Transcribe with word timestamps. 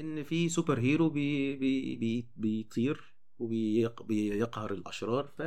إن 0.00 0.22
في 0.24 0.48
superhero 0.48 1.08
بي 1.10 1.56
بي 1.56 1.96
بي 1.96 2.28
بيطير 2.36 3.14
وبيقهر 3.38 4.72
الأشرار 4.72 5.26
ف 5.26 5.42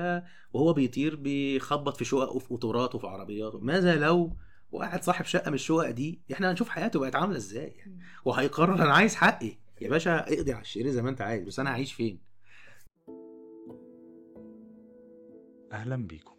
وهو 0.54 0.74
بيطير 0.74 1.16
بيخبط 1.16 1.98
في 1.98 2.06
شقق 2.06 2.36
وفي 2.36 2.48
قطورة 2.54 2.96
وفي 2.96 3.08
عربيات. 3.08 3.56
ماذا 3.56 3.96
لو 3.96 4.36
واحد 4.72 5.04
صاحب 5.04 5.26
شقة 5.26 5.50
من 5.50 5.56
الشقق 5.56 5.90
دي 5.92 6.22
إحنا 6.34 6.52
هنشوف 6.52 6.70
حياته 6.70 7.00
بقت 7.00 7.16
عاملة 7.16 7.38
إزاي 7.38 7.68
يعني؟ 7.68 8.00
وهيقرر 8.26 8.76
أنا 8.76 8.94
عايز 8.94 9.16
حقي. 9.16 9.58
يا 9.82 9.90
باشا 9.90 10.34
اقضي 10.34 10.54
على 10.54 10.62
الشرير 10.62 10.92
زي 10.92 11.02
ما 11.02 11.10
أنت 11.10 11.22
عايز 11.22 11.44
بس 11.44 11.60
أنا 11.60 11.70
هعيش 11.70 11.94
فين؟ 11.94 12.22
أهلا 15.72 15.96
بيكم. 16.08 16.36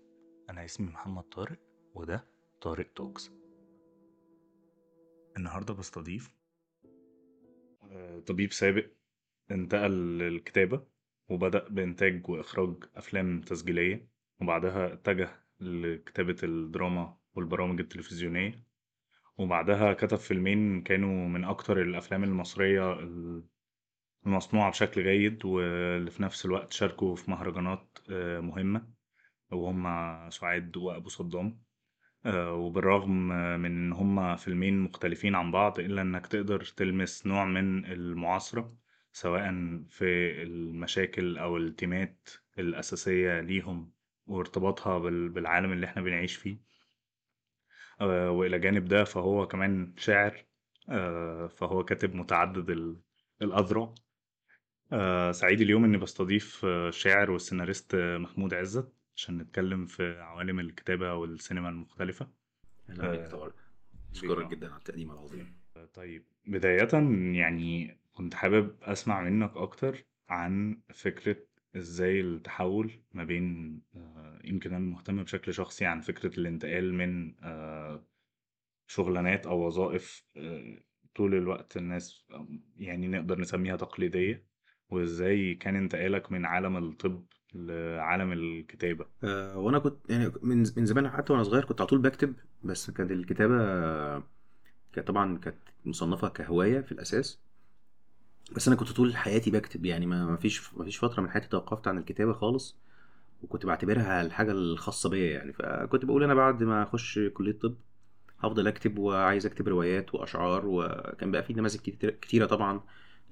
أنا 0.51 0.65
اسمي 0.65 0.87
محمد 0.87 1.23
طارق 1.23 1.59
وده 1.95 2.29
TarekTalks. 2.61 3.31
النهاردة 5.37 5.75
بستضيف 5.75 6.31
طبيب 8.27 8.53
سابق 8.53 8.87
انتقل 9.51 10.19
للكتابة 10.19 10.87
وبدأ 11.29 11.69
بإنتاج 11.69 12.29
وإخراج 12.31 12.75
أفلام 12.97 13.41
تسجيلية 13.41 14.09
وبعدها 14.41 14.93
اتجه 14.93 15.31
لكتابة 15.61 16.37
الدراما 16.43 17.17
والبرامج 17.35 17.81
التلفزيونية 17.81 18.67
وبعدها 19.39 19.93
كتب 19.93 20.17
فيلمين 20.19 20.83
كانوا 20.83 21.29
من 21.29 21.45
أكتر 21.45 21.83
الأفلام 21.83 22.25
المصرية 22.25 23.01
المصنوعة 24.27 24.71
بشكل 24.71 25.03
جيد 25.03 25.45
واللي 25.45 26.11
في 26.11 26.23
نفس 26.23 26.47
الوقت 26.47 26.73
شاركوا 26.73 27.17
في 27.17 27.31
مهرجانات 27.31 27.99
آه، 28.11 28.41
مهمة 28.41 28.89
وهم 29.51 29.85
سعاد 30.31 30.77
وأبو 30.77 31.09
صدام. 31.09 31.66
آه، 32.27 32.53
وبالرغم 32.53 33.11
من 33.61 33.65
إن 33.67 33.93
هما 33.93 34.37
فيلمين 34.37 34.81
مختلفين 34.81 35.35
عن 35.35 35.51
بعض 35.51 35.79
إلا 35.79 36.03
إنك 36.03 36.27
تقدر 36.27 36.65
تلمس 36.65 37.27
نوع 37.27 37.45
من 37.45 37.85
المعاصرة 37.85 38.77
سواء 39.13 39.51
في 39.89 40.05
المشاكل 40.43 41.39
أو 41.39 41.57
التيمات 41.57 42.29
الأساسية 42.59 43.41
ليهم 43.41 43.93
وارتباطها 44.27 44.99
بالعالم 45.29 45.73
اللي 45.73 45.87
إحنا 45.87 46.03
بنعيش 46.03 46.37
فيه. 46.37 46.59
آه، 48.01 48.31
وإلى 48.31 48.59
جانب 48.59 48.85
ده 48.85 49.05
فهو 49.05 49.47
كمان 49.49 49.95
شاعر 49.97 50.45
آه، 50.89 51.47
فهو 51.47 51.85
كاتب 51.85 52.15
متعدد 52.15 52.97
الأذرع. 53.43 53.95
سعيد 55.33 55.61
اليوم 55.61 55.85
إني 55.85 55.97
بستضيف 55.99 56.65
الشاعر 56.65 57.31
والسيناريست 57.31 57.97
محمود 57.97 58.55
عزت. 58.55 58.93
عشان 59.17 59.39
نتكلم 59.39 59.87
في 59.87 60.21
عوالم 60.21 60.61
الكتابة 60.61 61.15
والسينما 61.15 61.69
المختلفة. 61.69 62.29
أهلا 62.91 63.11
بيك 63.11 63.27
طبعا 63.27 63.53
أشكرك 64.13 64.47
جدا 64.47 64.69
على 64.69 64.79
التقديم 64.79 65.11
العظيم. 65.11 65.57
طيب 65.95 66.25
بداية 66.47 66.89
يعني 67.39 67.99
كنت 68.13 68.35
حابب 68.35 68.77
أسمع 68.83 69.23
منك 69.23 69.57
أكتر 69.57 70.05
عن 70.29 70.81
فكرة 70.95 71.37
إزاي 71.77 72.21
التحول 72.21 72.93
ما 73.13 73.25
بين 73.25 73.81
آه، 73.97 74.41
يمكن 74.45 74.75
أنا 74.75 74.85
مهتم 74.85 75.23
بشكل 75.23 75.55
شخصي 75.55 75.85
عن 75.85 76.01
فكرة 76.01 76.39
الانتقال 76.39 76.95
من 76.95 77.35
آه، 77.43 78.07
شغلانات 78.87 79.47
أو 79.47 79.67
وظائف 79.67 80.25
آه، 80.37 80.79
طول 81.15 81.35
الوقت 81.35 81.77
الناس 81.77 82.27
يعني 82.77 83.09
نقدر 83.09 83.41
نسميها 83.41 83.77
تقليدية 83.77 84.47
وإزاي 84.91 85.55
كان 85.55 85.77
انتقالك 85.77 86.33
من 86.33 86.45
عالم 86.45 86.77
الطب 86.77 87.27
لعالم 87.55 88.33
الكتابة. 88.33 89.07
أه 89.25 89.59
وأنا 89.59 89.79
كنت 89.79 90.11
يعني 90.11 90.33
من 90.43 90.59
من 90.77 90.87
زمان 90.87 91.09
حتى 91.11 91.33
وأنا 91.33 91.43
صغير 91.45 91.65
كنت 91.65 91.81
على 91.81 91.89
طول 91.89 91.99
بكتب 91.99 92.35
بس 92.65 92.91
كانت 92.91 93.11
الكتابة 93.11 93.57
كانت 94.93 95.09
طبعا 95.09 95.39
كانت 95.39 95.57
مصنفة 95.85 96.29
كهواية 96.29 96.81
في 96.81 96.93
الأساس. 96.93 97.41
بس 98.57 98.69
أنا 98.69 98.77
كنت 98.77 98.89
طول 98.93 99.17
حياتي 99.17 99.51
بكتب 99.51 99.85
يعني 99.87 100.07
ما 100.07 100.37
فيش 100.37 100.75
ما 100.75 100.85
فيش 100.85 100.99
فترة 100.99 101.23
من 101.23 101.31
حياتي 101.31 101.49
توقفت 101.49 101.89
عن 101.89 101.99
الكتابة 101.99 102.33
خالص 102.33 102.77
وكنت 103.43 103.67
بعتبرها 103.67 104.23
الحاجة 104.23 104.53
الخاصة 104.53 105.09
بيا 105.11 105.31
يعني. 105.33 105.53
فكنت 105.53 106.05
بقول 106.05 106.23
أنا 106.25 106.35
بعد 106.35 106.63
ما 106.63 106.83
أخش 106.83 107.19
كلية 107.35 107.53
طب 107.59 107.75
هفضل 108.41 108.67
أكتب 108.67 108.99
وعايز 108.99 109.47
أكتب 109.47 109.69
روايات 109.69 110.15
وأشعار 110.15 110.63
وكان 110.67 111.31
بقى 111.31 111.43
في 111.43 111.53
نماذج 111.55 111.77
كتيرة 112.23 112.47
طبعا 112.47 112.81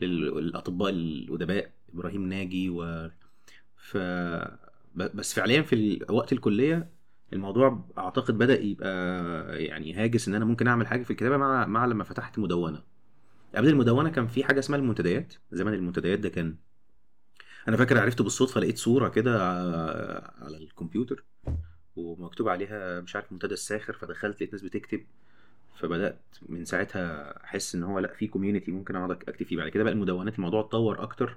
للأطباء 0.00 0.90
الأدباء 0.90 1.72
إبراهيم 1.94 2.28
ناجي 2.28 2.70
و 2.70 3.10
ف 3.84 3.96
بس 4.94 5.34
فعليا 5.34 5.62
في 5.62 6.04
وقت 6.10 6.32
الكلية 6.32 6.90
الموضوع 7.32 7.84
أعتقد 7.98 8.38
بدأ 8.38 8.60
يبقى 8.60 9.64
يعني 9.64 9.94
هاجس 9.94 10.28
إن 10.28 10.34
أنا 10.34 10.44
ممكن 10.44 10.68
أعمل 10.68 10.86
حاجة 10.86 11.02
في 11.02 11.10
الكتابة 11.10 11.36
مع 11.36 11.66
مع 11.66 11.86
لما 11.86 12.04
فتحت 12.04 12.38
مدونة. 12.38 12.82
قبل 13.54 13.68
المدونة 13.68 14.10
كان 14.10 14.26
في 14.28 14.44
حاجة 14.44 14.58
اسمها 14.58 14.78
المنتديات. 14.78 15.34
زمان 15.52 15.74
المنتديات 15.74 16.18
ده 16.18 16.28
كان 16.28 16.56
أنا 17.68 17.76
فاكر 17.76 17.98
عرفته 17.98 18.24
بالصدفة 18.24 18.60
لقيت 18.60 18.78
صورة 18.78 19.08
كده 19.08 19.48
على 20.42 20.56
الكمبيوتر 20.56 21.24
ومكتوب 21.96 22.48
عليها 22.48 23.00
مش 23.00 23.16
عارف 23.16 23.32
منتدى 23.32 23.54
الساخر 23.54 23.92
فدخلت 23.92 24.36
لقيت 24.36 24.52
ناس 24.52 24.62
بتكتب. 24.62 25.00
فبدأت 25.76 26.20
من 26.48 26.64
ساعتها 26.64 27.34
أحس 27.44 27.74
إن 27.74 27.82
هو 27.82 27.98
لأ 27.98 28.14
في 28.14 28.26
كوميونتي 28.26 28.70
ممكن 28.70 28.96
أقعد 28.96 29.10
أكتب 29.10 29.46
فيه. 29.46 29.56
بعد 29.56 29.68
كده 29.68 29.84
بقى 29.84 29.92
المدونات 29.92 30.34
الموضوع 30.36 30.60
اتطور 30.60 31.02
أكتر. 31.02 31.36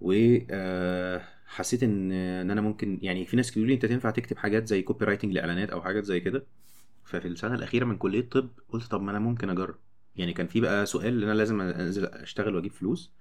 وحسيت 0.00 1.82
آه، 1.82 1.86
إن 1.86 2.12
إن 2.12 2.50
أنا 2.50 2.60
ممكن 2.60 2.98
يعني 3.02 3.26
في 3.26 3.36
ناس 3.36 3.50
بيقولوا 3.50 3.68
لي 3.68 3.74
أنت 3.74 3.86
تنفع 3.86 4.10
تكتب 4.10 4.36
حاجات 4.38 4.68
زي 4.68 4.82
copywriting 4.82 5.32
لإعلانات 5.32 5.70
أو 5.70 5.82
حاجات 5.82 6.04
زي 6.04 6.20
كده. 6.20 6.46
ففي 7.04 7.28
السنة 7.28 7.54
الأخيرة 7.54 7.84
من 7.84 7.96
كلية 7.98 8.20
الطب 8.20 8.50
قلت 8.68 8.86
طب 8.90 9.02
ما 9.02 9.10
أنا 9.10 9.18
ممكن 9.18 9.50
أجرب. 9.50 9.76
يعني 10.16 10.32
كان 10.32 10.46
في 10.46 10.60
بقى 10.60 10.86
سؤال 10.86 11.22
إن 11.22 11.22
أنا 11.30 11.38
لازم 11.38 11.60
أنزل 11.60 12.06
أشتغل 12.06 12.56
وأجيب 12.56 12.72
فلوس. 12.72 13.12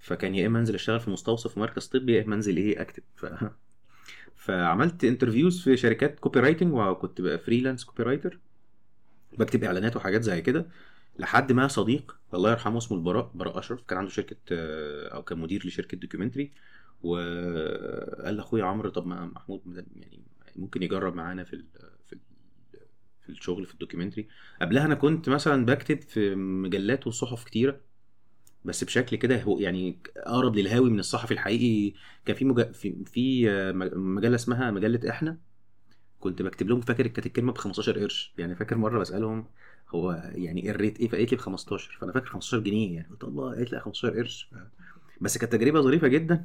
فكان 0.00 0.34
يا 0.34 0.46
إما 0.46 0.58
أنزل 0.58 0.74
أشتغل 0.74 1.00
في 1.00 1.10
مستوصف 1.10 1.58
مركز 1.58 1.86
طبي 1.86 2.14
يا 2.16 2.24
إما 2.24 2.34
أنزل 2.34 2.56
إيه 2.56 2.82
أكتب. 2.82 3.02
ف... 3.16 3.26
فعملت 4.36 5.04
interviews 5.04 5.62
في 5.62 5.76
شركات 5.76 6.20
copywriting 6.20 6.74
وكنت 6.74 7.20
بقى 7.20 7.38
freelance 7.38 7.84
copywriter 7.84 8.38
بكتب 9.38 9.64
إعلانات 9.64 9.96
وحاجات 9.96 10.22
زي 10.22 10.40
كده. 10.42 10.66
لحد 11.18 11.52
ما 11.52 11.68
صديق 11.68 12.16
الله 12.34 12.50
يرحمه 12.50 12.78
اسمه 12.78 12.98
البراء 12.98 13.30
براء 13.34 13.58
أشرف 13.58 13.82
كان 13.82 13.98
عنده 13.98 14.10
شركة 14.10 14.36
آه، 14.52 15.08
أو 15.08 15.22
كان 15.22 15.38
مدير 15.38 15.66
لشركة 15.66 15.96
documentary 15.96 16.52
وقال 17.02 18.36
لأخويا 18.36 18.64
عمرو 18.64 18.90
طب 18.90 19.06
ما 19.06 19.26
محمود 19.26 19.86
يعني 19.96 20.22
ممكن 20.56 20.82
يجرب 20.82 21.14
معانا 21.14 21.44
في 21.44 21.64
في 22.06 22.18
في 23.20 23.28
الشغل 23.28 23.66
في 23.66 23.74
ال 23.74 23.78
documentary 23.78 24.28
قبلها 24.60 24.84
أنا 24.84 24.94
كنت 24.94 25.28
مثلا 25.28 25.66
بكتب 25.66 26.00
في 26.00 26.34
مجلات 26.34 27.06
وصحف 27.06 27.44
كتيرة 27.44 27.80
بس 28.64 28.84
بشكل 28.84 29.16
كده 29.16 29.42
هو 29.42 29.58
يعني 29.58 29.98
أقرب 30.16 30.56
للهاوي 30.56 30.90
من 30.90 30.98
الصحفي 30.98 31.34
الحقيقي 31.34 31.94
كان. 32.24 32.72
في 32.72 33.04
في 33.06 33.50
آه، 33.50 33.72
مجلة 33.96 34.34
اسمها 34.34 34.70
مجلة 34.70 35.10
إحنا 35.10 35.38
كنت 36.20 36.42
بكتب 36.42 36.68
لهم 36.68 36.80
فاكر 36.80 37.06
كانت 37.06 37.26
الكلمة 37.26 37.52
ب 37.52 37.58
15 37.58 37.98
قرش 38.00 38.34
يعني 38.38 38.54
فاكر 38.54 38.76
مرة 38.76 38.98
بسألهم 38.98 39.46
هو 39.94 40.30
يعني 40.34 40.70
ال 40.70 40.76
rate 40.76 41.00
إيه؟ 41.00 41.08
فقالت 41.08 41.30
لي 41.32 41.36
ب 41.36 41.40
15 41.40 41.96
فأنا 42.00 42.12
فاكر 42.12 42.26
15 42.26 42.58
جنيه 42.58 42.94
يعني. 42.94 43.08
قلت 43.10 43.24
الله 43.24 43.54
قالت 43.54 43.72
لي 43.72 43.80
15 43.80 44.16
قرش. 44.16 44.50
بس 45.20 45.38
كانت 45.38 45.52
تجربة 45.52 45.80
ظريفة 45.80 46.08
جدا. 46.08 46.44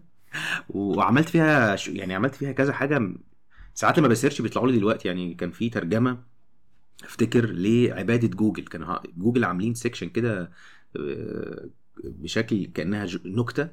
وعملت 0.70 1.30
فيها 1.30 1.78
يعني 1.88 2.16
عملت 2.16 2.36
فيها 2.36 2.52
كذا 2.52 2.74
حاجة. 2.74 3.14
ساعات 3.74 4.00
لما 4.00 4.08
ب 4.08 4.12
search 4.12 4.42
بيطلعوا 4.42 4.68
لي 4.68 4.78
دلوقتي 4.78 5.08
يعني 5.08 5.34
كان 5.34 5.52
في 5.52 5.70
ترجمة 5.70 6.24
افتكر 7.04 7.46
لعبادة 7.46 8.28
جوجل. 8.28 8.64
كان 8.64 8.98
جوجل 9.18 9.46
عاملين 9.46 9.74
section 9.74 10.10
كده 10.10 10.52
آه، 10.98 11.70
بشكل 12.04 12.66
كأنها 12.66 13.08
نكتة. 13.26 13.70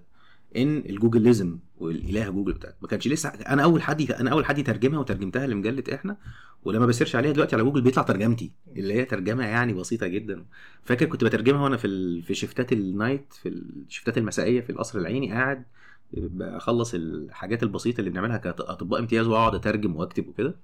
إن 0.56 0.78
الجوجليزم 0.78 1.58
والإله 1.78 2.30
جوجل 2.30 2.52
بتاعت 2.52 2.76
ما 2.82 2.88
كانش 2.88 3.08
لسه 3.08 3.28
أنا 3.28 3.64
أول 3.64 3.82
حد 3.82 4.10
أنا 4.12 4.30
أول 4.30 4.44
حد 4.44 4.58
يترجمها 4.58 4.98
وترجمتها 4.98 5.46
لمجلة 5.46 5.84
إحنا 5.94 6.16
ولما 6.64 6.86
ب 6.86 6.91
search 6.91 7.16
عليها 7.16 7.32
دلوقتي 7.32 7.56
على 7.56 7.64
جوجل 7.64 7.80
بيطلع 7.80 8.02
ترجمتي 8.02 8.52
اللي 8.76 8.94
هي 8.94 9.04
ترجمة 9.04 9.44
يعني 9.46 9.72
بسيطة 9.72 10.06
جدا. 10.06 10.44
فاكر 10.84 11.06
كنت 11.06 11.24
بترجمها 11.24 11.62
وأنا 11.64 11.76
في. 11.76 12.22
في 12.22 12.34
شفتات 12.34 12.72
ال 12.72 12.82
night 12.82 13.32
في 13.42 13.48
الشفتات 13.48 14.18
المسائية 14.18 14.60
في 14.60 14.70
القصر 14.70 14.98
العيني 14.98 15.32
قاعد 15.32 15.64
بخلص 16.12 16.94
الحاجات 16.94 17.62
البسيطة 17.62 17.98
اللي 17.98 18.10
بنعملها 18.10 18.36
كأطباء 18.36 19.00
امتياز 19.00 19.26
وأقعد 19.26 19.54
أترجم 19.54 19.96
وأكتب 19.96 20.28
وكده. 20.28 20.56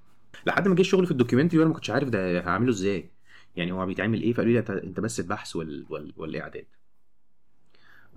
لحد 0.47 0.69
ما 0.69 0.75
جه 0.75 0.81
الشغل 0.81 1.07
في 1.07 1.13
ال 1.13 1.17
documentary 1.17 1.59
وأنا 1.59 1.69
ما 1.69 1.75
كنتش 1.75 1.91
عارف 1.91 2.09
ده 2.09 2.41
هعمله 2.41 2.71
إزاي. 2.71 3.11
يعني 3.57 3.73
هو 3.73 3.87
بيتعمل 3.87 4.23
إيه؟ 4.23 4.33
فقالوا 4.33 4.53
لي 4.53 4.59
أنت 4.85 5.01
بس 5.01 5.21
البحث 5.21 5.57
وال... 5.57 5.87
وال... 5.91 6.13
والإعداد. 6.17 6.65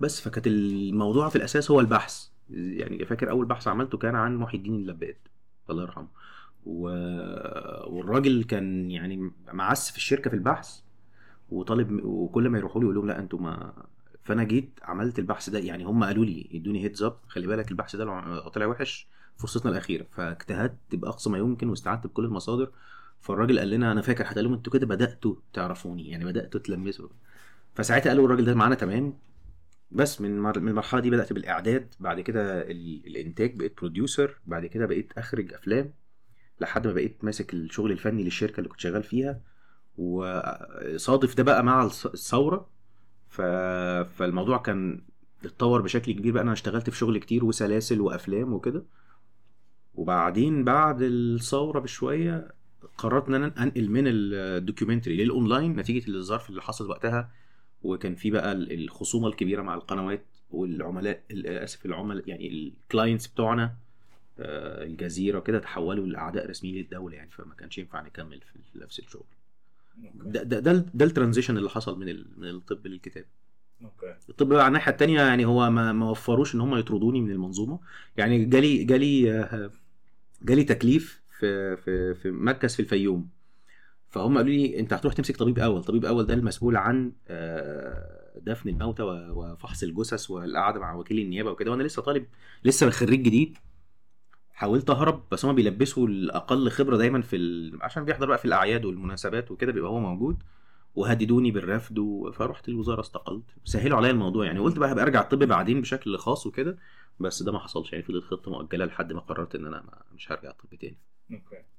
بس 0.00 0.20
فكانت 0.20 0.46
الموضوع 0.46 1.28
في 1.28 1.36
الأساس 1.36 1.70
هو 1.70 1.80
البحث. 1.80 2.28
يعني 2.50 3.04
فاكر 3.04 3.30
أول 3.30 3.46
بحث 3.46 3.68
عملته 3.68 3.98
كان 3.98 4.14
عن 4.14 4.36
محي 4.36 4.56
الدين 4.56 4.74
اللباد 4.74 5.16
الله 5.70 5.82
يرحمه. 5.82 6.08
و... 6.66 6.88
والراجل 7.86 8.44
كان 8.44 8.90
يعني 8.90 9.30
معصلج 9.52 9.90
في 9.90 9.96
الشركة 9.96 10.30
في 10.30 10.36
البحث 10.36 10.80
وطالب 11.50 12.04
وكل 12.04 12.48
ما 12.48 12.58
يروحوا 12.58 12.80
لي 12.80 12.84
يقول 12.84 12.96
لهم 12.96 13.06
لا 13.06 13.18
أنتوا 13.18 13.38
ما 13.38 13.72
فانا 14.24 14.44
جيت 14.44 14.80
عملت 14.82 15.18
البحث 15.18 15.50
ده 15.50 15.58
يعني 15.58 15.84
هم 15.84 16.04
قالوا 16.04 16.24
لي 16.24 16.50
ادوني 16.54 16.84
heads 16.84 17.02
up 17.02 17.16
خلي 17.28 17.46
بالك 17.46 17.70
البحث 17.70 17.96
ده 17.96 18.04
لو 18.04 18.48
طلع 18.48 18.66
وحش 18.66 19.08
فرصتنا 19.36 19.72
الأخيرة. 19.72 20.06
فاجتهدت 20.10 20.94
بأقصى 20.94 21.30
ما 21.30 21.38
يمكن 21.38 21.68
واستعنت 21.68 22.06
بكل 22.06 22.24
المصادر. 22.24 22.70
فالراجل 23.20 23.58
قال 23.58 23.70
لنا 23.70 23.92
أنا 23.92 24.02
فاكر 24.02 24.24
حتى 24.24 24.42
لهم 24.42 24.52
أنتوا 24.52 24.72
كده 24.72 24.86
بدأتوا 24.86 25.34
تعرفوني 25.52 26.08
يعني 26.08 26.24
بدأتوا 26.24 26.60
تلمسوا. 26.60 27.08
فساعتها 27.74 28.10
قالوا 28.10 28.24
الراجل 28.26 28.44
ده 28.44 28.54
معانا 28.54 28.74
تمام 28.74 29.18
بس 29.90 30.20
من 30.20 30.40
مر- 30.40 30.60
من 30.60 30.68
المرحلة 30.68 31.00
دي 31.00 31.10
بدأت 31.10 31.32
بالإعداد 31.32 31.94
بعد 32.00 32.20
كده 32.20 32.60
ال- 32.70 33.06
الإنتاج 33.06 33.56
بقيت 33.56 33.76
producer 33.80 34.40
بعد 34.46 34.66
كده 34.66 34.86
بقيت 34.86 35.12
أخرج 35.18 35.52
أفلام 35.54 35.92
لحد 36.60 36.86
ما 36.86 36.92
بقيت 36.92 37.24
ماسك 37.24 37.54
الشغل 37.54 37.92
الفني 37.92 38.24
للشركة 38.24 38.58
اللي 38.58 38.68
كنت 38.68 38.80
شغال 38.80 39.02
فيها 39.02 39.40
وصادف 39.98 41.34
ده 41.36 41.42
بقى 41.42 41.64
مع 41.64 41.88
الث- 41.88 42.06
الثورة. 42.06 42.70
ف... 43.28 43.40
فالموضوع 44.18 44.58
كان 44.58 45.04
اتطور 45.44 45.82
بشكل 45.82 46.12
كبير 46.12 46.32
بقى. 46.32 46.42
أنا 46.42 46.52
اشتغلت 46.52 46.90
في 46.90 46.96
شغل 46.96 47.18
كتير 47.18 47.44
وسلاسل 47.44 48.00
وأفلام 48.00 48.52
وكده. 48.52 48.84
وبعدين 49.94 50.64
بعد 50.64 51.02
الثورة 51.02 51.80
بشوية 51.80 52.48
قررت 52.98 53.28
إن 53.28 53.34
أنا 53.34 53.62
أنقل 53.62 53.90
من 53.90 54.04
ال 54.06 54.15
documentary 54.15 55.16
لل 55.24 55.37
online 55.37 55.76
نتيجة 55.76 56.08
الظرف 56.10 56.50
اللي 56.50 56.62
حصل 56.62 56.90
وقتها 56.90 57.30
وكان 57.84 58.14
في 58.14 58.30
بقى 58.30 58.52
ال- 58.52 58.84
الخصومة 58.84 59.28
الكبيرة 59.28 59.62
مع 59.62 59.74
القنوات 59.74 60.24
والعملاء 60.50 61.20
ال- 61.30 61.46
اسف 61.46 61.86
العملاء 61.86 62.28
يعني 62.28 62.48
ال 62.48 62.58
clients 62.58 63.26
بتوعنا 63.26 63.74
آه، 64.38 64.84
الجزيرة 64.84 65.40
كده 65.40 65.58
تحولوا 65.58 66.06
لأعداء 66.06 66.50
رسميين 66.50 66.76
للدولة 66.76 67.16
يعني 67.16 67.30
فما 67.30 67.54
كانش 67.54 67.78
ينفع 67.78 68.02
نكمل 68.02 68.40
في 68.72 68.78
نفس 68.78 68.98
الشغل. 68.98 69.24
ده 70.24 70.42
ده 70.42 70.58
ده, 70.60 70.86
ده 70.94 71.04
ال 71.04 71.09
transition 71.09 71.56
اللي 71.58 71.70
حصل 71.70 71.98
من 71.98 72.06
من 72.36 72.48
الطب 72.48 72.86
للكتابة. 72.86 73.24
okay. 73.84 74.14
الطب 74.28 74.48
بقى 74.48 74.60
على 74.60 74.68
الناحية 74.68 74.92
التانية 74.92 75.20
يعني 75.20 75.44
هو 75.44 75.70
ما 75.70 75.92
ما 75.92 76.10
وفقوش 76.10 76.54
إن 76.54 76.60
هم 76.60 76.76
يطردوني 76.76 77.20
من 77.20 77.30
المنظومة. 77.30 77.78
يعني 78.16 78.44
جالي 78.44 78.84
جالي 78.84 79.32
آه، 79.40 79.70
جالي 80.42 80.64
تكليف 80.64 81.22
في 81.38 81.76
في 81.76 82.14
في 82.14 82.30
مركز 82.30 82.74
في 82.74 82.80
الفيوم. 82.80 83.28
فهم 84.14 84.36
قالوا 84.36 84.50
لي 84.52 84.78
انت 84.80 84.92
هتروح 84.92 85.14
تمسك 85.14 85.36
طبيب 85.36 85.58
اول. 85.58 85.84
طبيب 85.84 86.04
اول 86.04 86.26
ده 86.26 86.34
المسؤول 86.34 86.76
عن 86.76 87.12
آه، 87.28 88.40
دفن 88.40 88.68
الموتى 88.68 89.02
وفحص 89.02 89.82
الجثث 89.82 90.30
والقعدة 90.30 90.80
مع 90.80 90.94
وكيل 90.94 91.18
النيابة 91.18 91.50
وكده. 91.50 91.70
وأنا 91.70 91.82
لسه 91.82 92.02
طالب 92.02 92.26
لسه 92.64 92.90
خريج 92.90 93.22
جديد. 93.22 93.58
حاولت 94.52 94.90
أهرب 94.90 95.22
بس 95.32 95.44
هم 95.44 95.54
بيلبسوا 95.54 96.08
الأقل 96.08 96.70
خبرة 96.70 96.96
دايما 96.96 97.22
في 97.22 97.36
ال... 97.36 97.78
عشان 97.82 98.04
بيحضر 98.04 98.26
بقى 98.26 98.38
في 98.38 98.44
الأعياد 98.44 98.84
والمناسبات 98.84 99.50
وكده 99.50 99.72
بيبقى 99.72 99.90
هو 99.90 100.00
موجود. 100.00 100.42
وهددوني 100.94 101.50
بالرفض 101.50 101.98
و... 101.98 102.32
فرحت 102.32 102.68
الوزارة 102.68 103.00
استقلت. 103.00 103.44
سهلوا 103.64 103.96
عليا 103.96 104.10
الموضوع 104.10 104.46
يعني. 104.46 104.58
قلت 104.58 104.78
بقى 104.78 104.92
هبقى 104.92 105.04
أرجع 105.04 105.20
الطب 105.20 105.38
بعدين 105.44 105.80
بشكل 105.80 106.18
خاص 106.18 106.46
وكده. 106.46 106.78
بس 107.20 107.42
ده 107.42 107.52
ما 107.52 107.58
حصلش 107.58 107.92
يعني 107.92 108.04
فضلت 108.04 108.24
خطة 108.24 108.50
مؤجلة 108.50 108.84
لحد 108.84 109.12
ما 109.12 109.20
قررت 109.20 109.54
إن 109.54 109.66
أنا. 109.66 110.02
مش 110.14 110.32
هرجع 110.32 110.50
الطب 110.50 110.74
تاني. 110.74 110.98
أوكي. 111.32 111.73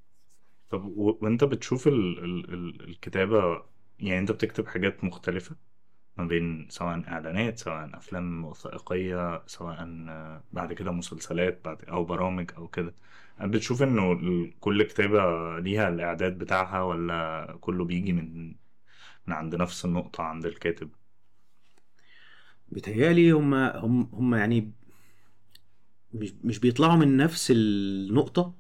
طب. 0.69 0.85
وانت 0.97 1.44
بتشوف 1.44 1.88
ال... 1.88 2.19
ال... 2.23 2.53
ال... 2.53 2.89
الكتابة 2.89 3.63
يعني 4.00 4.19
انت 4.19 4.31
بتكتب 4.31 4.67
حاجات 4.67 5.03
مختلفة 5.03 5.56
ما 6.17 6.25
بين 6.25 6.67
سواء 6.69 7.09
إعلانات 7.09 7.59
سواء 7.59 7.97
أفلام 7.97 8.45
وثائقية 8.45 9.44
سواء 9.47 9.77
بعد 10.53 10.73
كده 10.73 10.91
مسلسلات 10.91 11.62
بعد 11.65 11.85
أو 11.85 12.06
برامج 12.06 12.51
أو 12.57 12.67
كده 12.67 12.95
بتشوف 13.41 13.83
إنه 13.83 14.15
كل 14.59 14.83
كتابة 14.83 15.19
ليها 15.59 15.89
الإعداد 15.89 16.38
بتاعها 16.38 16.83
ولا 16.83 17.57
كله 17.61 17.85
بيجي 17.85 18.13
من 18.13 18.47
من 19.27 19.33
عند 19.33 19.56
نفس 19.56 19.85
النقطة 19.85 20.23
عند 20.23 20.45
الكاتب 20.45 20.91
بيتهيألي 22.68 23.31
هم 23.31 23.53
هم 23.53 24.09
هم 24.13 24.35
يعني 24.35 24.71
مش 26.13 26.33
مش 26.44 26.59
بيطلعوا 26.59 26.95
من 26.95 27.18
نفس 27.18 27.51
النقطة 27.51 28.56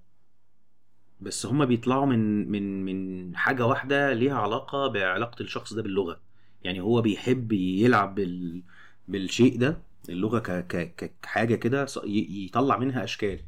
بس 1.25 1.45
هم 1.45 1.65
بيطلعوا 1.65 2.05
من 2.05 2.51
من 2.51 2.85
من 2.85 3.35
حاجة 3.35 3.65
واحدة 3.65 4.13
ليها 4.13 4.35
علاقة 4.35 4.87
بعلاقة 4.87 5.41
الشخص 5.41 5.73
ده 5.73 5.81
باللغة. 5.81 6.19
يعني 6.63 6.79
هو 6.81 7.01
بيحب 7.01 7.51
يلعب 7.51 8.15
بال 8.15 8.63
بالشيء 9.07 9.57
ده 9.59 9.77
اللغة 10.09 10.39
ك 10.39 10.51
ك 10.67 11.13
كحاجة 11.21 11.55
كده 11.55 11.85
يطلع 12.05 12.77
منها 12.77 13.03
أشكال. 13.03 13.39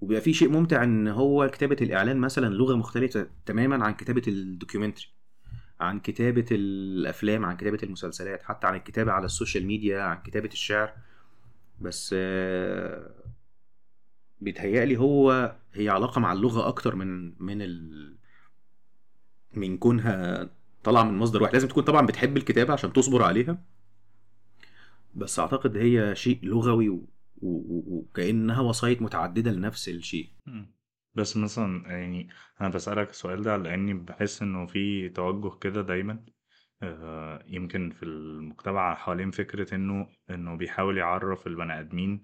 وبيبقى 0.00 0.22
في 0.22 0.32
شيء 0.32 0.48
ممتع 0.48 0.84
إن 0.84 1.08
هو 1.08 1.48
كتابة 1.48 1.76
الإعلان 1.80 2.16
مثلا 2.16 2.54
لغة 2.54 2.74
مختلفة 2.76 3.26
تماما 3.46 3.84
عن 3.84 3.94
كتابة 3.94 4.22
ال 4.28 4.35
documentary 4.35 5.06
عن 5.80 6.00
كتابة 6.00 6.46
الأفلام 6.50 7.44
عن 7.44 7.56
كتابة 7.56 7.78
المسلسلات 7.82 8.42
حتى 8.42 8.66
عن 8.66 8.74
الكتابة 8.74 9.12
على 9.12 9.26
ال 9.26 9.32
social 9.32 9.66
media 9.66 10.00
عن 10.02 10.22
كتابة 10.22 10.48
الشعر. 10.52 10.92
بس 11.80 12.14
آه، 12.18 13.10
بيتهيألي 14.40 14.96
هو 14.96 15.56
هي 15.72 15.88
علاقة 15.88 16.20
مع 16.20 16.32
اللغة 16.32 16.68
أكتر 16.68 16.96
من 16.96 17.42
من 17.42 17.62
ال 17.62 18.18
من 19.54 19.78
كونها 19.78 20.50
طالعة 20.84 21.02
من 21.04 21.18
مصدر 21.18 21.42
واحد. 21.42 21.52
لازم 21.52 21.68
تكون 21.68 21.82
طبعا 21.84 22.06
بتحب 22.06 22.36
الكتابة 22.36 22.72
عشان 22.72 22.92
تصبر 22.92 23.22
عليها. 23.22 23.64
بس 25.14 25.38
أعتقد 25.38 25.76
هي 25.76 26.14
شيء 26.16 26.38
لغوي 26.42 26.88
و... 26.88 27.08
و... 27.42 27.82
وكأنها 27.86 28.60
وسائط 28.60 29.02
متعددة 29.02 29.50
لنفس 29.50 29.88
الشيء. 29.88 30.28
بس 31.14 31.36
مثلا 31.36 31.82
يعني 31.86 32.28
أنا 32.60 32.68
بسألك 32.68 33.10
السؤال 33.10 33.42
ده 33.42 33.56
لأني 33.56 33.94
بحس 33.94 34.42
إنه 34.42 34.66
في 34.66 35.08
توجه 35.08 35.58
كده 35.58 35.82
دايما. 35.82 36.24
آه، 36.82 37.44
يمكن 37.46 37.90
في 37.90 38.02
المجتمع 38.02 38.94
حوالين 38.94 39.30
فكرة 39.30 39.74
إنه 39.74 40.08
إنه 40.30 40.56
بيحاول 40.56 40.98
يعرف 40.98 41.46
البني 41.46 41.80
آدمين 41.80 42.22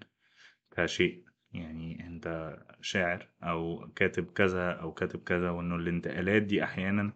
كشيء. 0.71 1.24
يعني 1.57 2.07
أنت 2.07 2.57
شاعر 2.81 3.27
أو 3.43 3.89
كاتب 3.95 4.25
كذا 4.31 4.71
أو 4.71 4.93
كاتب 4.93 5.23
كذا 5.23 5.49
وإنه 5.49 5.75
الانتقالات 5.75 6.41
دي 6.41 6.63
أحيانا 6.63 7.13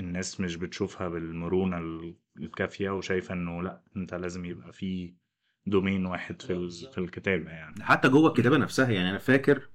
الناس 0.00 0.40
مش 0.40 0.56
بتشوفها 0.56 1.08
بالمرونة 1.08 1.78
ال- 1.78 2.16
الكافية 2.40 2.90
وشايفة 2.90 3.34
إنه 3.34 3.62
لأ 3.62 3.80
أنت 3.96 4.14
لازم 4.14 4.44
يبقى 4.44 4.72
في 4.72 5.14
دومين 5.66 6.06
واحد 6.06 6.42
في 6.42 6.52
ال- 6.52 6.70
في 6.92 6.98
الكتابة 6.98 7.50
يعني. 7.50 7.84
حتى 7.84 8.08
جوه 8.08 8.28
الكتابة 8.28 8.56
نفسها 8.56 8.90
يعني 8.90 9.10
أنا 9.10 9.18
فاكر 9.18 9.68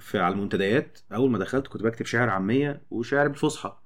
في 0.00 0.18
على 0.18 0.34
المنتديات 0.34 0.98
أول 1.12 1.30
ما 1.30 1.38
دخلت 1.38 1.66
كنت 1.66 1.82
بكتب 1.82 2.06
شعر 2.06 2.28
عامية 2.30 2.82
وشعر 2.90 3.28
بالفصحى 3.28 3.76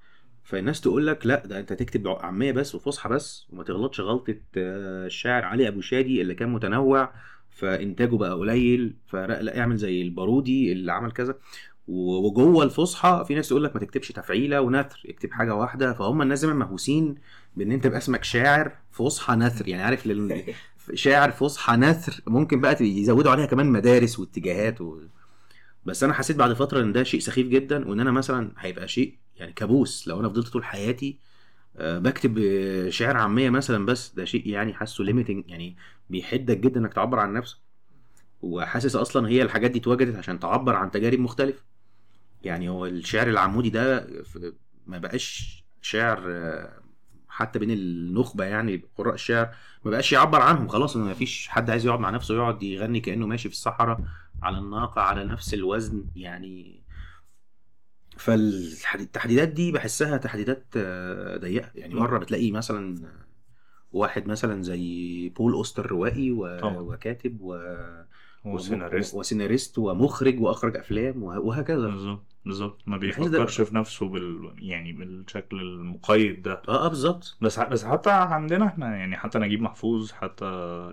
فالناس 0.45 0.81
تقول 0.81 1.07
لك 1.07 1.27
لأ 1.27 1.47
ده 1.47 1.61
أنت 1.61 1.73
تكتب 1.73 2.09
عامية 2.09 2.53
بس 2.53 2.75
وفصحى 2.75 3.09
بس 3.09 3.47
وما 3.51 3.65
تغلطش 3.65 4.01
غلطة 4.01 4.41
آه، 4.57 5.07
الشاعر 5.07 5.45
علي 5.45 5.69
أبو 5.69 5.81
شادي 5.81 6.23
اللي 6.23 6.35
كان 6.35 6.49
متنوع 6.49 7.15
فإنتاجه 7.61 8.17
بقى 8.17 8.35
قليل 8.35 8.95
فلا 9.07 9.59
اعمل 9.61 9.77
زي 9.77 10.03
البارودي 10.03 10.73
اللي 10.73 10.93
عمل 10.93 11.13
كذا. 11.13 11.39
وجوه 11.89 12.65
الفصحى 12.65 13.25
في 13.29 13.35
ناس 13.35 13.49
تقول 13.49 13.65
لك 13.65 13.75
ما 13.75 13.81
تكتبش 13.81 14.13
تفعيلة 14.13 14.61
ونثر 14.61 15.03
اكتب 15.09 15.31
حاجة 15.33 15.55
واحدة. 15.55 15.93
فهم 15.93 16.23
الناس 16.23 16.41
دايما 16.45 16.59
مهووسين 16.65 17.15
بإن 17.57 17.73
أنت 17.73 17.85
يبقى 17.85 17.99
اسمك 17.99 18.25
شاعر 18.25 18.73
فصحى 18.91 19.35
نثر. 19.35 19.69
يعني 19.69 19.83
عارف 19.83 20.07
لل... 20.07 20.43
شاعر 20.95 21.31
فصحى 21.31 21.77
نثر 21.77 22.21
ممكن 22.27 22.61
بقى 22.61 22.77
يزودوا 22.85 23.31
عليها 23.33 23.47
كمان 23.47 23.67
مدارس 23.67 24.19
واتجاهات 24.19 24.81
و... 24.81 25.01
بس 25.85 26.05
أنا 26.05 26.13
حسيت 26.13 26.37
بعد 26.37 26.53
فترة 26.53 26.81
إن 26.83 26.93
ده 26.93 27.03
شيء 27.03 27.21
سخيف 27.21 27.47
جدا 27.47 27.89
وإن 27.89 28.01
أنا 28.01 28.11
مثلا 28.11 28.53
هيبقى 28.59 28.89
شيء 28.89 29.19
يعني 29.37 29.53
كابوس. 29.53 30.09
لو 30.09 30.21
أنا 30.21 30.29
فضلت 30.29 30.49
طول 30.49 30.65
حياتي 30.65 31.19
بكتب 31.79 32.39
آه، 32.39 32.91
شعر 32.91 33.17
عامية 33.17 33.51
مثلا 33.51 33.87
بس 33.87 34.15
ده 34.15 34.25
شيء 34.25 34.49
يعني 34.49 34.75
حاسه 34.75 35.05
ليميتنج 35.05 35.45
يعني 35.49 35.77
بيحدك 36.11 36.57
جدا 36.59 36.81
إنك 36.81 36.95
تعبر 36.95 37.19
عن 37.19 37.33
نفسك. 37.33 37.59
وحاسس 38.43 38.97
أصلا 38.97 39.29
هي 39.29 39.43
الحاجات 39.43 39.71
دي 39.71 39.79
اتوجدت 39.79 40.17
عشان 40.17 40.39
تعبر 40.41 40.77
عن 40.77 40.91
تجارب 40.91 41.19
مختلفة. 41.19 41.63
يعني 42.43 42.69
هو 42.69 42.87
الشعر 42.87 43.29
العمودي 43.29 43.71
ده 43.71 44.07
ما 44.87 44.99
بقاش 44.99 45.57
شعر 45.83 46.25
آه، 46.29 46.81
حتى 47.29 47.59
بين 47.59 47.71
النخبة 47.71 48.45
يعني 48.45 48.83
قراء 48.99 49.15
الشعر 49.15 49.55
ما 49.85 49.91
بقاش 49.91 50.13
يعبر 50.13 50.41
عنهم. 50.41 50.69
خلاص 50.69 50.97
ما 50.97 51.15
فيش 51.15 51.49
حد 51.49 51.71
عايز 51.71 51.87
يقعد 51.87 52.01
مع 52.01 52.11
نفسه 52.11 52.35
يقعد 52.35 52.63
يغني 52.63 53.01
كأنه 53.01 53.27
ماشي 53.27 53.49
في 53.49 53.55
الصحراء 53.55 54.01
على 54.43 54.59
الناقة 54.59 55.01
على 55.03 55.25
نفس 55.25 55.55
الوزن. 55.55 56.05
يعني 56.17 56.80
فالتحديدات 58.21 59.49
دي 59.49 59.73
بحسها 59.73 60.17
تحديدات 60.17 60.65
آه، 60.77 61.37
ضيقة. 61.37 61.71
يعني 61.75 61.95
مرة 61.95 62.19
بتلاقي 62.19 62.51
مثلا 62.51 63.09
واحد 63.93 64.29
مثلا 64.29 64.63
زي 64.63 65.29
بول 65.29 65.53
أوستر 65.53 65.87
روائي 65.87 66.31
و... 66.33 66.59
وكاتب 66.65 67.41
و... 67.41 67.59
وسيناريست 68.45 69.15
وسيناريست 69.15 69.79
ومخرج 69.79 70.41
وأخرج 70.41 70.77
أفلام 70.77 71.23
وه... 71.23 71.39
وهكذا. 71.39 71.87
بالظبط 71.89 72.27
بالظبط. 72.45 72.83
ما 72.87 72.97
بيفكرش 72.97 73.61
في 73.61 73.75
نفسه 73.75 74.09
بال 74.09 74.55
يعني 74.59 74.93
بالشكل 74.93 75.61
المقيد 75.61 76.43
ده. 76.43 76.63
آه 76.69 76.85
آه 76.85 76.89
بالظبط. 76.89 77.37
بس 77.41 77.59
ح- 77.61 77.69
بس 77.69 77.85
حتى 77.85 78.11
عندنا 78.11 78.67
إحنا 78.67 78.97
يعني 78.97 79.17
حتى 79.17 79.39
نجيب 79.39 79.63
محفوظ 79.63 80.13
حتى 80.13 80.45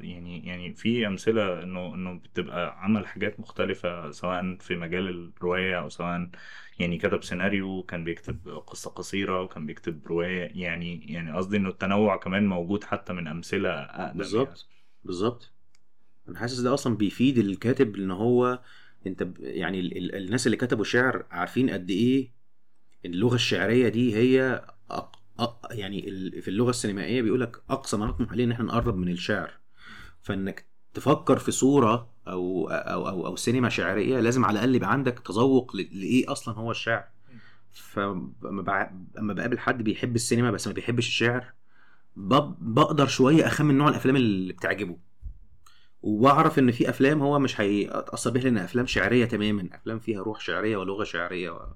يعني 0.01 0.47
يعني 0.47 0.73
في 0.73 1.07
أمثلة 1.07 1.63
إنه 1.63 1.95
إنه 1.95 2.13
بتبقى 2.13 2.83
عمل 2.83 3.07
حاجات 3.07 3.39
مختلفة 3.39 4.11
سواء 4.11 4.57
في 4.59 4.75
مجال 4.75 5.31
الرواية 5.37 5.79
أو 5.79 5.89
سواء 5.89 6.29
يعني 6.79 6.97
كتب 6.97 7.23
سيناريو 7.23 7.83
كان 7.83 8.03
بيكتب 8.03 8.49
قصة 8.49 8.89
قصيرة 8.91 9.41
وكان 9.41 9.65
بيكتب 9.65 10.07
رواية 10.07 10.51
يعني 10.61 11.13
يعني 11.13 11.31
قصدي 11.33 11.57
إنه 11.57 11.69
التنوع 11.69 12.17
كمان 12.17 12.47
موجود 12.47 12.83
حتى 12.83 13.13
من 13.13 13.27
أمثلة 13.27 13.69
أقدم 13.69 14.17
بالظبط 14.17 14.65
بالظبط 15.03 15.51
أنا 16.29 16.39
حاسس 16.39 16.59
ده 16.59 16.73
أصلا 16.73 16.97
بيفيد 16.97 17.37
الكاتب 17.37 17.95
إن 17.95 18.11
هو 18.11 18.59
أنت. 19.07 19.27
يعني 19.39 19.79
ال... 19.79 19.97
ال... 19.97 20.15
الناس 20.15 20.45
اللي 20.47 20.57
كتبوا 20.57 20.83
شعر 20.83 21.25
عارفين 21.31 21.69
قد 21.69 21.89
إيه 21.89 22.31
اللغة 23.05 23.35
الشعرية 23.35 23.89
دي 23.89 24.15
هي 24.15 24.65
أق... 24.91 25.15
أ- 25.41 25.73
يعني 25.73 26.01
في 26.41 26.47
اللغة 26.47 26.69
السينمائية 26.69 27.21
بيقول 27.21 27.41
لك 27.41 27.63
أقصى 27.69 27.97
ما 27.97 28.05
نطمح 28.05 28.31
عليه 28.31 28.43
إن 28.43 28.51
إحنا 28.51 28.65
نقرب 28.65 28.95
من 28.97 29.09
الشعر 29.11 29.53
فإنك 30.21 30.67
تفكر 30.93 31.39
في 31.39 31.51
صورة 31.51 32.13
أو 32.31 32.67
أو 32.69 33.09
أو, 33.09 33.27
أو 33.27 33.35
سينما 33.35 33.69
شعرية 33.69 34.19
لازم 34.19 34.45
على 34.45 34.53
الأقل 34.53 34.75
يبقى 34.75 34.91
عندك 34.91 35.19
تذوق 35.19 35.75
لإيه 35.75 36.31
أصلا 36.31 36.55
هو 36.55 36.71
الشعر. 36.71 37.03
فلما 37.71 38.63
بع- 38.63 39.17
اما 39.19 39.33
بقابل 39.33 39.59
حد 39.59 39.83
بيحب 39.83 40.15
السينما 40.15 40.51
بس 40.51 40.67
ما 40.67 40.73
بيحبش 40.73 41.07
الشعر 41.07 41.53
بقدر 42.15 43.07
شوية 43.07 43.47
أخمن 43.47 43.77
نوع 43.77 43.89
الأفلام 43.89 44.15
اللي 44.15 44.53
بتعجبه. 44.53 44.97
وبعرف 46.01 46.59
إن 46.59 46.71
في 46.71 46.89
أفلام 46.89 47.21
هو 47.21 47.39
مش 47.39 47.61
هيتاثر 47.61 48.29
بيها 48.29 48.43
لأن 48.43 48.57
أفلام 48.57 48.85
شعرية 48.85 49.25
تماما. 49.25 49.69
أفلام 49.73 49.99
فيها 49.99 50.21
روح 50.21 50.39
شعرية 50.39 50.77
ولغة 50.77 51.03
شعرية 51.03 51.49
و... 51.49 51.67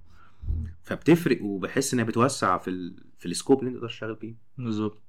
فبتفرق 0.84 1.42
وبحس 1.44 1.94
إنها 1.94 2.06
بتوسع 2.06 2.58
في 2.58 2.70
ال... 2.70 3.04
في 3.20 3.26
السكوب 3.26 3.60
اللي 3.60 3.70
أنت 3.70 3.78
تقدر 3.78 3.88
تشتغل 3.90 4.16
بيه 4.16 4.36
بالظبط. 4.58 5.02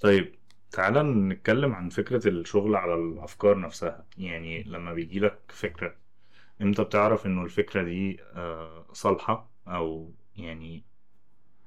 طيب 0.00 0.34
تعالى 0.72 1.02
نتكلم 1.02 1.72
عن 1.74 1.88
فكرة 1.88 2.28
الشغل 2.28 2.76
على 2.76 2.94
الأفكار 2.94 3.58
نفسها. 3.60 4.06
يعني 4.18 4.62
لما 4.62 4.94
بيجيلك 4.94 5.38
فكرة 5.48 5.96
إمتى 6.62 6.84
بتعرف 6.84 7.26
إنه 7.26 7.44
الفكرة 7.44 7.82
دي 7.82 8.20
آه، 8.22 8.86
صالحة 8.92 9.50
أو 9.68 10.14
يعني 10.36 10.84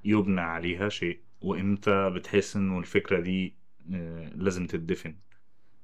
يبنى 0.04 0.40
عليها 0.40 0.88
شيء؟ 0.88 1.20
وإمتى 1.42 2.10
بتحس 2.10 2.56
إنه 2.56 2.78
الفكرة 2.78 3.20
دي 3.20 3.56
آه، 3.94 4.30
لازم 4.34 4.66
تدفن 4.66 5.16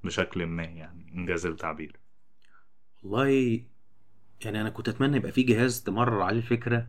بشكل 0.05 0.47
ما 0.47 0.65
يعني 0.65 1.13
إنجاز 1.15 1.47
التعبير؟ 1.47 2.01
والله 3.03 3.65
يعني 4.45 4.61
أنا 4.61 4.71
كنت 4.71 4.89
أتمنى 4.89 5.17
يبقى 5.17 5.33
في 5.33 5.43
جهاز 5.43 5.83
تمرر 5.83 6.23
عليه 6.23 6.39
الفكرة 6.39 6.89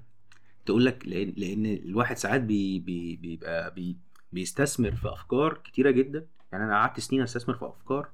تقول 0.65 0.85
لك 0.85 1.07
لأن 1.07 1.33
لأن 1.37 1.65
الواحد 1.65 2.17
ساعات 2.17 2.41
بي 2.41 2.79
بي 2.79 3.15
بيبقى 3.15 3.73
بي 3.73 3.97
بيستثمر 4.31 4.91
في 4.91 5.09
أفكار 5.13 5.53
كتيرة 5.63 5.91
جدا. 5.91 6.27
يعني 6.51 6.63
أنا 6.63 6.73
قعدت 6.73 6.99
سنين 6.99 7.21
أستثمر 7.21 7.55
في 7.55 7.65
أفكار 7.65 8.09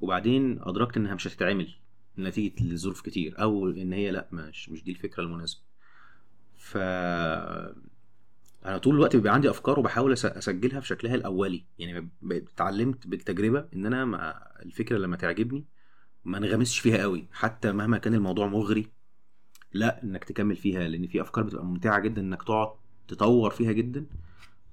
وبعدين 0.00 0.62
أدركت 0.62 0.96
إنها 0.96 1.14
مش 1.14 1.26
هتتعمل 1.28 1.74
نتيجة 2.18 2.64
لظروف 2.64 3.00
كتير 3.00 3.42
أو 3.42 3.68
إن 3.68 3.92
هي 3.92 4.10
لأ 4.10 4.28
مش 4.32 4.68
مش 4.68 4.84
دي 4.84 4.90
الفكرة 4.90 5.22
المناسبة. 5.22 5.60
ف 6.56 6.76
أنا 8.66 8.78
طول 8.78 8.94
الوقت 8.94 9.16
بيبقى 9.16 9.34
عندي 9.34 9.50
أفكار 9.50 9.78
وبحاول 9.78 10.12
أسجلها 10.12 10.80
في 10.80 10.86
شكلها 10.86 11.14
الأولي. 11.14 11.64
يعني 11.78 12.08
اتعلمت 12.32 13.06
بالتجربة 13.06 13.68
إن 13.74 13.86
أنا 13.86 14.04
مع 14.04 14.46
الفكرة 14.62 14.98
لما 14.98 15.16
تعجبني 15.16 15.64
ما 16.24 16.38
انغمسش 16.38 16.78
فيها 16.78 16.98
قوي. 16.98 17.28
حتى 17.32 17.72
مهما 17.72 17.98
كان 17.98 18.14
الموضوع 18.14 18.46
مغري 18.46 18.86
لأ 19.72 20.02
إنك 20.02 20.24
تكمل 20.24 20.56
فيها 20.56 20.88
لأن 20.88 21.06
في 21.06 21.20
أفكار 21.20 21.44
بتبقى 21.44 21.64
ممتعة 21.64 22.00
جدا 22.00 22.20
إنك 22.20 22.42
تقعد 22.42 22.68
تطور 23.08 23.50
فيها 23.50 23.72
جدا. 23.72 24.06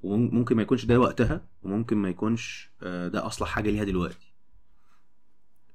وممكن 0.03 0.55
ما 0.55 0.61
يكونش 0.61 0.85
ده 0.85 0.99
وقتها 0.99 1.45
وممكن 1.63 1.97
ما 1.97 2.09
يكونش 2.09 2.71
آه، 2.83 3.07
ده 3.07 3.25
أصلح 3.25 3.49
حاجة 3.49 3.69
ليها 3.69 3.83
دلوقتي. 3.83 4.33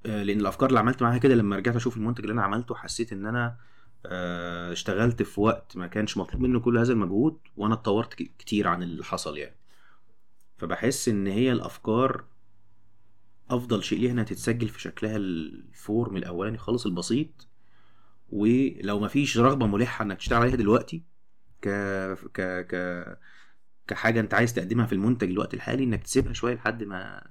آه، 0.06 0.22
لأن 0.22 0.40
الأفكار 0.40 0.68
اللي 0.68 0.80
عملت 0.80 1.02
معاها 1.02 1.18
كده 1.18 1.34
لما 1.34 1.56
رجعت 1.56 1.76
أشوف 1.76 1.96
المنتج 1.96 2.20
اللي 2.20 2.32
أنا 2.32 2.42
عملته 2.42 2.74
حسيت 2.74 3.12
إن 3.12 3.26
أنا 3.26 3.56
آه، 4.06 4.72
اشتغلت 4.72 5.22
في 5.22 5.40
وقت 5.40 5.76
ما 5.76 5.86
كانش 5.86 6.16
مطلوب 6.16 6.42
منه 6.42 6.60
كل 6.60 6.78
هذا 6.78 6.92
المجهود 6.92 7.38
وأنا 7.56 7.74
اتطورت 7.74 8.14
كتير 8.14 8.68
عن 8.68 8.82
اللي 8.82 9.04
حصل 9.04 9.38
يعني. 9.38 9.56
فبحس 10.58 11.08
إن 11.08 11.26
هي 11.26 11.52
الأفكار 11.52 12.24
أفضل 13.50 13.82
شيء 13.84 13.98
ليها 13.98 14.12
إنها 14.12 14.24
تتسجل 14.24 14.68
في 14.68 14.80
شكلها 14.80 15.16
الفورم 15.16 16.16
الأولاني 16.16 16.58
خالص 16.58 16.86
البسيط 16.86 17.48
ولو 18.32 19.00
مفيش 19.00 19.38
رغبة 19.38 19.66
ملحة 19.66 20.02
إنك 20.04 20.18
تشتغل 20.18 20.42
عليها 20.42 20.56
دلوقتي 20.56 21.02
ك 21.62 21.68
ك 22.34 22.66
ك 22.66 22.74
كحاجة 23.88 24.20
أنت 24.20 24.34
عايز 24.34 24.54
تقدمها 24.54 24.86
في 24.86 24.92
المنتج 24.92 25.30
الوقت 25.30 25.54
الحالي 25.54 25.84
إنك 25.84 26.02
تسيبها 26.02 26.32
شوية 26.32 26.54
لحد 26.54 26.84
ما 26.84 27.26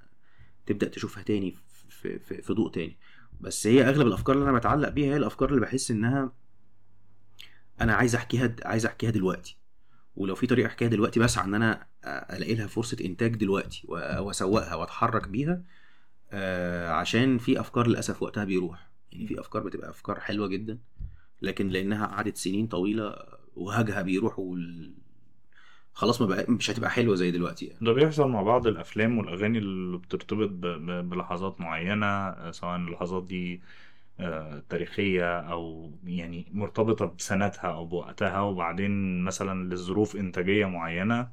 تبدأ 0.65 0.87
تشوفها 0.87 1.23
تاني 1.23 1.55
في 1.89 2.19
في, 2.19 2.41
في 2.41 2.53
ضوء 2.53 2.71
تاني. 2.71 2.97
بس 3.41 3.67
هي 3.67 3.89
أغلب 3.89 4.07
الأفكار 4.07 4.35
اللي 4.35 4.49
أنا 4.49 4.57
بتعلق 4.57 4.89
بيها 4.89 5.13
هي 5.13 5.17
الأفكار 5.17 5.49
اللي 5.49 5.61
بحس 5.61 5.91
إنها 5.91 6.31
أنا 7.81 7.93
عايز 7.93 8.15
أحكيها 8.15 8.55
عايز 8.63 8.85
أحكيها 8.85 9.09
دلوقتي. 9.11 9.57
ولو 10.15 10.35
في 10.35 10.47
طريقة 10.47 10.67
أحكيها 10.67 10.87
دلوقتي 10.87 11.19
بسعى 11.19 11.45
إن 11.45 11.53
أنا 11.53 11.87
ألاقي 12.05 12.55
لها 12.55 12.67
فرصة 12.67 12.97
إنتاج 13.05 13.35
دلوقتي 13.35 13.83
وأسوقها 13.87 14.75
وأتحرك 14.75 15.27
بيها 15.27 15.63
آه، 16.31 16.89
عشان 16.89 17.37
في 17.37 17.59
أفكار 17.59 17.87
للأسف 17.87 18.23
وقتها 18.23 18.43
بيروح. 18.43 18.89
يعني 19.11 19.27
في 19.27 19.39
أفكار 19.39 19.63
بتبقى 19.63 19.89
أفكار 19.89 20.19
حلوة 20.19 20.47
جدا 20.47 20.79
لكن 21.41 21.67
لأنها 21.69 22.05
قعدت 22.05 22.37
سنين 22.37 22.67
طويلة 22.67 23.15
وهجها 23.55 24.01
بيروح 24.01 24.39
وال... 24.39 24.93
خلاص 25.95 26.21
ما 26.21 26.27
بقى 26.27 26.45
مش 26.49 26.69
هتبقى 26.71 26.89
حلوة 26.89 27.15
زي 27.15 27.31
دلوقتي 27.31 27.65
يعني 27.65 27.81
ده 27.81 27.93
بيحصل 27.93 28.27
مع 28.29 28.41
بعض 28.41 28.67
الأفلام 28.67 29.17
والأغاني 29.17 29.57
اللي 29.57 29.97
بترتبط 29.97 30.49
ب- 30.49 30.61
ب- 30.67 31.09
بلحظات 31.09 31.61
معينة 31.61 32.05
آه، 32.07 32.51
سواء 32.51 32.75
اللحظات 32.75 33.23
دي 33.23 33.61
آه، 34.19 34.63
تاريخية 34.69 35.39
أو 35.39 35.91
يعني 36.05 36.47
مرتبطة 36.53 37.05
بسنتها 37.05 37.71
أو 37.71 37.85
بوقتها 37.85 38.41
وبعدين 38.41 39.23
مثلا 39.23 39.75
لظروف 39.75 40.15
إنتاجية 40.15 40.65
معينة 40.65 41.31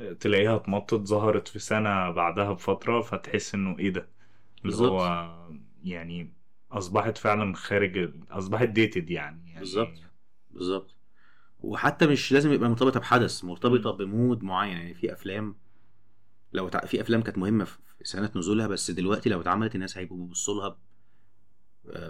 آه، 0.00 0.12
تلاقيها 0.14 0.56
اتمطت 0.56 0.94
ظهرت 1.08 1.48
في 1.48 1.60
سنة 1.60 2.10
بعدها 2.12 2.52
بفترة 2.52 3.02
فتحس 3.02 3.54
إنه 3.56 3.78
إيه 3.80 3.90
ده 3.90 4.08
اللي. 4.64 4.86
هو 4.88 5.28
يعني 5.84 6.34
أصبحت 6.72 7.18
فعلا 7.18 7.54
خارج 7.54 8.12
أصبحت 8.30 8.68
ديتد 8.68 9.10
يعني 9.10 9.52
يعني 9.52 9.60
بالظبط. 9.60 9.98
بالظبط 10.50 10.94
وحتى 11.62 12.06
مش 12.06 12.32
لازم 12.32 12.52
يبقى 12.52 12.68
مرتبطة 12.68 13.00
بحدث 13.00 13.44
مرتبطة 13.44 13.90
بمود 13.90 14.42
معين. 14.42 14.72
يعني 14.76 14.94
في 14.94 15.12
أفلام 15.12 15.54
لو 16.52 16.68
تع... 16.68 16.80
في 16.86 17.00
أفلام 17.00 17.22
كانت 17.22 17.38
مهمة 17.38 17.64
في 17.64 17.78
سنة 18.02 18.30
نزولها 18.36 18.66
بس 18.66 18.90
دلوقتي 18.90 19.28
لو 19.28 19.40
اتعملت 19.40 19.74
الناس 19.74 19.98
هيبقوا 19.98 20.18
بيبصوا 20.18 20.54
لها 20.62 20.78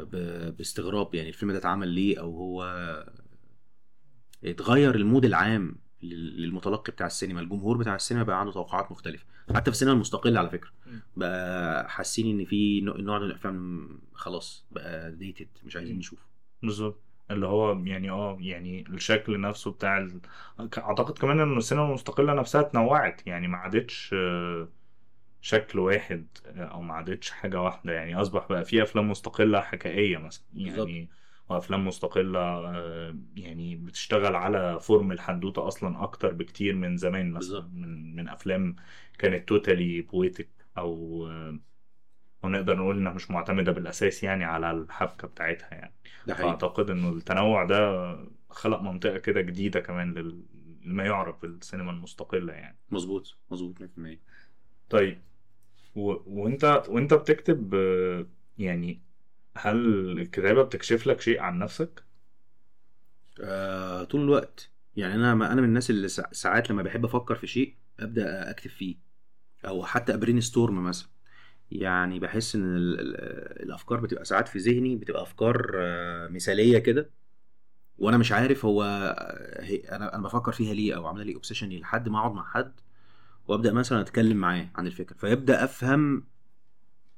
ب... 0.04 0.16
باستغراب. 0.56 1.14
يعني 1.14 1.28
الفيلم 1.28 1.52
ده 1.52 1.58
اتعمل 1.58 1.88
ليه؟ 1.88 2.20
أو 2.20 2.36
هو 2.36 2.62
اتغير 4.44 4.94
ال 4.94 5.00
mood 5.00 5.24
العام 5.24 5.76
لل- 6.02 6.42
للمتلقي 6.42 6.92
بتاع 6.92 7.06
السينما. 7.06 7.40
الجمهور 7.40 7.76
بتاع 7.76 7.94
السينما 7.94 8.22
بقى 8.22 8.40
عنده 8.40 8.52
توقعات 8.52 8.92
مختلفة. 8.92 9.24
حتى 9.54 9.64
في 9.70 9.74
السينما 9.74 9.94
المستقلة 9.94 10.38
على 10.38 10.50
فكرة. 10.50 10.70
بقى 11.16 11.90
حاسين 11.90 12.38
إن 12.40 12.44
في 12.46 12.80
نوع 12.80 13.18
من 13.18 13.24
الأفلام 13.26 13.88
خلاص 14.12 14.64
بقى 14.70 15.12
dated 15.12 15.48
مش 15.64 15.76
عايزين. 15.76 15.98
نشوفه. 15.98 16.22
بالظبط. 16.62 17.00
اللي 17.30 17.46
هو 17.46 17.72
يعني 17.84 18.10
آه 18.10 18.36
يعني 18.40 18.80
الشكل 18.88 19.40
نفسه 19.40 19.70
بتاع 19.70 19.98
ال... 19.98 20.20
أعتقد 20.78 21.18
كمان 21.18 21.40
إن 21.40 21.56
السينما 21.56 21.84
المستقلة 21.86 22.34
نفسها 22.34 22.60
اتنوعت 22.60 23.26
يعني 23.26 23.48
ما 23.48 23.58
عادتش 23.58 24.10
آه، 24.14 24.68
شكل 25.40 25.78
واحد 25.78 26.26
آه، 26.46 26.64
أو 26.64 26.82
ما 26.82 26.94
عادتش 26.94 27.30
حاجة 27.30 27.60
واحدة 27.62 27.92
يعني 27.92 28.14
أصبح 28.14 28.48
بقى 28.48 28.64
في 28.64 28.82
أفلام 28.82 29.10
مستقلة 29.10 29.60
حكائية 29.60 30.18
مثلا 30.18 30.44
يعني 30.54 31.08
وأفلام 31.48 31.86
مستقلة 31.86 32.38
آه، 32.40 33.16
يعني 33.36 33.76
بتشتغل 33.76 34.36
على 34.36 34.80
فورم 34.80 35.12
الحدوتة 35.12 35.68
أصلا 35.68 36.02
أكتر 36.02 36.32
بكتير 36.32 36.74
من 36.74 36.96
زمان 36.96 37.32
مثلا. 37.32 37.60
من 37.60 38.16
من 38.16 38.28
أفلام 38.28 38.76
كانت 39.18 39.48
توتالي 39.48 40.02
بويتك 40.02 40.48
أو 40.78 41.26
آه، 42.44 42.46
أو 42.46 42.48
نقدر 42.48 42.76
نقول 42.76 42.98
إنها 42.98 43.12
مش 43.12 43.30
معتمدة 43.30 43.72
بالأساس 43.72 44.22
يعني 44.24 44.44
على 44.44 44.70
الحبكة 44.70 45.28
بتاعتها 45.28 45.68
يعني. 45.74 45.94
ده 46.26 46.34
حقيقي. 46.34 46.48
فأعتقد 46.48 46.90
إنه 46.90 47.08
التنوع 47.10 47.64
ده 47.64 48.16
خلق 48.50 48.80
منطقة 48.82 49.18
كده 49.18 49.40
جديدة 49.40 49.80
كمان 49.80 50.14
لل- 50.14 50.42
لما 50.84 51.04
يعرف 51.04 51.42
بالسينما 51.42 51.90
المستقلة 51.90 52.52
يعني. 52.52 52.78
مظبوط 52.90 53.36
مظبوط 53.50 53.74
100% 53.80 54.18
طيب 54.90 55.20
و... 55.96 56.14
وأنت 56.26 56.82
وأنت 56.88 57.14
بتكتب 57.14 57.74
يعني 58.58 59.02
هل 59.56 59.76
الكتابة 60.18 60.62
بتكشف 60.62 61.06
لك 61.06 61.20
شيء 61.20 61.40
عن 61.40 61.58
نفسك؟ 61.58 62.04
آه 63.40 64.04
طول 64.04 64.20
الوقت. 64.20 64.70
يعني 64.96 65.14
أنا 65.14 65.34
ما 65.34 65.52
أنا 65.52 65.60
من 65.60 65.68
الناس 65.68 65.90
اللي 65.90 66.08
سا- 66.08 66.32
ساعات 66.32 66.70
لما 66.70 66.82
بحب 66.82 67.04
أفكر 67.04 67.34
في 67.34 67.46
شيء 67.46 67.74
أبدأ 68.00 68.50
أكتب 68.50 68.70
فيه. 68.70 68.96
أو 69.64 69.84
حتى 69.84 70.14
أ 70.14 70.40
brainstorm 70.40 70.84
مثلا. 70.84 71.08
يعني 71.70 72.18
بحس 72.20 72.54
إن 72.56 72.76
ال- 72.76 73.00
ال- 73.00 73.62
الأفكار 73.62 74.00
بتبقى 74.00 74.24
ساعات 74.24 74.48
في 74.48 74.58
ذهني 74.58 74.96
بتبقى 74.96 75.22
أفكار 75.22 75.72
آه، 75.76 76.28
مثالية 76.28 76.78
كده 76.78 77.10
وأنا 77.98 78.16
مش 78.18 78.32
عارف 78.32 78.64
هو 78.64 78.82
هي 79.60 79.76
أنا 79.78 80.14
أنا 80.14 80.22
بفكر 80.22 80.52
فيها 80.52 80.74
ليه 80.74 80.96
أو 80.96 81.06
عاملة 81.06 81.24
لي 81.24 81.34
اوبسيشن 81.34 81.68
لحد 81.68 82.08
ما 82.08 82.18
أقعد 82.18 82.32
مع 82.32 82.44
حد 82.44 82.72
وأبدأ 83.48 83.72
مثلا 83.72 84.00
أتكلم 84.00 84.36
معاه 84.36 84.68
عن 84.76 84.86
الفكرة 84.86 85.16
فيبدأ 85.16 85.64
أفهم 85.64 86.24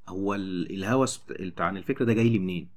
هو 0.09 0.35
ال- 0.35 0.71
الهوس 0.75 1.21
بتاع 1.31 1.67
عن 1.67 1.77
الفكرة 1.77 2.05
ده 2.05 2.13
جاي 2.13 2.29
لي 2.29 2.39
منين. 2.39 2.69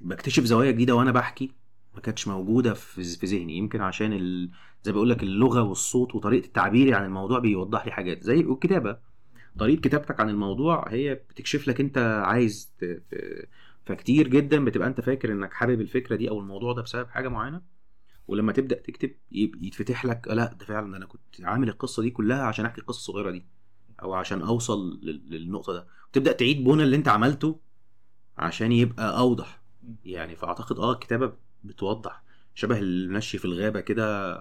بكتشف 0.00 0.44
زوايا 0.44 0.70
جديدة 0.70 0.94
وأنا 0.94 1.12
بحكي 1.12 1.52
ما 1.94 2.00
كانتش 2.00 2.28
موجودة 2.28 2.74
في 2.74 3.02
ذهني 3.02 3.56
يمكن 3.56 3.80
عشان 3.80 4.12
ال... 4.12 4.50
زي 4.82 4.92
بقول 4.92 5.10
لك 5.10 5.22
اللغة 5.22 5.62
والصوت 5.62 6.14
وطريقة 6.14 6.46
التعبير 6.46 6.94
عن 6.94 7.04
الموضوع 7.04 7.38
بيوضح 7.38 7.86
لي 7.86 7.92
حاجات 7.92 8.22
زي 8.22 8.44
والكتابه 8.44 8.98
طريقة 9.58 9.80
كتابتك 9.80 10.20
عن 10.20 10.28
الموضوع 10.30 10.88
هي 10.88 11.14
بتكشف 11.14 11.68
لك 11.68 11.80
أنت 11.80 11.98
عايز. 12.24 12.72
فكتير 13.86 14.28
جدا 14.28 14.64
بتبقى 14.64 14.88
أنت 14.88 15.00
فاكر 15.00 15.32
إنك 15.32 15.52
حابب 15.54 15.80
الفكرة 15.80 16.16
دي 16.16 16.28
أو 16.30 16.40
الموضوع 16.40 16.72
ده 16.72 16.82
بسبب 16.82 17.08
حاجة 17.08 17.28
معينة 17.28 17.62
ولما 18.28 18.52
تبدأ 18.52 18.76
تكتب 18.80 19.10
يتفتح 19.32 20.04
لك 20.04 20.28
لا 20.28 20.52
ده 20.52 20.64
فعلا 20.64 20.96
أنا 20.96 21.06
كنت 21.06 21.20
عامل 21.40 21.68
القصة 21.68 22.02
دي 22.02 22.10
كلها 22.10 22.42
عشان 22.42 22.66
أحكي 22.66 22.80
القصة 22.80 22.98
الصغيرة 22.98 23.30
دي 23.30 23.46
أو 24.02 24.12
عشان 24.14 24.42
أوصل 24.42 25.00
لل- 25.02 25.30
للنقطة 25.30 25.72
ده 25.72 25.86
تبدا 26.12 26.32
تعيد 26.32 26.64
بنى 26.64 26.82
اللي 26.82 26.96
أنت 26.96 27.08
عملته 27.08 27.60
عشان 28.38 28.72
يبقى 28.72 29.18
أوضح 29.18 29.60
يعني 30.04 30.36
فأعتقد 30.36 30.78
آه 30.78 30.92
الكتابة 30.92 31.32
بتوضح 31.64 32.22
شبه 32.54 32.78
المشي 32.78 33.38
في 33.38 33.44
الغابة 33.44 33.80
كده 33.80 34.36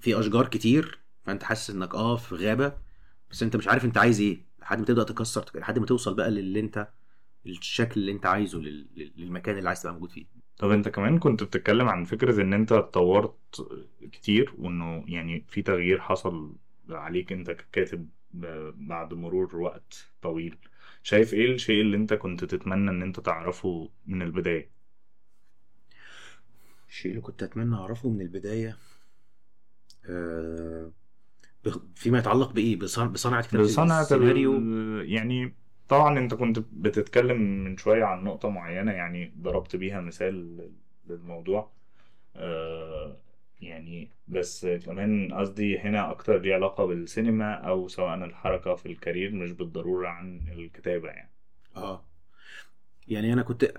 في 0.00 0.18
أشجار 0.20 0.46
كتير 0.48 0.98
فأنت 1.24 1.42
حاسس 1.42 1.70
إنك 1.70 1.94
آه 1.94 2.16
في 2.16 2.34
غابة 2.34 2.72
بس 3.30 3.42
انت 3.42 3.56
مش 3.56 3.68
عارف 3.68 3.84
انت 3.84 3.98
عايز 3.98 4.20
إيه 4.20 4.38
لحد 4.60 4.78
ما 4.78 4.84
تبدأ 4.84 5.02
تكسر 5.02 5.44
لحد 5.54 5.78
ما 5.78 5.86
توصل 5.86 6.14
بقى 6.14 6.30
للي 6.30 6.60
انت 6.60 6.88
الشكل 7.46 8.00
اللي 8.00 8.12
انت 8.12 8.26
عايزه 8.26 8.58
لل- 8.58 8.86
لل- 8.96 9.12
للمكان 9.16 9.58
اللي 9.58 9.68
عايز 9.68 9.82
تبقى 9.82 9.94
موجود 9.94 10.10
فيه. 10.10 10.26
طب 10.58 10.70
انت 10.70 10.88
كمان 10.88 11.18
كنت 11.18 11.42
بتتكلم 11.42 11.88
عن 11.88 12.04
فكرة 12.04 12.42
ان 12.42 12.52
انت 12.52 12.72
اتطورت 12.72 13.34
كتير 14.12 14.54
وانه 14.58 15.04
يعني 15.08 15.44
في 15.48 15.62
تغيير 15.62 16.00
حصل 16.00 16.56
عليك 16.90 17.32
انت 17.32 17.50
ككاتب 17.50 18.08
بعد 18.76 19.14
مرور 19.14 19.56
وقت 19.56 20.06
طويل. 20.22 20.56
شايف 21.02 21.34
إيه 21.34 21.54
الشيء 21.54 21.80
اللي 21.80 21.96
انت 21.96 22.14
كنت 22.14 22.44
تتمنى 22.44 22.90
ان 22.90 23.02
انت 23.02 23.20
تعرفه 23.20 23.90
من 24.06 24.22
البداية؟ 24.22 24.70
الشيء 26.88 27.10
اللي 27.10 27.22
كنت 27.22 27.42
أتمنى 27.42 27.74
أعرفه 27.76 28.08
من 28.08 28.20
البداية 28.20 28.76
بخ- 30.04 31.05
فيما 31.94 32.18
يتعلق 32.18 32.52
بإيه؟ 32.52 32.76
بصن- 32.78 33.08
بصنعة 33.12 33.42
كتابة 33.42 33.64
بصنعة 33.64 34.00
السيناريو 34.02 34.56
ال... 34.58 35.12
يعني 35.12 35.54
طبعا 35.88 36.18
أنت 36.18 36.34
كنت 36.34 36.58
بتتكلم 36.58 37.40
من 37.64 37.76
شوية 37.76 38.04
عن 38.04 38.24
نقطة 38.24 38.48
معينة 38.50 38.92
يعني 38.92 39.34
ضربت 39.40 39.76
بيها 39.76 40.00
مثال 40.00 40.70
للموضوع. 41.08 41.70
آه 42.36 43.16
يعني 43.60 44.10
بس 44.28 44.66
كمان 44.66 45.34
قصدي 45.34 45.78
هنا 45.78 46.10
أكتر 46.10 46.38
ليه 46.38 46.54
علاقة 46.54 46.86
بالسينما 46.86 47.54
أو 47.54 47.88
سواء 47.88 48.14
الحركة 48.24 48.74
في 48.74 48.86
الكارير 48.86 49.32
مش 49.32 49.52
بالضرورة 49.52 50.08
عن 50.08 50.48
الكتابة 50.48 51.08
يعني. 51.08 51.32
آه. 51.76 52.04
يعني 53.08 53.32
أنا 53.32 53.42
كنت 53.42 53.72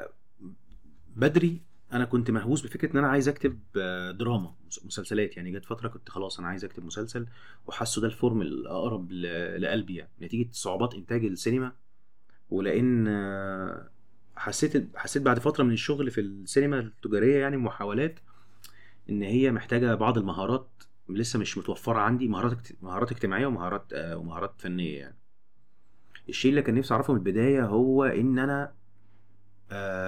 بدري 1.15 1.61
أنا 1.93 2.05
كنت 2.05 2.31
مهووس 2.31 2.61
بفكرة 2.61 2.91
إن 2.93 2.97
أنا 2.97 3.07
عايز 3.07 3.29
أكتب 3.29 3.59
آه، 3.77 4.11
دراما 4.11 4.53
مس- 4.67 4.85
مسلسلات. 4.85 5.37
يعني 5.37 5.51
جت 5.51 5.65
فترة 5.65 5.87
كنت 5.87 6.09
خلاص 6.09 6.39
أنا 6.39 6.47
عايز 6.47 6.65
أكتب 6.65 6.85
مسلسل 6.85 7.27
وحاسه 7.67 8.01
ده 8.01 8.07
الفورم 8.07 8.41
الأقرب 8.41 9.11
لقلبي 9.11 9.95
يعني. 9.95 10.11
نتيجة 10.21 10.49
صعوبات 10.51 10.93
إنتاج 10.93 11.25
السينما 11.25 11.71
ولأن 12.49 13.07
آه، 13.07 13.89
حسيت 14.35 14.97
حسيت 14.97 15.21
بعد 15.23 15.39
فترة 15.39 15.63
من 15.63 15.71
الشغل 15.73 16.11
في 16.11 16.21
السينما 16.21 16.79
التجارية 16.79 17.37
يعني 17.41 17.57
محاولات 17.57 18.19
إن 19.09 19.21
هي 19.21 19.51
محتاجة 19.51 19.95
بعض 19.95 20.17
المهارات 20.17 20.67
لسه 21.09 21.39
مش 21.39 21.57
متوفرة 21.57 21.99
عندي 21.99 22.27
مهارات 22.27 22.67
مهارات 22.81 23.11
اجتماعية 23.11 23.45
ومهارات 23.45 23.93
آه، 23.93 24.17
ومهارات 24.17 24.53
فنية 24.57 24.99
يعني. 24.99 25.15
الشيء 26.29 26.51
اللي 26.51 26.61
كان 26.61 26.75
نفسي 26.75 26.93
أعرفه 26.93 27.13
من 27.13 27.19
البداية 27.19 27.65
هو 27.65 28.03
إن 28.03 28.39
أنا 28.39 28.73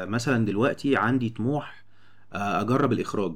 مثلا 0.06 0.46
دلوقتي 0.46 0.96
عندي 0.98 1.30
طموح 1.30 1.86
آه، 2.34 2.62
أجرب 2.62 2.92
الإخراج. 2.92 3.36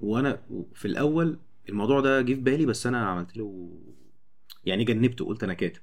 وأنا 0.00 0.42
في 0.74 0.84
الأول 0.84 1.38
الموضوع 1.68 2.00
ده 2.00 2.22
جه 2.22 2.34
في 2.34 2.40
بالي 2.40 2.66
بس 2.66 2.86
أنا 2.86 3.06
عملت 3.06 3.36
له 3.36 3.78
يعني 4.64 4.84
جنبته 4.84 5.24
قلت 5.24 5.44
أنا 5.44 5.54
كاتب. 5.54 5.80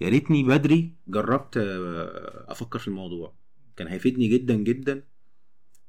يا 0.00 0.08
ريتني 0.08 0.42
بدري 0.42 0.94
جربت 1.08 1.56
آه، 1.56 2.44
أفكر 2.48 2.78
في 2.78 2.88
الموضوع. 2.88 3.34
كان 3.76 3.88
هيفيدني 3.88 4.28
جدا 4.28 4.54
جدا. 4.54 5.02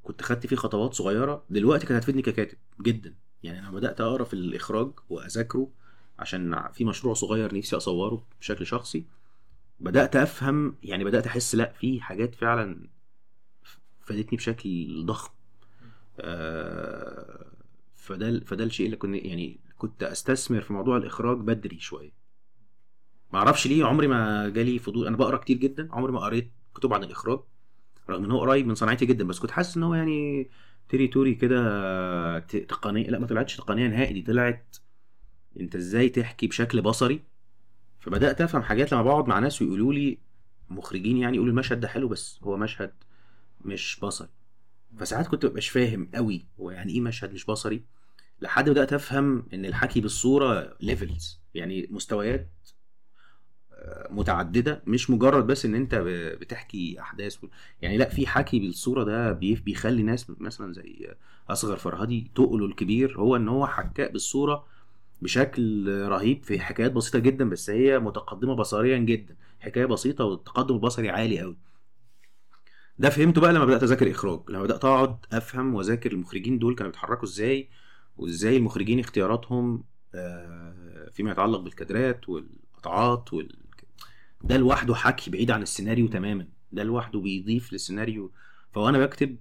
كنت 0.03 0.22
خدت 0.22 0.48
فيه 0.48 0.55
خطوات 0.55 0.93
صغيرة. 0.93 1.46
دلوقتي 1.50 1.88
كانت 1.88 2.01
هتفيدني 2.01 2.22
ككاتب 2.22 2.58
جدا. 2.81 3.15
يعني 3.43 3.60
أنا 3.60 3.72
بدأت 3.72 4.01
أقرأ 4.01 4.24
في 4.24 4.34
الإخراج 4.34 4.91
وأذاكره 5.10 5.72
عشان 6.20 6.70
في 6.74 6.86
مشروع 6.86 7.13
صغير 7.13 7.55
نفسي 7.58 7.77
أصوره 7.77 8.25
بشكل 8.39 8.65
شخصي. 8.65 9.05
بدأت 9.81 10.15
أفهم 10.15 10.75
يعني 10.83 11.03
بدأت 11.03 11.27
أحس 11.27 11.55
لأ 11.55 11.73
في 11.73 12.01
حاجات 12.01 12.35
فعلا 12.35 12.88
فادتني 14.01 14.37
بشكل 14.37 15.03
ضخم. 15.05 15.33
آه، 16.20 17.46
فده 17.96 18.39
فده 18.39 18.63
الشيء 18.63 18.85
اللي 18.85 18.98
كنت 18.98 19.25
يعني 19.25 19.59
كنت 19.77 20.03
أستثمر 20.03 20.61
في 20.61 20.74
موضوع 20.74 20.98
الإخراج 20.98 21.37
بدري 21.37 21.79
شوية. 21.79 22.11
ما 23.33 23.39
أعرفش 23.39 23.67
ليه 23.67 23.85
عمري 23.85 24.07
ما 24.07 24.50
جالي 24.50 24.79
فضول. 24.79 25.07
أنا 25.07 25.17
بقرأ 25.17 25.37
كتير 25.37 25.57
جدا 25.57 25.89
عمري 25.91 26.11
ما 26.11 26.20
قريت 26.20 26.51
كتب 26.75 26.94
عن 26.94 27.03
الإخراج 27.03 27.39
رغم 28.09 28.25
إن 28.25 28.31
هو 28.31 28.39
قريب 28.39 28.67
من 28.67 28.75
صناعتي 28.75 29.05
جدا 29.05 29.27
بس 29.27 29.39
كنت 29.39 29.51
حاسس 29.51 29.77
إن 29.77 29.83
هو 29.83 29.94
يعني 29.94 30.50
تيريتوري 30.89 31.35
كده 31.35 32.39
تقنية 32.39 33.09
لأ 33.09 33.20
ما 33.20 33.27
طلعتش 33.27 33.57
تقنية 33.57 33.87
نهائي 33.87 34.13
دي 34.13 34.22
طلعت 34.22 34.77
أنت 35.59 35.75
إزاي 35.75 36.09
تحكي 36.09 36.48
بشكل 36.48 36.81
بصري 36.81 37.30
فبدأت 38.01 38.42
أفهم 38.42 38.64
حاجات 38.64 38.94
لما 38.94 39.03
بقعد 39.03 39.27
مع 39.27 39.40
ناس 39.40 39.61
ويقولوا 39.61 39.94
لي 39.94 40.20
مخرجين 40.70 41.18
يعني 41.18 41.35
يقولوا 41.37 41.53
المشهد 41.53 41.79
ده 41.79 41.87
حلو 41.87 42.07
بس 42.07 42.40
هو 42.44 42.57
مشهد 42.57 42.94
مش 43.66 44.00
بصري. 44.03 44.29
فساعات 45.00 45.27
كنت 45.27 45.46
مبقاش 45.46 45.70
فاهم 45.70 46.09
قوي 46.16 46.46
هو 46.61 46.72
يعني 46.72 46.94
إيه 46.94 47.01
مشهد 47.01 47.33
مش 47.33 47.46
بصري 47.46 47.83
لحد 48.42 48.70
بدأت 48.70 48.94
أفهم 48.94 49.46
إن 49.53 49.66
الحكي 49.66 50.01
بالصورة 50.01 50.77
levels 50.81 51.42
يعني 51.55 51.87
مستويات 51.92 52.50
آه، 53.74 54.07
متعددة 54.11 54.83
مش 54.87 55.09
مجرد 55.09 55.48
بس 55.48 55.66
إن 55.66 55.75
أنت 55.75 55.96
بتحكي 56.42 57.00
أحداث 57.01 57.44
و- 57.44 57.48
يعني 57.81 57.98
لأ 57.98 58.09
في 58.09 58.27
حكي 58.27 58.59
بالصورة 58.59 59.03
ده 59.03 59.31
بي- 59.31 59.55
بيخلي 59.55 60.03
ناس 60.03 60.29
مثلا 60.29 60.74
زي 60.74 61.16
أصغر 61.50 61.77
فرهدي 61.77 62.31
تقله 62.35 62.66
الكبير 62.66 63.18
هو 63.20 63.35
إن 63.35 63.48
هو 63.48 63.68
حكاء 63.68 64.11
بالصورة 64.11 64.66
بشكل 65.22 65.88
رهيب 66.07 66.44
في 66.44 66.60
حكايات 66.60 66.92
بسيطة 66.92 67.20
جدا 67.20 67.50
بس 67.50 67.70
هي 67.70 68.00
متقدمة 68.00 68.55
بصريا 68.55 68.98
جدا. 68.98 69.36
حكاية 69.60 69.86
بسيطة 69.86 70.25
والتقدم 70.25 70.75
البصري 70.75 71.10
عالي 71.10 71.40
قوي 71.40 71.57
ده 73.00 73.10
فهمته 73.10 73.42
بقى 73.42 73.53
لما 73.53 73.66
بدأت 73.66 73.84
أذاكر 73.84 74.12
إخراج. 74.12 74.40
لما 74.50 74.64
بدأت 74.64 74.86
أقعد 74.86 75.18
أفهم 75.34 75.75
وأذاكر 75.75 76.12
المخرجين 76.12 76.60
دول 76.60 76.75
كانوا 76.75 76.92
بيتحركوا 76.92 77.24
إزاي 77.24 77.70
وإزاي 78.18 78.57
المخرجين 78.57 79.00
اختياراتهم 79.00 79.84
آه، 80.16 81.10
فيما 81.14 81.31
يتعلق 81.31 81.60
بالكادرات 81.60 82.29
والقطعات 82.29 83.34
وال... 83.34 83.55
ده 84.44 84.57
لوحده 84.57 84.96
حكي 84.96 85.31
بعيد 85.31 85.51
عن 85.51 85.62
السيناريو 85.62 86.07
تماما. 86.07 86.48
ده 86.72 86.84
لوحده 86.84 87.20
بيضيف 87.20 87.74
للسيناريو. 87.74 88.31
فوأنا 88.74 89.00
بكتب 89.05 89.38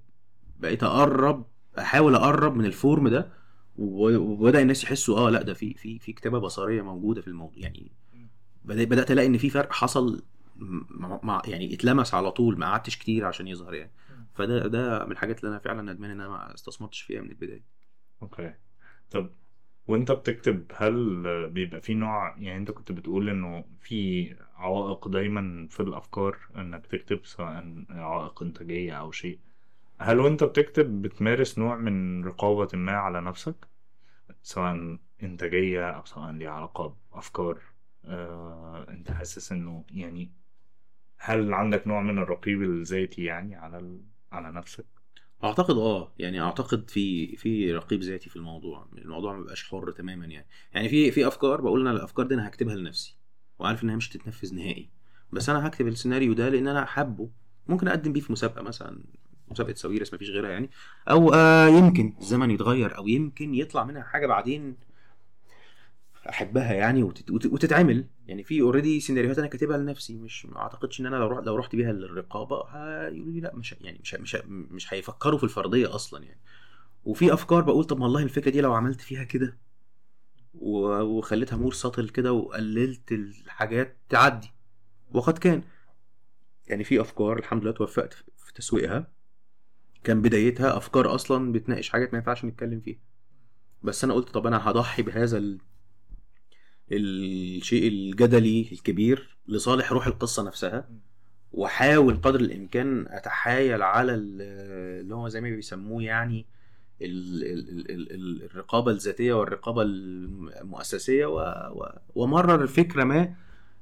بقيت 0.59 0.83
أقرب 0.83 1.47
أحاول 1.79 2.15
أقرب 2.15 2.57
من 2.57 2.65
ال 2.65 2.74
form 2.74 3.09
ده 3.09 3.33
وبدأ 3.81 4.63
الناس 4.63 4.85
يحسوا 4.85 5.19
آه 5.19 5.31
لأ 5.31 5.43
ده 5.43 5.55
في 5.55 5.75
في 5.75 5.99
في 5.99 6.13
كتابة 6.13 6.39
بصرية 6.39 6.83
موجودة 6.83 7.21
في 7.21 7.29
الموضوع. 7.29 7.63
يعني 7.63 7.91
بدأ- 8.67 8.71
بدأت 8.89 9.11
ألاقي 9.11 9.27
إن 9.27 9.39
في 9.39 9.51
فرق 9.51 9.73
حصل 9.73 10.23
مع 10.91 11.21
مع- 11.23 11.43
يعني 11.47 11.75
اتلمس 11.75 12.15
على 12.15 12.31
طول 12.33 12.59
ما 12.59 12.67
قعدتش 12.67 12.97
كتير 12.99 13.25
عشان 13.27 13.49
يظهر 13.49 13.75
يعني. 13.75 13.91
فده 14.35 14.67
ده 14.67 15.05
من 15.05 15.13
الحاجات 15.13 15.41
اللي 15.41 15.51
أنا 15.51 15.59
فعلا 15.59 15.93
ندمان 15.93 16.11
إن 16.11 16.21
أنا 16.21 16.29
ما 16.29 16.55
استثمرتش 16.55 17.01
فيها 17.01 17.21
من 17.23 17.31
البداية. 17.31 17.63
okay. 18.23 18.55
طب 19.11 19.31
وأنت 19.89 20.13
بتكتب 20.13 20.65
هل 20.77 21.51
بيبقى 21.51 21.81
في 21.81 21.95
نوع 21.95 22.37
يعني 22.39 22.57
أنت 22.59 22.71
كنت 22.71 22.93
بتقول 22.93 23.29
إنه 23.31 23.65
في 23.81 24.31
عوائق 24.57 25.09
دايما 25.09 25.67
في 25.71 25.81
الأفكار 25.81 26.39
إنك 26.57 26.87
تكتب 26.87 27.21
سواء 27.25 27.85
عوائق 27.91 28.43
إنتاجية 28.43 28.93
أو 28.93 29.11
شيء. 29.13 29.39
هل 29.99 30.19
وأنت 30.21 30.45
بتكتب 30.45 31.03
بتمارس 31.03 31.59
نوع 31.59 31.77
من 31.77 32.25
رقابة 32.25 32.69
ما 32.79 32.93
على 32.93 33.21
نفسك؟ 33.21 33.55
سواء 34.43 34.99
إنتاجية 35.23 35.91
أو 35.91 36.05
سواء 36.05 36.33
ليها 36.33 36.51
علاقة 36.51 36.97
بأفكار 37.13 37.63
آه، 38.05 38.87
أنت 38.89 39.11
حاسس 39.11 39.53
إنه 39.53 39.85
يعني 39.91 40.33
هل 41.17 41.55
عندك 41.55 41.87
نوع 41.87 42.03
من 42.03 42.19
الرقيب 42.19 42.63
الذاتي 42.63 43.25
يعني 43.25 43.57
على 43.57 43.79
ال... 43.79 44.01
على 44.33 44.53
نفسك؟ 44.53 44.87
أعتقد 45.45 45.77
آه 45.77 46.13
يعني 46.19 46.41
أعتقد 46.41 46.91
في 46.91 47.37
في 47.37 47.73
رقيب 47.73 48.01
ذاتي 48.01 48.31
في 48.31 48.37
الموضوع 48.37 48.87
الموضوع 48.99 49.33
ما 49.33 49.39
بيبقاش 49.39 49.71
حر 49.71 49.91
تماما 49.91 50.27
يعني. 50.27 50.47
يعني 50.73 50.89
في 50.89 51.11
في 51.11 51.27
أفكار 51.27 51.61
بقول 51.61 51.81
أنا 51.81 51.91
الأفكار 51.91 52.27
دي 52.27 52.35
أنا 52.35 52.49
هكتبها 52.49 52.75
لنفسي 52.75 53.17
وعارف 53.59 53.85
إنها 53.85 53.97
مش 53.97 54.09
تتنفذ 54.09 54.55
نهائي. 54.55 54.91
بس 55.33 55.49
أنا 55.49 55.67
هكتب 55.67 55.89
السيناريو 55.89 56.33
ده 56.33 56.49
لأن 56.49 56.69
أنا 56.69 56.85
حابه 56.85 57.31
ممكن 57.67 57.89
أقدم 57.89 58.13
بيه 58.13 58.21
في 58.21 58.33
مسابقة 58.33 58.63
مثلا 58.63 59.01
مسابقة 59.51 59.75
ساويرس 59.75 60.15
مفيش 60.15 60.31
غيرها 60.31 60.51
يعني. 60.51 60.71
أو 61.11 61.35
آه 61.35 61.67
يمكن 61.69 62.15
الزمن 62.21 62.51
يتغير 62.51 62.97
أو 62.97 63.09
يمكن 63.09 63.55
يطلع 63.55 63.85
منها 63.85 64.03
حاجة 64.03 64.27
بعدين 64.27 64.77
أحبها 66.29 66.73
يعني 66.73 67.03
وتت... 67.03 67.31
وت- 67.31 67.47
وتتعمل. 67.47 68.07
يعني 68.27 68.45
في 68.45 68.61
already 68.61 69.01
سيناريوهات 69.01 69.39
أنا 69.39 69.47
كاتبها 69.47 69.79
لنفسي 69.79 70.17
مش 70.17 70.47
ما 70.47 70.59
أعتقدش 70.59 71.01
إن 71.01 71.07
أنا 71.07 71.17
لو 71.17 71.27
رحت 71.29 71.43
لو 71.47 71.57
رحت 71.57 71.77
بيها 71.77 71.93
للرقابة 71.93 72.65
هيقولوا 72.69 73.33
لي 73.33 73.41
لا 73.41 73.55
مش 73.57 73.75
يعني 73.81 73.99
مش 74.03 74.15
مش 74.15 74.37
مش 74.47 74.95
هيفكروا 74.95 75.39
في 75.39 75.45
الفرضية 75.45 75.95
أصلا 75.95 76.25
يعني. 76.25 76.41
وفي 77.05 77.33
أفكار 77.33 77.61
بقول 77.63 77.85
طب 77.85 78.01
والله 78.01 78.23
الفكرة 78.23 78.51
دي 78.51 78.61
لو 78.61 78.75
عملت 78.75 79.01
فيها 79.01 79.25
كده 79.25 79.57
وخليتها 80.55 81.57
مور 81.57 81.73
سطل 81.73 82.09
كده 82.09 82.33
وقللت 82.33 83.13
الحاجات 83.13 83.97
تعدي. 84.09 84.51
وقد 85.13 85.39
كان. 85.39 85.63
يعني 86.67 86.85
في 86.85 87.01
أفكار 87.01 87.39
الحمد 87.39 87.63
لله 87.63 87.73
توفقت 87.73 88.13
في 88.37 88.53
تسويقها. 88.55 89.07
كان 90.05 90.23
بدايتها 90.23 90.77
أفكار 90.77 91.15
أصلا 91.15 91.53
بتناقش 91.53 91.89
حاجات 91.89 92.13
ما 92.13 92.19
ينفعش 92.19 92.45
نتكلم 92.45 92.81
فيها. 92.81 92.99
بس 93.83 94.05
أنا 94.05 94.15
قلت 94.15 94.29
طب 94.29 94.47
أنا 94.47 94.71
هضحي 94.71 95.03
بهذا 95.03 95.39
ال... 95.39 95.59
الشيء 96.93 97.89
الجدلي 97.89 98.69
الكبير 98.73 99.37
لصالح 99.49 99.93
روح 99.93 100.07
القصة 100.07 100.43
نفسها 100.43 100.89
وأحاول 101.53 102.17
قدر 102.17 102.41
الإمكان 102.41 103.07
أتحايل 103.09 103.83
على 103.83 104.15
ال- 104.15 104.43
اللي 105.01 105.15
هو 105.15 105.29
زي 105.29 105.41
ما 105.41 105.51
بيسموه 105.51 106.03
يعني 106.03 106.47
ال- 107.03 107.45
ال- 107.45 107.91
ال- 107.91 108.13
ال- 108.13 108.43
الرقابة 108.45 108.91
الذاتية 108.91 109.33
والرقابة 109.33 109.83
المؤسسية 109.83 111.27
ومرر 112.15 112.67
فكرة 112.67 113.05
ما 113.05 113.35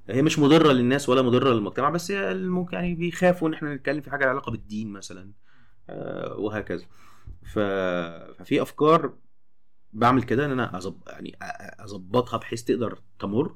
هي 0.08 0.22
مش 0.22 0.38
مضرة 0.38 0.72
للناس 0.72 1.08
ولا 1.08 1.22
مضرة 1.22 1.52
للمجتمع 1.54 1.90
بس 1.90 2.10
ممكن 2.34 2.76
يعني 2.76 2.94
بيخافوا 2.94 3.48
إن 3.48 3.54
إحنا 3.54 3.74
نتكلم 3.74 4.00
في 4.00 4.10
حاجة 4.10 4.20
لها 4.20 4.30
علاقة 4.30 4.50
بالدين 4.52 4.88
مثلا. 4.92 5.30
وهكذا. 6.38 6.84
ف... 7.42 7.58
ففي 8.38 8.62
أفكار 8.62 9.12
بعمل 9.92 10.22
كده 10.22 10.44
إن 10.46 10.50
أنا 10.50 10.78
أزب... 10.78 10.94
يعني 11.06 11.36
أظبطها 11.80 12.36
بحيث 12.36 12.62
تقدر 12.64 12.98
تمر. 13.18 13.54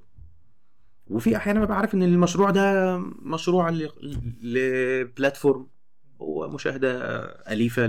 وفي 1.06 1.36
أحيانا 1.36 1.64
ببقى 1.64 1.76
عارف 1.76 1.94
إن 1.94 2.02
المشروع 2.02 2.50
ده 2.50 2.96
مشروع 3.22 3.70
ل... 3.70 3.88
لبلاتفورم. 4.42 5.66
هو 6.20 6.48
مشاهدة 6.48 6.98
أليفة 7.24 7.84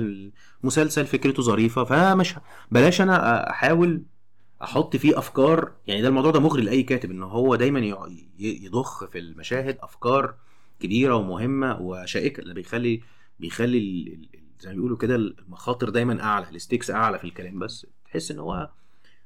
المسلسل 0.64 1.06
فكرته 1.06 1.44
ظريفة 1.44 1.84
فمش 1.84 2.36
بلاش 2.72 3.02
أنا 3.02 3.50
أحاول 3.50 4.04
أحط 4.64 4.96
فيه 4.96 5.18
أفكار. 5.18 5.72
يعني 5.88 6.02
ده 6.02 6.08
الموضوع 6.08 6.32
ده 6.32 6.40
مغري 6.40 6.62
لأي 6.62 6.84
كاتب 6.84 7.12
إن 7.12 7.24
هو 7.24 7.56
دايما 7.56 7.80
يضخ 8.40 9.06
في 9.06 9.20
المشاهد 9.20 9.78
أفكار 9.82 10.36
كبيرة 10.80 11.16
ومهمة 11.16 11.82
وشائكة 11.82 12.42
اللي 12.42 12.54
بيخلي 12.54 13.02
بيخلي 13.44 13.78
ال- 13.78 14.30
زي 14.60 14.70
ما 14.70 14.76
بيقولوا 14.76 14.98
كده 14.98 15.16
المخاطر 15.16 15.90
دايما 15.90 16.24
أعلى 16.24 16.50
الستيكس 16.50 16.92
أعلى 16.92 17.20
في 17.20 17.24
الكلام 17.26 17.60
بس 17.60 17.88
تحس 18.06 18.32
إن 18.32 18.40
هو 18.40 18.70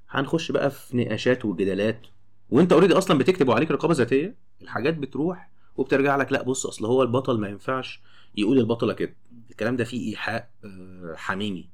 هنخش 0.09 0.51
بقى 0.51 0.71
في 0.71 0.97
نقاشات 0.97 1.45
وجدالات. 1.45 2.07
وأنت 2.49 2.71
اوريدي 2.73 2.93
أصلا 2.93 3.17
بتكتب 3.17 3.47
وعليك 3.49 3.71
رقابة 3.71 3.93
ذاتية 3.93 4.35
الحاجات 4.61 4.97
بتروح 4.97 5.49
وبترجع 5.75 6.15
لك 6.15 6.31
لا 6.31 6.43
بص 6.43 6.65
أصل 6.65 6.85
هو 6.85 7.03
البطل 7.03 7.39
ما 7.39 7.47
ينفعش 7.49 8.01
يقول 8.35 8.57
البطلة 8.59 8.93
كده. 8.93 9.15
الكلام 9.51 9.75
ده 9.75 9.83
فيه 9.83 10.09
إيحاء 10.11 10.49
آه، 10.65 11.13
حميمي. 11.15 11.69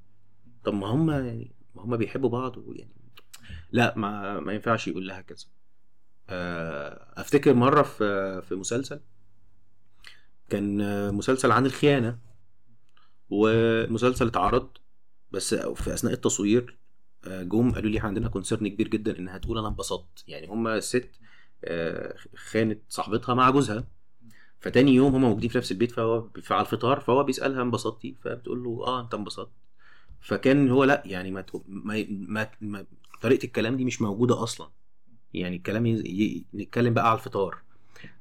طب 0.64 0.74
ما 0.74 0.88
هم 0.88 1.12
يعني 1.12 1.52
ما 1.76 1.82
هم 1.84 1.98
بيحبوا 1.98 2.30
بعض 2.30 2.56
يعني 2.76 2.92
لا 3.72 3.94
ما 3.98 4.40
ما 4.40 4.54
ينفعش 4.54 4.88
يقول 4.88 5.08
لها 5.08 5.22
كذا. 5.22 5.46
آه، 6.30 7.14
أفتكر 7.22 7.54
مرة 7.54 7.82
في 7.82 8.42
في 8.42 8.56
مسلسل 8.56 9.00
كان 10.50 10.78
مسلسل 11.16 11.52
عن 11.52 11.66
الخيانة. 11.66 12.18
والمسلسل 13.34 14.28
اتعرض 14.28 14.70
بس 15.32 15.56
في 15.56 15.94
أثناء 15.94 16.14
التصوير 16.14 16.78
آه، 17.28 17.44
جم 17.44 17.72
قالوا 17.72 17.90
لي 17.90 18.00
عندنا 18.00 18.28
concern 18.30 18.68
كبير 18.68 18.88
جدا 18.88 19.20
انها 19.20 19.38
تقول 19.38 19.58
أنا 19.58 19.68
انبسطت. 19.68 20.24
يعني 20.28 20.48
هما 20.48 20.78
الست 20.78 21.10
آه، 21.64 22.16
خانت 22.36 22.80
صاحبتها 22.90 23.36
مع 23.36 23.50
جوزها. 23.50 23.88
فتاني 24.60 24.92
يوم 24.96 25.16
هما 25.16 25.28
موجودين 25.28 25.50
في 25.50 25.58
نفس 25.58 25.72
البيت 25.72 25.92
فهو 25.92 26.30
على 26.52 26.62
الفطار 26.62 27.00
فهو 27.00 27.24
بيسألها 27.24 27.62
انبسطتي؟ 27.62 28.16
فبتقول 28.22 28.64
له 28.64 28.84
آه 28.88 29.02
أنت 29.02 29.14
انبسطت. 29.14 29.52
فكان 30.22 30.70
هو 30.70 30.84
لأ 30.84 31.04
يعني 31.06 31.32
ما, 31.32 31.46
ما, 31.68 32.06
ما, 32.10 32.50
ما 32.62 32.86
طريقة 33.22 33.46
الكلام 33.46 33.78
دي 33.78 33.86
مش 33.86 34.02
موجودة 34.02 34.44
أصلا. 34.44 34.70
يعني 35.34 35.56
الكلام. 35.56 35.86
ي... 35.86 36.46
نتكلم 36.54 36.94
بقى 36.94 37.10
على 37.10 37.20
الفطار. 37.20 37.63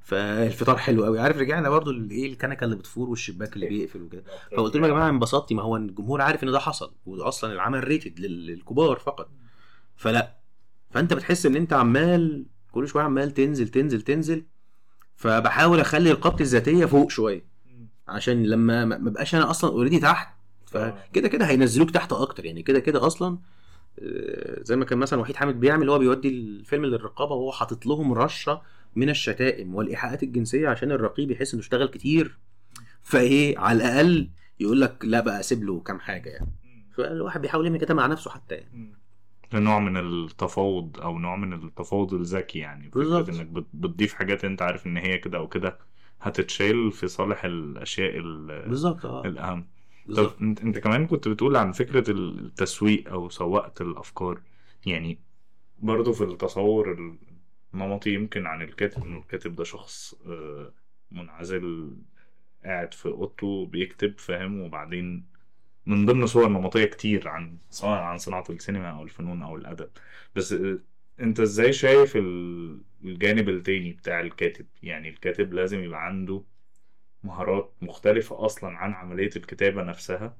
فالفطار 0.03 0.77
حلو 0.77 1.05
قوي. 1.05 1.21
عارف 1.21 1.37
رجعنا 1.37 1.71
برضو 1.71 1.91
لايه 1.93 2.33
الكنكة 2.33 2.65
اللي 2.65 2.77
بتفور 2.77 3.11
والشباك 3.11 3.55
اللي 3.57 3.67
بيقفل 3.69 4.03
وكده. 4.03 4.23
فقلت 4.57 4.75
لهم 4.77 4.85
يا 4.85 4.89
جماعة 4.91 5.09
انبسطتي 5.09 5.55
ما 5.55 5.63
هو 5.63 5.77
الجمهور 5.77 6.21
عارف 6.21 6.45
إن 6.45 6.51
ده 6.53 6.59
حصل 6.59 6.95
واصلا 7.07 7.53
العمل 7.53 7.85
rated 7.85 8.21
لل- 8.21 8.47
للكبار 8.47 8.99
فقط. 8.99 9.31
فلا 9.97 10.37
فأنت 10.91 11.13
بتحس 11.15 11.47
إن 11.47 11.57
أنت 11.57 11.73
عمال 11.73 12.47
كل 12.73 12.89
شوية 12.89 13.03
عمال 13.05 13.31
تنزل 13.35 13.69
تنزل 13.69 14.03
تنزل. 14.03 14.45
فبحاول 15.17 15.81
أخلي 15.81 16.13
رقابتي 16.13 16.43
الذاتية 16.43 16.85
فوق 16.85 17.11
شوية. 17.11 17.45
عشان 18.09 18.47
لما 18.47 18.85
ما 18.85 19.11
بقاش 19.11 19.35
أنا 19.35 19.51
أصلا 19.51 19.71
already 19.71 19.99
تحت. 19.99 20.35
فكده 20.67 21.29
كده 21.29 21.47
هينزلوك 21.47 21.91
تحت 21.91 22.13
أكتر. 22.13 22.45
يعني 22.45 22.63
كده 22.63 22.79
كده 22.79 23.07
أصلا 23.07 23.39
آه، 23.99 24.63
زي 24.63 24.77
ما 24.77 24.85
كان 24.85 24.99
مثلا 24.99 25.21
وحيد 25.21 25.37
حامد 25.37 25.61
بيعمل 25.61 25.91
هو 25.91 25.99
بيودي 25.99 26.29
الفيلم 26.29 26.85
للرقابة 26.85 27.35
وهو 27.35 27.53
حاطط 27.53 27.87
لهم 27.87 28.13
رشة 28.13 28.63
من 28.97 29.09
الشتائم 29.11 29.75
والإيحاءات 29.75 30.23
الجنسية 30.23 30.69
عشان 30.69 30.93
الرقيب 30.93 31.31
يحس 31.31 31.55
إنه 31.55 31.61
اشتغل 31.63 31.87
كتير 31.89 32.39
فإيه 33.03 33.59
على 33.59 33.77
الأقل 33.79 34.29
يقول 34.61 34.81
لك 34.81 35.05
لا 35.05 35.21
بقى 35.21 35.43
سيب 35.43 35.63
له 35.65 35.81
كام 35.81 36.01
حاجة 36.01 36.29
يعني. 36.31 36.53
فالواحد 36.97 37.41
بيحاول 37.41 37.67
يعمل 37.67 37.79
كده 37.79 37.95
مع 37.95 38.07
نفسه 38.07 38.31
حتى 38.31 38.55
يعني. 38.55 38.93
نوع 39.55 39.79
من 39.79 39.97
التفاوض 39.97 41.01
أو 41.01 41.19
نوع 41.19 41.37
من 41.37 41.53
التفاوض 41.53 42.15
الذكي 42.15 42.59
يعني. 42.59 42.89
بالظبط. 42.89 43.29
إنك 43.29 43.47
بت- 43.47 43.67
بتضيف 43.75 44.15
حاجات 44.15 44.45
أنت 44.45 44.63
عارف 44.63 44.87
إن 44.87 44.97
هي 44.97 45.19
كده 45.19 45.39
أو 45.39 45.49
كده 45.49 45.79
هتتشال 46.21 46.93
في 46.93 47.09
صالح 47.09 47.45
الأشياء 47.45 48.19
ال- 48.19 48.69
بالظبط 48.69 49.07
آه. 49.07 49.25
الأهم. 49.27 49.61
طب 49.61 49.67
بالظبط. 50.07 50.43
انت 50.43 50.61
أنت 50.61 50.79
كمان 50.79 51.07
كنت 51.07 51.29
بتقول 51.29 51.57
عن 51.57 51.73
فكرة 51.73 52.11
التسويق 52.11 53.09
أو 53.11 53.29
سواقة 53.29 53.83
الأفكار. 53.83 54.41
يعني 54.87 55.19
برضو 55.79 56.13
في 56.13 56.25
التصور 56.25 57.17
النمطي 57.75 58.11
يمكن 58.15 58.47
عن 58.47 58.63
الكاتب 58.63 59.05
إنه 59.05 59.19
الكاتب 59.19 59.55
ده 59.57 59.65
شخص 59.65 60.15
آه، 60.27 60.73
منعزل 61.11 61.97
قاعد 62.65 62.95
في 62.95 63.07
أوضته 63.09 63.67
بيكتب 63.67 64.19
فاهم؟ 64.19 64.61
وبعدين 64.61 65.27
من 65.87 66.07
ضمن 66.07 66.27
صور 66.27 66.49
نمطية 66.49 66.85
كتير 66.85 67.29
عن 67.29 67.59
سواء 67.71 67.99
عن 68.01 68.19
صناعة 68.19 68.45
السينما 68.51 68.91
أو 68.91 69.03
الفنون 69.03 69.43
أو 69.43 69.57
الأدب. 69.57 69.91
بس 70.37 70.53
آه، 70.53 70.79
أنت 71.21 71.41
إزاي 71.41 71.73
شايف 71.73 72.17
ال- 72.17 72.83
الجانب 73.05 73.49
التاني 73.49 73.93
بتاع 73.93 74.21
الكاتب؟ 74.21 74.67
يعني 74.83 75.09
الكاتب 75.09 75.53
لازم 75.55 75.85
يبقى 75.85 76.07
عنده 76.07 76.45
مهارات 77.25 77.75
مختلفة 77.83 78.47
أصلا 78.47 78.71
عن 78.79 78.93
عملية 78.95 79.31
الكتابة 79.37 79.83
نفسها 79.83 80.37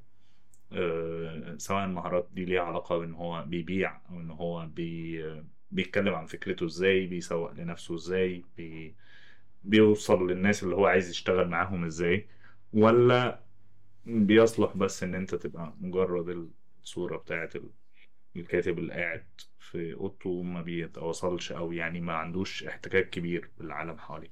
آه، 0.73 1.55
سواء 1.59 1.85
المهارات 1.85 2.29
دي 2.33 2.45
ليها 2.45 2.63
علاقة 2.63 2.99
بإن 2.99 3.15
هو 3.15 3.45
بيبيع 3.47 4.01
أو 4.11 4.21
إن 4.21 4.31
هو 4.31 4.67
بي 4.67 5.25
بيتكلم 5.73 6.15
عن 6.15 6.27
فكرته 6.27 6.67
إزاي 6.67 7.07
بيسوق 7.07 7.53
لنفسه 7.53 7.95
إزاي 7.95 8.45
بي 8.57 8.95
بيوصل 9.65 10.31
للناس 10.31 10.63
اللي 10.65 10.75
هو 10.77 10.87
عايز 10.87 11.11
يشتغل 11.11 11.49
معاهم 11.49 11.85
إزاي 11.85 12.29
ولا 12.73 13.41
بيصلح 14.07 14.77
بس 14.77 15.03
إن 15.03 15.15
أنت 15.15 15.35
تبقى 15.35 15.75
مجرد 15.81 16.51
الصورة 16.83 17.17
بتاعت 17.17 17.57
ال- 17.57 17.71
الكاتب 18.37 18.79
اللي 18.79 18.93
قاعد 18.93 19.27
في 19.61 19.95
أوضته 19.95 20.31
وما 20.31 20.63
بيتواصلش 20.63 21.53
أو 21.53 21.73
يعني 21.73 22.01
ما 22.01 22.13
عندوش 22.13 22.65
احتكاك 22.65 23.11
كبير 23.11 23.51
بالعالم 23.59 23.99
حواليه؟ 23.99 24.31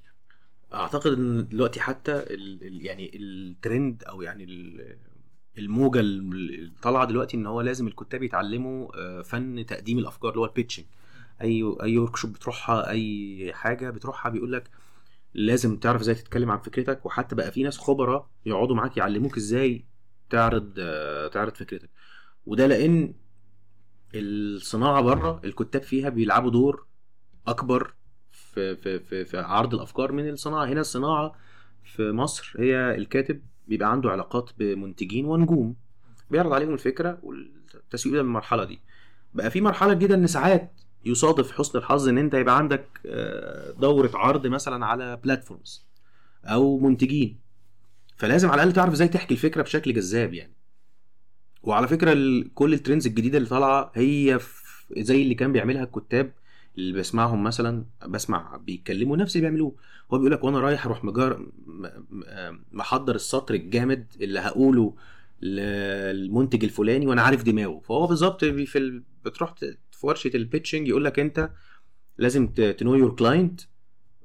أعتقد 0.73 1.11
إن 1.11 1.47
دلوقتي 1.47 1.79
حتى 1.79 2.11
ال 2.11 2.63
ال 2.67 2.85
يعني 2.85 3.11
الترند 3.15 4.03
أو 4.03 4.21
يعني 4.21 4.43
ال- 4.43 4.97
الموجة 5.57 5.99
اللي 5.99 6.71
طالعة 6.81 7.05
دلوقتي 7.05 7.37
إن 7.37 7.45
هو 7.45 7.61
لازم 7.61 7.87
الكتاب 7.87 8.23
يتعلموا 8.23 8.91
آه، 8.95 9.21
فن 9.21 9.65
تقديم 9.65 9.97
الأفكار 9.99 10.29
اللي 10.29 10.41
هو 10.41 10.45
ال 10.45 10.49
pitching 10.49 10.85
أي 11.41 11.75
أي 11.83 11.97
ورك 11.97 12.15
شوب 12.15 12.33
بتروحها 12.33 12.89
أي 12.89 13.51
حاجة 13.53 13.89
بتروحها 13.89 14.29
بيقول 14.29 14.51
لك 14.53 14.69
لازم 15.33 15.77
تعرف 15.77 16.01
إزاي 16.01 16.15
تتكلم 16.15 16.51
عن 16.51 16.59
فكرتك 16.59 17.05
وحتى 17.05 17.35
بقى 17.35 17.51
في 17.51 17.63
ناس 17.63 17.77
خبراء 17.77 18.29
يقعدوا 18.45 18.75
معاك 18.75 18.97
يعلموك 18.97 19.37
إزاي 19.37 19.85
تعرض 20.29 20.73
تعرض 21.33 21.53
فكرتك. 21.55 21.89
وده 22.45 22.67
لأن 22.67 23.13
الصناعة 24.15 25.01
بره 25.01 25.41
الكتاب 25.43 25.81
فيها 25.81 26.09
بيلعبوا 26.09 26.51
دور 26.51 26.85
أكبر 27.47 27.93
في 28.31 28.75
في 28.75 28.99
في, 28.99 29.25
في 29.25 29.37
عرض 29.37 29.73
الأفكار 29.73 30.11
من 30.11 30.29
الصناعة. 30.29 30.65
هنا 30.65 30.81
الصناعة 30.81 31.35
في 31.83 32.11
مصر 32.11 32.53
هي 32.59 32.95
الكاتب 32.95 33.41
بيبقى 33.67 33.91
عنده 33.91 34.09
علاقات 34.11 34.49
بمنتجين 34.57 35.25
ونجوم 35.25 35.75
بيعرض 36.31 36.53
عليهم 36.53 36.73
الفكرة 36.73 37.19
والتسويق 37.23 38.15
ده 38.15 38.21
من 38.23 38.27
المرحلة 38.29 38.63
دي. 38.63 38.79
بقى 39.33 39.51
في 39.51 39.61
مرحلة 39.61 39.93
جديده 39.93 40.15
إن 40.15 40.27
ساعات 40.27 40.80
يصادف 41.05 41.51
حسن 41.51 41.79
الحظ 41.79 42.07
إن 42.07 42.17
أنت 42.17 42.33
يبقى 42.33 42.57
عندك 42.57 42.85
آه، 43.05 43.71
دورة 43.71 44.11
عرض 44.13 44.47
مثلا 44.47 44.85
على 44.85 45.17
بلاتفورمز 45.23 45.85
أو 46.45 46.79
منتجين. 46.79 47.39
فلازم 48.17 48.49
على 48.49 48.63
الأقل 48.63 48.73
تعرف 48.73 48.93
إزاي 48.93 49.07
تحكي 49.07 49.33
الفكرة 49.33 49.61
بشكل 49.61 49.93
جذاب 49.93 50.33
يعني. 50.33 50.53
وعلى 51.63 51.87
فكرة 51.87 52.43
كل 52.53 52.73
الترندز 52.73 53.07
الجديدة 53.07 53.37
اللي 53.37 53.49
طالعة 53.49 53.91
هي 53.95 54.39
زي 54.97 55.21
اللي 55.21 55.35
كان 55.35 55.51
بيعملها 55.51 55.83
الكتاب 55.83 56.31
اللي 56.77 56.99
بسمعهم 56.99 57.43
مثلا 57.43 57.85
بسمع 58.07 58.57
بيتكلموا 58.57 59.17
نفس 59.17 59.35
اللي 59.35 59.47
بيعملوه. 59.47 59.75
هو 60.13 60.17
بيقول 60.17 60.31
لك 60.31 60.43
وأنا 60.43 60.59
رايح 60.59 60.85
أروح 60.85 61.03
مجار 61.03 61.45
محضر 62.71 63.15
السطر 63.15 63.53
الجامد 63.53 64.05
اللي 64.21 64.39
هقوله 64.39 64.95
للمنتج 65.41 66.63
الفلاني 66.63 67.07
وأنا 67.07 67.21
عارف 67.21 67.43
دماغه. 67.43 67.79
فهو 67.79 68.07
بالظبط 68.07 68.45
في 68.45 68.77
ال... 68.77 69.03
بتروح 69.25 69.53
في 70.01 70.07
ورشة 70.07 70.31
ال 70.35 70.41
pitching 70.41 70.87
يقول 70.87 71.05
لك 71.05 71.19
أنت 71.19 71.49
لازم 72.17 72.47
to 72.47 72.63
know 72.63 72.95
your 72.95 73.15
client 73.15 73.61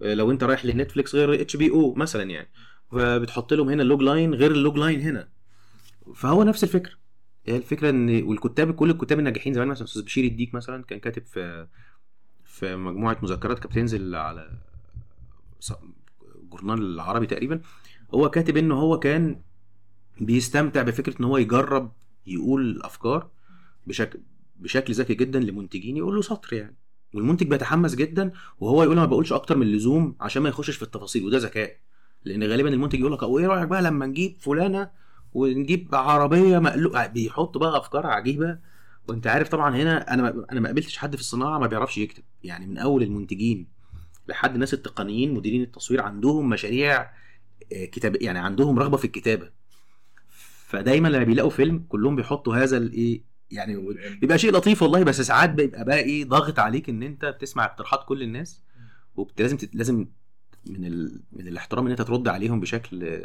لو 0.00 0.30
أنت 0.30 0.44
رايح 0.44 0.64
لنتفليكس 0.64 1.14
غير 1.14 1.40
HBO 1.40 1.94
مثلا 1.94 2.22
يعني. 2.22 2.48
فبتحط 2.92 3.52
لهم 3.52 3.68
هنا 3.68 3.82
ال 3.82 3.87
log 3.87 4.02
line 4.02 4.34
غير 4.34 4.50
ال 4.50 4.57
log 4.57 4.78
line 4.78 5.00
هنا. 5.00 5.28
فهو 6.14 6.42
نفس 6.42 6.64
الفكرة. 6.64 6.92
هي 7.46 7.56
الفكرة 7.56 7.90
إن 7.90 8.22
والكتاب 8.22 8.74
كل 8.74 8.90
الكتاب 8.90 9.18
الناجحين 9.18 9.54
زمان 9.54 9.68
مثلا 9.68 9.84
أستاذ 9.84 10.02
بشير 10.02 10.24
الديك 10.24 10.54
مثلا 10.54 10.84
كان 10.84 10.98
كاتب 10.98 11.26
في 11.26 11.68
في 12.44 12.76
مجموعة 12.76 13.18
مذكرات 13.22 13.58
كانت 13.58 13.72
بتنزل 13.72 14.14
على 14.14 14.50
جورنال 16.50 16.82
العربي 16.82 17.26
تقريبا. 17.26 17.60
هو 18.14 18.30
كاتب 18.30 18.56
إنه 18.56 18.74
هو 18.74 18.98
كان 18.98 19.40
بيستمتع 20.20 20.82
بفكرة 20.82 21.20
إن 21.20 21.24
هو 21.24 21.36
يجرب 21.36 21.92
يقول 22.26 22.82
أفكار 22.82 23.30
بشكل 23.86 24.20
بشكل 24.58 24.92
ذكي 24.92 25.14
جدا 25.14 25.40
لمنتجين 25.40 25.96
يقول 25.96 26.14
له 26.14 26.22
سطر 26.22 26.54
يعني. 26.54 26.76
والمنتج 27.14 27.46
بيتحمس 27.46 27.94
جدا 27.94 28.32
وهو 28.60 28.82
يقول 28.82 28.96
ما 28.96 29.04
بقولش 29.04 29.32
أكتر 29.32 29.56
من 29.56 29.62
اللزوم 29.66 30.16
عشان 30.20 30.42
ما 30.42 30.48
يخشش 30.48 30.76
في 30.76 30.82
التفاصيل 30.82 31.24
وده 31.24 31.38
ذكاء. 31.38 31.76
لأن 32.24 32.44
غالبا 32.44 32.68
المنتج 32.68 33.00
يقول 33.00 33.12
لك 33.12 33.22
وايه 33.22 33.46
رأيك 33.46 33.68
بقى 33.68 33.82
لما 33.82 34.06
نجيب 34.06 34.36
فلانة 34.40 34.90
ونجيب 35.32 35.94
عربية 35.94 36.58
مقلوب 36.58 36.96
بيحط 37.14 37.58
بقى 37.58 37.78
أفكار 37.78 38.06
عجيبة. 38.06 38.58
وأنت 39.08 39.26
عارف 39.26 39.48
طبعا 39.48 39.76
هنا 39.76 40.14
أنا 40.14 40.44
أنا 40.52 40.60
ما 40.60 40.68
قابلتش 40.68 40.96
حد 40.96 41.14
في 41.16 41.20
الصناعة 41.20 41.58
ما 41.58 41.66
بيعرفش 41.66 41.98
يكتب. 41.98 42.22
يعني 42.42 42.66
من 42.66 42.78
أول 42.78 43.02
المنتجين 43.02 43.68
لحد 44.28 44.54
الناس 44.54 44.74
التقنيين 44.74 45.34
مديرين 45.34 45.62
التصوير 45.62 46.02
عندهم 46.02 46.48
مشاريع 46.48 47.10
آه، 47.72 47.84
كتاب 47.84 48.22
يعني 48.22 48.38
عندهم 48.38 48.78
رغبة 48.78 48.96
في 48.96 49.04
الكتابة. 49.04 49.50
فدايما 50.66 51.08
لما 51.08 51.24
بيلاقوا 51.24 51.50
فيلم 51.50 51.84
كلهم 51.88 52.16
بيحطوا 52.16 52.56
هذا 52.56 52.76
الايه 52.76 53.22
يعني 53.50 53.76
بيبقى 54.20 54.38
شيء 54.38 54.52
لطيف 54.52 54.82
والله 54.82 55.02
بس 55.02 55.20
ساعات 55.20 55.50
بيبقى 55.50 55.84
بقى 55.84 55.98
إيه 55.98 56.24
ضاغط 56.24 56.58
عليك 56.58 56.88
إن 56.88 57.02
أنت 57.02 57.24
بتسمع 57.24 57.64
اقتراحات 57.64 58.04
كل 58.08 58.22
الناس 58.22 58.62
ولازم 59.16 59.56
تت... 59.56 59.74
لازم 59.74 60.06
من 60.66 60.84
ال... 60.84 61.22
من 61.32 61.48
الاحترام 61.48 61.84
إن 61.86 61.90
أنت 61.90 62.02
ترد 62.02 62.28
عليهم 62.28 62.60
بشكل 62.60 63.22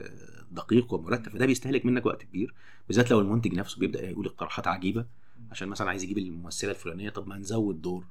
دقيق 0.51 0.93
ومرتب 0.93 1.31
فده 1.31 1.45
بيستهلك 1.45 1.85
منك 1.85 2.05
وقت 2.05 2.23
كبير 2.23 2.53
بالذات 2.87 3.11
لو 3.11 3.19
المنتج 3.19 3.53
نفسه 3.53 3.79
بيبدأ 3.79 4.09
يقول 4.09 4.25
اقتراحات 4.25 4.67
عجيبة 4.67 5.05
عشان 5.51 5.67
مثلا 5.67 5.89
عايز 5.89 6.03
يجيب 6.03 6.17
الممثله 6.17 6.71
الفلانية 6.71 7.09
طب 7.09 7.27
ما 7.27 7.37
نزود 7.37 7.81
دور 7.81 8.05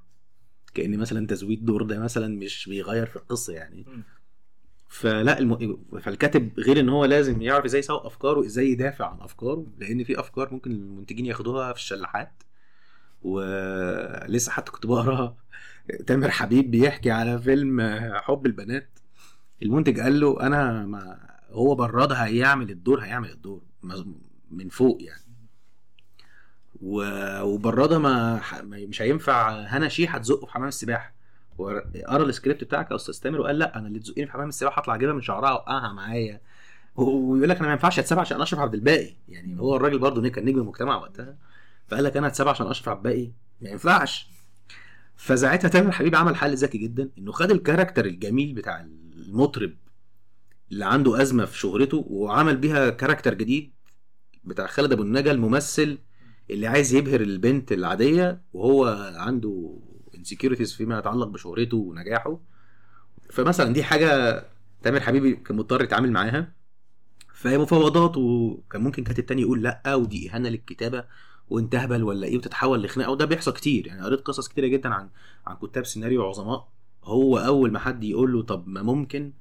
كأن 0.74 0.98
مثلا 0.98 1.26
تزويد 1.26 1.64
دور 1.64 1.82
ده 1.82 1.98
مثلا 1.98 2.36
مش 2.38 2.68
بيغير 2.68 3.06
في 3.06 3.16
القصة 3.16 3.52
يعني. 3.52 3.84
فلا 4.90 5.38
الم... 5.38 5.78
فالكاتب 6.02 6.60
غير 6.60 6.80
إن 6.80 6.88
هو 6.88 7.04
لازم 7.04 7.42
يعرف 7.42 7.64
إزاي 7.64 7.78
يسوق 7.78 8.06
أفكاره 8.06 8.40
إزاي 8.46 8.70
يدافع 8.70 9.06
عن 9.10 9.20
أفكاره 9.20 9.66
لأن 9.78 10.04
في 10.04 10.20
أفكار 10.20 10.52
ممكن 10.54 10.70
المنتجين 10.70 11.26
ياخدوها 11.26 11.72
في 11.72 11.78
الشلاحات. 11.78 12.42
ولسه 13.22 14.52
حتى 14.52 14.72
كنت 14.72 14.86
بقرأ 14.86 15.36
تامر 16.06 16.30
حبيب 16.30 16.70
بيحكي 16.70 17.10
على 17.10 17.38
فيلم 17.42 17.80
حب 18.14 18.46
البنات. 18.46 18.98
المنتج 19.62 20.00
قال 20.00 20.20
له 20.20 20.40
أنا 20.46 20.86
ما 20.86 21.20
هو 21.50 21.74
براد 21.74 22.12
هيعمل 22.12 22.70
الدور 22.70 23.00
هيعمل 23.00 23.30
الدور 23.30 23.62
من 24.50 24.68
فوق 24.68 24.98
يعني. 25.02 25.22
و- 26.82 27.42
وبرضه 27.42 27.98
ما 27.98 28.40
مش 28.64 29.02
هينفع 29.02 29.50
هنا 29.60 29.88
شيحة 29.88 30.14
هتزقه 30.14 30.46
في 30.46 30.52
حمام 30.52 30.68
السباحة. 30.68 31.14
وقرا 31.60 32.24
السكريبت 32.24 32.64
بتاعك 32.64 32.90
يا 32.90 32.96
أستاذ 32.96 33.14
تامر 33.20 33.40
وقال 33.40 33.58
لا 33.58 33.78
أنا 33.78 33.88
اللي 33.88 33.98
تزقني 33.98 34.26
في 34.26 34.32
حمام 34.32 34.48
السباحة 34.48 34.82
هطلع 34.82 34.94
أجيبها 34.94 35.14
من 35.14 35.20
شعرها 35.22 35.50
أوقعها 35.50 35.92
معايا. 35.92 36.40
ويقول 36.96 37.48
لك 37.48 37.56
أنا 37.56 37.66
ما 37.66 37.72
ينفعش 37.72 37.98
أتساب 37.98 38.20
عشان 38.20 38.42
أشرف 38.42 38.60
عبد 38.60 38.74
الباقي. 38.74 39.14
يعني 39.28 39.60
هو 39.60 39.76
الراجل 39.76 39.98
برضه 39.98 40.28
كان 40.28 40.44
نجم 40.44 40.58
المجتمع 40.58 40.96
وقتها. 40.96 41.36
فقال 41.88 42.04
لك 42.04 42.16
أنا 42.16 42.26
أتساب 42.26 42.50
عشان 42.50 42.66
أشرف 42.66 42.88
عبد 42.88 43.06
الباقي. 43.06 43.30
ما 43.60 43.70
ينفعش. 43.70 44.28
فساعتها 45.16 45.68
تامر 45.68 45.92
حبيب 45.92 46.14
عمل 46.14 46.36
حل 46.36 46.54
ذكي 46.54 46.78
جدا 46.78 47.10
إنه 47.18 47.32
خد 47.32 47.50
ال 47.50 47.56
character 47.56 48.04
الجميل 48.06 48.52
بتاع 48.54 48.80
المطرب 48.80 49.72
اللي 50.72 50.84
عنده 50.84 51.22
أزمة 51.22 51.44
في 51.44 51.58
شهرته 51.58 52.04
وعمل 52.08 52.56
بيها 52.56 52.90
character 52.90 53.34
جديد 53.34 53.72
بتاع 54.44 54.66
خالد 54.66 54.92
أبو 54.92 55.02
النجا 55.02 55.32
الممثل 55.32 55.98
اللي 56.50 56.66
عايز 56.66 56.94
يبهر 56.94 57.20
البنت 57.20 57.72
العادية 57.72 58.40
وهو 58.52 59.12
عنده 59.16 59.78
insecurities 60.20 60.74
فيما 60.74 60.98
يتعلق 60.98 61.26
بشهرته 61.26 61.76
ونجاحه. 61.76 62.40
فمثلا 63.30 63.72
دي 63.72 63.84
حاجة 63.84 64.42
تامر 64.82 65.00
حبيب 65.00 65.32
كان 65.32 65.56
مضطر 65.56 65.82
يتعامل 65.82 66.12
معاها. 66.12 66.52
فهي 67.34 67.58
مفاوضات 67.58 68.16
وكان 68.16 68.80
ممكن 68.80 69.04
كاتب 69.04 69.26
تاني 69.26 69.42
يقول 69.42 69.62
لأ 69.62 69.94
ودي 69.94 70.30
إهانة 70.30 70.48
للكتابة 70.48 71.04
وانت 71.48 71.74
هبل 71.74 72.02
ولا 72.02 72.26
إيه 72.26 72.36
وتتحول 72.36 72.82
لخناقة. 72.82 73.10
وده 73.10 73.24
بيحصل 73.24 73.52
كتير 73.52 73.86
يعني 73.86 74.02
قريت 74.02 74.20
قصص 74.20 74.48
كتيرة 74.48 74.66
جدا 74.66 74.94
عن 74.94 75.10
عن 75.46 75.56
كتاب 75.56 75.86
سيناريو 75.86 76.28
عظماء. 76.28 76.68
هو 77.04 77.38
أول 77.38 77.72
ما 77.72 77.78
حد 77.78 78.04
يقول 78.04 78.32
له 78.32 78.42
طب 78.42 78.68
ما 78.68 78.82
ممكن 78.82 79.32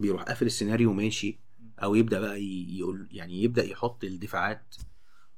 بيروح 0.00 0.22
قافل 0.22 0.46
السيناريو 0.46 0.90
وماشي. 0.90 1.38
أو 1.82 1.94
يبدأ 1.94 2.20
بقى 2.20 2.42
يقول 2.78 3.08
يعني 3.10 3.42
يبدأ 3.42 3.64
يحط 3.64 4.04
الدفاعات. 4.04 4.74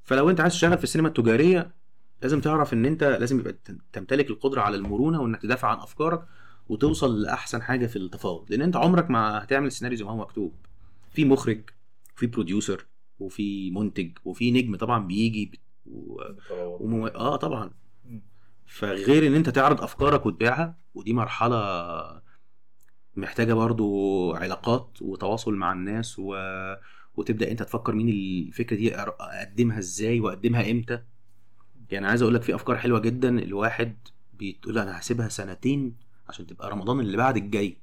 فلو 0.05 0.31
أنت 0.31 0.41
عايز 0.41 0.53
تشتغل 0.53 0.79
في 0.79 0.85
السينما 0.85 1.09
التجارية 1.09 1.78
لازم 2.23 2.41
تعرف 2.41 2.73
إن 2.73 2.87
أنت 2.87 3.05
لازم 3.05 3.41
يبقى 3.41 3.55
تمتلك 3.93 4.31
القدرة 4.31 4.61
على 4.61 4.77
المرونة 4.77 5.21
وإنك 5.23 5.43
تدافع 5.43 5.69
عن 5.69 5.79
أفكارك 5.79 6.25
وتوصل 6.69 7.23
لأحسن 7.23 7.63
حاجة 7.63 7.87
في 7.87 7.97
التفاوض. 7.97 8.51
لأن 8.51 8.63
أنت 8.63 8.77
عمرك 8.77 9.11
ما 9.11 9.45
هتعمل 9.45 9.73
سيناريو 9.73 9.99
زي 9.99 10.05
ما 10.05 10.11
هو 10.11 10.17
مكتوب. 10.17 10.55
في 11.11 11.25
مخرج 11.25 11.61
في 12.17 12.27
producer 12.27 12.87
وفي 13.19 13.71
منتج 13.71 14.11
وفي 14.25 14.51
نجم 14.51 14.77
طبعا 14.77 15.07
بيجي 15.07 15.61
و... 15.87 16.21
ومو... 16.51 17.07
آه 17.07 17.37
طبعا. 17.37 17.71
فغير 18.67 19.27
إن 19.27 19.35
أنت 19.35 19.49
تعرض 19.49 19.81
أفكارك 19.83 20.27
وتبيعها 20.27 20.79
ودي 20.95 21.13
مرحلة 21.13 22.23
محتاجة 23.17 23.53
برضو 23.55 24.33
علاقات 24.35 24.99
وتواصل 25.01 25.55
مع 25.55 25.73
الناس 25.73 26.19
و... 26.19 26.37
وتبدأ 27.17 27.51
أنت 27.51 27.63
تفكر 27.63 27.93
مين 27.95 28.09
الفكرة 28.09 28.77
دي 28.77 28.95
أقدمها 28.97 29.79
إزاي 29.79 30.21
وأقدمها 30.21 30.71
إمتى. 30.71 31.03
يعني 31.91 32.07
عايز 32.07 32.23
أقول 32.23 32.35
لك 32.35 32.43
في 32.43 32.55
أفكار 32.55 32.77
حلوة 32.77 33.01
جدا. 33.01 33.29
الواحد 33.39 33.97
بتقول 34.41 34.79
أنا 34.79 34.99
هسيبها 34.99 35.29
سنتين 35.29 35.97
عشان 36.29 36.47
تبقى 36.47 36.71
رمضان 36.71 37.01
اللي 37.01 37.17
بعد 37.17 37.37
الجاي 37.37 37.77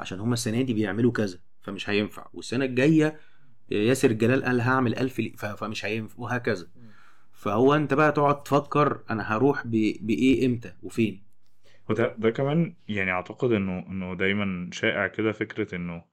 عشان 0.00 0.20
هما 0.20 0.34
السنة 0.34 0.62
دي 0.62 0.74
بيعملوا 0.74 1.12
كذا 1.12 1.38
فمش 1.60 1.90
هينفع. 1.90 2.26
والسنة 2.32 2.64
الجاية 2.64 3.20
ياسر 3.70 4.10
الجلال 4.10 4.44
قال 4.44 4.60
هعمل 4.60 4.94
ألف 4.98 5.20
فمش 5.44 5.84
هينفع 5.84 6.14
وهكذا. 6.18 6.66
فهو 7.32 7.74
أنت 7.74 7.94
بقى 7.94 8.12
تقعد 8.12 8.42
تفكر 8.42 9.00
أنا 9.10 9.36
هروح. 9.36 9.66
بإيه 9.66 10.46
إمتى 10.46 10.72
وفين؟ 10.82 11.22
وده 11.90 12.14
ده 12.18 12.30
كمان 12.30 12.74
يعني 12.88 13.10
أعتقد 13.10 13.52
إنه 13.52 13.86
إنه 13.88 14.14
دايما 14.14 14.70
شائع 14.72 15.06
كده 15.06 15.32
فكرة 15.32 15.74
إنه 15.76 16.04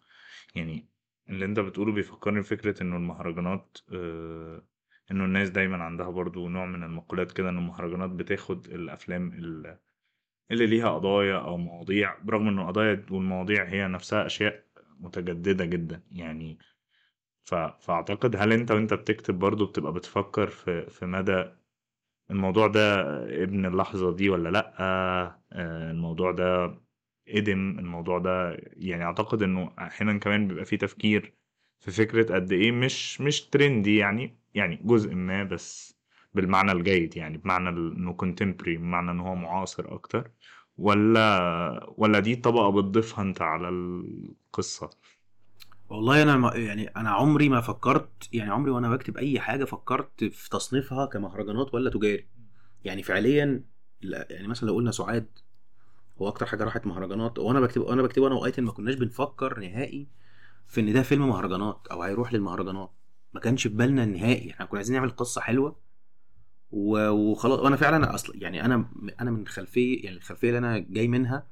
يعني 0.56 0.86
اللي 1.30 1.46
أنت 1.46 1.60
بتقوله 1.60 1.92
بيفكرني 1.94 2.40
بفكرة 2.40 2.84
إنه 2.84 2.96
المهرجانات 2.98 3.78
آه 3.94 4.64
إنه 5.12 5.26
الناس 5.26 5.50
دايما 5.50 5.84
عندها 5.84 6.10
برضو 6.10 6.50
نوع 6.50 6.66
من 6.66 6.84
المقولات 6.84 7.32
كده 7.32 7.50
إن 7.50 7.58
المهرجانات 7.58 8.10
بتاخد 8.10 8.66
الأفلام 8.68 9.28
ال- 9.34 9.80
اللي 10.52 10.68
ليها 10.68 10.90
قضايا 10.90 11.38
أو 11.40 11.58
مواضيع 11.58 12.20
برغم 12.24 12.48
ان 12.48 12.60
القضايا 12.60 13.06
والمواضيع 13.12 13.66
هي 13.66 13.88
نفسها 13.88 14.26
أشياء 14.26 14.66
متجددة 15.00 15.66
جدا 15.66 16.04
يعني. 16.12 16.60
ف... 17.44 17.56
فأعتقد 17.56 18.36
هل 18.36 18.54
أنت 18.54 18.72
وأنت 18.72 18.94
بتكتب 18.94 19.40
برضو 19.40 19.66
بتبقى 19.66 19.94
بتفكر 19.94 20.48
في 20.50 20.90
في 20.90 21.06
مدى 21.06 21.46
الموضوع 22.32 22.68
ده 22.68 23.02
ابن 23.44 23.66
اللحظة 23.66 24.16
دي 24.16 24.30
ولا 24.30 24.50
لأ؟ 24.50 24.74
آه، 24.80 25.92
الموضوع 25.92 26.32
ده 26.32 26.68
قدم 27.36 27.80
الموضوع 27.80 28.20
ده 28.20 28.58
يعني 28.78 29.04
أعتقد 29.04 29.44
إنه 29.44 29.74
أحيانا 29.80 30.20
كمان 30.20 30.48
بيبقى 30.48 30.66
فيه 30.66 30.78
تفكير 30.78 31.36
في 31.80 31.92
فكرة 31.92 32.36
قد 32.36 32.52
إيه 32.52 32.72
مش 32.72 33.22
مش 33.22 33.42
ترندي 33.50 33.98
يعني. 33.98 34.39
يعني 34.56 34.80
جزء 34.84 35.16
ما 35.16 35.44
بس 35.44 36.00
بالمعنى 36.34 36.72
الجيد 36.72 37.18
يعني 37.18 37.38
بمعنى 37.38 37.70
إنه 37.70 38.18
contemporary 38.24 38.78
بمعنى 38.78 39.12
إن 39.12 39.20
هو 39.20 39.36
معاصر 39.36 39.94
أكتر. 39.96 40.32
ولا 40.78 41.94
ولا 41.98 42.20
دي 42.20 42.36
طبقة 42.36 42.70
بتضيفها 42.72 43.24
أنت 43.24 43.42
على 43.42 43.70
القصة؟ 43.70 44.90
والله 45.90 46.24
أنا 46.24 46.56
يعني 46.58 46.88
أنا 46.88 47.10
عمري 47.10 47.50
ما 47.50 47.62
فكرت 47.62 48.30
يعني 48.34 48.52
عمري 48.52 48.72
وأنا 48.72 48.90
بكتب 48.90 49.18
أي 49.18 49.40
حاجة 49.40 49.66
فكرت 49.66 50.24
في 50.24 50.50
تصنيفها 50.50 51.06
كمهرجانات 51.06 51.74
ولا 51.74 51.90
تجاري. 51.90 52.28
يعني 52.86 53.04
فعليا 53.04 53.64
لا 54.02 54.28
يعني 54.32 54.48
مثلا 54.48 54.68
لو 54.70 54.76
قلنا 54.76 54.92
سعاد 54.92 55.28
هو 56.22 56.28
أكتر 56.28 56.46
حاجة 56.46 56.64
راحت 56.64 56.88
مهرجانات 56.88 57.40
وأنا 57.40 57.60
بكتب 57.60 57.82
وأنا 57.82 58.02
بكتب 58.02 58.24
أنا 58.24 58.36
وايتن 58.36 58.64
ما 58.64 58.72
كناش 58.72 58.96
بنفكر 58.96 59.60
نهائي 59.60 60.08
في 60.68 60.82
إن 60.82 60.94
ده 60.94 61.04
فيلم 61.04 61.30
مهرجانات 61.30 61.88
أو 61.92 62.04
هيروح 62.04 62.34
للمهرجانات. 62.34 62.92
ما 63.34 63.40
كانش 63.40 63.68
في 63.68 63.74
بالنا 63.74 64.06
نهائي. 64.06 64.52
إحنا 64.52 64.66
كنا 64.66 64.78
عايزين 64.78 64.96
نعمل 64.96 65.10
قصة 65.10 65.42
حلوة 65.42 65.80
وخلاص. 66.72 67.60
وأنا 67.60 67.76
فعلا 67.76 68.16
أصلا 68.16 68.36
يعني 68.38 68.66
أنا 68.66 68.86
أنا 69.22 69.32
من 69.32 69.48
خلفيه 69.48 70.04
يعني 70.06 70.18
الخلفية 70.18 70.48
اللي 70.48 70.58
أنا 70.58 70.78
جاي 70.78 71.08
منها 71.08 71.48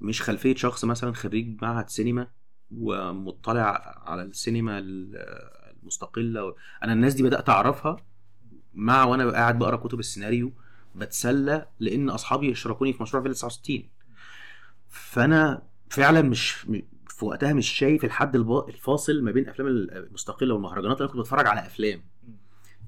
مش 0.00 0.22
خلفية 0.22 0.54
شخص 0.54 0.84
مثلا 0.84 1.12
خريج 1.12 1.62
معهد 1.62 1.88
سينما 1.88 2.26
ومطلع 2.70 3.62
على 4.06 4.22
السينما 4.22 4.78
ال- 4.78 5.16
المستقلة 5.82 6.54
أنا 6.84 6.92
الناس 6.92 7.14
دي 7.14 7.22
بدأت 7.22 7.48
أعرفها 7.48 7.96
مع 8.74 9.04
وأنا 9.04 9.30
قاعد 9.30 9.58
بقرأ 9.58 9.76
كتب 9.76 9.98
السيناريو 9.98 10.52
بتسلى 10.94 11.66
لأن 11.80 12.10
أصحابي 12.10 12.50
يشركوني 12.50 12.92
في 12.92 13.02
مشروع 13.02 13.22
فيلا 13.22 13.34
69 13.34 13.88
فأنا 14.88 15.62
فعلا 15.90 16.22
مش 16.22 16.66
في 17.18 17.24
وقتها 17.24 17.52
مش 17.52 17.68
شايف 17.68 18.04
الحد 18.04 18.36
الفاصل 18.68 19.22
ما 19.22 19.30
بين 19.30 19.48
أفلام 19.48 19.68
المستقلة 19.68 20.54
والمهرجانات 20.54 21.00
أنا 21.00 21.10
كنت 21.10 21.20
بتفرج 21.20 21.46
على 21.46 21.60
أفلام. 21.60 22.02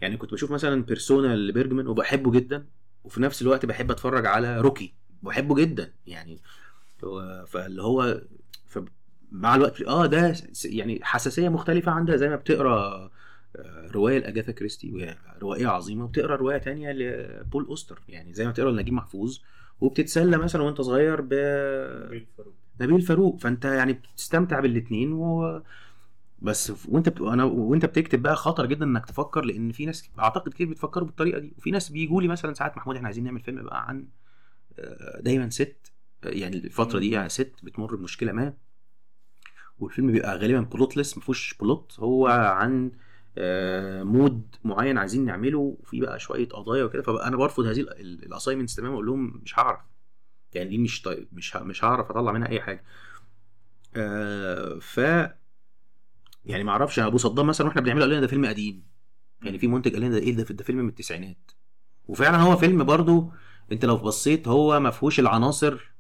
يعني 0.01 0.17
كنت 0.17 0.33
بشوف 0.33 0.51
مثلا 0.51 0.83
بيرسونا 0.83 1.37
لبيرجمان 1.37 1.87
وبحبه 1.87 2.31
جدا 2.31 2.67
وفي 3.05 3.23
نفس 3.23 3.43
الوقت 3.43 3.67
بحب 3.67 3.91
أتفرج 3.91 4.27
على 4.27 4.61
روكي 4.61 4.95
بحبه 5.23 5.55
جدا. 5.55 5.93
يعني 6.07 6.41
فاللي 7.47 7.83
هو 7.83 8.23
مع 9.33 9.55
الوقت 9.55 9.83
آه 9.83 10.07
ده 10.07 10.35
يعني 10.65 11.01
حساسية 11.03 11.49
مختلفة 11.49 11.93
عندها. 11.93 12.17
زي 12.17 12.29
ما 12.29 12.37
بتقرأ 12.37 13.11
آه، 13.57 13.91
رواية 13.91 14.19
لأجاثا 14.19 14.53
كريستي 14.53 14.93
وهي 14.93 15.17
روائيه 15.43 15.67
عظيمة. 15.67 16.05
وبتقرأ 16.05 16.37
رواية 16.37 16.59
تانية 16.59 16.93
لبول 16.93 17.67
أوستر. 17.67 18.03
يعني 18.09 18.35
زي 18.35 18.45
ما 18.45 18.51
بتقرأ 18.51 18.71
لنجيب 18.71 18.95
محفوظ 18.95 19.39
وبتتسلى 19.81 20.37
مثلا 20.37 20.63
وأنت 20.63 20.81
صغير 20.81 21.21
بنبيل 22.87 23.03
فاروق 23.03 23.39
فانت 23.39 23.65
يعني 23.65 23.93
بتستمتع 23.93 24.61
بالاثنين 24.61 25.13
و 25.13 25.61
بس 26.43 26.73
وانت 26.89 27.09
بت... 27.09 27.21
أنا 27.21 27.45
وانت 27.45 27.85
بتكتب 27.87 28.23
بقى 28.23 28.37
خطر 28.37 28.67
جدا 28.67 28.85
إنك 28.85 29.07
تفكر 29.07 29.45
لأن 29.45 29.73
في 29.73 29.87
ناس 29.87 30.11
أعتقد 30.19 30.53
كتير 30.53 30.69
بتفكروا 30.71 31.07
بالطريقة 31.07 31.39
دي. 31.39 31.55
وفي 31.59 31.71
ناس 31.71 31.89
بيجوا 31.93 32.23
لي 32.23 32.29
مثلا 32.29 32.55
ساعات 32.55 32.77
محمود 32.77 32.97
إحنا 32.97 33.09
عايزين 33.09 33.25
نعمل 33.25 33.41
فيلم 33.41 33.63
بقى 33.63 33.89
عن 33.89 34.07
آه، 34.79 35.21
دايما 35.21 35.51
ست 35.51 35.93
يعني 36.25 36.57
الفترة 36.57 36.99
دي 36.99 37.11
يعني 37.11 37.29
ست 37.29 37.53
بتمر 37.63 37.97
بمشكلة 37.97 38.33
ما. 38.33 38.55
والفيلم 39.79 40.13
بيبقى 40.13 40.37
غالبا 40.39 40.61
plotless 40.61 41.17
ما 41.17 41.23
فيهوش 41.23 41.55
plot 41.61 41.97
هو 42.01 42.27
عن 42.27 42.91
آه، 43.39 44.03
mood 44.03 44.43
معين 44.65 44.99
عايزين 44.99 45.25
نعمله 45.25 45.59
وفي 45.59 46.01
بقى 46.01 46.21
شوية 46.21 46.49
قضايا 46.49 46.85
وكده. 46.85 47.03
فبقى 47.03 47.29
أنا 47.29 47.37
برفض 47.37 47.65
هذه 47.65 47.81
ال 47.81 47.89
assignments 47.89 48.75
تماما 48.75 48.93
وأقول 48.95 49.07
لهم 49.07 49.41
مش 49.45 49.59
هعرف. 49.59 49.81
يعني 50.55 50.71
دي 50.71 50.79
مش 50.79 51.03
طيب 51.03 51.29
مش 51.33 51.57
مش 51.57 51.85
هعرف 51.85 52.11
أطلع 52.11 52.33
منها 52.33 52.49
أي 52.49 52.61
حاجة. 52.61 52.85
آه، 53.97 54.79
ف 54.79 54.99
يعني 56.45 56.65
ما 56.65 56.71
أعرفش 56.73 56.99
أبو 56.99 57.19
صدام 57.19 57.47
مثلا 57.47 57.67
وإحنا 57.67 57.81
بنعمله 57.83 58.01
قال 58.03 58.11
لنا 58.11 58.21
ده 58.21 58.27
فيلم 58.27 58.47
قديم. 58.47 58.83
يعني 59.43 59.59
في 59.59 59.67
منتج 59.67 59.93
قال 59.93 60.01
لنا 60.01 60.11
ده 60.11 60.19
إيه 60.19 60.37
ده 60.37 60.43
ده 60.43 60.65
فيلم 60.65 60.79
من 60.79 60.89
التسعينات. 60.89 61.51
وفعلا 62.09 62.37
هو 62.39 62.57
فيلم 62.57 62.85
برضو 62.85 63.33
أنت 63.73 63.85
لو 63.85 63.97
بصيت 63.97 64.49
هو 64.49 64.81
ما 64.81 64.91
فيهوش 64.91 65.21
العناصر 65.21 65.91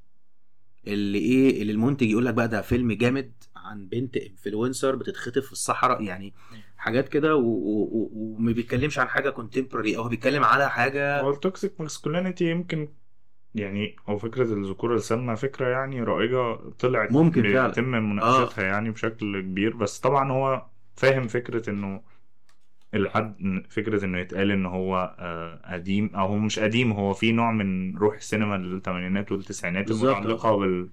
اللي 0.87 1.19
إيه 1.19 1.63
اللي 1.63 1.73
المنتج 1.73 2.07
يقول 2.11 2.27
لك 2.27 2.35
بقى 2.35 2.49
ده 2.49 2.61
فيلم 2.63 2.93
جامد 2.93 3.33
عن 3.57 3.87
بنت 3.89 4.17
influencer 4.17 4.97
بتتخطف 4.97 5.47
في 5.47 5.53
الصحراء 5.53 6.03
يعني 6.03 6.35
حاجات 6.77 7.09
كده 7.09 7.37
وما 7.37 8.53
بيتكلمش 8.53 8.99
عن 8.99 9.09
حاجة 9.09 9.31
contemporary 9.31 9.97
أو 9.97 10.09
بيتكلم 10.09 10.45
على 10.45 10.71
حاجة 10.71 11.21
هو 11.21 11.31
ال 11.31 11.39
toxic 11.39 11.81
masculinity 11.81 12.51
يمكن 12.51 12.89
يعني 13.55 13.97
أو 14.09 14.19
فكرة 14.19 14.43
الذكوره 14.55 14.97
السامة 14.97 15.35
فكرة 15.35 15.69
يعني 15.69 16.03
رائجة 16.03 16.57
طلعت 16.79 17.11
ممكن 17.13 17.43
فعلا. 17.43 17.73
بيتم 17.73 17.85
مناقشتها 17.85 18.65
يعني 18.65 18.91
بشكل 18.91 19.41
كبير 19.41 19.77
بس 19.77 20.01
طبعا 20.01 20.33
هو 20.33 20.67
فاهم 20.97 21.29
فكرة 21.29 21.71
إنه 21.71 22.03
الحد 22.95 23.37
فكرة 23.71 24.05
إنه 24.05 24.19
يتقال 24.19 24.51
إن 24.51 24.67
هو 24.67 25.17
آه، 25.19 25.73
قديم 25.75 26.17
أو 26.17 26.27
هو 26.27 26.37
مش 26.39 26.59
قديم 26.59 26.93
هو 26.93 27.15
في 27.15 27.33
نوع 27.33 27.53
من 27.53 27.97
روح 27.97 28.17
السينما 28.17 28.57
للثمانينات 28.57 29.33
والتسعينات 29.33 29.87
بالظبط. 29.87 30.17
المتعلقة 30.17 30.57
بال 30.57 30.91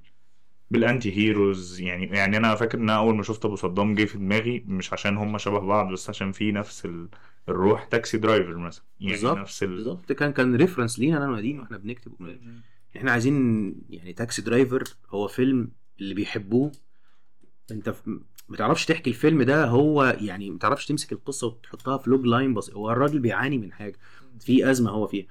بال 0.71 1.17
anti-heroes 1.17 1.80
يعني 1.82 2.06
يعني 2.08 2.38
أنا 2.38 2.56
فاكر 2.56 2.78
إن 2.78 2.84
أنا 2.89 2.98
أول 3.00 3.15
ما 3.15 3.24
شفت 3.24 3.46
أبو 3.46 3.56
صدام 3.56 3.96
جه 3.96 4.06
في 4.06 4.17
دماغي 4.17 4.60
مش 4.67 4.93
عشان 4.93 5.17
هم 5.17 5.38
شبه 5.38 5.60
بعض 5.60 5.93
بس 5.93 6.10
عشان 6.10 6.32
في 6.32 6.52
نفس 6.52 6.86
ال... 6.86 7.10
الروح 7.49 7.83
Taxi 7.84 8.17
Driver 8.17 8.58
مثلا. 8.57 8.83
يعني 8.99 9.13
بالظبط 9.13 9.38
نفس 9.38 9.63
ال... 9.63 9.67
بالظبط. 9.67 10.12
كان 10.12 10.33
كان 10.33 10.55
reference 10.56 11.00
لينا 10.99 11.17
أنا 11.17 11.29
ونديم 11.30 11.60
وإحنا 11.60 11.77
بنكتب 11.77 12.38
إحنا 12.97 13.12
عايزين 13.12 13.75
يعني 13.89 14.13
Taxi 14.13 14.41
Driver 14.41 14.84
هو 15.10 15.27
فيلم 15.27 15.71
اللي 15.99 16.13
بيحبوه. 16.13 16.71
أنت 17.71 17.95
ما 18.49 18.57
تعرفش 18.57 18.86
تحكي 18.86 19.10
الفيلم 19.10 19.43
ده 19.43 19.65
هو 19.65 20.17
يعني 20.21 20.49
ما 20.49 20.57
تعرفش 20.57 20.86
تمسك 20.86 21.12
القصة 21.12 21.47
وتحطها 21.47 21.97
في 21.97 22.10
log 22.10 22.26
line 22.26 22.54
بس 22.53 22.71
هو 22.71 22.91
الراجل 22.91 23.19
بيعاني 23.19 23.57
من 23.57 23.73
حاجة. 23.73 23.99
في 24.39 24.71
أزمة 24.71 24.91
هو 24.91 25.07
فيها. 25.07 25.25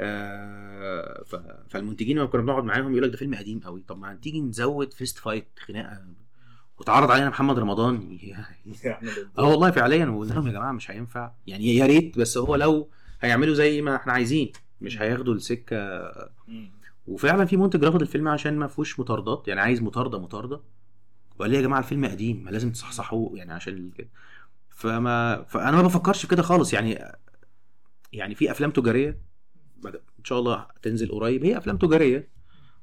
آه 0.00 1.22
ف... 1.26 1.36
فالمنتجين 1.68 2.18
لما 2.18 2.26
كنا 2.26 2.42
بنقعد 2.42 2.64
معاهم 2.64 2.92
يقول 2.92 3.02
لك 3.02 3.10
ده 3.10 3.16
فيلم 3.16 3.34
قديم 3.34 3.60
قوي. 3.60 3.84
طب 3.88 3.98
ما 3.98 4.14
تيجي 4.14 4.40
نزود 4.40 4.92
fist 4.92 5.18
fight 5.18 5.48
خناقة 5.58 6.04
وتعرض 6.80 7.10
علينا 7.10 7.28
محمد 7.28 7.58
رمضان. 7.58 8.18
آه 9.38 9.44
والله 9.48 9.70
فعليا 9.70 10.06
وقلنا 10.06 10.32
لهم 10.32 10.46
يا 10.46 10.52
جماعة 10.52 10.72
مش 10.72 10.90
هينفع. 10.90 11.32
يعني 11.46 11.76
يا 11.76 11.86
ريت 11.86 12.18
بس 12.18 12.38
هو 12.38 12.56
لو 12.56 12.88
هيعملوا 13.20 13.54
زي 13.54 13.82
ما 13.82 13.96
إحنا 13.96 14.12
عايزين 14.12 14.52
مش 14.80 15.00
هياخدوا 15.00 15.34
السكة. 15.34 16.12
وفعلا 17.06 17.44
في 17.44 17.56
منتج 17.56 17.84
رفض 17.84 18.00
الفيلم 18.00 18.28
عشان 18.28 18.56
ما 18.56 18.66
فيهوش 18.66 19.00
مطاردات 19.00 19.48
يعني 19.48 19.60
عايز 19.60 19.82
مطاردة 19.82 20.18
مطاردة. 20.18 20.60
وقال 21.38 21.50
لي 21.50 21.56
يا 21.56 21.62
جماعة 21.62 21.78
الفيلم 21.78 22.06
قديم 22.06 22.44
ما 22.44 22.50
لازم 22.50 22.72
تصحصحوه. 22.72 23.38
يعني 23.38 23.52
عشان 23.52 23.90
كده. 23.90 24.08
فما 24.68 25.42
فأنا 25.42 25.70
ما 25.76 25.82
بفكرش 25.82 26.22
في 26.22 26.28
كده 26.28 26.42
خالص. 26.42 26.72
يعني 26.72 27.04
يعني 28.12 28.34
في 28.34 28.50
أفلام 28.50 28.70
تجارية 28.70 29.18
إن 29.86 30.24
شاء 30.24 30.38
الله 30.38 30.66
تنزل 30.82 31.08
قريب. 31.10 31.44
هي 31.44 31.58
أفلام 31.58 31.76
تجارية 31.76 32.28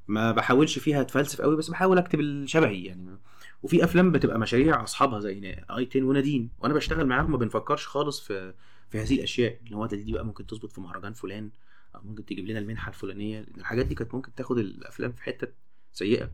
ما 0.08 0.32
بحاولش 0.32 0.80
فيها 0.80 1.02
أتفلسف 1.02 1.42
قوي 1.42 1.58
بس 1.58 1.70
بحاول 1.70 1.98
أكتب 1.98 2.20
الشبهي. 2.20 2.84
يعني 2.84 3.18
وفي 3.64 3.84
أفلام 3.84 4.12
بتبقى 4.12 4.40
مشاريع 4.40 4.84
أصحابها 4.84 5.20
زي 5.20 5.54
آي 5.70 5.88
10 5.90 6.04
ونادين 6.04 6.50
وأنا 6.60 6.74
بشتغل 6.74 7.06
معاهم 7.06 7.32
ما 7.32 7.38
بنفكرش 7.38 7.88
خالص 7.88 8.20
في 8.20 8.54
في 8.90 9.00
هذه 9.02 9.16
الأشياء 9.16 9.60
إن 9.68 9.74
هو 9.74 9.86
دي 9.86 10.12
بقى 10.14 10.26
ممكن 10.26 10.48
تظبط 10.48 10.72
في 10.72 10.82
مهرجان 10.82 11.14
فلان 11.14 11.50
أو 11.96 12.02
ممكن 12.04 12.26
تجيب 12.26 12.46
لنا 12.46 12.60
المنحة 12.60 12.90
الفلانية. 12.90 13.46
الحاجات 13.58 13.86
دي 13.86 13.96
كانت 13.96 14.14
ممكن 14.16 14.36
تاخد 14.36 14.58
الأفلام 14.58 15.12
في 15.12 15.24
حتة 15.24 15.48
سيئة 15.92 16.32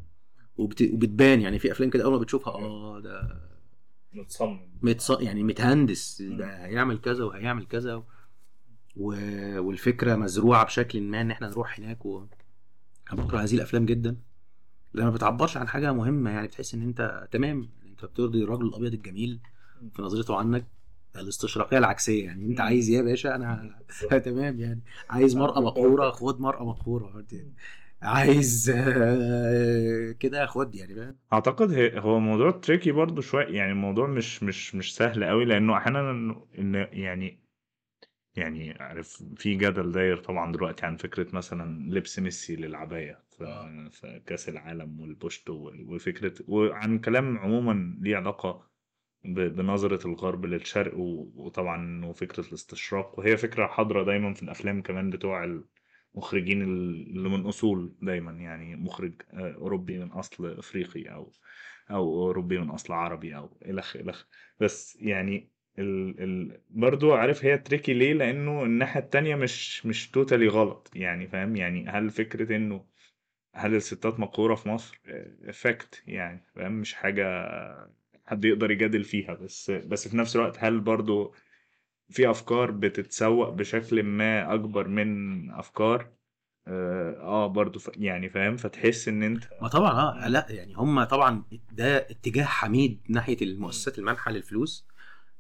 وبت... 0.58 0.82
وبتبان. 0.82 1.42
يعني 1.42 1.60
في 1.60 1.72
أفلام 1.72 1.90
كده 1.90 2.04
أول 2.04 2.14
ما 2.14 2.20
بتشوفها 2.20 2.54
آه 2.54 3.00
ده 3.00 3.42
متصمم. 4.14 4.60
متص... 4.82 5.12
يعني 5.12 5.44
متهندس 5.44 6.22
ده 6.22 6.66
هيعمل 6.66 6.98
كذا 6.98 7.24
وهيعمل 7.24 7.66
كذا 7.66 7.96
و... 7.96 8.04
و... 8.96 9.08
والفكرة 9.62 10.16
مزروعة 10.16 10.66
بشكل 10.66 11.02
ما 11.02 11.22
إن 11.22 11.32
إحنا 11.32 11.48
نروح 11.50 11.80
هناك 11.80 12.06
و 12.06 12.26
أنا 13.14 13.22
بكره 13.24 13.38
هذه 13.38 13.56
الأفلام 13.56 13.86
جدا. 13.86 14.18
لما 14.94 15.10
بتعبرش 15.10 15.58
عن 15.58 15.68
حاجة 15.68 15.94
مهمة 15.94 16.32
يعني 16.32 16.48
بتحس 16.48 16.74
إن 16.74 16.82
أنت 16.82 17.28
تمام 17.32 17.70
أنت 17.86 18.06
بترضي 18.06 18.44
الرجل 18.44 18.66
الأبيض 18.66 18.94
الجميل 18.94 19.40
في 19.96 20.02
نظرته 20.02 20.36
عنك 20.38 20.66
الاستشراقية 21.16 21.78
العكسية 21.78 22.26
يعني 22.26 22.46
أنت 22.46 22.62
عايز 22.62 22.90
إيه 22.90 22.98
يا 22.98 23.02
باشا 23.02 23.36
أنا 23.36 23.80
تمام 24.26 24.60
يعني 24.60 24.82
عايز 25.10 25.36
مرأة 25.36 25.62
مقهورة 25.62 26.12
خد 26.12 26.42
مرأة 26.42 26.64
مقهورة 26.64 27.26
عايز 28.02 28.70
آه، 28.76 30.12
كده 30.22 30.46
خد 30.46 30.76
يعني 30.76 30.96
فاهم؟ 30.96 31.16
أعتقد 31.34 31.72
هو 31.98 32.20
موضوع 32.20 32.52
تريكي 32.52 32.92
برضو 32.92 33.22
شوية 33.22 33.46
يعني 33.46 33.72
الموضوع 33.72 34.08
مش 34.08 34.44
مش 34.44 34.76
مش 34.76 34.96
سهل 34.96 35.24
قوي 35.24 35.46
لأنه 35.46 35.78
أحيانا 35.78 36.12
إن 36.60 36.88
يعني 36.92 37.40
يعني 38.36 38.78
عارف 38.80 39.24
في 39.38 39.56
جدل 39.56 39.92
داير 39.92 40.18
طبعا 40.18 40.52
دلوقتي 40.52 40.86
عن 40.86 40.98
فكرة 40.98 41.36
مثلا 41.36 41.90
لبس 41.94 42.20
ميسي 42.20 42.56
للعباية. 42.56 43.23
في 43.38 43.90
في 43.92 44.22
كأس 44.26 44.50
العالم 44.50 45.00
والبوشت 45.02 45.50
وال- 45.50 45.86
وفكرة 45.90 46.34
وعن 46.48 47.00
كلام 47.00 47.38
عموما 47.38 47.98
ليه 48.02 48.16
علاقة 48.16 48.70
بنظرة 49.26 50.08
الغرب 50.08 50.46
للشرق 50.46 50.94
وطبعا 50.98 52.06
وفكره 52.06 52.48
الاستشراق. 52.48 53.20
وهي 53.20 53.38
فكرة 53.38 53.68
حاضرة 53.68 54.04
دايما 54.04 54.34
في 54.34 54.44
الأفلام 54.44 54.82
كمان 54.82 55.10
بتوع 55.10 55.44
المخرجين 56.16 56.62
اللي 56.62 57.30
من 57.30 57.46
أصول 57.46 57.96
دايما 58.02 58.32
يعني 58.32 58.76
مخرج 58.76 59.22
آه، 59.34 59.54
أوروبي 59.56 60.00
من 60.00 60.12
أصل 60.12 60.58
إفريقي 60.58 61.04
أو 61.04 61.32
أو 61.92 62.22
أوروبي 62.28 62.60
من 62.60 62.70
أصل 62.70 62.94
عربي 62.94 63.36
أو 63.38 63.58
الخ 63.66 63.96
الخ 63.96 64.26
بس 64.60 64.98
يعني 65.02 65.50
ال 65.80 66.20
ال 66.24 66.62
برضو 66.70 67.14
عارف 67.14 67.46
هي 67.46 67.58
تريكي 67.58 67.94
ليه؟ 67.94 68.14
لأنه 68.14 68.64
الناحية 68.64 69.00
التانية 69.00 69.36
مش 69.36 69.86
مش 69.86 70.12
توتالي 70.12 70.48
غلط 70.48 70.92
يعني 70.96 71.28
فاهم؟ 71.28 71.56
يعني 71.56 71.88
هل 71.90 72.10
فكرة 72.10 72.56
إنه 72.56 72.86
هل 73.56 73.76
الستات 73.76 74.20
مقهورة 74.20 74.56
في 74.56 74.70
مصر؟ 74.70 75.02
افكت 75.44 76.04
يعني 76.08 76.44
فاهم؟ 76.56 76.72
مش 76.72 76.94
حاجة 76.94 77.24
حد 78.26 78.46
يقدر 78.46 78.72
يجادل 78.72 79.04
فيها 79.04 79.34
بس 79.34 79.72
بس 79.72 80.08
في 80.08 80.18
نفس 80.18 80.36
الوقت 80.36 80.58
هل 80.60 80.80
برضو 80.80 81.34
في 82.10 82.30
أفكار 82.30 82.72
بتتسوق 82.72 83.50
بشكل 83.50 84.04
ما 84.04 84.54
أكبر 84.54 84.88
من 84.88 85.52
أفكار؟ 85.52 86.10
آه 86.68 87.18
آه، 87.22 87.48
برضو 87.48 87.80
ف... 87.80 87.90
يعني 87.96 88.30
فاهم؟ 88.30 88.58
فتحس 88.58 89.08
إن 89.08 89.24
أنت 89.24 89.44
ما 89.62 89.68
طبعا 89.68 89.92
آه 90.26 90.28
لا 90.28 90.46
يعني 90.50 90.74
هم 90.74 91.04
طبعا 91.04 91.44
ده 91.72 91.98
اتجاه 91.98 92.44
حميد 92.46 93.02
ناحية 93.10 93.38
المؤسسات 93.42 94.00
المانحه 94.00 94.32
للفلوس 94.32 94.88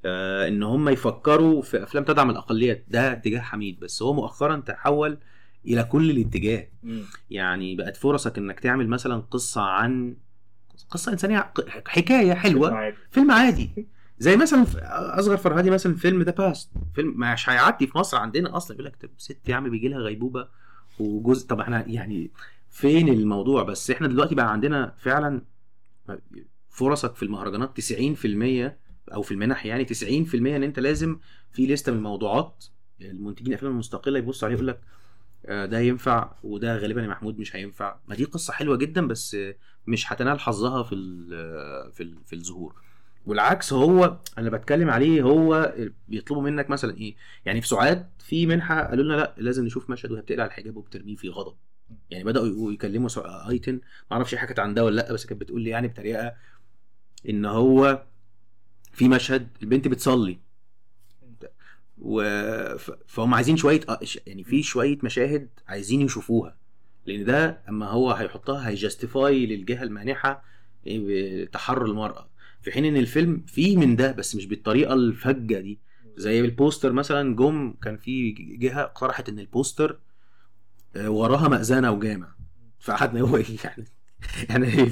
آه 0.05 0.47
إن 0.47 0.63
هم 0.63 0.89
يفكروا 0.89 1.61
في 1.61 1.83
أفلام 1.83 2.03
تدعم 2.03 2.29
الأقليات 2.29 2.85
ده 2.87 3.11
اتجاه 3.13 3.39
حميد 3.41 3.79
بس 3.79 4.01
هو 4.01 4.13
مؤخرا 4.13 4.57
تحول 4.57 5.17
إلى 5.65 5.83
كل 5.83 6.09
الاتجاه. 6.11 6.67
يعني 7.29 7.75
بقت 7.75 7.97
فرصك 7.97 8.37
إنك 8.37 8.59
تعمل 8.59 8.87
مثلا 8.87 9.15
قصة 9.15 9.61
عن 9.61 10.15
قصة 10.89 11.11
إنسانية 11.11 11.53
حكاية 11.85 12.33
حلوة. 12.33 12.69
فيلم 13.11 13.31
عادي. 13.31 13.87
زي 14.19 14.35
مثلا 14.37 14.65
أصغر 15.19 15.37
فرهادي 15.37 15.69
مثلا 15.69 15.95
فيلم 15.95 16.21
The 16.21 16.31
Past 16.31 16.71
فيلم 16.95 17.19
مش 17.19 17.49
هيعدي 17.49 17.87
في 17.87 17.97
مصر 17.97 18.17
عندنا 18.17 18.57
أصلا. 18.57 18.75
يقول 18.75 18.85
لك 18.85 18.95
طب 18.95 19.09
ست 19.17 19.49
يا 19.49 19.55
عم 19.55 19.69
بيجي 19.69 19.87
لها 19.87 19.99
غيبوبة 19.99 20.47
وجزء 20.99 21.47
طب 21.47 21.59
إحنا 21.59 21.87
يعني 21.87 22.31
فين 22.69 23.09
الموضوع؟ 23.09 23.63
بس 23.63 23.91
إحنا 23.91 24.07
دلوقتي 24.07 24.35
بقى 24.35 24.51
عندنا 24.51 24.93
فعلا 24.97 25.41
فرصك 26.69 27.15
في 27.15 27.23
المهرجانات 27.23 27.81
90% 27.81 29.13
أو 29.13 29.21
في 29.21 29.31
المنح 29.31 29.65
يعني 29.65 29.85
90% 29.85 30.35
إن 30.35 30.63
أنت 30.63 30.79
لازم 30.79 31.19
في 31.51 31.67
لستة 31.67 31.91
من 31.91 31.97
الموضوعات. 31.97 32.65
المنتجين 33.01 33.47
الأفلام 33.47 33.71
المستقلة 33.71 34.19
يبص 34.19 34.43
عليه 34.43 34.55
يقول 34.55 34.67
لك 34.67 34.81
ده 35.45 35.79
ينفع 35.79 36.31
وده 36.43 36.77
غالبا 36.77 37.01
يا 37.01 37.07
محمود 37.07 37.39
مش 37.39 37.55
هينفع. 37.55 37.95
ما 38.07 38.15
دي 38.15 38.23
قصة 38.23 38.53
حلوة 38.53 38.77
جدا 38.77 39.07
بس 39.07 39.35
آه، 39.35 39.55
مش 39.87 40.13
هتنال 40.13 40.39
حظها 40.39 40.83
في 40.83 40.95
ال 40.95 41.91
في 41.93 42.15
في 42.25 42.33
الظهور. 42.35 42.75
والعكس 43.25 43.73
هو 43.73 44.17
أنا 44.37 44.49
بتكلم 44.49 44.89
عليه 44.89 45.21
هو 45.21 45.73
بيطلبوا 46.07 46.43
منك 46.43 46.69
مثلا 46.69 46.97
إيه؟ 46.97 47.15
يعني 47.45 47.61
في 47.61 47.67
سعاد 47.67 48.09
في 48.19 48.45
منحة 48.45 48.81
قالوا 48.83 49.03
لنا 49.03 49.13
لا 49.13 49.33
لازم 49.37 49.65
نشوف 49.65 49.89
مشهد 49.89 50.11
وهي 50.11 50.21
بتقلع 50.21 50.45
الحجاب 50.45 50.77
وبترميه 50.77 51.15
في 51.15 51.29
غضب. 51.29 51.55
يعني 52.09 52.23
بدأوا 52.23 52.71
يكلموا 52.71 53.09
أيتن 53.49 53.73
ما 53.73 53.79
أعرفش 54.11 54.35
حكت 54.35 54.59
عن 54.59 54.73
ده 54.73 54.85
ولا 54.85 54.95
لا 54.95 55.13
بس 55.13 55.25
كانت 55.25 55.41
بتقول 55.41 55.61
لي 55.61 55.69
يعني 55.69 55.87
بطريقة 55.87 56.33
إن 57.29 57.45
هو 57.45 58.03
في 58.93 59.07
مشهد 59.07 59.47
البنت 59.63 59.87
بتصلي. 59.87 60.39
و... 62.03 62.23
فهم 63.07 63.33
عايزين 63.33 63.57
شوية 63.57 63.79
آه، 63.89 63.99
يعني 64.27 64.43
في 64.43 64.63
شوية 64.63 64.97
مشاهد 65.03 65.49
عايزين 65.67 66.01
يشوفوها 66.01 66.55
لأن 67.05 67.25
ده 67.25 67.61
أما 67.69 67.87
هو 67.89 68.11
هيحطها 68.11 68.69
هي 68.69 68.86
justify 68.86 69.45
للجهة 69.45 69.83
المانحة 69.83 70.43
إيه، 70.87 71.45
تحرر 71.45 71.85
المرأة. 71.85 72.29
في 72.61 72.71
حين 72.71 72.85
إن 72.85 72.97
الفيلم 72.97 73.43
فيه 73.47 73.77
من 73.77 73.95
ده 73.95 74.11
بس 74.11 74.35
مش 74.35 74.45
بالطريقة 74.45 74.93
الفجة 74.93 75.59
دي. 75.59 75.79
زي 76.17 76.39
ال 76.41 76.48
poster 76.48 76.91
مثلا 76.91 77.35
جم 77.35 77.73
كان 77.73 77.97
في 77.97 78.31
جهة 78.31 78.81
اقترحت 78.81 79.29
إن 79.29 79.39
ال 79.39 79.48
poster 79.48 79.99
آه، 80.95 81.09
وراها 81.09 81.47
مأذنة 81.47 81.91
وجامع. 81.91 82.35
فقعدنا 82.79 83.21
هو 83.21 83.37
إيه 83.37 83.43
يعني 84.49 84.89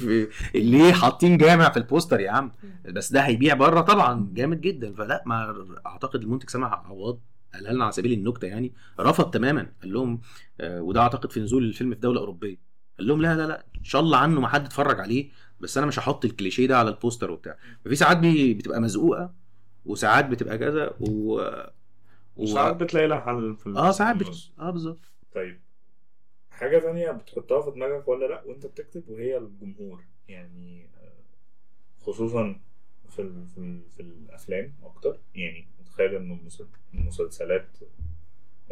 ليه 0.55 0.93
حاطين 0.93 1.37
جامع 1.37 1.69
في 1.69 1.77
البوستر 1.77 2.19
يا 2.19 2.31
عم؟ 2.31 2.51
بس 2.85 3.11
ده 3.11 3.21
هيبيع 3.21 3.53
بره 3.53 3.81
طبعا 3.81 4.29
جامد 4.33 4.61
جدا. 4.61 4.93
فلا 4.93 5.23
ما 5.25 5.65
أعتقد 5.85 6.21
المنتج 6.21 6.49
سامح 6.49 6.73
عوض 6.73 7.19
قالها 7.53 7.73
لنا 7.73 7.83
على 7.83 7.91
سبيل 7.91 8.13
النكتة 8.13 8.45
يعني. 8.47 8.73
رفض 8.99 9.31
تماما 9.31 9.71
قال 9.81 9.93
لهم 9.93 10.21
آه 10.61 10.81
وده 10.81 11.01
أعتقد 11.01 11.31
في 11.31 11.39
نزول 11.39 11.63
الفيلم 11.63 11.93
في 11.93 11.99
دولة 11.99 12.19
أوروبية. 12.19 12.57
قال 12.97 13.07
لهم 13.07 13.21
لا 13.21 13.35
لا 13.35 13.47
لا 13.47 13.65
إن 13.77 13.83
شاء 13.83 14.01
الله 14.01 14.17
عنه 14.17 14.41
ما 14.41 14.47
حد 14.47 14.65
اتفرج 14.65 14.99
عليه 14.99 15.29
بس 15.59 15.77
أنا 15.77 15.87
مش 15.87 15.99
هحط 15.99 16.25
الكليشيه 16.25 16.67
ده 16.67 16.77
على 16.77 16.89
البوستر 16.89 17.31
وبتاع. 17.31 17.57
ففي 17.85 17.95
ساعات 17.95 18.17
بتبقى 18.57 18.81
مزقوقة 18.81 19.33
وساعات 19.85 20.25
بتبقى 20.25 20.57
كذا 20.57 20.93
و... 20.99 21.39
و... 21.39 21.71
وساعات 22.35 22.75
بتلاقي 22.75 23.07
لها 23.07 23.19
حل 23.19 23.55
في 23.57 23.69
آه 23.69 23.91
ساعات 23.91 24.15
بت... 24.15 24.51
آه 24.59 24.69
بالظبط. 24.71 25.11
طيب. 25.35 25.59
حاجة 26.61 26.79
تانية 26.79 27.11
بتحطها 27.11 27.61
في 27.61 27.71
دماغك 27.71 28.07
ولا 28.07 28.25
لأ 28.25 28.43
وأنت 28.43 28.65
بتكتب 28.65 29.09
وهي 29.09 29.37
الجمهور. 29.37 30.03
يعني 30.27 30.85
آه، 31.01 31.23
خصوصا 32.01 32.59
في 33.09 33.21
ال 33.21 33.47
في, 33.47 33.57
ال 33.57 33.81
في 33.89 33.99
الأفلام 33.99 34.73
أكتر. 34.83 35.19
يعني 35.35 35.67
متخيل 35.79 36.15
إن 36.15 36.39
المسلسلات 36.93 37.67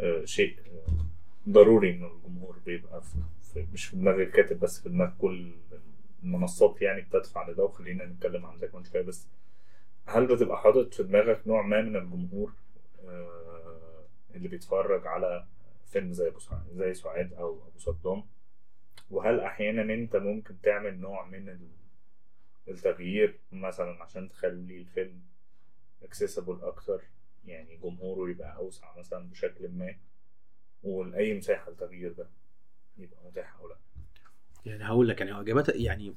آه، 0.00 0.24
شيء 0.24 0.56
آه، 0.66 1.04
ضروري 1.48 1.90
إن 1.90 2.04
الجمهور 2.04 2.58
بيبقى 2.66 3.02
في, 3.02 3.66
مش 3.72 3.86
في 3.86 3.96
دماغ 3.96 4.14
الكاتب 4.14 4.60
بس 4.60 4.82
في 4.82 4.88
دماغ 4.88 5.10
كل 5.18 5.52
المنصات 6.22 6.82
يعني 6.82 7.00
بتدفع 7.00 7.48
لده. 7.50 7.64
وخلينا 7.64 8.04
نتكلم 8.06 8.46
عن 8.46 8.58
ده 8.58 8.66
كمان 8.66 8.84
شوية 8.84 9.02
بس. 9.02 9.28
هل 10.06 10.26
بتبقى 10.26 10.58
حاطط 10.60 10.94
في 10.94 11.02
دماغك 11.02 11.40
نوع 11.46 11.62
ما 11.62 11.82
من 11.82 11.96
الجمهور 11.96 12.52
اللي 14.34 14.48
بيتفرج 14.48 15.06
على 15.06 15.46
فيلم 15.90 16.12
زي 16.12 16.32
زي 16.72 16.94
سعاد 16.94 17.32
أو 17.32 17.66
أبو 17.68 17.78
صدام. 17.78 18.24
وهل 19.10 19.40
أحيانا 19.40 19.94
أنت 19.94 20.16
ممكن 20.16 20.60
تعمل 20.60 21.00
نوع 21.00 21.26
من 21.26 21.58
التغيير 22.68 23.40
مثلا 23.52 24.02
عشان 24.02 24.28
تخلي 24.28 24.78
الفيلم 24.80 25.22
اكسسبل 26.02 26.58
أكتر؟ 26.62 27.02
يعني 27.44 27.76
جمهوره 27.76 28.30
يبقى 28.30 28.56
أوسع 28.56 28.98
مثلا 28.98 29.30
بشكل 29.30 29.68
ما؟ 29.68 29.94
ولاي 30.82 31.34
مساحة 31.38 31.70
للتغيير 31.70 32.12
ده 32.12 32.28
يبقى 32.98 33.24
متاح 33.26 33.56
أو 33.56 33.68
لأ؟ 33.68 33.76
يعني 34.64 34.84
هقول 34.84 35.08
لك 35.08 35.20
يعني 35.20 35.40
إجابات 35.40 35.68
يعني 35.68 36.14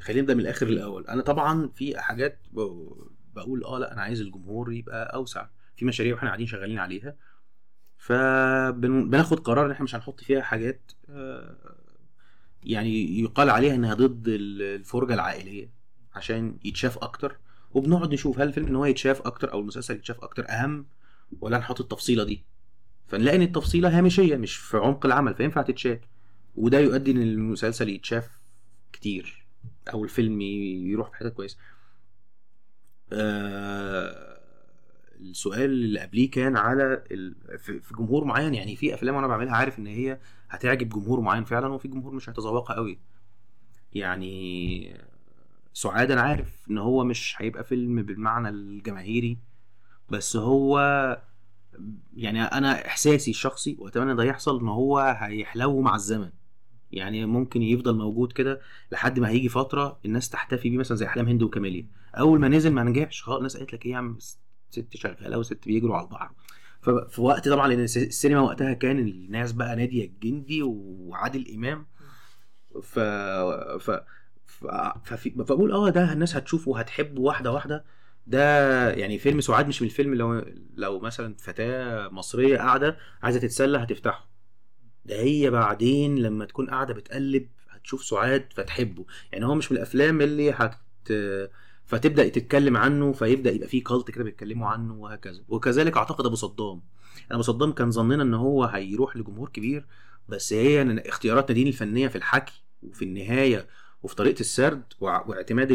خلينا 0.00 0.20
نبدأ 0.22 0.34
من 0.34 0.40
الآخر 0.40 0.66
الأول. 0.66 1.06
أنا 1.06 1.22
طبعا 1.22 1.68
في 1.68 1.98
حاجات 2.00 2.38
بقول 2.52 3.64
آه 3.64 3.78
لأ 3.78 3.92
أنا 3.92 4.02
عايز 4.02 4.20
الجمهور 4.20 4.72
يبقى 4.72 5.14
أوسع. 5.14 5.46
في 5.76 5.84
مشاريع 5.84 6.14
وإحنا 6.14 6.28
قاعدين 6.28 6.46
شغالين 6.46 6.78
عليها. 6.78 7.16
فبناخد 8.06 9.40
قرار 9.40 9.66
إن 9.66 9.70
إحنا 9.70 9.84
مش 9.84 9.94
هنحط 9.94 10.20
فيها 10.20 10.42
حاجات 10.42 10.92
آه، 11.10 11.56
يعني 12.62 13.20
يقال 13.20 13.50
عليها 13.50 13.74
إنها 13.74 13.94
ضد 13.94 14.24
الفرجة 14.28 15.14
العائلية 15.14 15.70
عشان 16.14 16.56
يتشاف 16.64 16.98
أكتر 16.98 17.36
وبنقعد 17.74 18.12
نشوف 18.12 18.38
هل 18.40 18.48
الفيلم 18.48 18.66
إن 18.66 18.76
هو 18.76 18.84
يتشاف 18.84 19.20
أكتر 19.22 19.52
أو 19.52 19.60
المسلسل 19.60 19.94
يتشاف 19.94 20.20
أكتر 20.20 20.48
أهم 20.50 20.86
ولا 21.40 21.58
نحط 21.58 21.80
التفصيلة 21.80 22.24
دي. 22.24 22.44
فنلاقي 23.06 23.36
إن 23.36 23.42
التفصيلة 23.42 23.98
هامشية 23.98 24.36
مش 24.36 24.56
في 24.56 24.76
عمق 24.76 25.06
العمل 25.06 25.34
فينفع 25.34 25.62
تتشال 25.62 26.00
وده 26.56 26.78
يؤدي 26.78 27.10
إن 27.10 27.22
المسلسل 27.22 27.88
يتشاف 27.88 28.30
كتير 28.92 29.46
أو 29.92 30.04
الفيلم 30.04 30.40
يروح 30.40 31.10
في 31.10 31.16
حتة 31.16 31.28
كويسة. 31.28 31.56
آه 33.12 34.35
السؤال 35.20 35.70
اللي 35.70 36.00
قبليه 36.00 36.30
كان 36.30 36.56
على 36.56 37.04
في 37.58 37.94
جمهور 37.98 38.24
معين. 38.24 38.54
يعني 38.54 38.76
في 38.76 38.94
أفلام 38.94 39.14
أنا 39.16 39.26
بعملها 39.26 39.54
عارف 39.56 39.78
إن 39.78 39.86
هي 39.86 40.18
هتعجب 40.50 40.88
جمهور 40.88 41.20
معين 41.20 41.44
فعلا 41.44 41.66
وفي 41.68 41.88
جمهور 41.88 42.14
مش 42.14 42.28
هيتذوقها 42.28 42.76
قوي 42.76 42.98
يعني 43.94 44.96
سعاد 45.72 46.10
أنا 46.10 46.20
عارف 46.20 46.66
إن 46.70 46.78
هو 46.78 47.04
مش 47.04 47.34
هيبقى 47.38 47.64
فيلم 47.64 48.02
بالمعنى 48.02 48.48
الجماهيري 48.48 49.38
بس 50.10 50.36
هو 50.36 50.78
يعني 52.16 52.42
أنا 52.42 52.86
إحساسي 52.86 53.30
الشخصي 53.30 53.76
وأتمنى 53.78 54.14
ده 54.14 54.24
يحصل 54.24 54.60
إن 54.60 54.68
هو 54.68 54.98
هيحلو 54.98 55.80
مع 55.80 55.94
الزمن. 55.94 56.30
يعني 56.92 57.26
ممكن 57.26 57.62
يفضل 57.62 57.96
موجود 57.96 58.32
كده 58.32 58.60
لحد 58.92 59.20
ما 59.20 59.28
هيجي 59.28 59.48
فترة 59.48 59.98
الناس 60.04 60.28
تحتفي 60.28 60.70
بيه 60.70 60.78
مثلا 60.78 60.96
زي 60.96 61.06
أحلام 61.06 61.28
هند 61.28 61.42
وكاميليا. 61.42 61.86
أول 62.18 62.40
ما 62.40 62.48
نزل 62.48 62.72
ما 62.72 62.82
نجحش 62.84 63.22
خلاص 63.22 63.36
الناس 63.36 63.56
قالت 63.56 63.72
لك 63.72 63.86
إيه 63.86 63.92
يا 63.92 63.96
عم 63.96 64.18
ست 64.70 64.96
شغاله 64.96 65.38
وست 65.38 65.66
بيجروا 65.66 65.96
على 65.96 66.04
البحر. 66.04 66.30
ففي 66.80 67.20
وقت 67.20 67.48
طبعا 67.48 67.68
لأن 67.68 67.80
السينما 67.80 68.40
وقتها 68.40 68.72
كان 68.72 68.98
الناس 68.98 69.52
بقى 69.52 69.76
نادية 69.76 70.04
الجندي 70.04 70.62
وعادل 70.62 71.54
إمام. 71.54 71.86
ف 72.82 72.98
ف 73.78 73.90
ففي... 75.04 75.30
فبقول 75.30 75.72
آه 75.72 75.88
ده 75.88 76.12
الناس 76.12 76.36
هتشوفه 76.36 76.70
وهتحبه 76.70 77.20
واحدة 77.22 77.52
واحدة. 77.52 77.84
ده 78.26 78.40
يعني 78.90 79.18
فيلم 79.18 79.40
سعاد 79.40 79.68
مش 79.68 79.82
من 79.82 79.88
الفيلم 79.88 80.14
لو 80.14 80.44
لو 80.74 81.00
مثلا 81.00 81.34
فتاة 81.38 82.08
مصرية 82.08 82.58
قاعدة 82.58 82.96
عايزة 83.22 83.40
تتسلى 83.40 83.78
هتفتحه. 83.78 84.30
ده 85.04 85.20
هي 85.20 85.50
بعدين 85.50 86.18
لما 86.18 86.44
تكون 86.44 86.70
قاعدة 86.70 86.94
بتقلب 86.94 87.48
هتشوف 87.70 88.04
سعاد 88.04 88.52
فتحبه. 88.52 89.06
يعني 89.32 89.46
هو 89.46 89.54
مش 89.54 89.72
من 89.72 89.78
الأفلام 89.78 90.20
اللي 90.20 90.50
هت 90.50 90.74
فتبدأ 91.86 92.28
تتكلم 92.28 92.76
عنه 92.76 93.12
فيبدأ 93.12 93.50
يبقى 93.50 93.68
فيه 93.68 93.84
كالت 93.84 94.10
كده 94.10 94.24
بيتكلموا 94.24 94.68
عنه 94.68 94.94
وهكذا. 94.94 95.42
وكذلك 95.48 95.96
أعتقد 95.96 96.26
أبو 96.26 96.34
صدام. 96.34 96.82
أبو 97.30 97.42
صدام 97.42 97.72
كان 97.72 97.90
ظننا 97.90 98.22
إن 98.22 98.34
هو 98.34 98.64
هيروح 98.64 99.16
لجمهور 99.16 99.48
كبير 99.48 99.86
بس 100.28 100.52
هي 100.52 101.02
اختيارات 101.08 101.48
نادين 101.50 101.66
الفنية 101.66 102.08
في 102.08 102.16
الحكي 102.16 102.62
وفي 102.82 103.04
النهاية 103.04 103.66
وفي 104.02 104.14
طريقة 104.14 104.40
السرد 104.40 104.82
واعتماد 105.00 105.68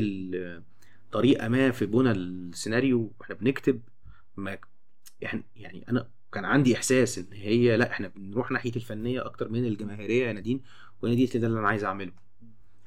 طريقة 1.12 1.48
ما 1.48 1.72
في 1.72 1.86
بنى 1.86 2.12
السيناريو 2.12 3.12
وإحنا 3.20 3.36
بنكتب. 3.36 3.82
ما 4.38 4.58
يعني 5.22 5.44
يعني 5.56 5.86
أنا 5.90 6.08
كان 6.32 6.46
عندي 6.46 6.76
إحساس 6.76 7.18
إن 7.18 7.28
هي 7.34 7.78
لأ 7.78 7.92
إحنا 7.92 8.08
بنروح 8.08 8.52
ناحية 8.52 8.76
الفنية 8.76 9.26
أكتر 9.26 9.50
من 9.50 9.66
الجماهيرية 9.66 10.26
يا 10.28 10.34
نادين 10.34 10.62
وأنا 11.02 11.14
دي 11.16 11.26
ده 11.26 11.48
اللي 11.48 11.60
أنا 11.60 11.68
عايز 11.68 11.84
أعمله. 11.84 12.12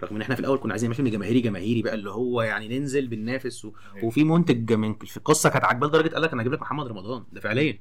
رغم 0.03 0.17
إن 0.17 0.23
إحنا 0.23 0.35
في 0.35 0.41
الأول 0.41 0.59
كنا 0.59 0.73
عايزين 0.73 0.93
فيلم 0.93 1.09
جماهيري 1.09 1.41
جماهيري 1.41 1.83
بقى 1.83 1.95
اللي 1.95 2.11
هو 2.11 2.43
يعني 2.43 2.79
ننزل 2.79 3.09
بننافس 3.09 3.65
و... 3.65 3.73
وفي 4.03 4.25
منتج 4.25 4.73
من 4.73 4.95
في 4.95 5.17
القصة 5.17 5.51
كانت 5.51 5.65
عاجباه 5.65 5.89
لدرجة 5.89 6.09
قال 6.09 6.23
لك 6.23 6.33
أنا 6.33 6.43
هجيب 6.43 6.53
لك 6.53 6.61
محمد 6.61 6.87
رمضان 6.87 7.25
ده 7.33 7.41
فعليا. 7.41 7.79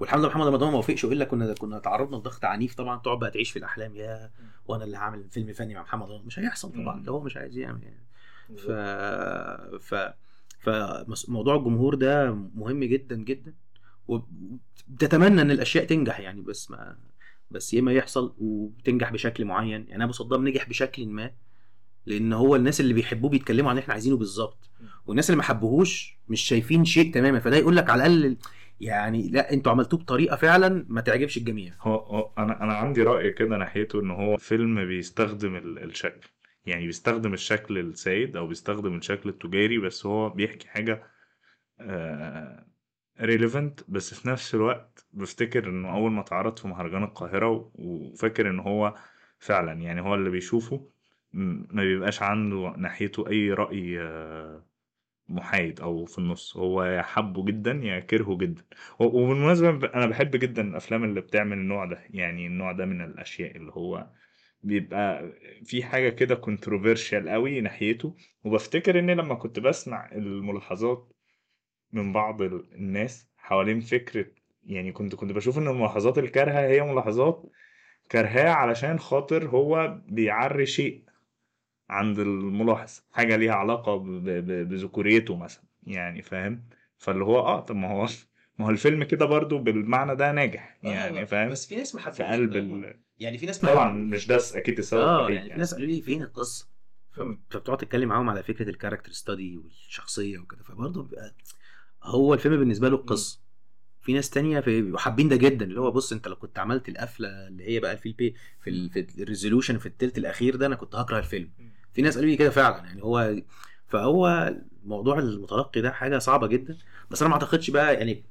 والحمد 0.00 0.20
لله 0.20 0.28
محمد 0.28 0.46
رمضان 0.46 0.70
ما 0.70 0.76
وافقش 0.76 1.04
وإلا 1.04 1.24
كنا 1.24 1.54
كنا 1.54 1.78
تعرضنا 1.78 2.16
لضغط 2.16 2.44
عنيف 2.44 2.74
طبعا 2.74 2.98
تقعد 2.98 3.18
بقى 3.18 3.30
تعيش 3.30 3.50
في 3.50 3.58
الأحلام 3.58 3.96
يا 3.96 4.30
وأنا 4.66 4.84
اللي 4.84 4.96
هعمل 4.96 5.28
فيلم 5.30 5.52
فني 5.52 5.74
مع 5.74 5.82
محمد 5.82 6.08
رمضان. 6.08 6.26
مش 6.26 6.38
هيحصل 6.38 6.72
طبعا 6.72 7.02
ده 7.02 7.12
هو 7.12 7.20
مش 7.20 7.36
عايز 7.36 7.56
يعمل 7.58 7.82
يعني. 7.82 8.02
ف 8.56 8.70
ف 9.84 10.12
فموضوع 10.60 11.56
الجمهور 11.56 11.94
ده 11.94 12.32
مهم 12.54 12.84
جدا 12.84 13.16
جدا 13.16 13.54
وبتتمنى 14.08 15.42
إن 15.42 15.50
الأشياء 15.50 15.84
تنجح 15.84 16.20
يعني 16.20 16.40
بس 16.40 16.70
ما 16.70 16.96
بس 17.52 17.74
يا 17.74 17.80
اما 17.80 17.92
يحصل 17.92 18.34
وبتنجح 18.38 19.12
بشكل 19.12 19.44
معين. 19.44 19.86
يعني 19.88 20.04
أبو 20.04 20.12
صدام 20.12 20.48
نجح 20.48 20.68
بشكل 20.68 21.06
ما 21.06 21.30
لأن 22.06 22.32
هو 22.32 22.56
الناس 22.56 22.80
اللي 22.80 22.94
بيحبوه 22.94 23.30
بيتكلموا 23.30 23.70
عن 23.70 23.76
اللي 23.76 23.82
إحنا 23.82 23.94
عايزينه 23.94 24.16
بالظبط. 24.16 24.70
والناس 25.06 25.30
اللي 25.30 25.36
ما 25.36 25.42
حبوهوش 25.42 26.18
مش 26.28 26.40
شايفين 26.40 26.84
شيء 26.84 27.12
تماما. 27.14 27.40
فده 27.40 27.56
يقول 27.56 27.76
لك 27.76 27.90
على 27.90 28.06
الأقل 28.06 28.36
يعني 28.80 29.28
لا 29.28 29.52
أنتوا 29.52 29.72
عملتوه 29.72 30.00
بطريقة 30.00 30.36
فعلا 30.36 30.86
ما 30.88 31.00
تعجبش 31.00 31.36
الجميع. 31.36 31.74
هو, 31.80 31.94
هو 31.96 32.32
أنا 32.38 32.62
أنا 32.62 32.74
عندي 32.74 33.02
رأي 33.02 33.30
كده 33.30 33.56
ناحيته 33.56 34.00
إن 34.00 34.10
هو 34.10 34.36
فيلم 34.36 34.84
بيستخدم 34.84 35.56
الشكل. 35.56 36.28
يعني 36.66 36.86
بيستخدم 36.86 37.34
الشكل 37.34 37.78
السائد 37.78 38.36
أو 38.36 38.46
بيستخدم 38.46 38.96
الشكل 38.96 39.28
التجاري 39.28 39.78
بس 39.78 40.06
هو 40.06 40.30
بيحكي 40.30 40.68
حاجة 40.68 41.02
ريليفنت 43.20 43.80
بس 43.88 44.14
في 44.14 44.28
نفس 44.28 44.54
الوقت 44.54 44.91
بفتكر 45.12 45.68
إنه 45.68 45.94
أول 45.94 46.12
ما 46.12 46.20
اتعرض 46.20 46.58
في 46.58 46.68
مهرجان 46.68 47.02
القاهرة 47.04 47.70
وفاكر 47.74 48.50
إن 48.50 48.60
هو 48.60 48.94
فعلا 49.38 49.72
يعني 49.72 50.00
هو 50.00 50.14
اللي 50.14 50.30
بيشوفه 50.30 50.88
ما 51.32 51.82
بيبقاش 51.82 52.22
عنده 52.22 52.74
ناحيته 52.76 53.28
أي 53.30 53.50
رأي 53.52 54.00
آه، 54.00 54.66
محايد 55.28 55.80
أو 55.80 56.04
في 56.04 56.18
النص. 56.18 56.56
هو 56.56 56.84
يا 56.84 57.02
حبه 57.02 57.44
جدا 57.44 57.72
يا 57.72 58.00
كرهه 58.00 58.38
جدا. 58.38 58.64
وبالمناسبة 58.98 59.86
أنا 59.94 60.06
بحب 60.06 60.30
جدا 60.36 60.62
الأفلام 60.62 61.04
اللي 61.04 61.20
بتعمل 61.20 61.58
النوع 61.58 61.84
ده 61.84 61.98
يعني 62.10 62.46
النوع 62.46 62.72
ده 62.72 62.84
من 62.86 63.00
الأشياء 63.00 63.56
اللي 63.56 63.72
هو 63.72 64.10
بيبقى 64.62 65.32
في 65.64 65.82
حاجة 65.84 66.08
كده 66.08 66.34
كونتروفيرشال 66.34 67.28
قوي 67.28 67.60
ناحيته. 67.60 68.16
وبفتكر 68.44 68.98
ان 68.98 69.10
لما 69.10 69.34
كنت 69.34 69.58
بسمع 69.60 70.10
الملاحظات 70.12 71.12
من 71.92 72.12
بعض 72.12 72.42
الناس 72.42 73.30
حوالين 73.36 73.80
فكرة 73.80 74.26
يعني 74.66 74.92
كنت 74.92 75.14
كنت 75.14 75.32
بشوف 75.32 75.58
إن 75.58 75.68
الملاحظات 75.68 76.18
الكارهة 76.18 76.60
هي 76.60 76.82
ملاحظات 76.82 77.42
كارهاة 78.08 78.50
علشان 78.50 78.98
خاطر 78.98 79.48
هو 79.48 79.98
بيعري 80.06 80.66
شيء 80.66 81.04
عند 81.90 82.18
الملاحظ 82.18 83.00
حاجة 83.12 83.36
ليها 83.36 83.52
علاقة 83.52 83.96
بذكوريته 84.64 85.36
مثلا 85.36 85.64
يعني 85.82 86.22
فاهم؟ 86.22 86.64
فاللي 86.96 87.24
هو 87.24 87.38
آه 87.38 87.60
طب 87.60 87.76
ما 87.76 87.90
هو 87.90 88.06
ما 88.58 88.66
هو 88.66 88.70
الفيلم 88.70 89.04
كده 89.04 89.26
برضو 89.26 89.58
بالمعنى 89.58 90.16
ده 90.16 90.32
ناجح 90.32 90.78
آه، 90.84 90.88
يعني 90.88 91.26
فاهم؟ 91.26 91.50
بس 91.50 91.66
في 91.66 91.76
ناس 91.76 91.94
ما 91.94 92.10
في 92.10 92.24
قلب 92.24 92.56
ال... 92.56 93.00
يعني 93.18 93.38
في 93.38 93.46
ناس 93.46 93.58
طبعا 93.58 93.92
مش 93.92 94.26
ده 94.26 94.38
أكيد 94.54 94.78
السبب 94.78 95.00
آه 95.00 95.22
يعني, 95.22 95.34
يعني 95.34 95.50
في 95.50 95.58
ناس 95.58 95.74
قالوا 95.74 95.86
لي 95.86 96.02
فين 96.02 96.22
القصة؟ 96.22 96.72
فبتقعد 97.12 97.76
تتكلم 97.76 98.08
معاهم 98.08 98.30
على 98.30 98.42
فكرة 98.42 98.68
الكاركتر 98.68 99.12
ستادي 99.12 99.56
والشخصية 99.58 100.38
وكده 100.38 100.62
فبرضه 100.62 101.02
بيبقى 101.02 101.34
هو 102.02 102.34
الفيلم 102.34 102.56
بالنسبة 102.56 102.88
له 102.88 102.96
القصة 102.96 103.41
في 104.02 104.12
ناس 104.12 104.30
تانية 104.30 104.60
بيبقوا 104.60 104.98
حابين 104.98 105.28
ده 105.28 105.36
جدا 105.36 105.64
اللي 105.64 105.80
هو 105.80 105.90
بص 105.90 106.12
أنت 106.12 106.28
لو 106.28 106.36
كنت 106.36 106.58
عملت 106.58 106.88
القفلة 106.88 107.28
اللي 107.48 107.68
هي 107.68 107.80
بقى 107.80 107.96
في 107.96 108.70
ال 108.70 108.90
في 108.90 109.22
ال 109.22 109.26
في 109.26 109.34
ال 109.34 109.38
resolution 109.38 109.78
في 109.78 109.86
التلت 109.86 110.18
الأخير 110.18 110.56
ده 110.56 110.66
أنا 110.66 110.74
كنت 110.74 110.94
هكره 110.94 111.18
الفيلم. 111.18 111.50
في 111.94 112.02
ناس 112.02 112.14
قالوا 112.14 112.30
لي 112.30 112.36
كده 112.36 112.50
فعلا 112.50 112.84
يعني 112.84 113.02
هو 113.02 113.36
فهو 113.86 114.54
موضوع 114.84 115.18
المتلقي 115.18 115.80
ده 115.80 115.90
حاجة 115.92 116.18
صعبة 116.18 116.46
جدا. 116.46 116.76
بس 117.10 117.22
أنا 117.22 117.28
ما 117.28 117.34
أعتقدش 117.34 117.70
بقى 117.70 117.94
يعني 117.94 118.24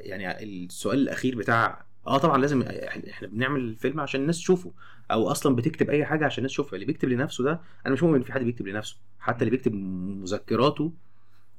يعني 0.00 0.42
السؤال 0.44 0.98
الأخير 0.98 1.36
بتاع 1.36 1.84
آه 2.06 2.18
طبعا 2.18 2.38
لازم 2.38 2.62
إحنا 2.62 3.28
بنعمل 3.28 3.76
فيلم 3.76 4.00
عشان 4.00 4.20
الناس 4.20 4.38
تشوفه 4.38 4.72
أو 5.10 5.30
أصلا 5.30 5.56
بتكتب 5.56 5.90
أي 5.90 6.04
حاجة 6.04 6.24
عشان 6.26 6.38
الناس 6.38 6.52
تشوفها 6.52 6.74
اللي 6.74 6.86
بيكتب 6.86 7.08
لنفسه 7.08 7.44
ده 7.44 7.60
أنا 7.86 7.94
مش 7.94 8.02
مؤمن 8.02 8.22
في 8.22 8.32
حد 8.32 8.42
بيكتب 8.42 8.66
لنفسه. 8.66 8.96
حتى 9.20 9.38
اللي 9.44 9.50
بيكتب 9.50 9.72
مذكراته 9.74 10.92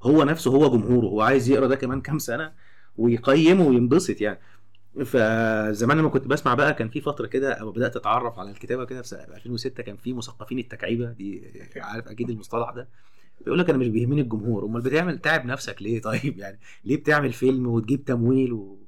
هو 0.04 0.24
نفسه 0.24 0.52
هو 0.52 0.70
جمهوره. 0.78 1.06
هو 1.06 1.22
عايز 1.22 1.50
يقرا 1.50 1.68
ده 1.68 1.76
كمان 1.76 2.02
كام 2.02 2.20
سنة 2.20 2.52
ويقيمه 2.98 3.68
وينبسط 3.68 4.22
يعني. 4.22 4.40
فزمان 5.06 5.98
لما 5.98 6.10
كنت 6.10 6.28
بسمع 6.28 6.54
بقى 6.54 6.74
كان 6.74 6.90
في 6.90 7.02
فترة 7.02 7.28
كده 7.28 7.54
أو 7.54 7.72
بدأت 7.72 7.96
أتعرف 7.96 8.40
على 8.40 8.52
الكتابة 8.52 8.86
كده 8.86 9.02
في 9.02 9.16
2006 9.36 9.84
كان 9.84 9.98
في 9.98 10.14
مثقفين 10.14 10.60
التكعيبة 10.60 11.12
دي 11.12 11.44
عارف 11.78 12.08
أكيد 12.08 12.30
المصطلح 12.30 12.70
ده. 12.70 12.90
بيقول 13.42 13.60
لك 13.60 13.70
أنا 13.70 13.78
مش 13.78 13.88
بيهمني 13.88 14.22
الجمهور. 14.22 14.66
أمال 14.66 14.82
بتعمل 14.82 15.20
تعب 15.20 15.46
نفسك 15.46 15.82
ليه 15.82 16.02
طيب؟ 16.02 16.38
يعني 16.44 16.60
ليه 16.84 16.98
بتعمل 16.98 17.34
فيلم 17.34 17.68
وتجيب 17.68 18.06
تمويل 18.06 18.54
و... 18.54 18.80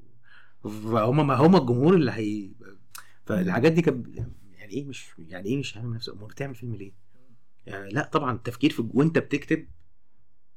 فهم 0.63 1.27
ما 1.27 1.35
هم 1.35 1.55
الجمهور 1.55 1.93
اللي 1.93 2.11
هي 2.11 2.49
فالحاجات 3.25 3.71
دي 3.71 3.81
كانت 3.81 4.07
يعني 4.57 4.73
إيه 4.73 4.85
مش 4.85 5.09
يعني 5.19 5.49
إيه 5.49 5.57
مش 5.57 5.77
هامم 5.77 5.93
نفسك 5.95 6.13
أمال 6.13 6.27
بتعمل 6.27 6.55
فيلم 6.55 6.75
ليه؟ 6.75 6.91
يعني 7.65 7.89
لا 7.89 8.09
طبعا 8.13 8.35
التفكير 8.35 8.69
في 8.69 8.89
وأنت 8.93 9.17
بتكتب 9.17 9.67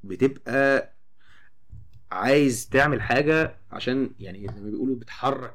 بتبقى 0.05 0.92
عايز 2.12 2.68
تعمل 2.68 3.02
حاجة 3.02 3.56
عشان 3.70 4.10
يعني 4.20 4.46
زي 4.54 4.60
ما 4.60 4.70
بيقولوا 4.70 4.96
بتحرك 4.96 5.54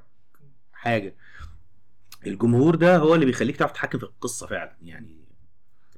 حاجة. 0.73 1.15
الجمهور 2.27 2.75
ده 2.75 2.97
هو 2.97 3.15
اللي 3.15 3.25
بيخليك 3.25 3.55
تعرف 3.55 3.71
تتحكم 3.71 3.97
في 3.99 4.03
القصة 4.03 4.47
فعلا. 4.47 4.75
يعني 4.81 5.17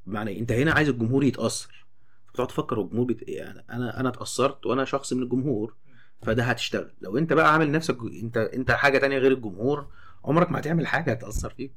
بمعنى 0.05 0.39
أنت 0.39 0.51
هنا 0.51 0.71
عايز 0.71 0.89
الجمهور 0.89 1.23
يتأثر. 1.23 1.85
بتقعد 2.33 2.47
تفكر 2.47 2.81
الجمهور 2.81 3.05
بت... 3.05 3.29
يعني 3.29 3.65
أنا 3.69 3.99
أنا 3.99 4.09
اتأثرت 4.09 4.65
وأنا 4.65 4.85
شخص 4.85 5.13
من 5.13 5.23
الجمهور 5.23 5.75
فده 6.21 6.43
هتشتغل. 6.43 6.93
لو 7.01 7.17
أنت 7.17 7.33
بقى 7.33 7.53
عامل 7.53 7.71
نفسك 7.71 7.97
أنت 8.23 8.37
أنت 8.37 8.71
حاجة 8.71 8.97
تانية 8.97 9.17
غير 9.17 9.31
الجمهور 9.31 9.87
عمرك 10.25 10.51
ما 10.51 10.59
هتعمل 10.59 10.87
حاجة 10.87 11.11
هتأثر 11.11 11.49
فيك. 11.49 11.73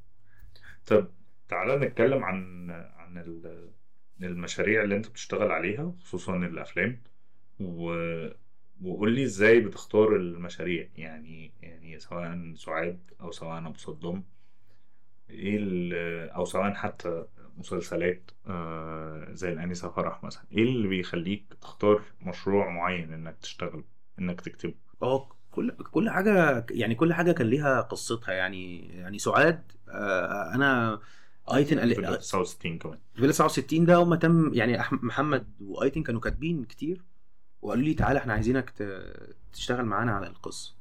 طب 0.86 1.08
تعالى 1.48 1.76
نتكلم 1.76 2.24
عن 2.24 2.70
عن 2.70 3.24
المشاريع 4.22 4.82
اللي 4.82 4.96
أنت 4.96 5.08
بتشتغل 5.08 5.50
عليها 5.50 5.94
خصوصا 6.04 6.36
الأفلام. 6.36 7.02
و... 7.60 7.92
وقول 8.84 9.12
لي 9.12 9.24
إزاي 9.24 9.60
بتختار 9.60 10.16
المشاريع؟ 10.16 10.88
يعني 10.96 11.52
يعني 11.62 11.98
سواء 11.98 12.54
سعاد 12.54 13.00
أو 13.20 13.30
سواء 13.30 13.58
أبو 13.58 13.78
صدام 13.78 14.24
إيه 15.30 16.26
أو 16.26 16.44
سواء 16.44 16.72
حتى 16.74 17.24
مسلسلات 17.58 18.30
آه، 18.46 19.28
زي 19.32 19.52
الانسه 19.52 19.88
فرح 19.88 20.24
مثلا 20.24 20.44
إيه 20.52 20.62
اللي 20.62 20.88
بيخليك 20.88 21.54
تختار 21.60 22.02
مشروع 22.22 22.70
معين 22.70 23.12
إنك 23.12 23.36
تشتغل 23.42 23.84
إنك 24.18 24.40
تكتبه؟ 24.40 24.74
آه 25.02 25.28
كل 25.50 25.70
كل 25.70 26.10
حاجة 26.10 26.66
يعني 26.70 26.94
كل 26.94 27.12
حاجة 27.14 27.32
كان 27.32 27.46
ليها 27.46 27.80
قصتها. 27.80 28.32
يعني 28.32 28.88
يعني 28.88 29.18
سعاد 29.18 29.72
آه، 29.88 30.54
أنا 30.54 31.00
آيتن 31.54 31.94
فيلا 31.94 32.16
69 32.16 32.78
كمان. 32.78 32.98
فيلا 33.14 33.32
69 33.32 33.84
ده 33.84 33.96
هم 33.96 34.14
تم 34.14 34.54
يعني 34.54 34.78
محمد 34.92 35.46
وايتن 35.60 36.02
كانوا 36.02 36.20
كاتبين 36.20 36.64
كتير. 36.64 37.02
وقالوا 37.62 37.84
لي 37.84 37.94
تعالى 37.94 38.18
إحنا 38.18 38.32
عايزينك 38.32 38.72
تشتغل 39.52 39.84
معانا 39.84 40.12
على 40.12 40.26
القصة. 40.26 40.74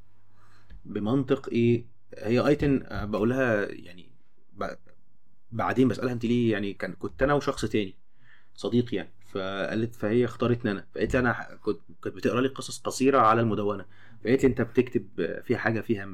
بمنطق 0.86 1.50
إيه؟ 1.50 1.86
هي 2.18 2.48
آيتن 2.48 2.84
آه، 2.86 3.06
بقولها 3.06 3.68
يعني 3.72 4.10
بعدين 5.52 5.88
بسألها 5.88 6.14
أنت 6.14 6.26
ليه 6.26 6.52
يعني 6.52 6.74
كان 6.74 6.94
كنت 6.94 7.24
أنا 7.24 7.34
وشخص 7.34 7.66
تاني 7.66 7.96
صديق 8.56 8.96
يعني. 8.96 9.10
فقالت 9.32 9.96
فهي 9.96 10.26
اختارتني 10.26 10.72
أنا. 10.72 10.88
فقالت 10.96 11.14
لي 11.14 11.20
أنا 11.20 11.60
كنت 11.64 11.80
كنت 12.02 12.14
بتقرأ 12.16 12.42
لي 12.42 12.48
قصص 12.48 12.80
قصيرة 12.80 13.20
على 13.20 13.42
المدونة. 13.42 13.86
فقالت 14.24 14.44
لي 14.44 14.50
أنت 14.50 14.62
بتكتب 14.62 15.08
فيها 15.44 15.58
حاجة 15.58 15.82
فيها 15.82 16.06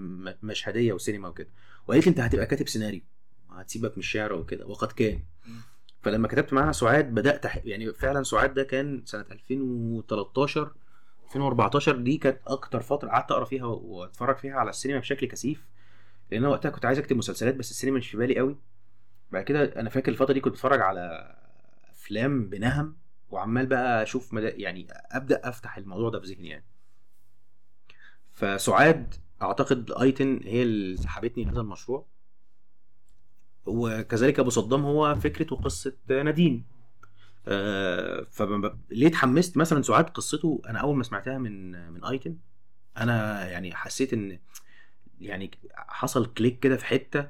مشهدية 0.44 0.94
وسينما 0.94 1.28
وكده. 1.28 1.50
وقالت 1.88 2.06
لي 2.06 2.10
أنت 2.10 2.20
هتبقى 2.20 2.46
كاتب 2.46 2.68
سيناريو. 2.68 3.02
هتسيبك 3.50 3.92
من 3.92 4.00
الشعر 4.00 4.34
وكده. 4.34 4.66
وقد 4.66 4.92
كان. 4.92 5.20
فلما 6.02 6.28
كتبت 6.28 6.54
معاها 6.54 6.72
سعاد 6.72 7.14
بدأت 7.14 7.46
يعني 7.66 7.94
فعلا 7.94 8.24
سعاد 8.24 8.54
ده 8.54 8.64
كان 8.64 9.02
سنة 9.06 9.26
2013 9.32 10.74
2014 11.26 11.96
دي 11.96 12.18
كانت 12.18 12.40
أكتر 12.48 12.82
فترة 12.82 13.10
قعدت 13.10 13.32
أقرأ 13.32 13.46
فيها 13.46 13.66
وأتفرج 13.66 14.38
فيها 14.38 14.54
على 14.56 14.70
السينما 14.70 15.00
بشكل 15.00 15.28
كثيف. 15.28 15.66
لأن 16.32 16.42
أنا 16.44 16.52
وقتها 16.52 16.70
كنت 16.70 16.86
عايز 16.86 17.00
أكتب 17.00 17.18
مسلسلات 17.18 17.56
بس 17.56 17.72
السينما 17.72 17.98
مش 17.98 18.10
في 18.10 18.18
بالي 18.18 18.40
قوي. 18.40 18.58
بعد 19.32 19.44
كده 19.44 19.64
أنا 19.64 19.90
فاكر 19.90 20.12
الفترة 20.12 20.34
دي 20.34 20.40
كنت 20.40 20.54
بتفرج 20.54 20.82
على 20.82 21.36
أفلام 21.92 22.50
بنهم 22.50 22.96
وعمال 23.30 23.66
بقى 23.66 24.04
أشوف 24.04 24.34
مدى 24.34 24.48
يعني 24.48 24.88
أبدأ 24.92 25.50
أفتح 25.50 25.78
الموضوع 25.78 26.10
ده 26.10 26.20
في 26.20 26.26
ذهني 26.28 26.50
يعني. 26.50 26.66
فسعاد 28.34 29.16
أعتقد 29.42 29.92
أيتن 30.02 30.40
هي 30.44 30.64
اللي 30.64 30.98
سحبتني 30.98 31.44
لهذا 31.44 31.62
المشروع. 31.62 32.06
وكذلك 33.68 34.40
أبو 34.40 34.50
صدام 34.50 34.86
هو 34.86 35.16
فكره 35.16 35.54
وقصه 35.54 35.94
نادين. 36.10 36.66
آه 37.48 38.28
فليه 38.32 39.08
اتحمست 39.08 39.58
مثلا 39.58 39.82
سعاد 39.82 40.10
قصته؟ 40.10 40.62
أنا 40.70 40.80
أول 40.80 40.96
ما 40.98 41.04
سمعتها 41.04 41.38
من 41.38 41.72
من 41.94 42.04
آيتن 42.06 42.38
أنا 42.98 43.48
يعني 43.50 43.76
حسيت 43.76 44.14
إن 44.14 44.40
يعني 45.20 45.52
حصل 45.76 46.26
كليك 46.34 46.60
كده 46.60 46.78
في 46.78 46.86
حتة 46.86 47.30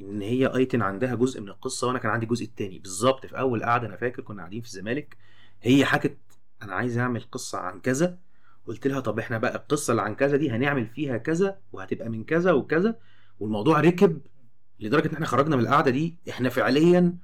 إن 0.00 0.22
هي 0.22 0.46
آيتن 0.46 0.82
عندها 0.82 1.14
جزء 1.14 1.40
من 1.40 1.48
القصة 1.48 1.86
وأنا 1.86 1.98
كان 1.98 2.10
عندي 2.10 2.26
الجزء 2.26 2.44
الثاني 2.44 2.78
بالظبط 2.78 3.26
في 3.26 3.38
أول 3.38 3.62
قعدة 3.64 3.86
أنا 3.86 3.96
فاكر 3.96 4.22
كنا 4.22 4.38
قاعدين 4.42 4.60
في 4.60 4.66
الزمالك 4.66 5.16
هي 5.62 5.84
حكت 5.84 6.16
أنا 6.62 6.74
عايز 6.74 6.98
أعمل 6.98 7.22
قصة 7.32 7.58
عن 7.58 7.80
كذا 7.80 8.18
قلت 8.66 8.86
لها 8.86 9.00
طب 9.00 9.18
إحنا 9.18 9.38
بقى 9.38 9.56
القصة 9.56 9.90
اللي 9.90 10.02
عن 10.02 10.14
كذا 10.14 10.36
دي 10.36 10.50
هنعمل 10.50 10.86
فيها 10.86 11.16
كذا 11.16 11.58
وهتبقى 11.72 12.08
من 12.08 12.24
كذا 12.24 12.52
وكذا 12.52 12.98
والموضوع 13.40 13.80
ركب 13.80 14.20
لدرجة 14.80 15.08
إن 15.08 15.12
إحنا 15.12 15.26
خرجنا 15.26 15.56
من 15.56 15.62
القعدة 15.62 15.90
دي 15.90 16.14
إحنا 16.30 16.48
فعليا 16.48 17.16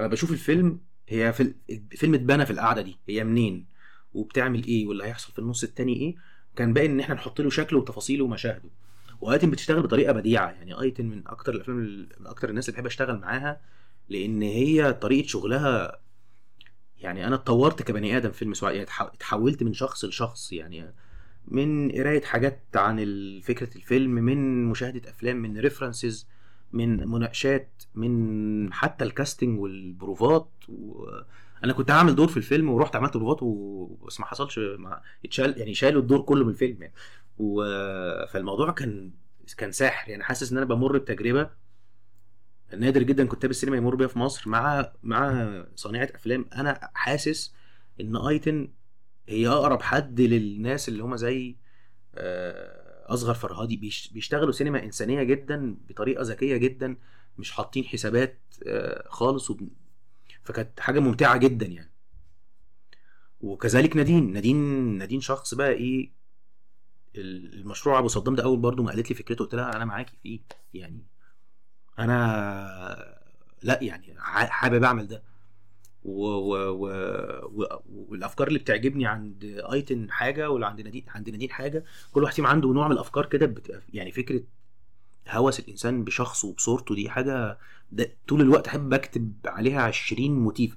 أنا 0.00 0.06
بشوف 0.06 0.30
الفيلم 0.30 0.80
هي 1.08 1.32
في 1.32 1.54
الفيلم 1.70 2.14
اتبنى 2.14 2.46
في 2.46 2.52
القعدة 2.52 2.82
دي 2.82 2.98
هي 3.08 3.24
منين؟ 3.24 3.66
وبتعمل 4.14 4.64
إيه؟ 4.64 4.86
واللي 4.86 5.04
هيحصل 5.04 5.32
في 5.32 5.38
النص 5.38 5.62
التاني 5.64 5.92
إيه؟ 5.96 6.14
كان 6.56 6.72
باين 6.72 6.90
إن 6.90 7.00
إحنا 7.00 7.14
نحط 7.14 7.40
له 7.40 7.50
شكله 7.50 7.78
وتفاصيله 7.78 8.24
ومشاهده. 8.24 8.70
وايتن 9.20 9.50
بتشتغل 9.50 9.82
بطريقة 9.82 10.12
بديعة 10.12 10.50
يعني 10.50 10.80
ايتن 10.80 11.06
من 11.06 11.22
أكتر 11.26 11.54
الأفلام 11.54 11.76
من 12.20 12.26
أكتر 12.26 12.50
الناس 12.50 12.68
اللي 12.68 12.76
بحب 12.76 12.86
أشتغل 12.86 13.18
معاها 13.18 13.60
لأن 14.08 14.42
هي 14.42 14.92
طريقة 14.92 15.26
شغلها 15.26 16.00
يعني 16.98 17.26
أنا 17.26 17.34
اتطورت 17.34 17.82
كبني 17.82 18.16
آدم 18.16 18.30
فيلم 18.30 18.54
سواء 18.54 18.72
يعني 18.74 18.88
اتحولت 19.00 19.62
من 19.62 19.72
شخص 19.72 20.04
لشخص 20.04 20.52
يعني 20.52 20.94
من 21.48 21.92
قراية 21.92 22.22
حاجات 22.22 22.62
عن 22.74 22.96
فكرة 23.44 23.76
الفيلم 23.76 24.10
من 24.10 24.64
مشاهدة 24.64 25.10
أفلام 25.10 25.36
من 25.36 25.58
references 25.58 26.26
من 26.72 27.08
مناقشات 27.08 27.82
من 27.94 28.72
حتى 28.72 29.04
ال 29.04 29.11
casting 29.11 29.60
والبروفات 29.60 30.50
و... 30.68 31.06
أنا 31.64 31.72
كنت 31.72 31.90
هعمل 31.90 32.14
دور 32.14 32.28
في 32.28 32.36
الفيلم 32.36 32.70
ورحت 32.70 32.96
عملت 32.96 33.16
بروفات 33.16 33.42
و... 33.42 33.86
بس 34.06 34.20
ما 34.20 34.26
حصلش 34.26 34.58
ما 34.58 35.02
اتشال 35.24 35.58
يعني 35.58 35.74
شالوا 35.74 36.02
الدور 36.02 36.22
كله 36.22 36.44
من 36.44 36.50
الفيلم 36.50 36.82
يعني. 36.82 36.94
و... 37.38 37.64
فالموضوع 38.26 38.70
كان 38.72 39.10
كان 39.56 39.72
ساحر 39.72 40.10
يعني. 40.10 40.24
حاسس 40.24 40.52
إن 40.52 40.58
أنا 40.58 40.66
بمر 40.66 40.98
بتجربة 40.98 41.50
نادر 42.76 43.02
جدا 43.02 43.26
كتاب 43.28 43.50
السينما 43.50 43.76
يمر 43.76 43.94
بيها 43.94 44.06
في 44.08 44.18
مصر 44.18 44.50
مع 44.50 44.92
مع 45.02 45.48
صانعة 45.76 46.08
أفلام. 46.14 46.46
أنا 46.54 46.90
حاسس 46.94 47.54
إن 48.00 48.16
آيتن 48.16 48.68
هي 49.28 49.48
أقرب 49.48 49.82
حد 49.82 50.20
للناس 50.20 50.88
اللي 50.88 51.02
هم 51.02 51.16
زي 51.16 51.56
آه، 52.14 52.81
أصغر 53.06 53.34
فرهادي 53.34 53.76
بيش- 53.76 54.08
بيشتغلوا 54.12 54.52
سينما 54.52 54.84
إنسانية 54.84 55.22
جدا 55.22 55.76
بطريقة 55.88 56.22
ذكية 56.22 56.56
جدا 56.56 56.96
مش 57.38 57.52
حاطين 57.52 57.84
حسابات 57.84 58.40
آه، 58.66 59.08
خالص 59.08 59.50
وب... 59.50 59.68
فكانت 60.44 60.80
حاجة 60.80 61.00
ممتعة 61.00 61.36
جدا 61.36 61.66
يعني. 61.66 61.92
وكذلك 63.40 63.96
نادين 63.96 64.32
نادين 64.32 64.56
نادين 64.98 65.20
شخص 65.20 65.54
بقى 65.54 65.70
إيه 65.72 66.12
ال- 67.16 67.54
المشروع 67.54 67.98
أبو 67.98 68.08
صدام 68.08 68.34
ده 68.34 68.42
أول 68.44 68.58
برضو 68.58 68.82
ما 68.82 68.90
قالت 68.90 69.10
لي 69.10 69.16
فكرته 69.16 69.44
قلت 69.44 69.54
لها 69.54 69.76
أنا 69.76 69.84
معاكي 69.84 70.16
فيه 70.22 70.40
يعني 70.74 71.02
أنا 71.98 73.22
لا 73.62 73.78
يعني 73.82 74.14
حابب 74.50 74.84
أعمل 74.84 75.06
ده. 75.08 75.22
و... 76.04 76.24
و... 76.26 76.56
و... 77.44 77.82
والأفكار 77.88 78.48
اللي 78.48 78.58
بتعجبني 78.58 79.06
عند 79.06 79.44
أيتن 79.72 80.10
حاجة 80.10 80.50
واللي 80.50 80.66
عند 80.66 80.80
نادين 80.80 81.04
عند 81.08 81.30
نادين 81.30 81.50
حاجة 81.50 81.84
كل 82.12 82.22
واحد 82.22 82.34
فيهم 82.34 82.46
عنده 82.46 82.68
نوع 82.72 82.86
من 82.88 82.92
الأفكار 82.92 83.26
كده 83.26 83.46
بت... 83.46 83.82
يعني 83.92 84.12
فكرة 84.12 84.42
هوس 85.28 85.60
الإنسان 85.60 86.04
بشخصه 86.04 86.48
وبصورته 86.48 86.94
دي 86.94 87.10
حاجة 87.10 87.58
ده 87.92 88.12
طول 88.28 88.40
الوقت 88.40 88.68
أحب 88.68 88.94
أكتب 88.94 89.32
عليها 89.46 89.82
ال 89.82 90.30
motif 90.30 90.76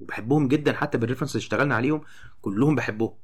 وبحبهم 0.00 0.48
جدا 0.48 0.72
حتى 0.72 0.98
بال 0.98 1.04
reference 1.04 1.30
اللي 1.36 1.42
اشتغلنا 1.42 1.74
عليهم 1.74 2.00
كلهم 2.42 2.74
بحبهم. 2.74 3.14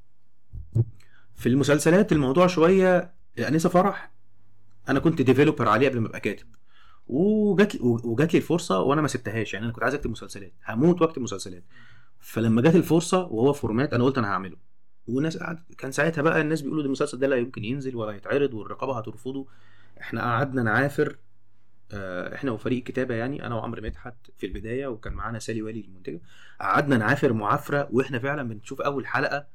في 1.35 1.49
المسلسلات 1.49 2.13
الموضوع 2.13 2.47
شوية 2.47 3.15
الانسه 3.39 3.69
فرح 3.69 4.13
أنا 4.89 5.01
كنت 5.01 5.23
developer 5.23 5.69
عليه 5.69 5.89
قبل 5.89 6.01
ما 6.01 6.07
أبقى 6.09 6.21
كاتب. 6.21 6.47
وجات 7.09 7.81
وجات 7.81 8.35
لي 8.35 8.39
الفرصة 8.39 8.81
وأنا 8.81 9.01
ما 9.03 9.09
سبتهاش. 9.09 9.55
يعني 9.55 9.65
أنا 9.65 9.73
كنت 9.73 9.83
عايز 9.83 9.95
أكتب 9.95 10.11
مسلسلات. 10.11 10.53
هموت 10.67 11.03
وأكتب 11.03 11.23
مسلسلات. 11.23 11.65
فلما 12.21 12.63
جات 12.63 12.75
الفرصة 12.75 13.19
وهو 13.19 13.53
format 13.53 13.95
أنا 13.95 14.05
قلت 14.05 14.19
أنا 14.19 14.29
هعمله. 14.29 14.57
وناس 15.09 15.37
قعد 15.37 15.59
كان 15.79 15.93
ساعتها 15.93 16.23
بقى 16.23 16.41
الناس 16.41 16.61
بيقولوا 16.61 16.83
ده 16.83 16.87
المسلسل 16.87 17.19
ده 17.19 17.27
لا 17.27 17.37
يمكن 17.37 17.65
ينزل 17.65 17.97
ولا 17.97 18.13
يتعرض 18.13 18.55
والرقابة 18.55 18.99
هترفضه. 18.99 19.47
إحنا 20.01 20.23
قعدنا 20.23 20.63
نعافر. 20.63 21.17
آه، 21.93 22.35
إحنا 22.35 22.51
وفريق 22.51 22.83
كتابة 22.83 23.15
يعني 23.15 23.47
أنا 23.47 23.55
وعمرو 23.55 23.83
مدحت 23.83 24.15
في 24.39 24.47
البداية 24.47 24.87
وكان 24.87 25.13
معانا 25.13 25.39
سالي 25.39 25.63
والي 25.63 25.81
المنتجة. 25.81 26.21
قعدنا 26.61 26.97
نعافر 26.97 27.33
معافرة 27.33 27.89
وإحنا 27.93 28.19
فعلا 28.19 28.49
بنشوف 28.49 28.81
أول 28.81 29.07
حلقة 29.07 29.47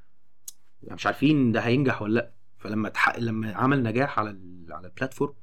مش 0.84 1.06
عارفين 1.06 1.52
ده 1.52 1.60
هينجح 1.60 2.02
ولا 2.02 2.14
لأ. 2.14 2.32
فلما 2.58 2.90
تحق... 2.90 3.20
لما 3.20 3.54
عمل 3.54 3.84
نجاح 3.84 4.20
على 4.20 4.30
ال... 4.30 4.66
على 4.70 4.88
البلاتفورم 4.88 5.34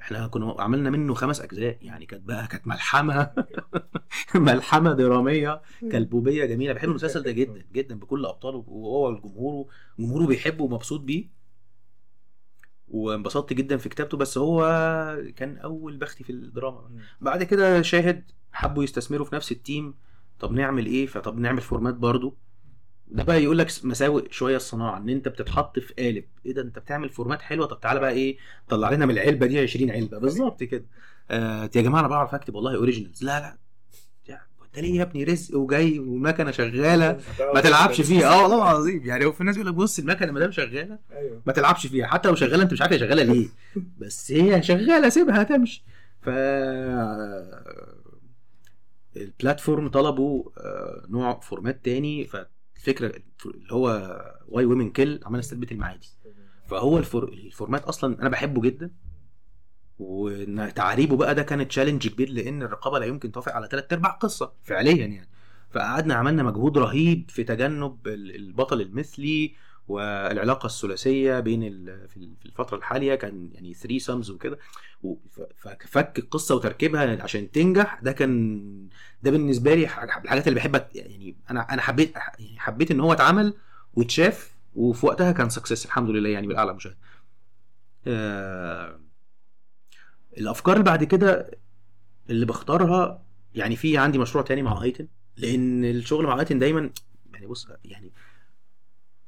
إحنا 0.00 0.26
كنا 0.26 0.54
عملنا 0.58 0.90
منه 0.90 1.14
خمس 1.14 1.40
أجزاء 1.40 1.78
يعني 1.82 2.06
كانت 2.06 2.22
بقى 2.28 2.46
كانت 2.46 2.66
ملحمة 2.66 3.30
ملحمة 4.34 4.92
درامية 4.92 5.62
كلبوبية 5.92 6.44
جميلة. 6.44 6.72
بحب 6.72 6.88
المسلسل 6.88 7.22
ده 7.22 7.30
جدا 7.32 7.64
جدا 7.72 7.98
بكل 7.98 8.26
ابطاله 8.26 8.64
وهو 8.68 9.08
الجمهور 9.08 9.66
جمهوره 9.98 10.26
بيحبه 10.26 10.64
ومبسوط 10.64 11.00
بيه. 11.00 11.28
وانبسطت 12.88 13.52
جدا 13.52 13.76
في 13.76 13.88
كتابته 13.88 14.16
بس 14.16 14.38
هو 14.38 14.62
كان 15.36 15.58
أول 15.58 15.96
بختي 15.96 16.24
في 16.24 16.30
الدراما. 16.32 16.90
بعد 17.20 17.42
كده 17.42 17.82
شاهد 17.82 18.30
حبوا 18.52 18.84
يستثمروا 18.84 19.26
في 19.26 19.34
نفس 19.34 19.52
التيم. 19.52 19.94
طب 20.38 20.52
نعمل 20.52 20.86
إيه؟ 20.86 21.06
فطب 21.06 21.38
نعمل 21.38 21.60
format 21.60 21.94
برضو 21.94 22.36
ده 23.10 23.22
بقى 23.22 23.42
يقول 23.42 23.58
لك 23.58 23.68
مساوئ 23.84 24.30
شوية 24.30 24.56
الصناعة 24.56 24.98
إن 24.98 25.08
أنت 25.08 25.28
بتتحط 25.28 25.78
في 25.78 25.94
قالب. 25.94 26.24
إيه 26.46 26.52
ده؟ 26.54 26.62
أنت 26.62 26.78
بتعمل 26.78 27.08
format 27.08 27.42
حلوة؟ 27.42 27.66
طب 27.66 27.80
تعالى 27.80 28.00
بقى 28.00 28.10
إيه؟ 28.12 28.36
طلع 28.68 28.90
لنا 28.90 29.06
من 29.06 29.14
العلبة 29.14 29.46
دي 29.46 29.58
20 29.60 29.90
علبة. 29.90 30.18
بالظبط 30.18 30.62
كده. 30.62 30.84
آه 31.30 31.62
يا 31.76 31.82
جماعة 31.82 32.00
أنا 32.00 32.08
بعرف 32.08 32.34
أكتب 32.34 32.54
والله 32.54 32.76
originals 32.76 33.24
لا 33.24 33.40
لا. 33.40 33.56
أنت 34.74 34.78
ليه 34.78 34.98
يا 34.98 35.02
ابني 35.02 35.24
رزق 35.24 35.56
وجاي 35.56 35.98
والمكنه 35.98 36.50
شغالة؟ 36.50 37.20
ما 37.54 37.60
تلعبش 37.60 38.00
فيها. 38.00 38.28
آه 38.28 38.42
والله 38.42 38.56
العظيم. 38.56 39.06
يعني 39.06 39.24
هو 39.24 39.32
في 39.32 39.44
ناس 39.44 39.56
يقول 39.56 39.68
لك 39.68 39.74
بص 39.74 39.98
المكنة 39.98 40.32
ما 40.32 40.40
دام 40.40 40.50
شغالة 40.50 40.98
أيوه. 41.12 41.42
ما 41.46 41.52
تلعبش 41.52 41.86
فيها. 41.86 42.06
حتى 42.06 42.28
لو 42.28 42.34
شغالة 42.34 42.62
أنت 42.62 42.72
مش 42.72 42.82
عارف 42.82 42.92
هي 42.92 42.98
شغالة 42.98 43.22
ليه. 43.22 43.48
بس 44.00 44.32
هي 44.32 44.62
شغالة 44.62 45.08
سيبها 45.08 45.42
تمشي. 45.42 45.84
ف 46.22 46.28
البلاتفورم 49.16 49.88
طلبوا 49.88 50.44
آه، 50.58 51.06
نوع 51.08 51.40
فورمات 51.40 51.84
تاني. 51.84 52.28
فالفكرة 52.80 53.22
اللي 53.46 53.72
هو 53.72 53.88
واي 54.48 54.64
ويمن 54.64 54.90
كيل 54.90 55.20
عمال 55.26 55.40
استثبت 55.40 55.72
المعادي. 55.72 56.08
فهو 56.66 56.98
الفور... 56.98 57.24
الفورمات 57.28 57.84
أصلا 57.84 58.20
أنا 58.20 58.28
بحبه 58.28 58.60
جدا 58.62 58.90
وتعريبه 59.98 61.16
بقى 61.16 61.34
ده 61.34 61.42
كان 61.42 61.68
تشالنج 61.68 62.08
كبير 62.08 62.30
لأن 62.30 62.62
الرقابة 62.62 62.98
لا 62.98 63.06
يمكن 63.06 63.32
توافق 63.32 63.52
على 63.52 63.68
ثلاث 63.70 63.92
أرباع 63.92 64.10
قصة 64.10 64.52
فعليا 64.62 65.06
يعني. 65.06 65.28
فقعدنا 65.70 66.14
عملنا 66.14 66.42
مجهود 66.42 66.78
رهيب 66.78 67.30
في 67.30 67.44
تجنب 67.44 68.08
ال- 68.08 68.36
البطل 68.36 68.80
المثلي 68.80 69.54
والعلاقة 69.88 70.66
الثلاثية 70.66 71.40
بين 71.40 71.60
في 72.08 72.16
ال- 72.16 72.36
في 72.40 72.46
الفترة 72.46 72.76
الحالية 72.76 73.14
كان 73.14 73.50
يعني 73.52 73.74
3 73.74 73.98
سمز 73.98 74.30
وكده. 74.30 74.58
ففك 75.56 76.18
القصة 76.18 76.54
وتركيبها 76.54 77.22
عشان 77.22 77.50
تنجح 77.50 78.00
ده 78.02 78.12
كان 78.12 78.60
ده 79.22 79.30
بالنسبة 79.30 79.74
لي 79.74 79.84
الحاجات 79.84 80.48
اللي 80.48 80.60
بحب 80.60 80.76
أت- 80.76 80.96
يعني 80.96 81.36
أنا 81.50 81.60
أنا 81.60 81.82
حبيت 81.82 82.12
يعني 82.14 82.58
حبيت 82.58 82.90
إن 82.90 83.00
هو 83.00 83.12
اتعمل 83.12 83.54
واتشاف 83.94 84.54
وفي 84.74 85.06
وقتها 85.06 85.32
كان 85.32 85.48
سكسس 85.50 85.86
الحمد 85.86 86.10
لله 86.10 86.28
يعني 86.28 86.46
بالأعلى 86.46 86.74
مشاهده 86.74 86.96
آه 88.06 89.00
الأفكار 90.38 90.74
اللي 90.74 90.84
بعد 90.84 91.04
كده 91.04 91.50
اللي 92.30 92.46
بختارها 92.46 93.22
يعني 93.54 93.76
في 93.76 93.98
عندي 93.98 94.18
مشروع 94.18 94.44
تاني 94.44 94.62
مع 94.62 94.82
ايتن 94.82 95.08
لأن 95.36 95.84
الشغل 95.84 96.26
مع 96.26 96.40
ايتن 96.40 96.58
دايما 96.58 96.90
يعني 97.34 97.46
بص 97.46 97.68
يعني 97.84 98.12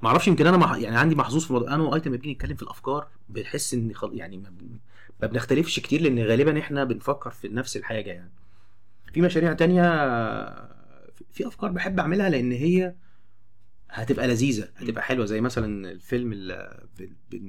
ما 0.03 0.09
أعرفش 0.09 0.29
يمكن 0.29 0.47
أنا 0.47 0.57
مح... 0.57 0.77
يعني 0.77 0.97
عندي 0.97 1.15
محظوظ 1.15 1.45
في 1.45 1.53
موضوع 1.53 1.75
أنا 1.75 1.83
وايتن 1.83 2.09
لما 2.11 2.17
بنيجي 2.17 2.35
نتكلم 2.35 2.57
في 2.57 2.63
الافكار 2.63 3.09
بنحس 3.29 3.75
ان 3.75 3.95
خل... 3.95 4.11
يعني 4.15 4.37
ما, 4.39 4.51
بن... 4.51 4.79
ما 5.23 5.27
بنختلفش 5.29 5.81
كتير 5.81 6.01
لأن 6.03 6.19
غالبا 6.19 6.59
إحنا 6.59 6.85
بنفكر 6.85 7.31
في 7.31 7.49
نفس 7.49 7.77
الحاجة 7.77 8.11
يعني. 8.11 8.33
في 9.13 9.21
مشاريع 9.21 9.53
تانية 9.53 9.83
في- 11.33 11.47
افكار 11.47 11.71
بحب 11.71 12.01
اعملها 12.01 12.29
لأن 12.31 12.53
هي 12.53 12.95
هتبقى 13.91 14.29
لذيذة 14.29 14.69
هتبقى 14.77 15.03
حلوة. 15.03 15.27
زي 15.27 15.41
مثلا 15.41 15.91
الفيلم 15.91 16.33
اللي 16.33 16.83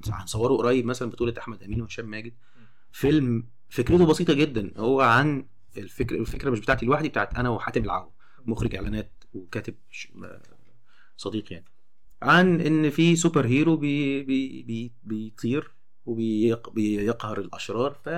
هنصوره 0.10 0.58
قريب 0.58 0.86
مثلا 0.86 1.10
بطولة 1.10 1.34
أحمد 1.40 1.64
أمين 1.64 1.82
وهشام 1.82 2.06
ماجد. 2.06 2.34
فيلم 2.92 3.48
فكرته 3.70 4.06
بسيطة 4.06 4.34
جدا. 4.34 4.72
هو 4.78 5.02
عن 5.02 5.46
الفكرة 5.78 6.18
الفكرة 6.20 6.50
مش 6.50 6.60
بتاعتي 6.60 6.86
لوحدي 6.86 7.10
بتاعت 7.10 7.36
أنا 7.36 7.50
وحاتم 7.50 7.84
العو 7.84 8.12
مخرج 8.46 8.76
إعلانات 8.76 9.12
وكاتب 9.34 9.76
صديق 11.18 11.54
يعني. 11.54 11.66
عن 12.24 12.62
إن 12.62 12.90
في 12.90 13.16
superhero 13.16 13.78
بي 13.78 14.24
بي 14.24 14.64
بي 14.64 14.92
بيطير 15.04 15.72
وبيقهر 16.06 17.40
الأشرار 17.40 17.94
ف 18.06 18.10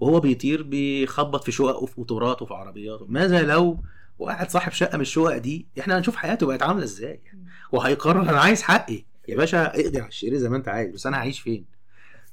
وهو 0.00 0.20
بيطير 0.20 0.62
بيخبط 0.62 1.44
في 1.44 1.52
شقق 1.52 1.82
وفي 1.82 1.94
أوتوبيسات 2.00 2.42
وفي 2.42 2.54
عربيات. 2.54 3.00
ماذا 3.08 3.42
لو 3.42 3.82
واحد 4.18 4.50
صاحب 4.50 4.72
شقة 4.72 4.96
من 4.96 5.02
الشقق 5.02 5.36
دي 5.38 5.66
إحنا 5.80 5.98
هنشوف 5.98 6.16
حياته 6.16 6.46
بقت 6.46 6.62
عاملة 6.62 6.84
إزاي؟ 6.84 7.20
يعني 7.24 7.44
وهيقرر 7.72 8.22
أنا 8.22 8.40
عايز 8.40 8.62
حقي. 8.62 9.04
يا 9.28 9.36
باشا 9.36 9.66
اقضي 9.80 9.98
على 10.00 10.08
الشرير 10.08 10.36
زي 10.36 10.48
ما 10.48 10.56
أنت 10.56 10.68
عايز 10.68 10.94
بس 10.94 11.06
أنا 11.06 11.16
هعيش 11.16 11.40
فين؟ 11.40 11.64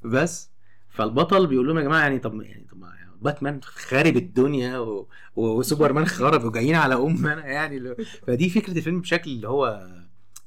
بس 0.03 0.49
فالبطل 0.89 1.47
بيقول 1.47 1.67
لهم 1.67 1.77
يا 1.77 1.83
جماعة 1.83 2.01
يعني 2.01 2.19
طب 2.19 2.41
يعني 2.41 2.67
طب 2.71 2.77
ما 2.77 2.93
باتمان 3.21 3.59
خارب 3.63 4.17
الدنيا 4.17 4.77
و... 4.77 5.07
وسوبرمان 5.35 6.05
خرب 6.05 6.43
وجايين 6.43 6.75
على 6.75 6.95
ام 6.95 7.27
أنا 7.27 7.45
يعني. 7.45 7.95
فدي 8.27 8.49
فكرة 8.49 8.77
الفيلم 8.77 9.01
بشكل 9.01 9.31
اللي 9.31 9.47
هو 9.47 9.87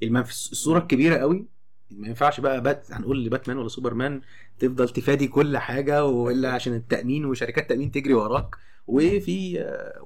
المنف... 0.02 0.30
الصورة 0.30 0.78
الكبيرة 0.78 1.16
قوي 1.16 1.46
ما 1.90 2.08
ينفعش 2.08 2.40
بقى 2.40 2.60
بات 2.62 2.92
هنقول 2.92 3.24
لباتمان 3.24 3.58
ولا 3.58 3.68
سوبرمان 3.68 4.20
تفضل 4.58 4.88
تفادي 4.88 5.28
كل 5.28 5.58
حاجة 5.58 6.04
وإلا 6.04 6.52
عشان 6.52 6.74
التأمين 6.74 7.24
وشركات 7.24 7.62
التامين 7.64 7.90
تجري 7.90 8.14
وراك. 8.14 8.56
وفي 8.86 9.58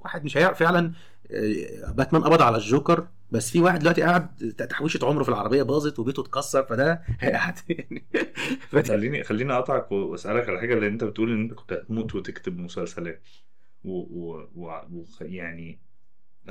واحد 0.05 0.25
مش 0.25 0.37
هيعرف 0.37 0.59
فعلا 0.59 0.93
آه، 1.31 1.91
باتمان 1.93 2.23
قبض 2.25 2.43
على 2.43 2.57
الجوكر 2.57 3.09
بس 3.31 3.51
في 3.51 3.61
واحد 3.61 3.79
دلوقتي 3.81 4.03
قاعد 4.03 4.37
تحويشة 4.71 5.07
عمره 5.07 5.23
في 5.23 5.29
العربية 5.29 5.63
باظت 5.63 5.99
وبيته 5.99 6.21
اتكسر 6.21 6.63
فده 6.65 7.03
قاعد 7.23 7.59
يعني. 7.69 8.07
خليني 8.89 9.25
خليني 9.25 9.53
أقطعك 9.53 9.93
وأسألك 9.93 10.49
على 10.49 10.61
حاجة 10.61 10.75
لأن 10.75 10.93
أنت 10.93 11.05
بتقول 11.05 11.33
إن 11.33 11.41
أنت 11.41 11.55
كنت 11.55 11.73
هتموت 11.73 12.15
وتكتب 12.15 12.59
مسلسلات. 12.59 13.23
و, 13.85 13.91
و, 13.99 14.49
و, 14.55 14.67
و 14.93 15.05
يعني 15.21 15.81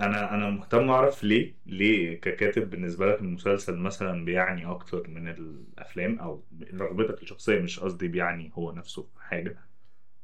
أنا 0.06 0.34
أنا 0.34 0.50
مهتم 0.50 0.90
أعرف 0.90 1.24
ليه 1.24 1.56
ليه 1.66 2.22
ككاتب 2.22 2.70
بالنسبة 2.70 3.06
لك 3.12 3.20
المسلسل 3.20 3.78
مثلا 3.78 4.26
بيعني 4.26 4.66
أكتر 4.66 5.08
من 5.08 5.28
الأفلام 5.28 6.20
أو 6.20 6.44
رغبتك 6.74 7.22
الشخصية 7.22 7.60
مش 7.60 7.80
قصدي 7.80 8.08
بيعني 8.08 8.52
هو 8.54 8.72
نفسه 8.72 9.08
حاجة؟ 9.20 9.58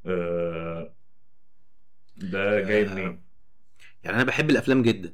أه 0.06 0.94
ده 2.18 2.62
جاي 2.62 2.86
آه، 2.86 2.94
منين؟ 2.94 3.22
يعني 4.04 4.16
أنا 4.16 4.24
بحب 4.24 4.50
الأفلام 4.50 4.82
جدا 4.82 5.14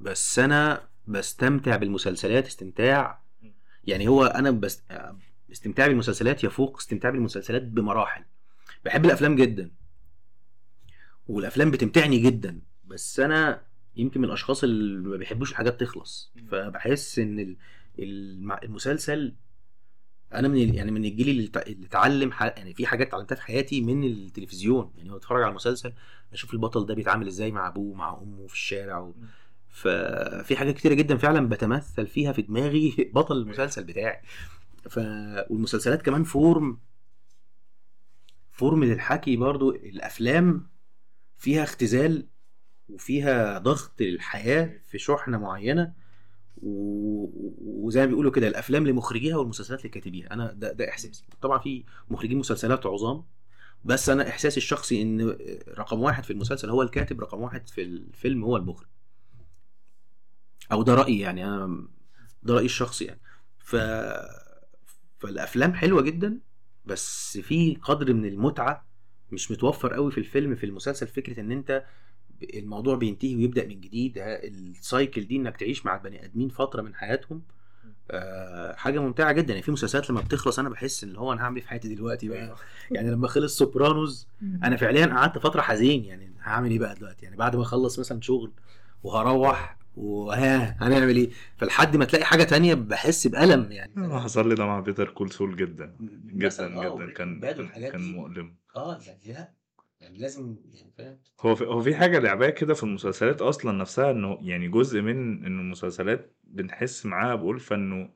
بس 0.00 0.38
أنا 0.38 0.88
بستمتع 1.06 1.76
بالمسلسلات 1.76 2.46
استمتاع. 2.46 3.20
يعني 3.84 4.08
هو 4.08 4.24
أنا 4.24 4.50
بس 4.50 4.82
استمتاعي 5.52 5.88
بالمسلسلات 5.88 6.44
يفوق 6.44 6.76
استمتاعي 6.76 7.12
بالمسلسلات 7.12 7.62
بمراحل. 7.62 8.24
بحب 8.84 9.04
الأفلام 9.04 9.36
جدا 9.36 9.70
والأفلام 11.28 11.70
بتمتعني 11.70 12.18
جدا 12.18 12.60
بس 12.84 13.20
أنا 13.20 13.62
يمكن 13.96 14.20
من 14.20 14.26
الأشخاص 14.28 14.64
اللي 14.64 15.08
ما 15.08 15.16
بيحبوش 15.16 15.50
الحاجات 15.50 15.80
تخلص. 15.80 16.32
فبحس 16.50 17.18
إن 17.18 17.38
ال- 17.38 17.56
الم- 17.98 18.52
المسلسل 18.62 19.34
أنا 20.34 20.48
من 20.48 20.74
يعني 20.74 20.90
من 20.90 21.04
الجيل 21.04 21.28
اللي 21.28 21.48
تع- 21.48 21.62
اللي 21.62 21.86
اتعلم 21.86 22.30
يعني 22.40 22.74
في 22.74 22.86
حاجات 22.86 23.06
اتعلمتها 23.06 23.36
في 23.36 23.42
حياتي 23.42 23.80
من 23.80 24.04
التلفزيون. 24.04 24.92
يعني 24.96 25.10
هو 25.12 25.16
اتفرج 25.16 25.42
على 25.42 25.50
المسلسل 25.50 25.92
أشوف 26.32 26.54
البطل 26.54 26.86
ده 26.86 26.94
بيتعامل 26.94 27.26
إزاي 27.26 27.52
مع 27.52 27.68
أبوه 27.68 27.94
مع 27.94 28.18
أمه 28.22 28.46
في 28.46 28.54
الشارع 28.54 28.98
و... 28.98 29.14
ففي 29.68 30.56
حاجات 30.56 30.74
كتيرة 30.76 30.94
جدا 30.94 31.16
فعلا 31.16 31.48
بتمثل 31.48 32.06
فيها 32.06 32.32
في 32.32 32.42
دماغي 32.42 32.94
بطل 33.14 33.36
المسلسل 33.36 33.84
بتاعي. 33.84 34.20
ف 34.90 34.98
والمسلسلات 35.50 36.02
كمان 36.02 36.24
form 36.24 36.78
form 38.50 38.84
للحكي 38.84 39.36
برضو. 39.36 39.70
الأفلام 39.70 40.66
فيها 41.38 41.62
اختزال 41.62 42.26
وفيها 42.94 43.58
ضغط 43.58 44.00
للحياة 44.00 44.80
في 44.86 44.98
شحنة 44.98 45.38
معينة 45.38 45.92
و... 46.62 47.26
وزي 47.86 48.00
ما 48.00 48.06
بيقولوا 48.06 48.32
كده 48.32 48.48
الأفلام 48.48 48.86
لمخرجيها 48.86 49.36
والمسلسلات 49.36 49.84
لكاتبيها. 49.84 50.32
أنا 50.32 50.52
ده 50.52 50.72
ده 50.72 50.88
احساسي 50.88 51.24
طبعا 51.42 51.58
في 51.58 51.84
مخرجين 52.10 52.38
مسلسلات 52.38 52.86
عظام 52.86 53.24
بس 53.84 54.08
أنا 54.08 54.28
إحساسي 54.28 54.56
الشخصي 54.56 55.02
إن 55.02 55.36
رقم 55.78 56.00
واحد 56.00 56.24
في 56.24 56.32
المسلسل 56.32 56.70
هو 56.70 56.82
الكاتب 56.82 57.20
رقم 57.20 57.40
واحد 57.40 57.68
في 57.68 57.82
الفيلم 57.82 58.44
هو 58.44 58.56
المخرج. 58.56 58.88
أو 60.72 60.82
ده 60.82 60.94
رأيي 60.94 61.18
يعني 61.18 61.44
أنا 61.44 61.88
ده 62.42 62.54
رأيي 62.54 62.66
الشخصي 62.66 63.04
يعني. 63.04 63.20
ف 63.58 63.76
فالأفلام 65.18 65.74
حلوة 65.74 66.02
جدا 66.02 66.40
بس 66.84 67.38
في 67.38 67.76
قدر 67.82 68.14
من 68.14 68.24
المتعة 68.24 68.86
مش 69.32 69.50
متوفر 69.50 69.94
قوي 69.94 70.12
في 70.12 70.18
الفيلم 70.18 70.54
في 70.54 70.66
المسلسل 70.66 71.06
فكرة 71.06 71.40
إن 71.40 71.52
أنت 71.52 71.84
الموضوع 72.54 72.96
بينتهي 72.96 73.36
ويبدأ 73.36 73.66
من 73.66 73.80
جديد. 73.80 74.12
السايكل 74.18 75.26
دي 75.26 75.36
إنك 75.36 75.56
تعيش 75.56 75.86
مع 75.86 75.94
البني 75.96 76.24
آدمين 76.24 76.48
فترة 76.48 76.82
من 76.82 76.94
حياتهم. 76.94 77.42
آه 78.10 78.74
حاجة 78.74 78.98
ممتعة 79.00 79.32
جدا. 79.32 79.48
يعني 79.52 79.62
في 79.62 79.72
مسلسلات 79.72 80.10
لما 80.10 80.20
بتخلص 80.20 80.58
أنا 80.58 80.68
بحس 80.68 81.04
إن 81.04 81.16
هو 81.16 81.32
أنا 81.32 81.42
هعمل 81.42 81.56
إيه 81.56 81.62
في 81.62 81.68
حياتي 81.68 81.94
دلوقتي 81.94 82.28
بقى؟ 82.28 82.54
يعني 82.90 83.10
لما 83.10 83.28
خلص 83.28 83.58
سوبرانوز 83.58 84.28
أنا 84.42 84.76
فعليا 84.76 85.06
قعدت 85.06 85.38
فترة 85.38 85.60
حزين. 85.60 86.04
يعني 86.04 86.32
هعمل 86.42 86.70
إيه 86.70 86.78
بقى 86.78 86.94
دلوقتي؟ 86.94 87.24
يعني 87.24 87.36
بعد 87.36 87.56
ما 87.56 87.62
أخلص 87.62 87.98
مثلا 87.98 88.20
شغل 88.20 88.52
وهروح 89.02 89.76
وها 89.96 90.76
هنعمل 90.84 91.16
إيه؟ 91.16 91.30
فلحد 91.56 91.96
ما 91.96 92.04
تلاقي 92.04 92.24
حاجة 92.24 92.44
تانية 92.44 92.74
بحس 92.74 93.26
بألم 93.26 93.72
يعني. 93.72 93.92
أنا 93.96 94.20
حصل 94.20 94.48
لي 94.48 94.54
ده 94.54 94.66
مع 94.66 94.80
بيتر 94.80 95.08
كول 95.10 95.30
سول 95.32 95.56
جدا. 95.56 95.96
جدا 96.00 96.46
مثلاً، 96.46 96.86
آه، 96.86 96.96
جدا. 96.96 97.12
كان 97.12 97.40
كان. 97.90 98.12
مؤلم. 98.12 98.56
آه 98.76 98.98
لا 99.26 99.50
يعني 100.00 100.18
لازم 100.18 100.56
يعني 100.72 100.92
فاهم 100.98 101.18
هو 101.40 101.54
في 101.54 101.64
هو 101.64 101.80
في 101.82 101.94
حاجة 101.94 102.18
لعباه 102.18 102.50
كده 102.50 102.74
في 102.74 102.82
المسلسلات 102.82 103.42
أصلا 103.42 103.72
نفسها 103.72 104.10
إنه 104.10 104.38
يعني 104.42 104.68
جزء 104.68 105.00
من 105.00 105.44
إن 105.46 105.60
المسلسلات 105.60 106.36
بنحس 106.44 107.06
معاها 107.06 107.34
بألفة 107.34 107.76
إنه 107.76 108.10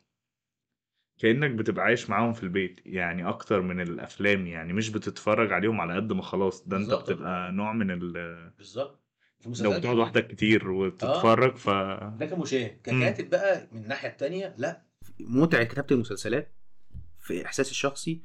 كأنك 1.19 1.51
بتبقى 1.51 1.85
عايش 1.85 2.11
معاهم 2.11 2.33
في 2.33 2.43
البيت 2.43 2.81
يعني 2.87 3.29
أكتر 3.29 3.61
من 3.61 3.81
الأفلام 3.81 4.47
يعني 4.47 4.73
مش 4.73 4.91
بتتفرج 4.91 5.53
عليهم 5.53 5.81
على 5.81 5.95
قد 5.97 6.13
ما 6.13 6.23
خلاص 6.23 6.69
ده 6.69 6.77
بالظبط. 6.77 7.11
بتبقى 7.11 7.53
نوع 7.53 7.73
من 7.73 7.91
ال 7.91 8.13
بالظبط 8.59 9.01
في 9.39 9.45
لو 9.47 9.51
مسلسلات 9.51 9.79
بتقعد 9.81 9.97
لوحدك 9.97 10.27
كتير 10.27 10.71
وتتفرج 10.71 11.57
ف 11.57 11.69
ده 12.19 12.27
كمشاهد. 12.27 12.81
ككاتب 12.85 13.31
بقى 13.31 13.69
من 13.73 13.83
الناحية 13.83 14.09
التانية 14.09 14.55
لا 14.59 14.83
متعة 15.21 15.65
كتابة 15.65 15.87
المسلسلات 15.95 16.53
في 17.19 17.47
احساسي 17.47 17.71
الشخصي 17.71 18.23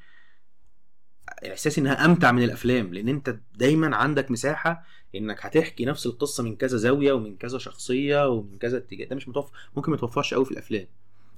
احساسي 1.47 1.81
إنها 1.81 2.05
أمتع 2.05 2.31
من 2.31 2.43
الأفلام 2.43 2.93
لأن 2.93 3.07
أنت 3.09 3.35
دايما 3.55 3.95
عندك 3.95 4.31
مساحة 4.31 4.83
إنك 5.15 5.45
هتحكي 5.45 5.85
نفس 5.85 6.05
القصة 6.05 6.43
من 6.43 6.55
كذا 6.55 6.77
زاوية 6.77 7.13
ومن 7.13 7.37
كذا 7.37 7.57
شخصية 7.57 8.27
ومن 8.27 8.57
كذا 8.57 8.77
اتجاه. 8.77 9.05
ده 9.05 9.15
مش 9.15 9.27
متوفر 9.27 9.51
ممكن 9.75 9.91
ما 9.91 9.97
يتوفرش 9.97 10.33
قوي 10.33 10.45
في 10.45 10.51
الأفلام. 10.51 10.87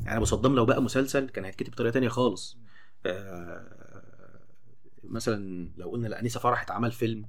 يعني 0.05 0.17
أبو 0.17 0.25
صدام 0.25 0.55
لو 0.55 0.65
بقى 0.65 0.81
مسلسل 0.81 1.29
كان 1.29 1.45
هيتكتب 1.45 1.71
بطريقة 1.71 1.93
تانية 1.93 2.09
خالص. 2.09 2.57
آه، 3.05 4.41
مثلا 5.03 5.69
لو 5.77 5.89
قلنا 5.89 6.07
الانسه 6.07 6.39
فرح 6.39 6.61
اتعمل 6.61 6.91
فيلم 6.91 7.25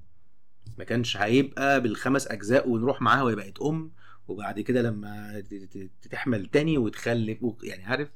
ما 0.78 0.84
كانش 0.84 1.16
هيبقى 1.16 1.80
بالخمس 1.80 2.26
أجزاء 2.28 2.68
ونروح 2.68 3.02
معاها 3.02 3.22
وهي 3.22 3.34
بقت 3.34 3.60
أم 3.62 3.90
وبعد 4.28 4.60
كده 4.60 4.82
لما 4.82 5.42
تحمل 6.10 6.46
تاني 6.46 6.78
وتخلف 6.78 7.38
يعني 7.62 7.84
عارف؟ 7.84 8.08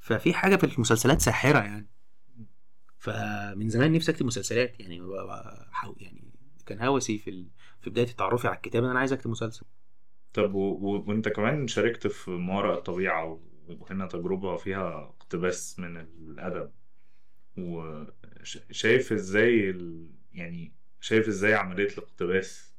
ففي 0.00 0.34
حاجة 0.34 0.56
في 0.56 0.64
المسلسلات 0.64 1.20
ساحرة 1.20 1.58
يعني. 1.58 1.86
فمن 3.06 3.68
زمان 3.68 3.92
نفسي 3.92 4.12
اكتب 4.12 4.26
مسلسلات 4.26 4.80
يعني 4.80 5.02
يعني 6.00 6.24
كان 6.66 6.82
هوسي 6.82 7.18
في 7.18 7.30
ال... 7.30 7.46
في 7.80 7.90
بداية 7.90 8.06
تعرفي 8.06 8.48
على 8.48 8.56
الكتابة 8.56 8.86
إن 8.86 8.90
أنا 8.90 8.98
عايز 8.98 9.12
أكتب 9.12 9.30
مسلسل. 9.30 9.66
طب 10.32 10.54
و... 10.54 10.58
و... 10.58 11.04
وأنت 11.08 11.28
كمان 11.28 11.68
شاركت 11.68 12.06
في 12.06 12.30
ما 12.30 12.56
وراء 12.58 12.78
الطبيعة 12.78 13.40
وهنا 13.68 14.06
تجربة 14.06 14.56
فيها 14.56 15.14
اقتباس 15.18 15.78
من 15.78 15.96
الأدب. 15.96 16.70
وشايف 17.58 19.12
إزاي 19.12 19.70
ال... 19.70 20.10
يعني 20.32 20.72
شايف 21.00 21.28
إزاي 21.28 21.54
عملية 21.54 21.88
الاقتباس 21.88 22.74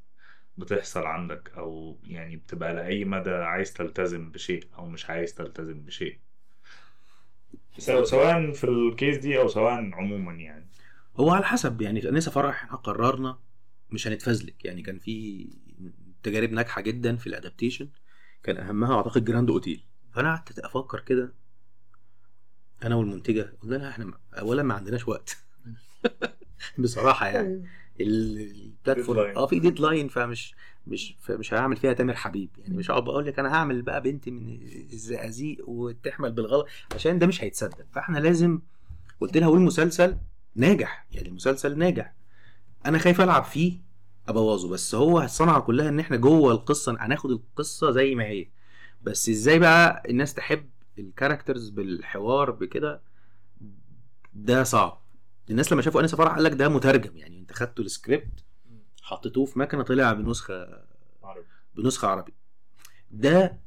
بتحصل 0.58 1.06
عندك؟ 1.06 1.52
أو 1.58 2.00
يعني 2.04 2.36
بتبقى 2.36 2.74
لأي 2.74 3.06
مدى 3.06 3.30
عايز 3.30 3.74
تلتزم 3.74 4.32
بشيء 4.32 4.64
أو 4.78 4.86
مش 4.86 5.10
عايز 5.10 5.34
تلتزم 5.34 5.82
بشيء؟ 5.82 6.20
سواء 7.78 8.04
سواء 8.04 8.52
في 8.52 8.64
الكيس 8.64 9.18
دي 9.18 9.40
أو 9.40 9.48
سواء 9.48 9.74
عموما 9.94 10.34
يعني. 10.34 10.68
هو 11.18 11.30
على 11.32 11.46
حسب 11.46 11.82
يعني 11.82 12.10
انسه 12.10 12.32
فرح 12.32 12.64
إحنا 12.64 12.78
قررنا 12.78 13.40
مش 13.92 14.08
هنتفزلك. 14.08 14.66
يعني 14.66 14.82
كان 14.82 15.00
في 15.00 15.48
تجارب 16.24 16.52
ناجحة 16.52 16.82
جدا 16.82 17.16
في 17.16 17.28
ال 17.28 17.34
adaptation 17.34 17.90
كان 18.44 18.58
أهمها 18.58 18.96
أعتقد 18.96 19.26
جراند 19.26 19.50
أوتيل. 19.50 19.84
فأنا 20.12 20.30
قعدت 20.36 20.60
أفكر 20.60 21.00
كده 21.00 21.34
أنا 22.84 22.96
والمنتجة 22.96 23.54
قلنا 23.62 23.76
لها 23.76 23.90
إحنا 23.90 24.20
اولا 24.34 24.64
ما 24.64 24.74
عندناش 24.74 25.08
وقت. 25.08 25.38
بصراحة 26.80 27.28
يعني. 27.28 27.66
ال- 28.02 28.72
ال 28.88 28.93
platform. 28.93 29.38
آه 29.38 29.48
في 29.48 29.60
deadline 29.60 30.08
فمش 30.08 30.56
مش 30.88 31.16
فمش 31.22 31.54
هعمل 31.54 31.78
فيها 31.78 31.94
تامر 31.94 32.16
حبيب. 32.16 32.50
يعني 32.58 32.78
مش 32.78 32.92
هقعد 32.92 33.10
أقول 33.10 33.26
لك 33.26 33.40
أنا 33.40 33.54
هعمل 33.54 33.82
بقى 33.82 34.02
بنت 34.02 34.30
من 34.30 34.60
الزقازيق 34.94 35.70
وتحمل 35.70 36.32
بالغلط 36.32 36.68
عشان 36.96 37.20
ده 37.20 37.28
مش 37.28 37.44
هيتصدق. 37.44 37.86
فإحنا 37.92 38.18
لازم 38.18 38.60
قلت 39.22 39.38
لها 39.38 39.48
والمسلسل 39.48 40.18
ناجح. 40.56 41.08
يعني 41.12 41.28
المسلسل 41.28 41.78
ناجح. 41.78 42.14
أنا 42.86 42.98
خايف 42.98 43.22
ألعب 43.22 43.44
فيه 43.44 43.80
أبوظه. 44.28 44.70
بس 44.70 44.96
هو 44.96 45.22
الصنعه 45.22 45.60
كلها 45.60 45.90
إن 45.90 46.00
إحنا 46.00 46.18
جوه 46.18 46.52
القصة 46.52 46.98
هناخد 47.00 47.32
القصة 47.32 47.92
زي 47.92 48.16
ما 48.16 48.26
هي. 48.26 48.48
بس 49.02 49.30
إزاي 49.30 49.60
بقى 49.60 50.04
الناس 50.10 50.34
تحب 50.34 50.70
ال 51.00 51.06
characters 51.06 51.70
بالحوار 51.70 52.52
بكده؟ 52.52 53.02
ده 54.34 54.64
صعب. 54.64 55.02
الناس 55.50 55.72
لما 55.74 55.82
شافوا 55.82 56.02
آنسة 56.02 56.18
فرح 56.18 56.34
قال 56.34 56.44
لك 56.44 56.52
ده 56.54 56.70
مترجم. 56.70 57.18
يعني 57.18 57.40
أنت 57.40 57.54
خدتوا 57.54 57.86
السكريبت 57.86 58.44
حطيتوه 59.08 59.46
في 59.46 59.60
مكنة 59.60 59.84
طلع 59.84 60.14
بنسخة 60.14 60.84
بنسخة 61.76 62.08
عربي. 62.08 62.34
ده 63.12 63.60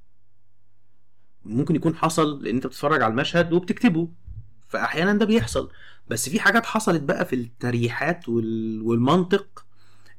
ممكن 1.45 1.77
يكون 1.77 1.95
حصل 1.97 2.45
لأن 2.45 2.55
أنت 2.55 2.67
بتتفرج 2.67 3.03
على 3.03 3.11
المشهد 3.11 3.53
وبتكتبه. 3.53 4.09
فأحيانا 4.69 5.13
ده 5.13 5.27
بيحصل. 5.27 5.71
بس 6.09 6.29
في 6.29 6.41
حاجات 6.41 6.67
حصلت 6.67 7.03
بقى 7.03 7.25
في 7.25 7.37
التمصيرات 7.37 8.29
وال... 8.29 8.83
والمنطق 8.83 9.67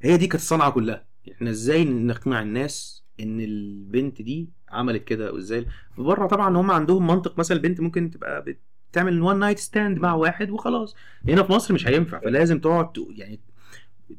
هي 0.00 0.16
دي 0.16 0.26
كانت 0.26 0.42
الصنعة 0.42 0.70
كلها. 0.70 1.04
إحنا 1.32 1.50
إزاي 1.50 1.84
نقنع 1.84 2.42
الناس 2.42 3.04
إن 3.20 3.40
البنت 3.40 4.22
دي 4.22 4.50
عملت 4.68 5.04
كده 5.04 5.32
وازاي 5.32 5.66
بره 5.98 6.26
طبعا 6.26 6.56
هم 6.56 6.70
عندهم 6.70 7.06
منطق 7.06 7.38
مثلا 7.38 7.56
البنت 7.56 7.80
ممكن 7.80 8.10
تبقى 8.10 8.44
بتعمل 8.90 9.22
one 9.22 9.38
night 9.38 9.58
stand 9.58 9.98
مع 9.98 10.14
واحد 10.14 10.50
وخلاص. 10.50 10.94
هنا 11.28 11.42
في 11.42 11.52
مصر 11.52 11.74
مش 11.74 11.86
هينفع. 11.86 12.20
فلازم 12.20 12.60
تقعد 12.60 12.88
يعني 13.10 13.40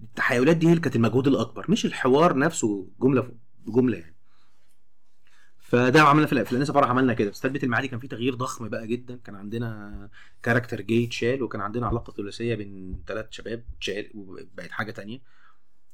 التحايلات 0.03 0.57
دي 0.57 0.67
هي 0.67 0.71
اللي 0.71 0.81
كانت 0.81 0.95
المجهود 0.95 1.27
الأكبر 1.27 1.65
مش 1.69 1.85
الحوار 1.85 2.37
نفسه 2.37 2.87
جملة 3.01 3.31
جملة 3.67 3.97
يعني. 3.97 4.15
فده 5.57 6.01
عملنا 6.01 6.27
في 6.27 6.33
الافلام 6.33 6.61
لسه 6.61 6.73
فرح 6.73 6.89
عملنا 6.89 7.13
كده. 7.13 7.31
في 7.31 7.35
ستات 7.35 7.53
بيت 7.53 7.63
المعادي 7.63 7.87
كان 7.87 7.99
في 7.99 8.07
تغيير 8.07 8.35
ضخم 8.35 8.69
بقى 8.69 8.87
جدا. 8.87 9.15
كان 9.15 9.35
عندنا 9.35 10.09
character 10.43 10.81
جاي 10.81 11.05
اتشال 11.05 11.43
وكان 11.43 11.61
عندنا 11.61 11.87
علاقة 11.87 12.13
ثلاثية 12.13 12.55
بين 12.55 13.03
ثلاث 13.07 13.25
شباب 13.29 13.63
اتشال 13.77 14.09
وبقت 14.15 14.71
حاجة 14.71 14.91
تانية. 14.91 15.19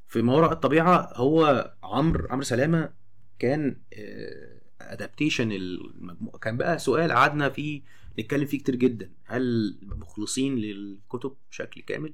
في 0.08 0.22
ما 0.22 0.34
وراء 0.34 0.52
الطبيعة 0.54 1.14
هو 1.16 1.74
عمرو 1.84 2.28
عمرو 2.30 2.44
سلامة 2.44 2.94
كان 3.40 3.82
adaptation 4.82 5.52
المجموعة. 5.52 6.38
كان 6.38 6.58
بقى 6.58 6.80
سؤال 6.80 7.12
قعدنا 7.12 7.50
فيه 7.50 7.82
نتكلم 8.20 8.46
فيه 8.46 8.60
كتير 8.60 8.76
جدا. 8.76 9.12
هل 9.26 9.76
مخلصين 9.82 10.56
للكتب 10.56 11.36
بشكل 11.52 11.82
كامل؟ 11.82 12.14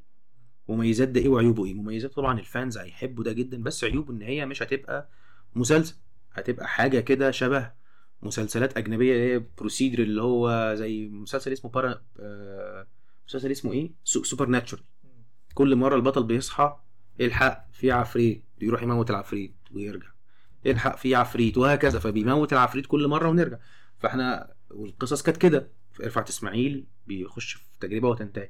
مميزات 0.69 1.07
ده 1.07 1.21
إيه 1.21 1.29
وعيوبه 1.29 1.65
إيه؟ 1.65 1.73
مميزات 1.73 2.13
طبعا 2.13 2.39
ال 2.39 2.47
fans 2.47 2.77
هيحبوا 2.77 3.23
ده 3.23 3.31
جدا 3.31 3.63
بس 3.63 3.83
عيوبه 3.83 4.13
إن 4.13 4.21
هي 4.21 4.45
مش 4.45 4.63
هتبقى 4.63 5.09
مسلسل 5.55 5.95
هتبقى 6.33 6.67
حاجة 6.67 6.99
كده 6.99 7.31
شبه 7.31 7.71
مسلسلات 8.21 8.77
أجنبية 8.77 9.13
اللي 9.13 9.33
هي 9.33 9.43
procedural 9.57 9.99
اللي 10.03 10.21
هو 10.21 10.73
زي 10.77 11.07
مسلسل 11.07 11.53
اسمه 11.53 11.71
بارا 11.71 12.01
آه 12.19 12.87
مسلسل 13.27 13.51
اسمه 13.51 13.71
إيه؟ 13.73 13.91
Supernatural 14.03 14.85
كل 15.53 15.75
مرة 15.75 15.95
البطل 15.95 16.23
بيصحى 16.23 16.77
الحق 17.21 17.67
في 17.71 17.91
عفريت 17.91 18.43
يروح 18.61 18.83
يموت 18.83 19.09
العفريت 19.09 19.55
ويرجع. 19.71 20.07
الحق 20.65 20.97
في 20.97 21.15
عفريت 21.15 21.57
وهكذا 21.57 21.99
فبيموت 21.99 22.53
العفريت 22.53 22.85
كل 22.85 23.07
مرة 23.07 23.29
ونرجع. 23.29 23.57
فإحنا 23.97 24.53
والقصص 24.71 25.21
كانت 25.21 25.37
كده. 25.37 25.71
رفعت 26.01 26.29
اسماعيل 26.29 26.85
بيخش 27.07 27.53
في 27.53 27.63
تجربة 27.79 28.09
وتنتهي. 28.09 28.49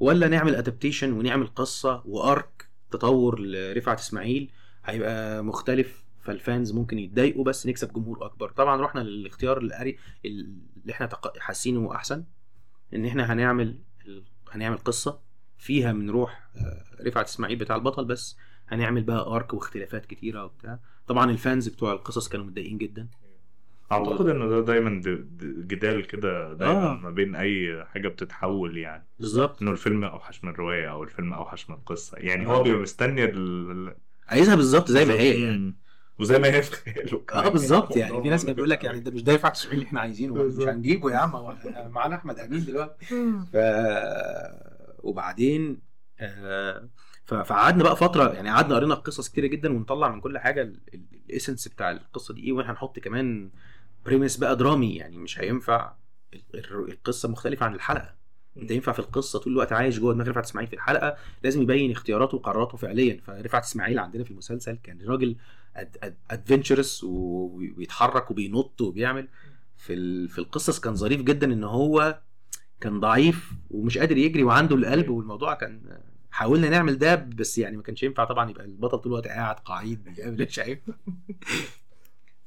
ولا 0.00 0.28
نعمل 0.28 0.54
adaptation 0.54 1.12
ونعمل 1.12 1.46
قصة 1.46 2.02
و 2.06 2.21
arc 2.21 2.68
تطور 2.90 3.40
لرفعت 3.40 3.98
إسماعيل 4.00 4.50
هيبقى 4.84 5.44
مختلف 5.44 6.04
فال 6.20 6.37
fans 6.37 6.72
ممكن 6.72 6.98
يتضايقوا 6.98 7.44
بس 7.44 7.66
نكسب 7.66 7.92
جمهور 7.92 8.26
أكبر. 8.26 8.50
طبعا 8.50 8.82
رحنا 8.82 9.00
للاختيار 9.00 9.58
الأري 9.58 9.98
اللي 10.24 10.56
إحنا 10.90 11.08
حاسينه 11.38 11.94
أحسن 11.94 12.24
إن 12.94 13.06
إحنا 13.06 13.32
هنعمل 13.32 13.78
هنعمل 14.50 14.76
قصة 14.78 15.20
فيها 15.58 15.92
من 15.92 16.10
روح 16.10 16.48
آه، 16.56 16.84
رفعت 17.06 17.26
إسماعيل 17.28 17.56
بتاع 17.58 17.76
البطل 17.76 18.04
بس 18.04 18.36
هنعمل 18.68 19.02
بقى 19.02 19.26
arc 19.26 19.54
واختلافات 19.54 20.06
كتيرة 20.06 20.44
وبتاع. 20.44 20.78
طبعا 21.06 21.30
ال 21.30 21.38
fans 21.38 21.68
بتوع 21.68 21.92
القصص 21.92 22.28
كانوا 22.28 22.46
متضايقين 22.46 22.78
جدا. 22.78 23.08
أعتقد 23.92 24.28
إن 24.28 24.48
ده 24.48 24.60
دايما 24.60 25.00
جدال 25.66 26.06
كده 26.06 26.52
دايما 26.54 26.90
آه. 26.92 26.94
ما 26.96 27.10
بين 27.10 27.34
أي 27.36 27.84
حاجة 27.84 28.08
بتتحول 28.08 28.76
يعني. 28.78 29.06
بالظبط. 29.18 29.62
إنه 29.62 29.70
الفيلم 29.70 30.04
أوحش 30.04 30.44
من 30.44 30.50
الرواية 30.50 30.90
أو 30.90 31.02
الفيلم 31.02 31.32
أوحش 31.32 31.70
من 31.70 31.76
القصة. 31.76 32.18
يعني 32.18 32.46
هو 32.46 32.62
بيبقى 32.62 32.80
مستني 32.80 33.24
ال... 33.24 33.94
عايزها 34.28 34.54
بالظبط 34.54 34.90
زي 34.90 35.04
ما 35.04 35.14
هي. 35.14 35.42
يعني. 35.42 35.74
وزي 36.18 36.38
ما 36.38 36.48
هي 36.48 36.62
في 36.62 36.72
خياله 36.76 37.22
آه 37.32 37.48
بالظبط. 37.48 37.96
يعني 37.96 38.22
في 38.22 38.28
ناس 38.30 38.44
كانت 38.44 38.56
بيقول 38.56 38.70
لك 38.70 38.84
يعني 38.84 39.00
ده 39.00 39.10
مش 39.10 39.22
ده 39.22 39.34
اسماعيل 39.34 39.72
اللي 39.78 39.84
إحنا 39.86 40.00
عايزينه. 40.00 40.34
مش 40.34 40.40
بالظبط. 40.40 40.68
هنجيبه 40.68 41.10
يا 41.10 41.16
عم. 41.16 41.30
هو 41.36 41.54
معانا 41.88 42.16
أحمد 42.16 42.38
أمين 42.38 42.64
دلوقتي. 42.64 43.06
ف 43.52 43.56
وبعدين 45.02 45.80
آه، 46.20 46.88
ف- 47.24 47.34
فقعدنا 47.34 47.82
بقى 47.82 47.96
فترة 47.96 48.32
يعني 48.32 48.50
قعدنا 48.50 48.74
قرينا 48.76 48.94
قصص 48.94 49.28
كتيرة 49.28 49.46
جدا 49.46 49.72
ونطلع 49.72 50.08
من 50.08 50.20
كل 50.20 50.38
حاجة 50.38 50.62
ال- 50.62 50.80
ال- 50.94 51.06
الايسنس 51.26 51.68
بتاع 51.68 51.90
القصة 51.90 52.34
دي 52.34 52.40
إيه 52.44 52.52
وإحنا 52.52 52.72
هنحط 52.72 52.98
كمان 52.98 53.50
premise 54.06 54.36
بقى 54.36 54.56
درامي 54.56 54.96
يعني 54.96 55.16
مش 55.16 55.38
هينفع 55.40 55.92
ال- 56.34 56.42
ال- 56.54 56.90
القصة 56.92 57.28
مختلفة 57.28 57.66
عن 57.66 57.74
الحلقة. 57.74 58.14
انت 58.56 58.70
ينفع 58.70 58.92
في 58.92 58.98
القصة 58.98 59.38
طول 59.38 59.52
الوقت 59.52 59.72
عايش 59.72 59.98
جوه 59.98 60.14
دماغ 60.14 60.28
رفعت 60.28 60.44
إسماعيل 60.44 60.68
في 60.68 60.74
الحلقة 60.76 61.16
لازم 61.44 61.62
يبين 61.62 61.90
اختياراته 61.90 62.36
وقراراته 62.36 62.76
فعليا. 62.76 63.20
فرفعت 63.26 63.62
إسماعيل 63.64 63.98
عندنا 63.98 64.24
في 64.24 64.30
المسلسل 64.30 64.78
كان 64.82 65.00
راجل 65.02 65.36
adventurous 66.30 67.04
وبيتحرك 67.04 68.30
وبينط 68.30 68.80
وبيعمل. 68.80 69.28
في 69.76 70.28
في 70.28 70.38
القصص 70.38 70.80
كان 70.80 70.94
ظريف 70.94 71.22
جدا 71.22 71.52
إن 71.52 71.64
هو 71.64 72.20
كان 72.80 73.00
ضعيف 73.00 73.52
ومش 73.70 73.98
قادر 73.98 74.16
يجري 74.16 74.42
وعنده 74.42 74.76
القلب 74.76 75.08
والموضوع 75.10 75.54
كان 75.54 75.98
حاولنا 76.30 76.68
نعمل 76.68 76.98
ده 76.98 77.14
بس 77.14 77.58
يعني 77.58 77.76
ما 77.76 77.82
كانش 77.82 78.02
ينفع 78.02 78.24
طبعا 78.24 78.50
يبقى 78.50 78.64
البطل 78.64 78.98
طول 78.98 79.12
الوقت 79.12 79.26
قاعد 79.28 79.54
قعيد 79.56 80.20
مش 80.26 80.58
عارف 80.58 80.78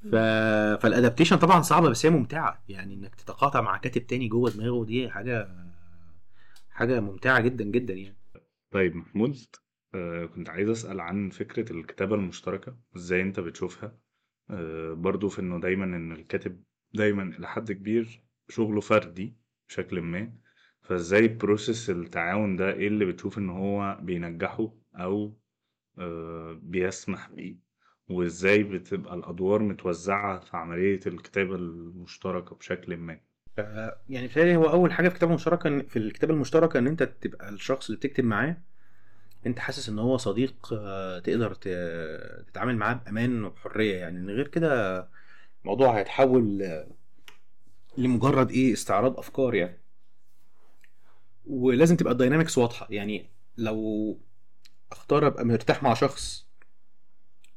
ف... 0.04 0.16
فال 0.82 0.90
adaptation 0.90 1.36
طبعا 1.38 1.62
صعبة 1.62 1.89
بس 1.89 2.06
هي 2.06 2.10
ممتعة. 2.10 2.64
يعني 2.70 2.93
إنك 2.93 3.16
تتقاطع 3.16 3.62
مع 3.62 3.78
كاتب 3.78 4.08
تاني 4.08 4.28
جوه 4.28 4.50
دماغه 4.52 4.86
دي 4.86 5.10
حاجة 5.10 5.50
حاجة 6.70 7.00
ممتعة 7.00 7.39
جدا 7.39 7.64
جدا 7.64 7.93
يعني. 7.93 8.18
طيب 8.72 8.95
محمود 8.95 9.38
آه 9.95 10.26
كنت 10.26 10.50
عايز 10.50 10.70
أسأل 10.70 11.00
عن 11.00 11.30
فكرة 11.30 11.72
الكتابة 11.72 12.16
المشتركة 12.16 12.78
إزاي 12.95 13.22
أنت 13.22 13.39
بتشوفها؟ 13.39 13.97
آه 14.50 14.93
برضو 14.93 15.30
في 15.30 15.39
إنه 15.41 15.60
دايما 15.60 15.86
إن 15.86 16.12
الكاتب 16.12 16.64
دايما 16.93 17.24
إلى 17.24 17.47
حد 17.47 17.72
كبير 17.72 18.24
شغله 18.50 18.82
فردي 18.82 19.38
بشكل 19.68 20.02
ما. 20.02 20.34
فإزاي 20.82 21.28
process 21.28 21.89
التعاون 21.89 22.56
ده؟ 22.56 22.74
إيه 22.74 22.88
اللي 22.88 23.06
بتشوف 23.06 23.38
إن 23.38 23.50
هو 23.50 24.00
بينجحه 24.02 24.74
أو 24.95 25.38
آه 25.97 26.60
بيسمح 26.64 27.30
بيه؟ 27.30 27.68
وإزاي 28.10 28.64
بتبقى 28.64 29.16
الأدوار 29.16 29.62
متوزعة 29.62 30.39
في 30.39 30.57
عملية 30.57 30.99
الكتابة 31.07 31.55
المشتركة 31.55 32.55
بشكل 32.55 32.97
ما. 32.97 33.20
يعني 34.10 34.28
بتهيألي 34.28 34.55
هو 34.55 34.70
أول 34.70 34.93
حاجة 34.93 35.07
في 35.10 35.14
الكتابة 35.14 35.32
المشتركة 35.32 35.80
في 35.82 35.99
الكتابة 35.99 36.34
المشتركة 36.34 36.80
إن 36.80 36.88
أنت 36.88 37.03
تبقى 37.03 37.49
الشخص 37.49 37.86
اللي 37.86 37.97
بتكتب 37.97 38.24
معاه 38.24 38.57
أنت 39.45 39.60
حاسس 39.60 39.89
إن 39.89 39.99
هو 39.99 40.18
صديق 40.18 40.74
آه، 40.74 41.20
تقدر 41.20 41.53
تتعامل 41.53 42.78
معاه 42.78 42.93
بأمان 42.93 43.43
وبحرية 43.43 43.95
يعني. 43.95 44.34
غير 44.34 44.47
كده 44.47 44.99
الموضوع 45.62 45.97
هيتحول 45.97 46.62
آه، 46.62 46.88
لمجرد 47.97 48.51
إيه؟ 48.51 48.74
استعراض 48.74 49.18
أفكار 49.18 49.55
يعني. 49.55 49.80
ولازم 51.45 51.95
تبقى 51.95 52.14
ال 52.13 52.18
dynamics 52.18 52.57
واضحة 52.57 52.88
يعني. 52.89 53.30
لو 53.57 54.18
أختار 54.91 55.28
أبقى 55.28 55.45
مرتاح 55.45 55.84
مع 55.84 55.93
شخص 55.93 56.49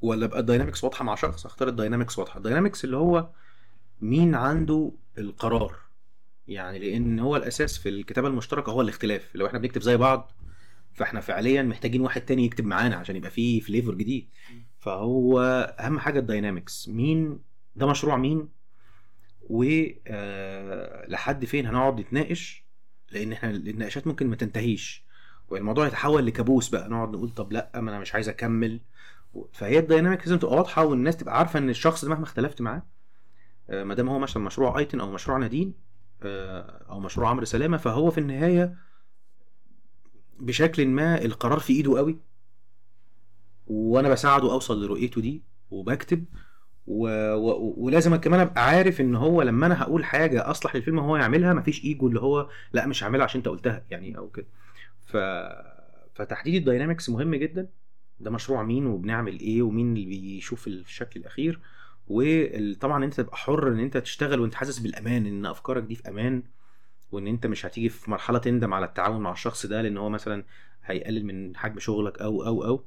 ولا 0.03 0.24
ابقى 0.26 0.40
ال 0.40 0.45
dynamics 0.45 0.84
واضحة 0.84 1.05
مع 1.05 1.14
شخص؟ 1.14 1.46
اختار 1.46 1.68
ال 1.68 1.74
dynamics 1.74 2.18
واضحة. 2.18 2.38
ال 2.38 2.44
dynamics 2.44 2.84
اللي 2.84 2.96
هو 2.96 3.28
مين 4.00 4.34
عنده 4.34 4.92
القرار. 5.18 5.76
يعني 6.48 6.78
لأن 6.78 7.18
هو 7.18 7.36
الأساس 7.36 7.78
في 7.78 7.88
الكتابة 7.88 8.28
المشتركة 8.28 8.72
هو 8.72 8.80
الاختلاف. 8.80 9.30
لو 9.34 9.46
إحنا 9.46 9.59
بنكتب 9.59 9.82
زي 9.82 9.96
بعض 9.96 10.32
فإحنا 10.94 11.20
فعليا 11.20 11.62
محتاجين 11.62 12.00
واحد 12.00 12.20
تاني 12.20 12.44
يكتب 12.44 12.64
معانا 12.64 12.96
عشان 12.96 13.16
يبقى 13.16 13.30
فيه 13.30 13.61
flavor 13.60 13.94
جديد. 13.94 14.28
فهو 14.78 15.40
أهم 15.80 15.98
حاجة 15.98 16.18
ال 16.18 16.26
dynamics 16.26 16.88
مين؟ 16.88 17.38
ده 17.76 17.86
مشروع 17.86 18.16
مين؟ 18.16 18.48
ولحد 19.50 21.44
فين 21.44 21.66
هنقعد 21.66 22.00
نتناقش؟ 22.00 22.64
لأن 23.11 23.32
إحنا 23.32 23.50
النقاشات 23.50 24.07
ممكن 24.07 24.26
ما 24.26 24.36
تنتهيش. 24.36 25.05
والموضوع 25.48 25.86
يتحول 25.86 26.26
لكابوس 26.26 26.68
بقى. 26.68 26.88
نقعد 26.88 27.09
نقول 27.12 27.30
طب 27.30 27.53
لأ 27.53 27.70
ما 27.74 27.90
أنا 27.90 27.98
مش 28.00 28.14
عايز 28.14 28.28
أكمل. 28.28 28.80
فهي 29.52 29.78
الدايناميك 29.78 30.20
لازم 30.20 30.38
تبقى 30.38 30.56
واضحة 30.56 30.84
والناس 30.84 31.16
تبقى 31.16 31.38
عارفة 31.38 31.58
إن 31.58 31.70
الشخص 31.70 32.04
ده 32.04 32.10
مهما 32.10 32.24
اختلفت 32.24 32.60
معاه 32.62 32.82
آه، 33.70 33.84
ما 33.84 33.94
دام 33.94 34.08
هو 34.08 34.18
مثلا 34.18 34.42
مشروع 34.42 34.78
أيتن 34.78 35.00
أو 35.00 35.12
مشروع 35.12 35.38
نادين 35.38 35.74
آه، 36.22 36.84
أو 36.90 37.00
مشروع 37.00 37.28
عمرو 37.30 37.44
سلامة 37.44 37.76
فهو 37.76 38.10
في 38.10 38.18
النهاية 38.18 38.76
بشكل 40.40 40.86
ما 40.86 41.24
القرار 41.24 41.58
في 41.58 41.72
إيده 41.72 41.98
قوي 41.98 42.18
وأنا 43.66 44.08
بساعده 44.08 44.52
أوصل 44.52 44.84
لرؤيته 44.84 45.20
دي 45.20 45.42
وبكتب 45.70 46.24
و... 46.86 47.08
و... 47.34 47.74
ولازم 47.78 48.16
كمان 48.16 48.40
أبقى 48.40 48.64
عارف 48.66 49.00
إن 49.00 49.14
هو 49.16 49.42
لما 49.42 49.66
أنا 49.66 49.82
هقول 49.82 50.04
حاجة 50.04 50.50
أصلح 50.50 50.76
للفيلم 50.76 50.98
هو 50.98 51.16
يعملها 51.16 51.54
مفيش 51.54 51.84
إيجو 51.84 52.08
اللي 52.08 52.20
هو 52.20 52.48
لأ 52.72 52.86
مش 52.86 53.04
هعملها 53.04 53.24
عشان 53.24 53.38
أنت 53.38 53.48
قلتها 53.48 53.84
يعني 53.90 54.18
أو 54.18 54.30
كده. 54.30 54.46
ف... 55.06 55.16
فتحديد 56.14 56.54
الداينامكس 56.54 57.10
مهم 57.10 57.34
جدا. 57.34 57.68
ده 58.20 58.30
مشروع 58.30 58.62
مين 58.62 58.86
وبنعمل 58.86 59.40
إيه 59.40 59.62
ومين 59.62 59.92
اللي 59.96 60.06
بيشوف 60.06 60.66
الشكل 60.66 61.20
الأخير. 61.20 61.60
وطبعا 62.08 63.04
أنت 63.04 63.14
تبقى 63.14 63.36
حر 63.36 63.68
إن 63.68 63.78
أنت 63.78 63.96
تشتغل 63.96 64.40
وأنت 64.40 64.54
حاسس 64.54 64.78
بالأمان 64.78 65.26
إن 65.26 65.46
أفكارك 65.46 65.82
دي 65.82 65.94
في 65.94 66.08
أمان 66.08 66.42
وإن 67.12 67.26
أنت 67.26 67.46
مش 67.46 67.66
هتيجي 67.66 67.88
في 67.88 68.10
مرحلة 68.10 68.38
تندم 68.38 68.74
على 68.74 68.86
التعاون 68.86 69.20
مع 69.20 69.32
الشخص 69.32 69.66
ده 69.66 69.82
لأن 69.82 69.96
هو 69.96 70.08
مثلا 70.08 70.44
هيقلل 70.84 71.24
من 71.26 71.56
حجم 71.56 71.78
شغلك 71.78 72.18
أو 72.18 72.46
أو 72.46 72.64
أو. 72.64 72.84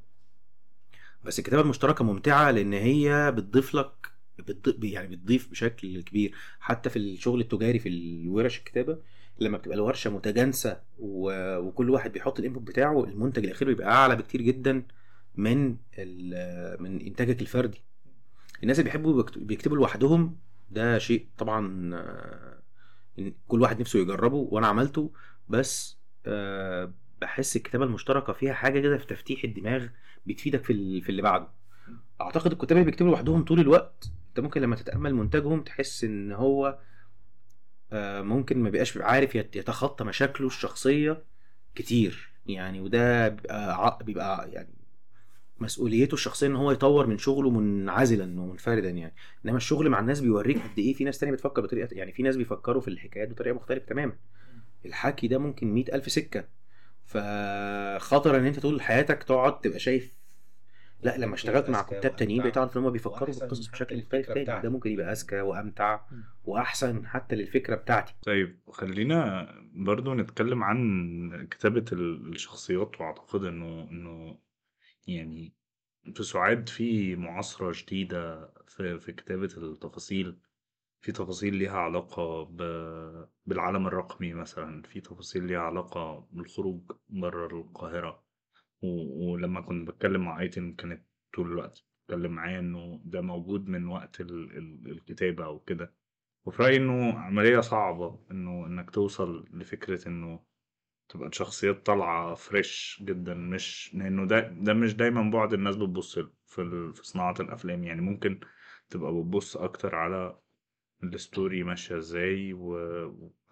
بس 1.23 1.39
الكتابة 1.39 1.61
المشتركة 1.61 2.03
ممتعة 2.05 2.51
لأن 2.51 2.73
هي 2.73 3.31
بتضيف 3.35 3.75
لك 3.75 3.91
بتضيف 4.39 4.93
يعني 4.93 5.07
بتضيف 5.07 5.51
بشكل 5.51 6.01
كبير. 6.01 6.33
حتى 6.59 6.89
في 6.89 6.99
الشغل 6.99 7.41
التجاري 7.41 7.79
في 7.79 7.89
الورش 7.89 8.57
الكتابة 8.59 8.97
لما 9.39 9.57
بتبقى 9.57 9.77
الورشة 9.77 10.09
متجانسة. 10.09 10.79
وكل 10.99 11.89
واحد 11.89 12.11
بيحط 12.11 12.39
ال 12.39 12.43
input 12.43 12.63
بتاعه 12.63 13.03
المنتج 13.03 13.45
الأخير 13.45 13.67
بيبقى 13.67 13.87
أعلى 13.91 14.15
بكتير 14.15 14.41
جدا. 14.41 14.83
من. 15.37 15.75
من 16.79 17.01
إنتاجك 17.01 17.41
الفردي 17.41 17.81
الناس 18.63 18.79
اللي 18.79 18.89
بيحبوا 18.89 19.23
بيكت- 19.23 19.37
بيكتبوا 19.37 19.77
لوحدهم 19.77 20.37
ده 20.71 20.97
شيء 20.97 21.27
طبعا 21.37 21.89
كل 23.47 23.61
واحد 23.61 23.79
نفسه 23.79 23.99
يجربه 23.99 24.35
وأنا 24.51 24.67
عملته 24.67 25.11
بس 25.49 25.97
آه، 26.25 26.93
بحس 27.21 27.55
الكتابة 27.55 27.85
المشتركة 27.85 28.33
فيها 28.33 28.53
حاجة 28.53 28.79
كده 28.79 28.97
في 28.97 29.05
تفتيح 29.07 29.43
الدماغ 29.43 29.87
بتفيدك 30.25 30.63
في 30.63 31.01
في 31.01 31.09
اللي 31.09 31.21
بعده 31.21 31.47
أعتقد 32.21 32.51
الكتاب 32.51 32.71
اللي 32.71 32.85
بيكتبوا 32.85 33.09
لوحدهم 33.11 33.45
طول 33.45 33.59
الوقت 33.59 34.11
أنت 34.29 34.39
ممكن 34.39 34.61
لما 34.61 34.75
تتأمل 34.75 35.15
منتجهم 35.15 35.61
تحس 35.61 36.03
إن 36.03 36.31
هو 36.31 36.79
آه، 37.93 38.21
ممكن 38.21 38.57
ما 38.63 38.69
بيبقاش 38.69 38.97
عارف 38.97 39.35
يت- 39.35 39.55
يتخطى 39.55 40.03
مشاكله 40.03 40.47
الشخصية 40.47 41.23
كتير 41.75 42.29
يعني 42.47 42.81
وده 42.81 43.27
بيبقى 43.29 43.97
بيبقى 44.03 44.51
يعني 44.51 44.73
مسؤوليته 45.59 46.13
الشخصية 46.13 46.47
إن 46.47 46.55
هو 46.55 46.71
يطور 46.71 47.07
من 47.07 47.17
شغله 47.17 47.49
منعزلا 47.49 48.41
ومنفردا 48.41 48.89
يعني. 48.89 49.13
إنما 49.45 49.57
الشغل 49.57 49.89
مع 49.89 49.99
الناس 49.99 50.21
بيوريك 50.21 50.57
قد 50.57 50.79
إيه 50.79 50.93
في 50.93 51.03
ناس 51.03 51.19
تانية 51.19 51.33
بتفكر 51.33 51.61
بطريقة 51.61 51.89
يعني 51.91 52.11
في 52.11 52.23
ناس 52.23 52.35
بيفكروا 52.35 52.81
في 52.81 52.87
الحكايات 52.87 53.29
بطريقة 53.29 53.55
مختلفة 53.55 53.85
تماما. 53.85 54.13
الحكي 54.85 55.27
ده 55.27 55.37
ممكن 55.37 55.73
مئة 55.73 55.95
ألف 55.95 56.11
سكة. 56.11 56.43
فخطر 57.05 58.37
إن 58.37 58.45
أنت 58.45 58.59
طول 58.59 58.81
حياتك 58.81 59.23
تقعد 59.23 59.61
تبقى 59.61 59.79
شايف 59.79 60.15
لا 61.03 61.17
لما 61.17 61.33
اشتغلت 61.35 61.69
مع 61.69 61.81
كتاب 61.81 62.15
تانيين 62.15 62.41
بقيت 62.41 62.57
أعرف 62.57 62.77
إن 62.77 62.83
هم 62.83 62.89
بيفكروا 62.89 63.35
بالقصص 63.35 63.67
بشكل 63.67 63.97
مختلف 63.97 64.27
تاني. 64.31 64.61
ده 64.61 64.69
ممكن 64.69 64.91
يبقى 64.91 65.11
أذكى 65.11 65.41
وأمتع. 65.41 65.99
وأحسن 66.43 67.07
حتى 67.07 67.35
للفكرة 67.35 67.75
بتاعتي. 67.75 68.13
طيب 68.25 68.59
خلينا 68.71 69.49
برضو 69.73 70.13
نتكلم 70.13 70.63
عن 70.63 71.47
كتابة 71.51 71.85
الشخصيات 71.91 73.01
وأعتقد 73.01 73.43
إنه 73.43 73.87
إنه 73.91 74.37
يعني 75.07 75.53
في 76.15 76.23
سعاد 76.23 76.69
في 76.69 77.15
معاصرة 77.15 77.71
جديدة 77.75 78.53
في, 78.67 78.99
في 78.99 79.13
كتابة 79.13 79.49
التفاصيل 79.57 80.39
في 81.01 81.11
تفاصيل 81.11 81.55
ليها 81.55 81.77
علاقة 81.77 82.43
ب... 82.43 82.57
بالعالم 83.45 83.87
الرقمي 83.87 84.33
مثلا 84.33 84.81
في 84.83 85.01
تفاصيل 85.01 85.43
ليها 85.47 85.59
علاقة 85.59 86.27
بالخروج 86.31 86.91
بره 87.09 87.61
القاهرة 87.61 88.23
و... 88.81 88.87
ولما 89.31 89.61
كنت 89.61 89.87
بتكلم 89.87 90.21
مع 90.25 90.39
أيتن 90.39 90.73
كانت 90.73 91.03
طول 91.33 91.47
الوقت 91.51 91.83
بتكلم 92.05 92.31
معايا 92.31 92.59
إنه 92.59 93.01
ده 93.05 93.21
موجود 93.21 93.67
من 93.67 93.87
وقت 93.87 94.21
ال... 94.21 94.57
ال... 94.57 94.91
الكتابة 94.91 95.45
أو 95.45 95.59
كده. 95.59 95.93
وفي 96.45 96.63
رأيي 96.63 96.77
إنه 96.77 97.19
عملية 97.19 97.59
صعبة 97.59 98.19
إنه 98.31 98.65
إنك 98.65 98.91
توصل 98.91 99.45
لفكرة 99.53 100.07
إنه 100.07 100.39
تبقى 101.09 101.27
الشخصيات 101.27 101.85
طالعة 101.85 102.35
فريش 102.35 103.03
جدا 103.05 103.33
مش 103.33 103.91
لأنه 103.95 104.25
ده 104.27 104.39
ده 104.39 104.73
مش 104.73 104.93
دايما 104.95 105.31
بعد 105.31 105.53
الناس 105.53 105.75
بتبص 105.75 106.17
له 106.17 106.31
في. 106.45 106.91
في 106.95 107.03
صناعة 107.03 107.35
الأفلام 107.39 107.83
يعني 107.83 108.01
ممكن 108.01 108.39
تبقى 108.89 109.11
بتبص 109.13 109.57
أكتر 109.57 109.95
على 109.95 110.39
الستوري 111.03 111.63
ماشية 111.63 111.97
إزاي 111.97 112.53
و... 112.53 112.77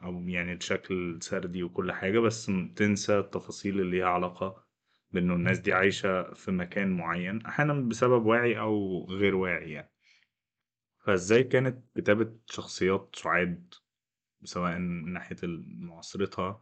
أو 0.03 0.27
يعني 0.27 0.53
الشكل 0.53 1.19
سردي 1.21 1.63
وكل 1.63 1.91
حاجة 1.91 2.19
بس 2.19 2.51
تنسى 2.75 3.19
التفاصيل 3.19 3.79
اللي 3.79 3.91
ليها 3.97 4.07
علاقة 4.07 4.65
بأنه 5.11 5.33
الناس 5.33 5.59
دي 5.59 5.73
عايشة 5.73 6.33
في 6.33 6.51
مكان 6.51 6.97
معين 6.97 7.45
أحيانا 7.45 7.73
بسبب 7.73 8.25
واعي 8.25 8.59
أو 8.59 9.05
غير 9.09 9.35
واعي 9.35 9.71
يعني 9.71 9.91
فإزاي 11.05 11.43
كانت 11.43 11.85
كتابة 11.97 12.35
شخصيات 12.45 13.15
سعاد 13.15 13.73
سواء 14.43 14.77
من 14.77 15.13
ناحية 15.13 15.37
معاصرتها 15.79 16.61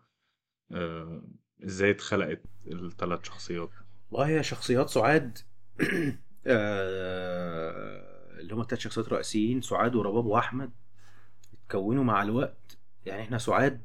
إزاي 1.63 1.91
اتخلقت 1.91 2.41
الثلاث 2.67 3.24
شخصيات 3.24 3.69
والله 4.11 4.28
هي 4.28 4.43
شخصيات 4.43 4.89
سعاد 4.89 5.38
آه، 6.47 8.39
اللي 8.39 8.53
هم 8.53 8.61
التلات 8.61 8.80
شخصيات 8.82 9.09
رئيسيين 9.09 9.61
سعاد 9.61 9.95
ورباب 9.95 10.26
وأحمد 10.26 10.72
اتكونوا 11.53 12.03
مع 12.03 12.24
الوقت 12.24 12.78
يعني 13.05 13.22
إحنا 13.22 13.38
سعاد 13.38 13.82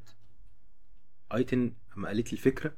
أيتن 1.33 1.73
أما 1.97 2.07
قالت 2.07 2.27
لي 2.27 2.33
الفكرة 2.33 2.73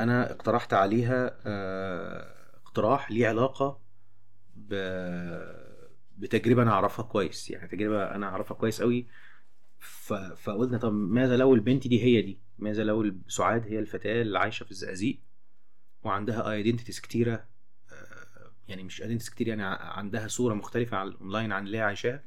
أنا 0.00 0.30
اقترحت 0.32 0.74
عليها 0.74 1.38
آه، 1.46 2.34
اقتراح 2.56 3.10
ليه 3.10 3.28
علاقة. 3.28 3.82
بتجربة 6.16 6.62
أنا 6.62 6.70
أعرفها 6.72 7.04
كويس 7.04 7.50
يعني 7.50 7.68
تجربة 7.68 8.04
أنا 8.14 8.26
أعرفها 8.26 8.56
كويس 8.56 8.82
قوي. 8.82 9.06
فقلنا 10.36 10.78
طب 10.78 10.92
ماذا 10.92 11.36
لو 11.36 11.54
البنت 11.54 11.88
دي 11.88 12.02
هي 12.04 12.22
دي 12.22 12.41
ماذا 12.62 12.84
لو 12.84 13.12
سعاد 13.28 13.66
هي 13.66 13.78
الفتاة 13.78 14.22
اللي 14.22 14.38
عايشة 14.38 14.64
في 14.64 14.70
الزقازيق 14.70 15.18
وعندها 16.04 16.50
identities 16.52 17.00
كتيرة 17.00 17.44
آه، 17.92 18.50
يعني 18.68 18.82
مش 18.82 19.02
identities 19.02 19.30
كتير 19.30 19.48
يعني 19.48 19.62
عندها 19.80 20.28
صورة 20.28 20.54
مختلفة 20.54 20.96
على 20.96 21.08
الاونلاين 21.10 21.52
عن 21.52 21.66
اللي 21.66 21.76
هي 21.78 21.82
عايشاها؟ 21.82 22.24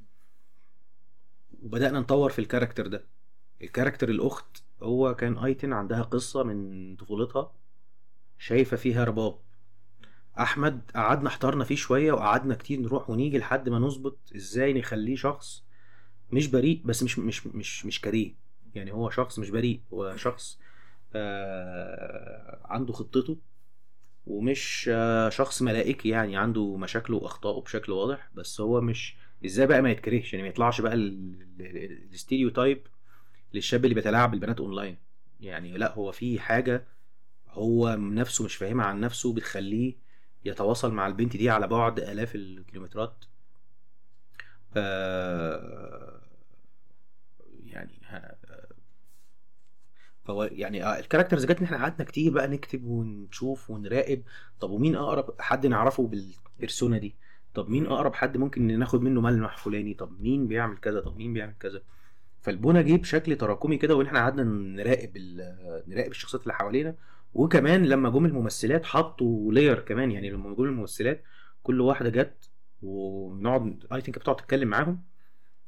وبدأنا 1.63 1.99
نطور 1.99 2.29
في 2.31 2.39
ال 2.39 2.44
character 2.44 2.87
ده. 2.87 3.05
ال 3.61 3.66
character 3.66 4.09
الأخت 4.09 4.63
هو 4.83 5.15
كان 5.15 5.37
ايتن 5.37 5.73
عندها 5.73 6.01
قصة 6.01 6.43
من 6.43 6.95
طفولتها 6.95 7.53
شايفة 8.39 8.77
فيها 8.77 9.03
رباب. 9.03 9.39
أحمد 10.39 10.91
قعدنا 10.95 11.27
احترنا 11.29 11.63
فيه 11.63 11.75
شوية 11.75 12.11
وقعدنا 12.11 12.55
كتير 12.55 12.79
نروح 12.79 13.09
ونيجي 13.09 13.37
لحد 13.37 13.69
ما 13.69 13.79
نظبط 13.79 14.17
إزاي 14.35 14.73
نخليه 14.73 15.15
شخص 15.15 15.63
مش 16.31 16.47
بريء 16.47 16.81
بس 16.85 17.03
مش 17.03 17.19
مش 17.19 17.47
مش 17.47 17.85
مش 17.85 18.01
كريه. 18.01 18.44
يعني 18.75 18.91
هو 18.93 19.09
شخص 19.09 19.39
مش 19.39 19.49
بريء 19.49 19.81
هو 19.93 20.17
شخص 20.17 20.59
آه 21.15 22.61
عنده 22.65 22.93
خطته 22.93 23.37
ومش 24.27 24.89
آه 24.93 25.29
شخص 25.29 25.61
ملائكي 25.61 26.09
يعني 26.09 26.37
عنده 26.37 26.77
مشاكله 26.77 27.17
وأخطائه 27.17 27.61
بشكل 27.61 27.91
واضح 27.91 28.29
بس 28.35 28.61
هو 28.61 28.81
مش 28.81 29.15
إزاي 29.45 29.67
بقى 29.67 29.81
ما 29.81 29.91
يتكرهش؟ 29.91 30.33
يعني 30.33 30.43
ما 30.43 30.49
يطلعش 30.49 30.81
بقى 30.81 30.93
ال- 30.93 31.47
ال- 31.59 32.13
ال 32.13 32.20
stereotype 32.20 32.87
للشاب 33.53 33.83
اللي 33.85 33.95
بيتلاعب 33.95 34.31
بالبنات 34.31 34.59
اونلاين 34.59 34.97
يعني 35.39 35.77
لأ 35.77 35.93
هو 35.93 36.11
في 36.11 36.39
حاجة 36.39 36.87
هو 37.49 37.95
نفسه 37.95 38.45
مش 38.45 38.55
فاهمها 38.55 38.85
عن 38.85 38.99
نفسه 38.99 39.33
بتخليه 39.33 39.95
يتواصل 40.45 40.93
مع 40.93 41.07
البنت 41.07 41.37
دي 41.37 41.49
على 41.49 41.67
بعد 41.67 41.99
آلاف 41.99 42.35
الكيلومترات. 42.35 43.25
آه، 44.77 46.21
يعني 47.63 47.99
فهو 50.25 50.43
يعني 50.43 50.83
آه، 50.83 50.99
الكاركترز 50.99 51.45
جت 51.45 51.61
إحنا 51.61 51.77
قعدنا 51.77 52.03
كتير 52.05 52.31
بقى 52.33 52.47
نكتب 52.47 52.85
ونشوف 52.85 53.69
ونراقب. 53.69 54.23
طب 54.59 54.69
ومين 54.71 54.95
أقرب 54.95 55.35
حد 55.39 55.67
نعرفه 55.67 56.07
بالبيرسونا 56.07 56.97
دي؟ 56.97 57.15
طب 57.53 57.69
مين 57.69 57.85
أقرب 57.85 58.13
حد 58.15 58.37
ممكن 58.37 58.79
ناخد 58.79 59.01
منه 59.01 59.21
ملمح 59.21 59.57
فلاني 59.57 59.93
طب 59.93 60.21
مين 60.21 60.47
بيعمل 60.47 60.77
كذا؟ 60.77 60.99
طب 60.99 61.17
مين 61.17 61.33
بيعمل 61.33 61.53
كذا؟ 61.59 61.81
فالبونة 62.41 62.81
جه 62.81 62.95
بشكل 62.95 63.35
تراكمي 63.37 63.77
كده 63.77 63.95
وإن 63.95 64.05
إحنا 64.05 64.19
قعدنا 64.19 64.43
نراقب 64.83 65.17
ال- 65.17 65.83
نراقب 65.87 66.11
الشخصيات 66.11 66.43
اللي 66.43 66.53
حوالينا. 66.53 66.95
وكمان 67.33 67.85
لما 67.85 68.09
جم 68.09 68.25
الممثلات 68.25 68.85
حطوا 68.85 69.53
لاير 69.53 69.79
كمان 69.79 70.11
يعني 70.11 70.29
لما 70.29 70.55
جم 70.55 70.63
الممثلات 70.63 71.23
كل 71.63 71.81
واحدة 71.81 72.09
جت 72.09 72.49
ونقعد 72.81 73.85
اي 73.93 74.01
ثينك 74.01 74.19
بتقعد 74.19 74.35
تتكلم 74.35 74.67
معاهم. 74.67 75.03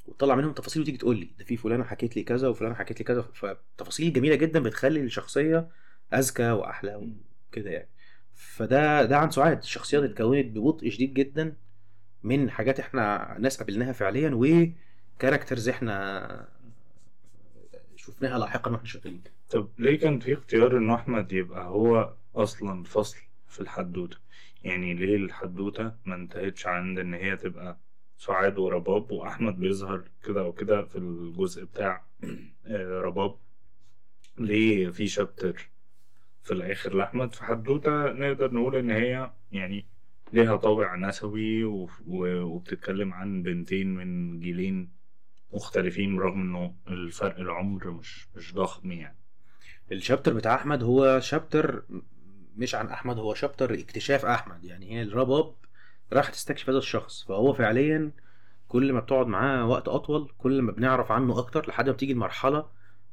وتطلع 0.07 0.35
منهم 0.35 0.53
تفاصيل 0.53 0.81
وتيجي 0.81 0.97
تقول 0.97 1.17
لي 1.19 1.29
ده 1.39 1.45
في 1.45 1.57
فلانة 1.57 1.83
حكيت 1.83 2.15
لي 2.17 2.23
كذا 2.23 2.47
وفلانة 2.47 2.75
حكيت 2.75 2.99
لي 2.99 3.05
كذا. 3.05 3.21
فتفاصيل 3.21 4.13
جميله 4.13 4.35
جدا 4.35 4.59
بتخلي 4.63 5.01
الشخصية 5.01 5.69
أذكى 6.13 6.51
وأحلى 6.51 6.95
وكده 7.51 7.69
يعني. 7.69 7.89
فده 8.35 9.05
ده 9.05 9.17
عن 9.17 9.31
سعاد. 9.31 9.57
الشخصيات 9.57 10.03
اتكونت 10.03 10.45
ببطء 10.57 10.89
شديد 10.89 11.13
جدا 11.13 11.55
من 12.23 12.49
حاجات 12.49 12.79
إحنا 12.79 13.35
ناس 13.39 13.57
قابلناها 13.57 13.91
فعليا 13.91 14.31
وكاركترز 15.15 15.69
إحنا 15.69 16.47
شفناها 17.95 18.39
لاحقا 18.39 18.71
وإحنا 18.71 18.87
شغالين. 18.87 19.21
طب 19.49 19.69
ليه 19.77 19.99
كان 19.99 20.19
في 20.19 20.33
اختيار 20.33 20.77
إنه 20.77 20.95
أحمد 20.95 21.31
يبقى 21.33 21.65
هو 21.67 22.13
أصلا 22.35 22.83
فصل 22.83 23.17
في 23.47 23.59
الحدوتة؟ 23.59 24.17
يعني 24.63 24.93
ليه 24.93 25.15
الحدوتة 25.15 25.91
ما 26.05 26.15
انتهتش 26.15 26.67
عند 26.67 26.99
إن 26.99 27.13
هي 27.13 27.37
تبقى 27.37 27.77
سعاد 28.17 28.57
ورباب 28.59 29.11
وأحمد 29.11 29.59
بيظهر 29.59 30.03
كده 30.25 30.43
وكده 30.43 30.83
في 30.83 30.97
الجزء 30.97 31.63
بتاع 31.65 32.03
آه، 32.65 33.01
رباب. 33.01 33.35
ليه 34.37 34.89
في 34.89 35.07
شابتر 35.07 35.69
في 36.43 36.51
الآخر 36.53 36.93
لأحمد؟ 36.93 37.33
في 37.33 37.43
حدوتة 37.43 38.11
نقدر 38.11 38.53
نقول 38.53 38.75
إن 38.75 38.91
هي 38.91 39.31
يعني 39.51 39.85
ليها 40.33 40.55
طابع 40.55 40.95
نسوي 40.95 41.63
وبتتكلم 42.07 43.13
عن 43.13 43.43
بنتين 43.43 43.93
من 43.95 44.39
جيلين 44.39 44.91
مختلفين 45.53 46.19
رغم 46.19 46.41
إنه 46.41 46.75
الفرق 46.87 47.39
العمر 47.39 47.91
مش 47.91 48.27
مش 48.35 48.53
ضخم 48.53 48.91
يعني. 48.91 49.17
الشابتر 49.91 50.33
بتاع 50.33 50.55
أحمد 50.55 50.83
هو 50.83 51.19
شابتر 51.19 51.83
مش 52.55 52.75
عن 52.75 52.87
أحمد 52.87 53.17
هو 53.17 53.33
شابتر 53.33 53.73
اكتشاف 53.73 54.25
أحمد. 54.25 54.63
يعني 54.63 54.91
هي 54.91 55.01
الرباب 55.01 55.55
راح 56.13 56.29
تستكشف 56.29 56.69
هذا 56.69 56.77
الشخص. 56.77 57.23
فهو 57.23 57.53
فعليا 57.53 58.11
كل 58.67 58.93
ما 58.93 58.99
بتقعد 58.99 59.27
معاه 59.27 59.65
وقت 59.67 59.87
أطول 59.87 60.31
كل 60.37 60.61
ما 60.61 60.71
بنعرف 60.71 61.11
عنه 61.11 61.39
أكتر 61.39 61.69
لحد 61.69 61.85
ما 61.85 61.91
بتيجي 61.91 62.11
المرحلة 62.11 62.65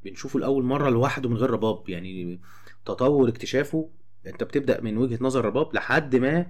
بنشوفه 0.04 0.38
لأول 0.40 0.64
مرة 0.64 0.90
لوحده 0.90 1.28
من 1.28 1.36
غير 1.36 1.50
رباب. 1.50 1.88
يعني 1.88 2.40
تطور 2.84 3.28
اكتشافه 3.28 3.90
أنت 4.26 4.44
بتبدأ 4.44 4.80
من 4.80 4.98
وجهة 4.98 5.18
نظر 5.20 5.44
رباب 5.44 5.74
لحد 5.74 6.16
ما 6.16 6.46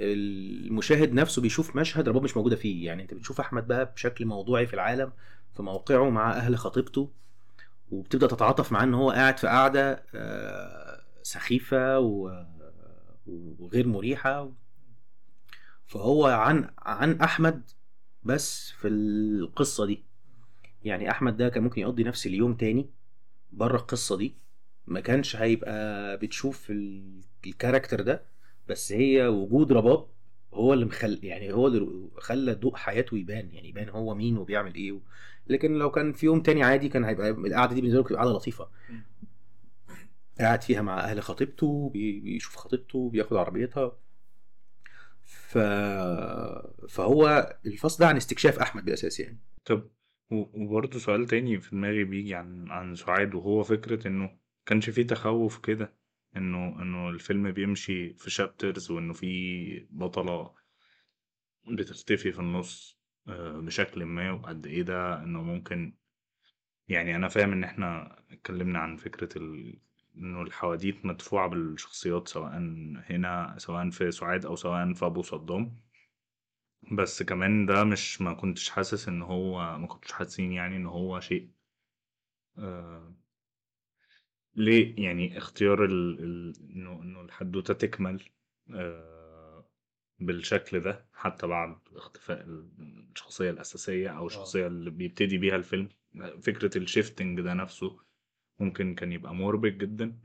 المشاهد 0.00 1.12
نفسه 1.12 1.42
بيشوف 1.42 1.76
مشهد 1.76 2.08
رباب 2.08 2.22
مش 2.22 2.36
موجودة 2.36 2.56
فيه. 2.56 2.86
يعني 2.86 3.02
أنت 3.02 3.14
بتشوف 3.14 3.40
أحمد 3.40 3.66
بقى 3.66 3.92
بشكل 3.94 4.26
موضوعي 4.26 4.66
في 4.66 4.74
العالم 4.74 5.12
في 5.56 5.62
موقعه 5.62 6.10
مع 6.10 6.32
أهل 6.32 6.56
خطيبته 6.56 7.10
وبتبدأ 7.90 8.26
تتعاطف 8.26 8.72
معاه 8.72 8.84
إن 8.84 8.94
هو 8.94 9.10
قاعد 9.10 9.38
في 9.38 9.46
قاعدة 9.46 10.02
آه، 10.14 11.00
سخيفة 11.22 11.98
وغير 13.58 13.86
مريحة. 13.88 14.50
فهو 15.86 16.26
عن 16.26 16.70
عن 16.78 17.20
أحمد 17.20 17.70
بس 18.22 18.70
في 18.70 18.88
القصة 18.88 19.86
دي. 19.86 20.02
يعني 20.84 21.10
أحمد 21.10 21.36
ده 21.36 21.48
كان 21.48 21.62
ممكن 21.62 21.80
يقضي 21.80 22.04
نفس 22.04 22.26
اليوم 22.26 22.54
تاني 22.54 22.90
بره 23.52 23.76
القصة 23.76 24.16
دي. 24.16 24.34
ما 24.86 25.00
كانش 25.00 25.36
هيبقى 25.36 26.16
بتشوف 26.16 26.70
ال- 26.70 27.20
الكاركتر 27.46 28.00
ده 28.00 28.22
بس 28.68 28.92
هي 28.92 29.26
وجود 29.26 29.72
رباب 29.72 30.06
هو 30.54 30.72
اللي 30.72 30.84
مخل 30.84 31.20
يعني 31.22 31.52
هو 31.52 31.66
اللي 31.66 32.08
خلى 32.18 32.54
ضوء 32.54 32.76
حياته 32.76 33.16
يبان. 33.18 33.50
يعني 33.52 33.68
يبان 33.68 33.88
هو 33.88 34.14
مين 34.14 34.38
وبيعمل 34.38 34.74
إيه 34.74 34.92
و... 34.92 35.00
لكن 35.46 35.72
لو 35.78 35.90
كان 35.90 36.12
في 36.12 36.26
يوم 36.26 36.42
تاني 36.42 36.62
عادي 36.62 36.88
كان 36.88 37.04
هيبقى 37.04 37.30
القعدة 37.30 37.74
دي 37.74 37.80
بالنسبة 37.80 38.08
له 38.10 38.16
قعدة 38.16 38.30
لطيفة. 38.30 38.68
قاعد 40.40 40.62
فيها 40.62 40.82
مع 40.82 41.00
أهل 41.00 41.22
خطيبته 41.22 41.90
بي- 41.92 42.20
بيشوف 42.20 42.56
خطيبته 42.56 43.10
بياخد 43.10 43.36
عربيتها. 43.36 43.92
ف... 45.24 45.58
فهو 46.88 47.56
الفصل 47.66 47.98
ده 48.00 48.08
عن 48.08 48.16
استكشاف 48.16 48.58
أحمد 48.58 48.84
بالاساس 48.84 49.20
يعني. 49.20 49.40
طب 49.64 49.90
وبرضه 50.30 50.98
سؤال 50.98 51.26
تاني 51.26 51.60
في 51.60 51.70
دماغي 51.70 52.04
بيجي 52.04 52.34
عن 52.34 52.70
عن 52.70 52.94
سعاد 52.94 53.34
وهو 53.34 53.62
فكرة 53.62 54.08
إنه 54.08 54.38
كانش 54.66 54.90
فيه 54.90 55.02
تخوف 55.06 55.58
كده 55.58 55.94
إنه 56.36 56.82
إنه 56.82 57.08
الفيلم 57.08 57.50
بيمشي 57.52 58.14
في 58.14 58.30
شابترز 58.30 58.90
وإنه 58.90 59.12
في 59.12 59.86
بطلة 59.90 60.54
بتختفي 61.68 62.32
في 62.32 62.38
النص 62.38 62.98
آه، 63.28 63.60
بشكل 63.60 64.04
ما 64.04 64.32
وقد 64.32 64.66
إيه 64.66 64.82
ده 64.82 65.22
إنه 65.22 65.42
ممكن 65.42 65.94
يعني 66.88 67.16
أنا 67.16 67.28
فاهم 67.28 67.52
إن 67.52 67.64
إحنا 67.64 68.18
اتكلمنا 68.30 68.78
عن 68.78 68.96
فكرة 68.96 69.28
ال... 70.16 70.22
إنه 70.22 70.42
الحواديت 70.42 71.06
مدفوعة 71.06 71.48
بالشخصيات 71.48 72.28
سواء 72.28 72.52
هنا 73.10 73.54
سواء 73.58 73.90
في 73.90 74.10
سعاد 74.10 74.46
أو 74.46 74.56
سواء 74.56 74.92
في 74.92 75.06
أبو 75.06 75.22
صدام. 75.22 75.76
بس 76.92 77.22
كمان 77.22 77.66
ده 77.66 77.84
مش 77.84 78.20
ما 78.20 78.34
كنتش 78.34 78.70
حاسس 78.70 79.08
إن 79.08 79.22
هو 79.22 79.78
ما 79.78 79.86
كنتش 79.86 80.12
حاسين 80.12 80.52
يعني 80.52 80.76
إن 80.76 80.86
هو 80.86 81.20
شيء 81.20 81.50
آه 82.58 83.14
ليه؟ 84.54 85.04
يعني 85.04 85.38
اختيار 85.38 85.84
ال... 85.84 86.20
ال... 86.24 86.52
إنه 86.70 87.02
إنه 87.02 87.20
الحدوتة 87.20 87.74
تكمل 87.74 88.22
آه 88.74 89.64
بالشكل 90.18 90.80
ده 90.80 91.06
حتى 91.14 91.46
بعد 91.46 91.76
اختفاء 91.92 92.44
الشخصية 92.48 93.50
الأساسية 93.50 94.08
أو 94.08 94.26
الشخصية 94.26 94.66
اللي 94.66 94.90
بيبتدي 94.90 95.38
بيها 95.38 95.56
الفيلم. 95.56 95.88
فكرة 96.42 96.78
الشيفتنج 96.78 97.40
ده 97.40 97.54
نفسه 97.54 98.00
ممكن 98.58 98.94
كان 98.94 99.12
يبقى 99.12 99.34
مربك 99.34 99.72
جدا 99.72 100.18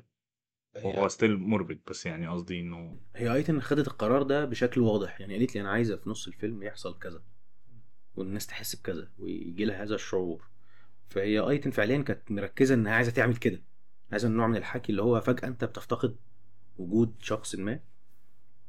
وهو 0.83 1.07
still 1.07 1.37
مربك 1.37 1.89
بس 1.89 2.05
يعني 2.05 2.27
قصدي 2.27 2.59
إنه 2.59 2.99
هي 3.15 3.33
ايتن 3.33 3.59
خدت 3.61 3.87
القرار 3.87 4.23
ده 4.23 4.45
بشكل 4.45 4.81
واضح 4.81 5.21
يعني 5.21 5.37
قالت 5.37 5.55
لي 5.55 5.61
أنا 5.61 5.69
عايزة 5.69 5.97
في 5.97 6.09
نص 6.09 6.27
الفيلم 6.27 6.63
يحصل 6.63 6.99
كذا 6.99 7.23
والناس 8.15 8.47
تحس 8.47 8.75
بكذا 8.75 9.11
ويجي 9.17 9.65
لها 9.65 9.83
هذا 9.83 9.95
الشعور 9.95 10.43
فهي 11.09 11.39
ايتن 11.39 11.71
فعليا 11.71 12.01
كانت 12.01 12.31
مركزة 12.31 12.75
إنها 12.75 12.93
عايزة 12.93 13.11
تعمل 13.11 13.35
كده 13.35 13.61
عايزة 14.11 14.27
النوع 14.27 14.47
من 14.47 14.55
الحكي 14.55 14.91
اللي 14.91 15.01
هو 15.01 15.21
فجأة 15.21 15.47
أنت 15.47 15.65
بتفتقد 15.65 16.15
وجود 16.77 17.15
شخص 17.19 17.55
ما 17.55 17.79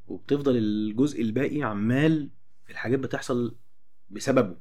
وبتفضل 0.07 0.57
الجزء 0.57 1.23
الباقي 1.23 1.63
عمال 1.63 2.31
الحاجات 2.71 2.99
بتحصل 2.99 3.57
بسببه 4.11 4.57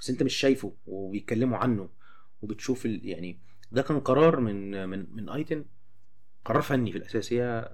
بس 0.00 0.10
أنت 0.10 0.22
مش 0.22 0.34
شايفه 0.34 0.76
وبيتكلموا 0.86 1.58
عنه 1.58 1.88
وبتشوف. 2.42 2.86
يعني 2.86 3.40
ده 3.74 3.82
كان 3.82 4.00
قرار 4.00 4.40
من 4.40 4.88
من 4.88 5.06
من 5.16 5.28
أيتن. 5.30 5.64
قرار 6.44 6.62
فني 6.62 6.92
في 6.92 6.98
الأساس. 6.98 7.32
هي 7.32 7.70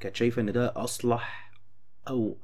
كانت 0.00 0.16
شايفة 0.16 0.42
إن 0.42 0.52
ده 0.52 0.72
أصلح 0.76 1.52
أو 2.08 2.38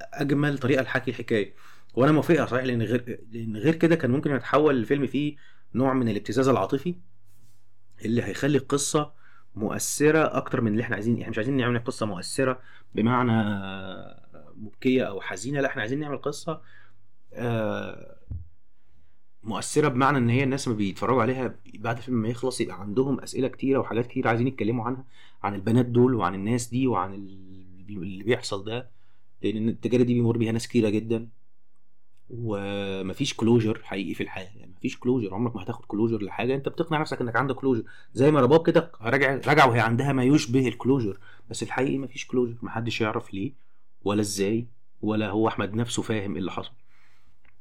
أجمل 0.00 0.58
طريقة 0.58 0.82
لحكي 0.82 1.10
الحكاية. 1.10 1.54
وأنا 1.94 2.12
موافقها 2.12 2.46
صحيح 2.46 2.64
لأن 2.64 2.82
غير 2.82 3.20
لأن 3.32 3.56
غير 3.56 3.74
كده 3.74 3.96
كان 3.96 4.10
ممكن 4.10 4.34
يتحول 4.36 4.76
الفيلم 4.76 5.06
فيه 5.06 5.36
نوع 5.74 5.92
من 5.94 6.08
الابتزاز 6.08 6.48
العاطفي 6.48 6.94
اللي 8.04 8.22
هيخلي 8.22 8.58
القصة 8.58 9.12
مؤثرة 9.54 10.36
أكتر 10.36 10.60
من 10.60 10.72
اللي 10.72 10.82
إحنا 10.82 10.94
عايزين. 10.96 11.16
إحنا 11.20 11.30
مش 11.30 11.38
عايزين 11.38 11.56
نعمل 11.56 11.84
قصة 11.84 12.06
مؤثرة 12.06 12.60
بمعنى 12.94 13.32
مبكية 14.56 15.02
أو 15.04 15.20
حزينة 15.20 15.60
لا 15.60 15.68
إحنا 15.68 15.82
عايزين 15.82 16.00
نعمل 16.00 16.18
قصة 16.18 16.62
آه، 17.32 18.17
مؤثرة 19.48 19.88
بمعنى 19.88 20.18
إن 20.18 20.28
هي 20.30 20.44
الناس 20.44 20.68
ما 20.68 20.74
بيتفرجوا 20.74 21.22
عليها 21.22 21.54
بعد 21.74 21.96
الفيلم 21.96 22.22
ما 22.22 22.28
يخلص 22.28 22.60
يبقى 22.60 22.80
عندهم 22.80 23.20
أسئلة 23.20 23.48
كتيرة 23.48 23.78
وحاجات 23.78 24.06
كتير 24.06 24.28
عايزين 24.28 24.46
يتكلموا 24.46 24.84
عنها 24.84 25.04
عن 25.42 25.54
البنات 25.54 25.86
دول 25.86 26.14
وعن 26.14 26.34
الناس 26.34 26.66
دي 26.68 26.86
وعن 26.86 27.14
اللي 27.14 28.24
بيحصل 28.24 28.64
ده 28.64 28.90
لأن 29.42 29.68
التجارب 29.68 30.06
دي 30.06 30.14
بيمر 30.14 30.36
بيها 30.38 30.52
ناس 30.52 30.68
كتيرة 30.68 30.88
جدا. 30.88 31.28
ومفيش 32.30 33.34
closure 33.34 33.80
حقيقي 33.84 34.14
في 34.14 34.22
الحياة 34.22 34.50
يعني 34.56 34.72
مفيش 34.76 34.98
closure 34.98 35.34
عمرك 35.34 35.56
ما 35.56 35.62
هتاخد 35.62 35.84
closure 35.84 36.22
لحاجة 36.22 36.54
أنت 36.54 36.68
بتقنع 36.68 37.00
نفسك 37.00 37.20
إنك 37.20 37.36
عندك 37.36 37.54
closure 37.54 37.82
زي 38.12 38.30
ما 38.30 38.40
رباب 38.40 38.66
كده 38.66 38.92
راجع 39.00 39.40
راجع 39.46 39.64
وهي 39.64 39.80
عندها 39.80 40.12
ما 40.12 40.24
يشبه 40.24 40.68
ال 40.68 40.74
closure 40.74 41.18
بس 41.50 41.62
الحقيقي 41.62 41.98
مفيش 41.98 42.26
closure 42.26 42.54
محدش 42.62 43.00
يعرف 43.00 43.34
ليه 43.34 43.52
ولا 44.04 44.20
إزاي 44.20 44.66
ولا 45.02 45.30
هو 45.30 45.48
أحمد 45.48 45.74
نفسه 45.74 46.02
فاهم 46.02 46.32
إيه 46.32 46.38
اللي 46.40 46.50
حصل. 46.52 46.72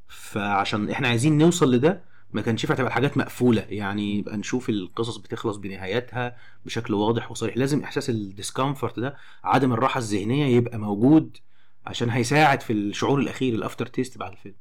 فعشان 0.07 0.89
إحنا 0.89 1.07
عايزين 1.07 1.37
نوصل 1.37 1.71
لده 1.75 2.01
ما 2.31 2.41
كانش 2.41 2.63
ينفع 2.63 2.75
تبقى 2.75 2.87
الحاجات 2.87 3.17
مقفولة. 3.17 3.61
يعني 3.61 4.17
يبقى 4.17 4.37
نشوف 4.37 4.69
القصص 4.69 5.17
بتخلص 5.17 5.57
بنهاياتها 5.57 6.37
بشكل 6.65 6.93
واضح 6.93 7.31
وصريح. 7.31 7.57
لازم 7.57 7.83
إحساس 7.83 8.09
ال 8.09 8.18
discomfort 8.18 8.99
ده 8.99 9.17
عدم 9.43 9.73
الراحة 9.73 9.97
الذهنية 9.97 10.45
يبقى 10.57 10.77
موجود 10.77 11.37
عشان 11.85 12.09
هيساعد 12.09 12.61
في 12.61 12.73
الشعور 12.73 13.19
الأخير 13.19 13.55
ال 13.55 13.85
aftertaste 13.85 14.17
بعد 14.17 14.31
الفيلم. 14.31 14.55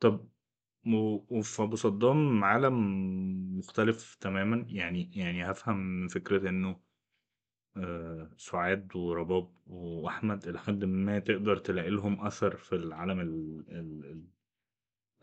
طب 0.00 0.28
و- 0.86 1.38
وفي 1.38 1.62
أبو 1.62 1.76
صدام 1.76 2.44
عالم 2.44 2.78
مختلف 3.58 4.16
تماما. 4.20 4.64
يعني 4.68 5.10
يعني 5.14 5.50
هفهم 5.50 5.76
من 5.76 6.08
فكرة 6.08 6.48
إنه 6.48 6.92
آه، 7.76 8.30
سعاد 8.36 8.96
ورباب 8.96 9.48
وأحمد 9.66 10.48
إلى 10.48 10.58
حد 10.58 10.84
ما 10.84 11.18
تقدر 11.18 11.56
تلاقي 11.56 11.90
لهم 11.90 12.26
أثر 12.26 12.56
في 12.56 12.74
العالم 12.74 13.20
ال 13.20 13.64
ال 13.68 14.04
ال 14.04 14.22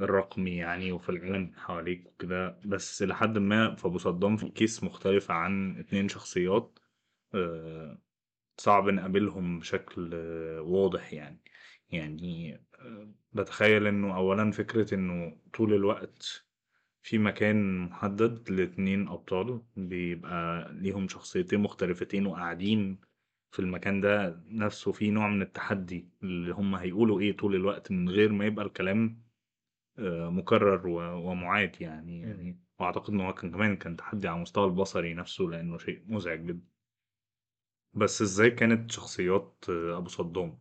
الرقمي 0.01 0.55
يعني 0.57 0.91
وفي 0.91 1.09
العالم 1.09 1.53
حواليك 1.55 2.07
وكده 2.07 2.59
بس 2.65 3.03
إلى 3.03 3.15
حد 3.15 3.37
ما 3.37 3.75
في 3.75 3.85
أبو 3.87 3.97
صدام 3.97 4.37
في 4.37 4.49
كيس 4.49 4.83
مختلفة 4.83 5.33
عن 5.33 5.77
اتنين 5.79 6.07
شخصيات 6.07 6.79
آه، 7.35 7.97
صعب 8.57 8.89
نقابلهم 8.89 9.59
بشكل 9.59 10.11
آه، 10.13 10.61
واضح 10.61 11.13
يعني. 11.13 11.41
يعني 11.91 12.55
آه، 12.79 13.13
بتخيل 13.33 13.87
إنه 13.87 14.15
أولا 14.17 14.51
فكرة 14.51 14.95
إنه 14.95 15.37
طول 15.53 15.73
الوقت 15.73 16.45
في 17.01 17.17
مكان 17.17 17.79
محدد 17.79 18.49
لاتنين 18.51 19.07
أبطال 19.07 19.61
بيبقى 19.75 20.69
ليهم 20.73 21.07
شخصيتين 21.07 21.59
مختلفتين 21.59 22.25
وقاعدين 22.25 22.99
في 23.51 23.59
المكان 23.59 24.01
ده 24.01 24.43
نفسه 24.47 24.91
في 24.91 25.11
نوع 25.11 25.27
من 25.27 25.41
التحدي 25.41 26.09
اللي 26.23 26.51
هم 26.53 26.75
هيقولوا 26.75 27.19
إيه 27.21 27.37
طول 27.37 27.55
الوقت 27.55 27.91
من 27.91 28.09
غير 28.09 28.31
ما 28.31 28.45
يبقى 28.45 28.65
الكلام 28.65 29.28
آه، 29.99 30.29
مكرر 30.29 30.87
و- 30.87 31.29
ومعاد 31.31 31.81
يعني 31.81 32.21
يعني 32.21 32.59
وأعتقد 32.79 33.13
إن 33.13 33.21
هو 33.21 33.33
كان 33.33 33.51
كمان 33.51 33.75
كان 33.77 33.95
تحدي 33.97 34.27
على 34.27 34.37
المستوى 34.37 34.65
البصري 34.65 35.13
نفسه 35.13 35.43
لأنه 35.43 35.77
شيء 35.77 36.03
مزعج 36.07 36.45
جدا. 36.45 36.61
بس 37.93 38.21
إزاي 38.21 38.51
كانت 38.51 38.91
شخصيات 38.91 39.65
آه، 39.69 39.97
أبو 39.97 40.09
صدام؟ 40.09 40.59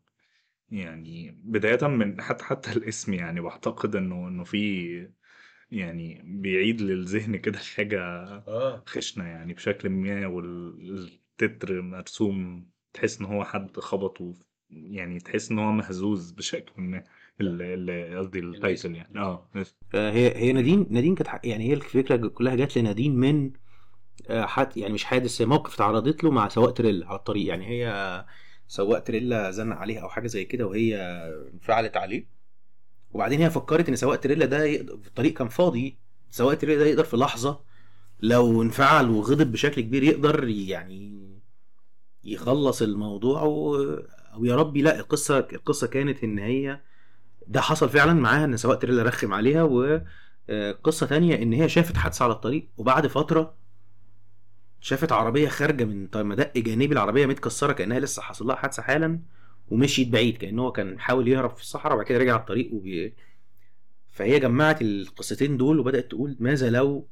يعني 0.70 1.30
بداية 1.44 1.88
من 1.88 2.20
حتى 2.22 2.44
حتى 2.44 2.72
الاسم 2.72 3.14
يعني 3.14 3.40
بعتقد 3.40 3.96
إنه 3.96 4.28
إنه 4.28 4.44
في 4.44 5.10
يعني 5.70 6.22
بيعيد 6.24 6.80
للذهن 6.82 7.36
كده 7.36 7.58
حاجة 7.58 8.00
آه. 8.48 8.82
خشنة 8.86 9.24
يعني 9.24 9.54
بشكل 9.54 9.88
ما 9.90 10.26
والتتر 10.26 11.82
مرسوم 11.82 12.70
تحس 12.92 13.20
إن 13.20 13.26
هو 13.26 13.44
حد 13.44 13.80
خبطه 13.80 14.34
يعني 14.70 15.18
تحس 15.20 15.50
إن 15.50 15.58
هو 15.58 15.72
مهزوز 15.72 16.30
بشكل 16.32 16.82
ما. 16.82 17.04
قصدي 18.18 18.38
التايتل 18.38 18.94
يعني. 18.94 19.18
آه. 19.18 19.48
هي 19.94 20.36
هي 20.36 20.52
نادين 20.52 20.86
نادين 20.90 21.14
كانت 21.14 21.44
يعني 21.44 21.68
هي 21.68 21.74
الفكرة 21.74 22.28
كلها 22.28 22.54
جات 22.54 22.78
لنادين 22.78 23.16
من 23.16 23.52
آه، 24.28 24.46
حد 24.46 24.76
يعني 24.76 24.92
مش 24.94 25.04
حادث 25.04 25.42
موقف 25.42 25.76
تعرضت 25.76 26.24
له 26.24 26.30
مع 26.30 26.48
سواق 26.48 26.72
تريلا 26.72 27.06
على 27.06 27.18
الطريق. 27.18 27.46
يعني 27.48 27.66
هي 27.66 28.24
سواق 28.68 28.98
تريلا 28.98 29.50
زن 29.50 29.72
عليها 29.72 30.00
أو 30.00 30.08
حاجة 30.08 30.26
زي 30.26 30.44
كده 30.44 30.66
وهي 30.66 30.96
انفعلت 31.54 31.96
عليه. 31.96 32.26
وبعدين 33.12 33.40
هي 33.40 33.50
فكرت 33.50 33.88
إن 33.88 33.96
سواق 33.96 34.16
تريلا 34.20 34.46
ده 34.46 34.64
يقدر 34.64 34.94
الطريق 34.94 35.32
كان 35.32 35.48
فاضي. 35.48 35.98
سواق 36.30 36.54
تريلا 36.54 36.78
ده 36.78 36.86
يقدر 36.86 37.04
في 37.04 37.16
لحظة 37.16 37.60
لو 38.20 38.62
انفعل 38.62 39.10
وغضب 39.10 39.52
بشكل 39.52 39.80
كبير 39.80 40.02
يقدر 40.02 40.48
يعني 40.48 41.28
يخلص 42.24 42.82
الموضوع 42.82 43.42
و... 43.42 43.76
أو 44.34 44.44
يا 44.44 44.56
ربي 44.56 44.82
لا 44.82 45.00
القصة 45.00 45.38
القصة 45.38 45.86
كانت 45.86 46.24
إن 46.24 46.38
هي 46.38 46.80
ده 47.48 47.60
حصل 47.60 47.88
فعلا 47.88 48.12
معاها 48.12 48.44
إن 48.44 48.56
سواق 48.56 48.78
تريلا 48.78 49.02
رخم 49.02 49.34
عليها 49.34 49.62
وقصه 49.62 51.06
تانية 51.06 51.42
إن 51.42 51.52
هي 51.52 51.68
شافت 51.68 51.96
حادثة 51.96 52.24
على 52.24 52.32
الطريق 52.32 52.68
وبعد 52.78 53.06
فترة 53.06 53.54
شافت 54.80 55.12
عربية 55.12 55.48
خارجة 55.48 55.84
من 55.84 56.08
مدق 56.14 56.58
جانبي 56.58 56.92
العربية 56.92 57.26
متكسرة 57.26 57.72
كأنها 57.72 58.00
لسه 58.00 58.22
حصل 58.22 58.46
لها 58.46 58.56
حادثة 58.56 58.82
حالا 58.82 59.20
ومشيت 59.70 60.08
بعيد 60.08 60.36
كأنه 60.36 60.62
هو 60.62 60.72
كان 60.72 61.00
حاول 61.00 61.28
يهرب 61.28 61.56
في 61.56 61.62
الصحراء 61.62 61.94
وبعد 61.94 62.06
كده 62.06 62.18
رجع 62.18 62.32
على 62.32 62.40
الطريق 62.40 62.74
وبي... 62.74 63.14
فهي 64.10 64.40
جمعت 64.40 64.82
القصتين 64.82 65.56
دول 65.56 65.78
وبدأت 65.80 66.10
تقول 66.10 66.36
ماذا 66.40 66.70
لو 66.70 67.08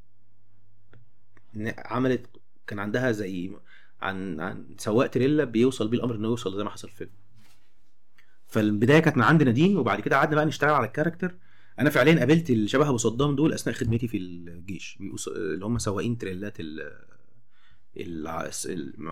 عملت 1.79 2.27
كان 2.67 2.79
عندها 2.79 3.13
زي 3.13 3.53
عن 4.01 4.41
عن 4.41 4.67
سواق 4.79 5.07
تريلا 5.07 5.45
بيوصل 5.45 5.89
بيه 5.89 5.99
الأمر 5.99 6.15
إنه 6.15 6.29
يوصل 6.29 6.57
زي 6.57 6.65
ما 6.65 6.71
حصل 6.71 6.89
في 6.89 6.95
الفيلم. 6.95 7.11
فالبداية 8.49 9.01
كانت 9.01 9.17
من 9.17 9.23
عند 9.23 9.43
نادين 9.43 9.77
وبعد 9.77 10.01
كده 10.01 10.17
قعدنا 10.17 10.37
بقى 10.37 10.45
نشتغل 10.47 10.71
على 10.71 10.87
الكاركتر 10.87 11.35
أنا 11.79 11.91
فعليا 11.91 12.19
قابلت 12.19 12.51
الشبه 12.51 12.89
أبو 12.89 12.97
صدام 12.97 13.37
دول 13.37 13.53
أثناء 13.53 13.77
خدمتي 13.77 14.09
في 14.09 14.17
الجيش 14.17 14.99
اللي 15.29 15.65
هم 15.67 15.79
سواقين 15.79 16.19
تريلات 16.19 16.57
ال- 16.61 17.07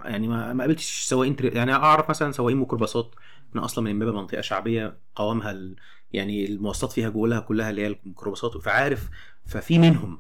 يعني 0.04 0.28
ما 0.28 0.60
قابلتش 0.60 1.04
سواقين 1.08 1.36
تر- 1.36 1.56
يعني 1.56 1.72
أعرف 1.72 2.10
مثلا 2.10 2.32
سواقين 2.32 2.56
ميكروباصات 2.56 3.14
أنا 3.54 3.64
أصلا 3.64 3.84
من 3.84 3.90
امبابه 3.90 4.12
منطقة 4.12 4.40
شعبية 4.40 4.96
قوامها 5.14 5.50
ال... 5.50 5.76
يعني 6.12 6.46
المواصلات 6.46 6.92
فيها 6.92 7.08
جواها 7.08 7.40
كلها 7.40 7.70
اللي 7.70 7.82
هي 7.82 7.86
الميكروباصات 7.86 8.56
فعارف 8.62 9.08
ففي 9.46 9.78
منهم 9.78 10.18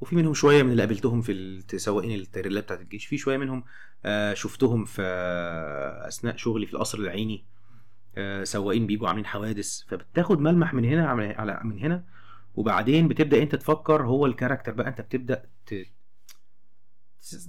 وفي 0.00 0.16
منهم 0.16 0.34
شوية 0.34 0.62
من 0.62 0.70
اللي 0.70 0.82
قابلتهم 0.82 1.22
في 1.22 1.78
سواقين 1.78 2.20
التريلات 2.20 2.64
بتاعت 2.64 2.80
الجيش 2.80 3.06
في 3.06 3.18
شوية 3.18 3.36
منهم 3.36 3.64
آه، 4.04 4.34
شفتهم 4.34 4.84
في 4.84 5.02
أثناء 6.08 6.36
شغلي 6.36 6.66
في 6.66 6.74
القصر 6.74 6.98
العيني. 6.98 7.44
سواقين 8.42 8.86
بيجوا 8.86 9.08
عاملين 9.08 9.26
حوادث 9.26 9.82
فبتاخد 9.88 10.38
ملمح 10.40 10.74
من 10.74 10.84
هنا 10.84 11.06
على 11.08 11.60
من 11.64 11.78
هنا 11.78 12.04
وبعدين 12.54 13.08
بتبدأ 13.08 13.42
أنت 13.42 13.54
تفكر 13.54 14.02
هو 14.06 14.26
ال 14.26 14.31
character 14.31 14.72
بقى 14.72 14.88
أنت 14.88 15.00
بتبدأ 15.00 15.44
ت... 15.66 15.74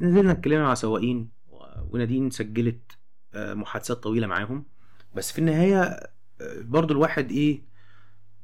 نزلنا 0.01 0.31
اتكلمنا 0.31 0.63
مع 0.63 0.73
سواقين 0.73 1.29
ونادين 1.91 2.29
سجلت 2.29 2.97
آه، 3.33 3.53
محادثات 3.53 3.97
طويلة 3.97 4.27
معاهم. 4.27 4.65
بس 5.15 5.31
في 5.31 5.39
النهاية 5.39 5.81
آه، 5.81 6.09
برضو 6.61 6.93
الواحد 6.93 7.31
إيه 7.31 7.61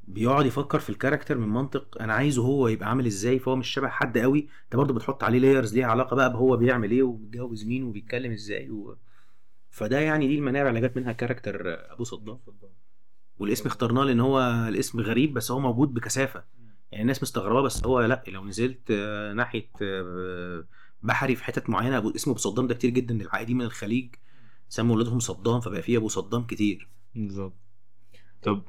بيقعد 0.07 0.45
يفكر 0.45 0.79
في 0.79 0.89
ال 0.89 0.94
character 0.94 1.37
من 1.37 1.49
منطق 1.49 2.01
أنا 2.01 2.13
عايزه 2.13 2.43
هو 2.43 2.67
يبقى 2.67 2.89
عامل 2.89 3.05
إزاي 3.05 3.39
فهو 3.39 3.55
مش 3.55 3.67
شبه 3.69 3.87
حد 3.89 4.17
قوي. 4.17 4.47
أنت 4.65 4.75
برضو 4.75 4.93
بتحط 4.93 5.23
عليه 5.23 5.39
layers 5.39 5.75
ليها 5.75 5.87
علاقة 5.87 6.15
بقى 6.15 6.33
بهو 6.33 6.57
بيعمل 6.57 6.91
إيه 6.91 7.03
وبيتجوز 7.03 7.65
مين 7.65 7.83
وبيتكلم 7.83 8.31
إزاي 8.31 8.69
و... 8.69 8.97
فده 9.69 9.99
يعني 9.99 10.27
دي 10.27 10.35
المنابع 10.35 10.69
اللي 10.69 10.81
جت 10.81 10.97
منها 10.97 11.11
character 11.11 11.61
أبو 11.93 12.03
صدام. 12.03 12.39
والاسم 13.37 13.65
اخترناه 13.67 14.03
لأن 14.03 14.19
هو 14.19 14.39
الاسم 14.67 14.99
غريب 14.99 15.33
بس 15.33 15.51
هو 15.51 15.59
موجود 15.59 15.93
بكثافة. 15.93 16.43
يعني 16.91 17.01
الناس 17.01 17.23
مستغربة 17.23 17.61
بس 17.61 17.85
هو 17.85 18.01
لأ 18.01 18.23
لو 18.27 18.45
نزلت 18.45 18.91
آه، 18.91 19.33
ناحية 19.33 19.69
آه، 19.81 20.65
بحري 21.03 21.35
في 21.35 21.43
حتت 21.43 21.69
معينة 21.69 22.01
أبو- 22.01 22.15
اسمه 22.15 22.31
أبو 22.31 22.39
صدام 22.39 22.67
ده 22.67 22.75
كتير 22.75 22.89
جدا 22.89 23.15
العائلين 23.21 23.57
من 23.57 23.65
الخليج. 23.65 24.15
سموا 24.69 24.95
ولادهم 24.95 25.19
صدام 25.19 25.59
فبقى 25.59 25.81
فيه 25.81 25.97
أبو 25.97 26.07
صدام 26.07 26.43
كتير. 26.45 26.87
بالظبط. 27.15 27.53
طب. 28.43 28.63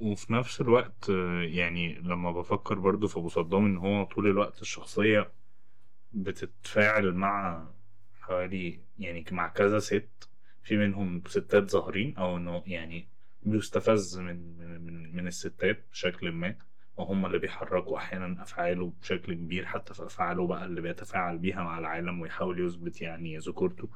وفي 0.00 0.32
نفس 0.32 0.60
الوقت 0.60 1.10
آه، 1.10 1.42
يعني 1.42 1.94
لما 1.94 2.32
بفكر 2.32 2.78
برضو 2.78 3.08
في 3.08 3.16
أبو 3.16 3.28
صدام 3.28 3.64
إن 3.66 3.76
هو 3.76 4.04
طول 4.04 4.26
الوقت 4.26 4.62
الشخصية 4.62 5.30
بتتفاعل 6.12 7.12
مع 7.12 7.66
حوالي 8.20 8.80
يعني 8.98 9.24
مع 9.30 9.48
كذا 9.48 9.78
ست 9.78 10.29
في 10.62 10.76
منهم 10.76 11.22
ستات 11.26 11.70
ظاهرين 11.70 12.16
أو 12.16 12.36
إنه 12.36 12.62
يعني 12.66 13.08
بيستفز 13.42 14.18
من 14.18 14.58
من 14.58 15.16
من, 15.16 15.26
الستات 15.26 15.84
بشكل 15.92 16.32
ما 16.32 16.54
وهم 16.96 17.26
اللي 17.26 17.38
بيحركوا 17.38 17.96
أحيانا 17.98 18.42
أفعاله 18.42 18.92
بشكل 19.02 19.34
كبير 19.34 19.66
حتى 19.66 19.94
في 19.94 20.06
أفعاله 20.06 20.46
بقى 20.46 20.64
اللي 20.64 20.80
بيتفاعل 20.80 21.38
بيها 21.38 21.62
مع 21.62 21.78
العالم 21.78 22.20
ويحاول 22.20 22.66
يثبت 22.66 23.00
يعني 23.02 23.38
ذكورته. 23.38 23.88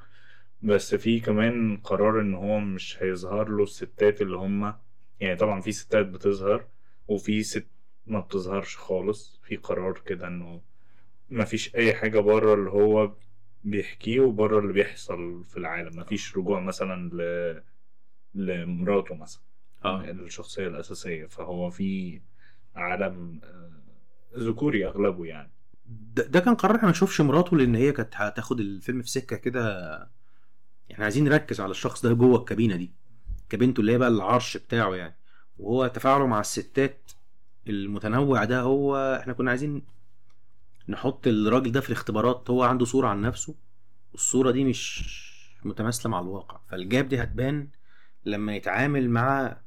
بس 0.63 0.95
في 0.95 1.21
كمان 1.21 1.77
قرار 1.77 2.21
إن 2.21 2.35
هو 2.35 2.59
مش 2.61 3.03
هيظهر 3.03 3.49
له 3.49 3.63
الستات 3.63 4.23
اللي 4.23 4.37
هم 4.37 4.75
يعني 5.21 5.37
طبعا 5.37 5.61
في 5.61 5.73
ستات 5.73 6.07
بتظهر 6.07 6.67
وفي 7.09 7.43
ست 7.43 7.67
ما 8.07 8.21
بتظهرش 8.21 8.77
خالص. 8.77 9.41
في 9.45 9.57
قرار 9.57 10.01
كده 10.07 10.27
إنه 10.27 10.63
ما 11.31 11.45
فيش 11.45 11.77
أي 11.77 11.95
حاجة 11.95 12.21
بره 12.21 12.55
اللي 12.55 12.71
هو 12.71 13.13
بيحكيه 13.65 14.21
وبره 14.21 14.59
اللي 14.59 14.73
بيحصل 14.73 15.45
في 15.45 15.57
العالم. 15.57 15.97
ما 15.97 16.05
فيش 16.05 16.37
رجوع 16.37 16.61
مثلا 16.61 17.11
ل... 17.15 17.63
لمراته 18.35 19.15
مثلا. 19.15 19.43
آه. 19.85 20.11
الشخصية 20.11 20.69
الأساسية. 20.69 21.27
فهو 21.27 21.71
في 21.71 22.21
عالم 22.77 23.41
آه، 23.45 23.71
ذكوري 24.39 24.87
أغلبه 24.87 25.25
يعني. 25.25 25.51
ده, 25.87 26.27
ده 26.27 26.41
كان 26.41 26.55
قرار 26.55 26.77
إحنا 26.77 26.85
ما 26.85 26.91
نشوفش 26.91 27.21
مراته 27.21 27.57
لأن 27.57 27.75
هي 27.75 27.93
كانت 27.93 28.15
هتاخد 28.17 28.61
الفيلم 28.61 29.03
في 29.03 29.11
سكة 29.11 29.37
كده. 29.37 29.95
إحنا 30.93 31.05
عايزين 31.05 31.25
نركز 31.25 31.61
على 31.61 31.71
الشخص 31.71 32.07
ده 32.07 32.13
جوه 32.13 32.39
الكابينة 32.39 32.77
دي. 32.77 32.93
كابينته 33.49 33.81
اللي 33.81 33.93
هي 33.93 33.99
بقى 33.99 34.09
العرش 34.09 34.57
بتاعه 34.57 34.95
يعني. 34.95 35.17
وهو 35.59 35.87
تفاعله 35.87 36.27
مع 36.27 36.41
الستات 36.41 37.11
المتنوع 37.69 38.45
ده 38.45 38.61
هو 38.61 39.17
إحنا 39.21 39.33
كنا 39.33 39.51
عايزين 39.51 39.83
نحط 40.89 41.27
الراجل 41.27 41.73
ده 41.73 41.81
في 41.81 41.89
الاختبارات 41.89 42.51
هو 42.51 42.63
عنده 42.63 42.85
صورة 42.85 43.09
عن 43.09 43.21
نفسه 43.21 43.55
والصورة 44.13 44.51
دي 44.51 44.65
مش 44.65 45.05
متماثلة 45.65 46.11
مع 46.11 46.21
الواقع 46.21 46.61
فالجاب 46.71 47.09
دي 47.09 47.23
هتبان 47.23 47.69
لما 48.25 48.57
يتعامل 48.57 49.11
مع. 49.11 49.61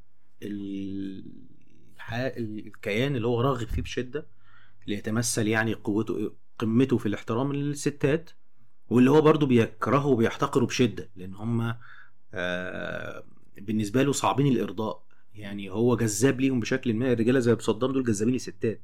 الكيان 2.12 3.16
اللي 3.16 3.28
هو 3.28 3.42
راغب 3.42 3.68
فيه 3.68 3.82
بشدة 3.82 4.28
اللي 4.86 4.96
يتمثل 4.98 5.48
يعني 5.48 5.74
قوته 5.74 6.32
قمته 6.60 6.98
في 6.98 7.06
الاحترام 7.06 7.54
للستات 7.54 8.30
واللي 8.90 9.12
هو 9.12 9.22
برضو 9.22 9.46
بيكرهه 9.46 10.06
وبيحتقره 10.08 10.66
بشدة 10.66 11.10
لأن 11.16 11.36
هم 11.36 11.76
آه 12.34 13.24
بالنسبة 13.58 14.04
له 14.04 14.12
صعبين 14.12 14.48
الإرضاء 14.48 15.04
يعني 15.36 15.70
هو 15.70 15.96
جذاب 15.96 16.42
ليهم 16.42 16.60
بشكل 16.60 16.94
ما 16.94 17.14
الرجالة 17.14 17.40
زي 17.40 17.52
أبو 17.52 17.62
صدام 17.62 17.92
دول 17.92 18.04
جذابين 18.04 18.34
للستات 18.34 18.82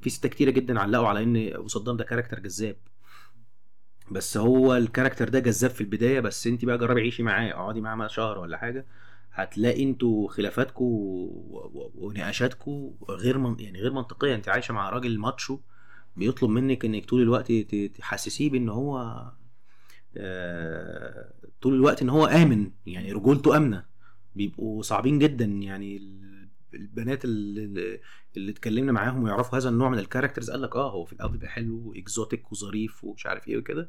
في 0.00 0.10
ستات 0.10 0.30
كتيرة 0.30 0.50
جدا 0.50 0.80
علقوا 0.80 1.08
على 1.08 1.56
أبو 1.56 1.68
صدام 1.68 1.96
ده 1.96 2.04
character 2.04 2.38
جذاب. 2.38 2.76
بس 4.10 4.36
هو 4.36 4.76
ال 4.76 4.81
character 4.81 5.28
ده 5.28 5.38
جذاب 5.38 5.70
في 5.70 5.80
البداية 5.80 6.20
بس 6.20 6.46
أنت 6.46 6.64
بقى 6.64 6.78
جربي 6.78 7.00
عيشي 7.00 7.22
معاه 7.22 7.50
اقعدي 7.50 7.80
معاه 7.80 8.06
شهر 8.06 8.38
ولا 8.38 8.56
حاجة 8.56 8.86
هتلاقي 9.32 9.82
أنتوا 9.82 10.28
خلافاتكم 10.28 10.84
ونقاشاتكم 11.94 12.94
غير 13.10 13.38
من 13.38 13.60
يعني 13.60 13.80
غير 13.80 13.92
منطقية. 13.92 14.34
أنت 14.34 14.48
عايشة 14.48 14.74
مع 14.74 14.90
راجل 14.90 15.18
macho 15.18 15.60
بيطلب 16.16 16.50
منك 16.50 16.84
إنك 16.84 17.04
طول 17.04 17.22
الوقت 17.22 17.52
تحسسيه 17.98 18.50
بإن 18.50 18.68
هو 18.68 19.22
آه، 20.16 21.32
طول 21.62 21.74
الوقت 21.74 22.02
إن 22.02 22.08
هو 22.10 22.26
آمن 22.26 22.70
يعني 22.86 23.12
رجولته 23.12 23.56
آمنة. 23.56 23.84
بيبقوا 24.36 24.82
صعبين 24.82 25.18
جدا 25.18 25.44
يعني 25.44 25.98
البنات 26.74 27.24
اللي, 27.24 28.00
اللي 28.36 28.52
اتكلمنا 28.52 28.92
معاهم 28.92 29.22
ويعرفوا 29.22 29.58
هذا 29.58 29.68
النوع 29.68 29.88
من 29.88 29.98
ال 29.98 30.03
characters 30.03 30.50
قال 30.50 30.62
لك 30.62 30.76
آه 30.76 30.90
هو 30.90 31.04
في 31.04 31.12
الأول 31.12 31.48
حلو 31.48 31.88
و 31.88 31.97
exotic 31.97 32.52
وظريف 32.52 33.04
ومش 33.04 33.26
عارف 33.26 33.48
إيه 33.48 33.56
وكده 33.56 33.88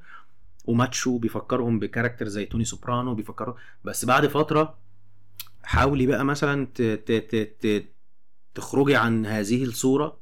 و 0.65 0.74
macho 0.74 1.17
بيفكرهم 1.17 1.79
ب 1.79 1.84
character 1.84 2.27
زي 2.27 2.45
توني 2.45 2.65
سوبرانو 2.65 3.15
بيفكروا 3.15 3.55
بس 3.83 4.05
بعد 4.05 4.27
فترة 4.27 4.77
حاولي 5.63 6.05
بقى 6.05 6.25
مثلا 6.25 6.67
ت... 6.75 6.81
ت... 6.81 7.11
ت... 7.11 7.65
ت... 7.65 7.85
تخرجي 8.55 8.95
عن 8.95 9.25
هذه 9.25 9.63
الصورة 9.63 10.19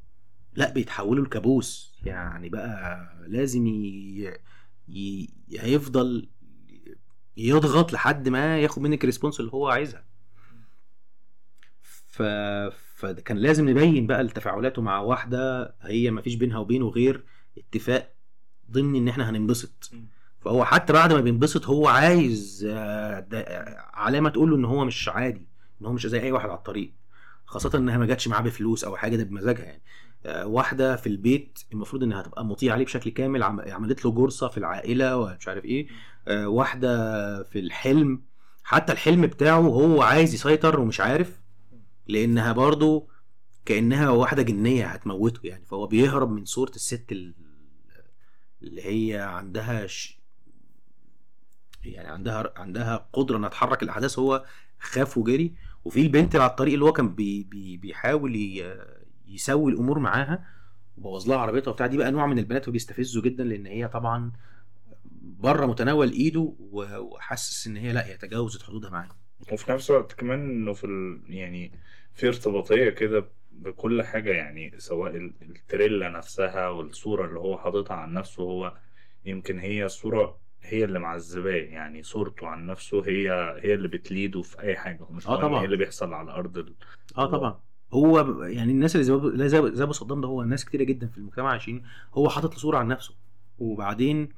لأ 0.56 0.74
بيتحولوا 0.74 1.26
لكابوس. 1.26 1.94
يعني 2.06 2.50
بقى 2.50 3.00
لازم 3.28 3.68
ي... 3.68 4.34
ي... 4.90 5.30
هيفضل 5.60 6.30
يضغط 7.38 7.94
لحد 7.94 8.30
ما 8.30 8.60
ياخد 8.60 8.82
منك 8.82 9.04
الريسبونس 9.04 9.40
اللي 9.40 9.52
هو 9.52 9.68
عايزها. 9.68 10.06
ف... 12.14 12.22
فكان 12.96 13.38
لازم 13.38 13.70
نبين 13.70 14.08
بقى 14.08 14.28
تفاعلاته 14.28 14.82
مع 14.82 15.00
واحدة 15.00 15.76
هي 15.82 16.12
ما 16.12 16.22
فيش 16.22 16.36
بينها 16.36 16.58
وبينه 16.58 16.88
غير 16.90 17.24
اتفاق 17.58 18.14
ضمن 18.72 18.96
إن 18.96 19.08
إحنا 19.08 19.30
هننبسط. 19.30 19.92
فهو 20.42 20.66
حتى 20.66 20.94
بعد 20.94 21.14
ما 21.14 21.22
بينبسط 21.22 21.66
هو 21.66 21.88
عايز 21.88 22.68
آه، 22.70 23.26
علامة 23.94 24.30
تقول 24.30 24.50
له 24.50 24.56
إن 24.56 24.66
هو 24.66 24.86
مش 24.86 25.10
عادي 25.10 25.48
إن 25.82 25.86
هو 25.86 25.94
مش 25.94 26.08
زي 26.08 26.22
أي 26.22 26.32
واحد 26.32 26.50
على 26.50 26.58
الطريق. 26.58 26.94
خاصة 27.46 27.78
إنها 27.78 27.98
ما 27.98 28.06
جاتش 28.06 28.28
معاه 28.28 28.42
بفلوس 28.42 28.84
أو 28.84 28.96
حاجة 28.98 29.16
ده 29.16 29.24
بمزاجها 29.24 29.64
يعني. 29.66 29.82
آه، 30.26 30.48
واحدة 30.48 30.96
في 30.96 31.08
البيت 31.08 31.60
المفروض 31.74 32.04
إنها 32.04 32.22
تبقى 32.22 32.46
مطيعة 32.46 32.74
عليه 32.74 32.86
بشكل 32.86 33.10
كامل 33.10 33.44
عم- 33.44 33.62
عملت 33.62 34.06
له 34.06 34.12
جرصه 34.12 34.48
في 34.48 34.58
العائلة 34.58 35.18
ومش 35.18 35.48
عارف 35.48 35.66
إيه. 35.66 35.88
آه، 36.28 36.48
واحدة 36.48 37.44
في 37.44 37.60
الحلم 37.60 38.22
حتى 38.64 38.94
الحلم 38.94 39.22
بتاعه 39.22 39.60
هو 39.60 40.02
عايز 40.02 40.34
يسيطر 40.34 40.80
ومش 40.80 41.00
عارف 41.00 41.43
لأنها 42.08 42.52
برضو 42.52 43.10
كأنها 43.66 44.10
واحدة 44.10 44.42
جنية 44.44 44.86
هتموته 44.86 45.40
يعني. 45.48 45.66
فهو 45.66 45.88
بيهرب 45.88 46.32
من 46.32 46.46
صورة 46.46 46.70
الست 46.70 47.12
ال- 47.12 47.34
اللي 48.62 48.82
هي 48.86 49.20
عندها 49.22 49.88
ش... 49.88 50.20
يعني 51.84 52.08
عندها 52.08 52.54
عندها 52.56 53.10
قدرة 53.14 53.38
إنها 53.38 53.50
تحرك 53.50 53.84
الأحداث. 53.84 54.20
هو 54.20 54.46
خاف 54.80 55.18
وجري 55.18 55.56
وفي 55.86 56.02
البنت 56.02 56.36
على 56.36 56.50
الطريق 56.52 56.74
اللي 56.74 56.86
هو 56.86 56.94
كان 56.94 57.16
بي 57.16 57.44
بي 57.44 57.78
بيحاول 57.78 58.36
ي... 58.36 58.78
يسوي 59.28 59.72
الأمور 59.72 60.00
معاها 60.00 60.46
وبوظ 60.98 61.30
لها 61.30 61.38
عربيتها 61.38 61.72
وبتاع. 61.72 61.88
دي 61.88 61.98
بقى 61.98 62.12
نوع 62.12 62.26
من 62.26 62.40
البنات 62.40 62.68
وبيستفزه 62.68 63.22
جدا 63.22 63.44
لأن 63.44 63.66
هي 63.66 63.88
طبعا 63.88 64.32
بره 65.22 65.66
متناول 65.66 66.12
إيده 66.12 66.54
وحاسس 66.60 67.68
إن 67.68 67.78
هي 67.78 67.94
لأ 67.94 68.06
هي 68.06 68.18
تجاوزت 68.18 68.64
حدودها 68.64 68.90
معاه 68.90 69.10
وفي 69.52 69.72
نفس 69.72 69.92
الوقت 69.92 70.14
كمان 70.14 70.40
إنه 70.40 70.74
في 70.74 70.84
ال... 70.84 71.24
يعني 71.28 71.80
في 72.16 72.28
ارتباطية 72.28 72.90
كده 72.90 73.26
بكل 73.52 74.04
حاجة 74.04 74.32
يعني 74.32 74.74
سواء 74.78 75.16
ال- 75.16 75.34
التريلا 75.42 76.10
نفسها 76.10 76.68
والصورة 76.70 77.26
اللي 77.28 77.40
هو 77.40 77.58
حاططها 77.58 77.96
عن 77.96 78.14
نفسه 78.14 78.44
هو 78.44 78.74
يمكن 79.26 79.60
هي 79.60 79.86
الصورة 79.86 80.40
هي 80.62 80.84
اللي 80.84 81.00
معذباه 81.00 81.52
يعني 81.52 82.04
صورته 82.04 82.48
عن 82.48 82.66
نفسه 82.66 83.06
هي 83.06 83.32
هي 83.62 83.74
اللي 83.74 83.88
بتليده 83.88 84.42
في 84.42 84.60
أي 84.62 84.76
حاجة 84.76 85.06
مش 85.12 85.28
مهم 85.28 85.38
طبعاً. 85.42 85.60
إيه 85.60 85.66
اللي 85.66 85.78
بيحصل 85.78 86.14
على 86.14 86.32
أرض 86.32 86.58
ال... 86.58 86.74
آه 87.18 87.26
طبعا. 87.26 87.60
هو 87.94 88.44
يعني 88.44 88.72
الناس 88.72 88.96
اللي 88.96 89.48
زي 89.50 89.72
زي 89.76 89.84
ابو 89.84 89.92
صدام 89.94 90.22
ده 90.22 90.28
هو 90.28 90.44
ناس 90.44 90.66
كتيرة 90.66 90.84
جدا 90.84 91.08
في 91.08 91.18
المجتمع 91.18 91.50
عايشين 91.52 91.84
هو 92.14 92.30
حاطط 92.30 92.54
صوره 92.54 92.78
عن 92.78 92.88
نفسه. 92.88 93.16
وبعدين 93.60 94.30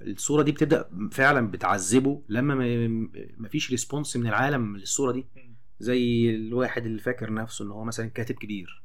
الصورة 0.00 0.42
دي 0.42 0.52
بتبدأ 0.52 0.88
فعلا 1.12 1.50
بتعذبه 1.50 2.22
لما 2.28 2.54
ما- 2.54 3.08
مفيش 3.38 3.70
ريسبونس 3.70 4.16
من 4.16 4.26
العالم 4.26 4.76
للصورة 4.76 5.12
دي. 5.12 5.26
زي 5.80 6.30
الواحد 6.34 6.86
اللي 6.86 6.98
فاكر 6.98 7.32
نفسه 7.32 7.64
إن 7.64 7.70
هو 7.70 7.84
مثلا 7.84 8.08
كاتب 8.08 8.34
كبير. 8.34 8.82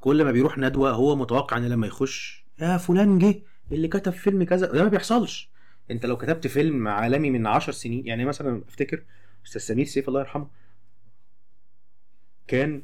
كل 0.00 0.24
ما 0.24 0.32
بيروح 0.32 0.58
ندوة 0.58 0.90
هو 0.90 1.16
متوقع 1.16 1.56
إن 1.56 1.68
لما 1.68 1.86
يخش 1.86 2.44
يا 2.60 2.76
فلان 2.76 3.18
جه 3.18 3.42
اللي 3.72 3.88
كتب 3.88 4.12
فيلم 4.12 4.44
كذا. 4.44 4.72
ده 4.72 4.82
ما 4.82 4.88
بيحصلش. 4.88 5.50
أنت 5.90 6.06
لو 6.06 6.16
كتبت 6.16 6.46
فيلم 6.46 6.88
عالمي 6.88 7.30
من 7.30 7.46
عشر 7.46 7.72
سنين 7.72 8.06
يعني 8.06 8.24
مثلا 8.24 8.62
أفتكر 8.68 9.02
أستاذ 9.46 9.60
سمير 9.60 9.86
سيف 9.86 10.08
الله 10.08 10.20
يرحمه 10.20 10.48
كان 12.46 12.82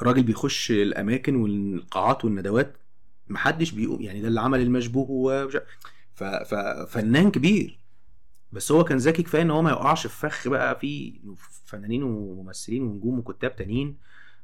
راجل 0.00 0.22
بيخش 0.22 0.70
الأماكن 0.70 1.36
والقاعات 1.36 2.24
والندوات 2.24 2.76
محدش 3.28 3.70
بيقوم 3.70 4.02
يعني 4.02 4.20
ده 4.20 4.28
اللي 4.28 4.40
عمل 4.40 4.60
المشبوه 4.60 5.10
و. 5.10 5.48
فنان 6.86 7.30
كبير. 7.30 7.78
بس 8.52 8.72
هو 8.72 8.84
كان 8.84 8.98
ذكي 8.98 9.22
كفاية 9.22 9.42
إن 9.42 9.50
هو 9.50 9.62
ما 9.62 9.70
يقعش 9.70 10.06
في 10.06 10.16
فخ 10.28 10.48
بقى 10.48 10.78
في 10.78 11.20
فنانين 11.64 12.02
وممثلين 12.02 12.82
ونجوم 12.82 13.18
وكتاب 13.18 13.56
تانيين 13.56 13.96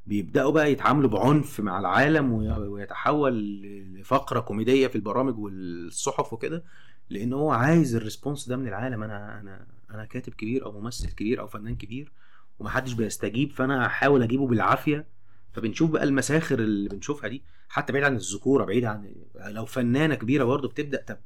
بيبدأوا 0.06 0.52
بقى 0.52 0.72
يتعاملوا 0.72 1.10
بعنف 1.10 1.60
مع 1.60 1.78
العالم 1.78 2.32
وي- 2.32 2.48
ويتحول 2.68 3.62
لفقرة 3.94 4.40
كوميدية 4.40 4.86
في 4.86 4.96
البرامج 4.96 5.38
والصحف 5.38 6.32
وكده 6.32 6.64
لإن 7.10 7.32
هو 7.32 7.50
عايز 7.50 7.94
الريسبونس 7.96 8.48
ده 8.48 8.56
من 8.56 8.68
العالم. 8.68 9.02
أنا 9.02 9.40
أنا 9.40 9.66
أنا 9.90 10.04
كاتب 10.04 10.34
كبير 10.34 10.64
أو 10.64 10.80
ممثل 10.80 11.10
كبير 11.10 11.40
أو 11.40 11.46
فنان 11.46 11.76
كبير 11.76 12.12
ومحدش 12.58 12.92
بيستجيب 12.92 13.52
فأنا 13.52 13.86
هحاول 13.86 14.22
أجيبه 14.22 14.46
بالعافية. 14.46 15.06
فبنشوف 15.52 15.90
بقى 15.90 16.04
المساخر 16.04 16.58
اللي 16.58 16.88
بنشوفها 16.88 17.28
دي 17.28 17.42
حتى 17.68 17.92
بعيد 17.92 18.04
عن 18.04 18.16
الذكورة 18.16 18.64
بعيد 18.64 18.84
عن 18.84 19.14
لو 19.36 19.64
فنانة 19.66 20.14
كبيرة 20.14 20.44
برضه 20.44 20.68
بتبدأ 20.68 21.02
تب... 21.02 21.16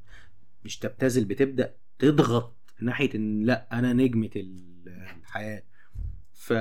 مش 0.65 0.79
تبتذل 0.79 1.25
بتبدأ 1.25 1.75
تضغط 1.99 2.57
ناحية 2.85 3.11
إن 3.15 3.43
لأ 3.43 3.69
أنا 3.73 3.93
نجمة 3.93 4.31
الحياة. 4.37 5.63
ف 6.33 6.53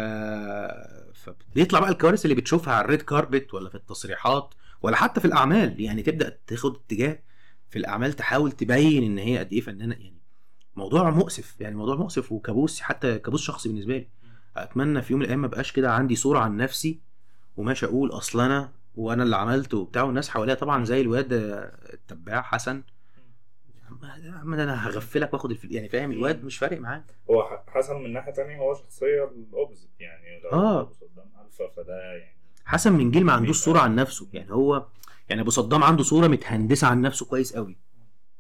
فبيطلع 1.13 1.79
بقى 1.79 1.89
الكوارث 1.89 2.25
اللي 2.25 2.35
بتشوفها 2.35 2.73
على 2.73 2.85
الريد 2.85 3.01
كاربت 3.01 3.53
ولا 3.53 3.69
في 3.69 3.75
التصريحات 3.75 4.53
ولا 4.81 4.95
حتى 4.95 5.21
في 5.21 5.25
الأعمال. 5.27 5.81
يعني 5.81 6.01
تبدأ 6.03 6.37
تاخد 6.47 6.75
اتجاه 6.75 7.19
في 7.69 7.79
الأعمال 7.79 8.13
تحاول 8.13 8.51
تبين 8.51 9.03
إن 9.03 9.17
هي 9.17 9.37
قد 9.37 9.53
إيه 9.53 9.61
فنانة. 9.61 9.95
يعني 9.95 10.17
موضوع 10.75 11.09
مؤسف 11.09 11.55
يعني 11.61 11.75
موضوع 11.75 11.95
مؤسف 11.95 12.31
وكابوس 12.31 12.81
حتى 12.81 13.19
كابوس 13.19 13.41
شخصي 13.41 13.69
بالنسبة 13.69 13.97
لي. 13.97 14.07
أتمنى 14.57 15.01
في 15.01 15.13
يوم 15.13 15.19
من 15.19 15.25
الأيام 15.25 15.41
ما 15.41 15.47
بقاش 15.47 15.71
كده 15.71 15.91
عندي 15.91 16.15
صورة 16.15 16.39
عن 16.39 16.57
نفسي 16.57 16.99
وماشي 17.57 17.85
أقول 17.85 18.11
أصل 18.11 18.39
أنا 18.41 18.71
وأنا 18.95 19.23
اللي 19.23 19.35
عملته 19.35 19.77
وبتاع 19.77 20.03
والناس 20.03 20.29
حواليا 20.29 20.53
طبعا 20.53 20.85
زي 20.85 21.01
الواد 21.01 21.27
التباع 21.93 22.41
حسن. 22.41 22.83
ده 24.55 24.63
أنا 24.63 24.87
هغفلك 24.87 25.33
وآخد 25.33 25.51
الفل... 25.51 25.71
يعني 25.75 25.89
فاهم 25.89 26.11
الواد 26.11 26.43
مش 26.43 26.57
فارق 26.57 26.79
معاه 26.81 27.03
هو 27.31 27.61
حسن 27.67 27.95
من 27.95 28.13
ناحية 28.13 28.31
تانية 28.31 28.57
هو 28.57 28.73
شخصية 28.73 29.23
ال 29.23 29.31
opposite 29.31 29.89
يعني 29.99 30.41
لو. 30.51 30.79
أبو 30.79 30.93
صدام 30.93 31.25
ألفا 31.45 31.67
فده 31.75 32.13
يعني 32.13 32.35
حسن 32.65 32.93
من 32.93 33.11
جيل 33.11 33.25
ما 33.25 33.33
عندوش 33.33 33.57
صورة 33.63 33.79
عن 33.79 33.95
نفسه 33.95 34.27
يعني 34.33 34.51
هو 34.51 34.85
يعني 35.29 35.41
أبو 35.41 35.49
صدام 35.49 35.83
عنده 35.83 36.03
صورة 36.03 36.27
متهندسة 36.27 36.87
عن 36.87 37.01
نفسه 37.01 37.25
كويس 37.25 37.55
قوي. 37.55 37.77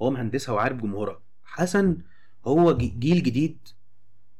هو 0.01 0.09
مهندسها 0.11 0.55
وعارف 0.55 0.77
جمهورها. 0.77 1.19
حسن 1.43 1.97
هو 2.45 2.77
جي- 2.77 2.87
جيل 2.99 3.23
جديد. 3.23 3.57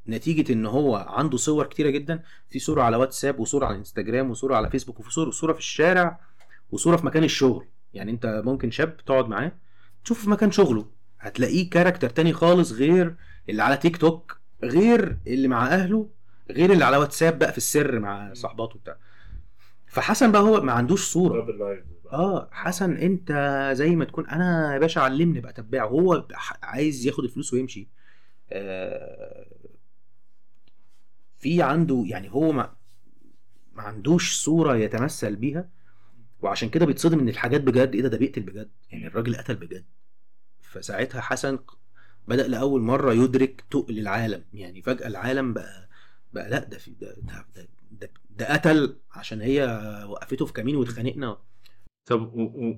نتيجة 0.07 0.53
إن 0.53 0.65
هو 0.65 0.95
عنده 0.95 1.37
صور 1.37 1.65
كتيرة 1.65 1.89
جدا. 1.89 2.23
في 2.49 2.59
صورة 2.59 2.81
على 2.81 2.97
واتساب 2.97 3.39
وصورة 3.39 3.65
على 3.65 3.75
إنستجرام 3.77 4.31
وصورة 4.31 4.55
على 4.55 4.69
فيسبوك 4.69 4.99
وفي 4.99 5.11
صورة 5.11 5.29
صورة 5.31 5.53
في 5.53 5.59
الشارع 5.59 6.19
وصورة 6.71 6.97
في 6.97 7.05
مكان 7.05 7.23
الشغل. 7.23 7.65
يعني 7.93 8.11
أنت 8.11 8.41
ممكن 8.45 8.71
شاب 8.71 8.97
تقعد 8.97 9.27
معاه 9.29 9.51
تشوفه 10.03 10.23
في 10.23 10.29
مكان 10.29 10.51
شغله. 10.51 10.85
هتلاقيه 11.19 11.69
كاركتر 11.69 12.09
تاني 12.09 12.33
خالص 12.33 12.71
غير 12.71 13.15
اللي 13.49 13.63
على 13.63 13.77
تيك 13.77 13.97
توك 13.97 14.39
غير 14.63 15.17
اللي 15.27 15.47
مع 15.47 15.67
أهله 15.67 16.09
غير 16.51 16.71
اللي 16.73 16.85
على 16.85 16.97
واتساب 16.97 17.39
بقى 17.39 17.51
في 17.51 17.57
السر 17.57 17.99
مع 17.99 18.33
صحباته 18.33 18.79
بتاع 18.79 18.97
فحسن 19.87 20.31
بقى 20.31 20.41
هو 20.41 20.61
ما 20.61 20.71
عندوش 20.73 21.17
بقى. 21.27 22.13
آه 22.13 22.49
حسن 22.51 22.97
أنت 22.97 23.31
زي 23.75 23.95
ما 23.95 24.05
تكون 24.05 24.27
أنا 24.29 24.73
يا 24.73 24.79
باشا 24.79 25.01
علمني 25.01 25.41
بقى 25.41 25.53
تباع 25.53 25.83
وهو 25.83 26.27
ح- 26.33 26.59
عايز 26.63 27.05
ياخد 27.07 27.23
الفلوس 27.23 27.53
ويمشي. 27.53 27.87
آه 28.51 29.45
في 31.39 31.61
عنده 31.61 32.03
يعني 32.07 32.31
هو 32.31 32.51
ما, 32.51 32.73
ما 33.73 33.83
عندوش 33.83 34.37
صورة 34.43 34.75
يتمثل 34.75 35.35
بيها 35.35 35.69
وعشان 36.41 36.69
كده 36.69 36.85
بيتصدم 36.85 37.19
إن 37.19 37.29
الحاجات 37.29 37.61
بجد 37.61 37.95
إيه 37.95 38.01
ده؟ 38.01 38.09
ده 38.09 38.17
بيقتل 38.17 38.41
بجد. 38.43 38.69
يعني 38.91 39.07
الراجل 39.07 39.35
قتل 39.35 39.55
بجد. 39.55 39.85
فساعتها 40.69 41.21
حسن 41.21 41.59
بدأ 42.27 42.47
لأول 42.47 42.81
مرة 42.81 43.13
يدرك 43.13 43.63
تقل 43.71 43.99
العالم. 43.99 44.45
يعني 44.53 44.81
فجأة 44.81 45.07
العالم 45.07 45.53
بقى 45.53 45.89
بقى 46.33 46.49
لأ 46.49 46.63
ده 46.63 46.77
في 46.77 46.91
ده 46.91 47.15
ده, 47.21 47.45
ده, 47.55 47.67
ده, 47.91 48.11
ده 48.29 48.53
قتل 48.53 48.97
عشان 49.11 49.41
هي 49.41 49.63
وقفته 50.09 50.45
في 50.45 50.53
كمين 50.53 50.75
واتخانقنا. 50.75 51.37
طب 52.05 52.31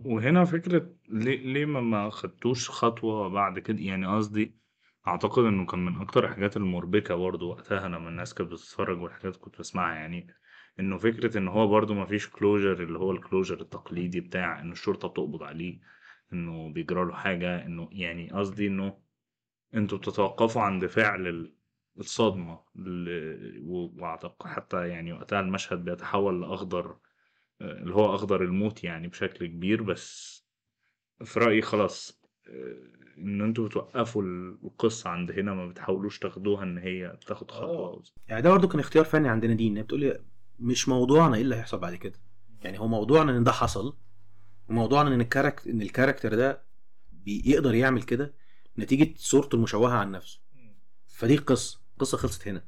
وهنا 0.05 0.45
فكرة 0.45 0.89
ليه 1.09 1.53
ليه 1.53 1.65
ما 1.65 1.81
ما 1.81 2.09
خدتوش 2.09 2.69
خطوة 2.69 3.27
بعد 3.29 3.59
كده؟ 3.59 3.79
يعني 3.79 4.07
قصدي 4.07 4.55
أعتقد 5.07 5.43
إنه 5.43 5.65
كان 5.65 5.85
من 5.85 6.01
أكتر 6.01 6.25
الحاجات 6.25 6.57
المربكة 6.57 7.15
برضه 7.15 7.45
وقتها 7.47 7.87
لما 7.87 8.09
الناس 8.09 8.33
كانت 8.33 8.51
بتتفرج 8.51 9.01
والحاجات 9.01 9.35
كنت 9.35 9.59
بسمعها. 9.59 9.95
يعني 9.95 10.27
إنه 10.79 10.97
فكرة 10.97 11.37
إن 11.37 11.47
هو 11.47 11.67
برضه 11.67 11.93
مفيش 11.93 12.29
closure 12.29 12.83
اللي 12.83 12.99
هو 12.99 13.11
ال 13.11 13.17
closure 13.18 13.61
التقليدي 13.61 14.19
بتاع 14.19 14.61
إن 14.61 14.71
الشرطة 14.71 15.07
بتقبض 15.07 15.43
عليه. 15.43 15.79
إنه 16.33 16.69
بيجرى 16.73 17.05
له 17.05 17.13
حاجة 17.13 17.65
إنه 17.65 17.89
يعني 17.91 18.31
قصدي 18.31 18.67
إنه 18.67 18.97
أنتوا 19.75 19.97
بتتوقفوا 19.97 20.61
عند 20.61 20.85
فعل 20.85 21.27
ال- 21.27 21.53
الصدمة 21.99 22.59
ال- 22.75 23.61
و- 23.65 23.93
واعتقد 24.01 24.47
حتى 24.49 24.87
يعني 24.87 25.13
وقتها 25.13 25.39
المشهد 25.39 25.85
بيتحول 25.85 26.41
لأخضر 26.41 26.97
آه، 27.61 27.81
اللي 27.81 27.95
هو 27.95 28.15
أخضر 28.15 28.41
الموت 28.43 28.83
يعني 28.83 29.07
بشكل 29.07 29.45
كبير 29.47 29.81
بس 29.83 30.41
في 31.23 31.39
رأيي 31.39 31.61
خلاص 31.61 32.21
آه، 32.49 32.77
إن 33.17 33.41
أنتوا 33.41 33.67
بتوقفوا 33.67 34.23
القصة 34.63 35.09
عند 35.09 35.31
هنا 35.31 35.53
ما 35.53 35.67
بتحاولوش 35.67 36.19
تاخدوها 36.19 36.63
إن 36.63 36.77
هي 36.77 37.17
تاخد 37.27 37.51
خطوة 37.51 38.03
يعني 38.27 38.41
ده 38.41 38.49
برضه 38.49 38.67
كان 38.67 38.79
اختيار 38.79 39.05
فني 39.05 39.29
عند 39.29 39.45
نادين 39.45 39.77
هي 39.77 39.83
بتقول 39.83 39.99
لي 39.99 40.21
مش 40.59 40.89
موضوعنا 40.89 41.35
إيه 41.35 41.41
اللي 41.41 41.55
هيحصل 41.55 41.79
بعد 41.79 41.95
كده. 41.95 42.19
يعني 42.63 42.79
هو 42.79 42.87
موضوعنا 42.87 43.37
إن 43.37 43.43
ده 43.43 43.51
حصل 43.51 43.97
وموضوعنا 44.69 45.15
إن 45.15 45.21
ال 45.21 45.26
character 45.26 45.69
إن 45.69 45.81
ال 45.81 45.87
character 45.87 46.35
ده 46.35 46.61
بيقدر 47.11 47.75
يعمل 47.75 48.03
كده 48.03 48.33
نتيجة 48.79 49.13
صورته 49.17 49.55
المشوهة 49.55 49.91
عن 49.93 50.11
نفسه. 50.11 50.39
فدي 51.07 51.33
القصة 51.33 51.79
القصة 51.93 52.17
خلصت 52.17 52.47
هنا. 52.47 52.63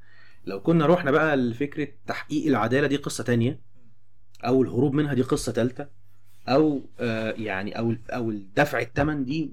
لو 0.46 0.62
كنا 0.62 0.86
رحنا 0.86 1.12
بقى 1.12 1.38
لفكرة 1.38 1.88
تحقيق 2.08 2.48
العدالة 2.48 2.88
دي 2.88 2.96
قصة 2.98 3.24
تانية 3.24 3.60
أو 4.46 4.62
الهروب 4.64 4.94
منها 4.94 5.14
دي 5.14 5.22
قصة 5.22 5.52
ثالثه 5.52 5.90
أو 6.48 6.82
آه 7.00 7.32
يعني 7.32 7.80
أو 7.80 7.96
أو 8.10 8.32
دفع 8.32 8.80
الثمن 8.80 9.26
دي 9.26 9.52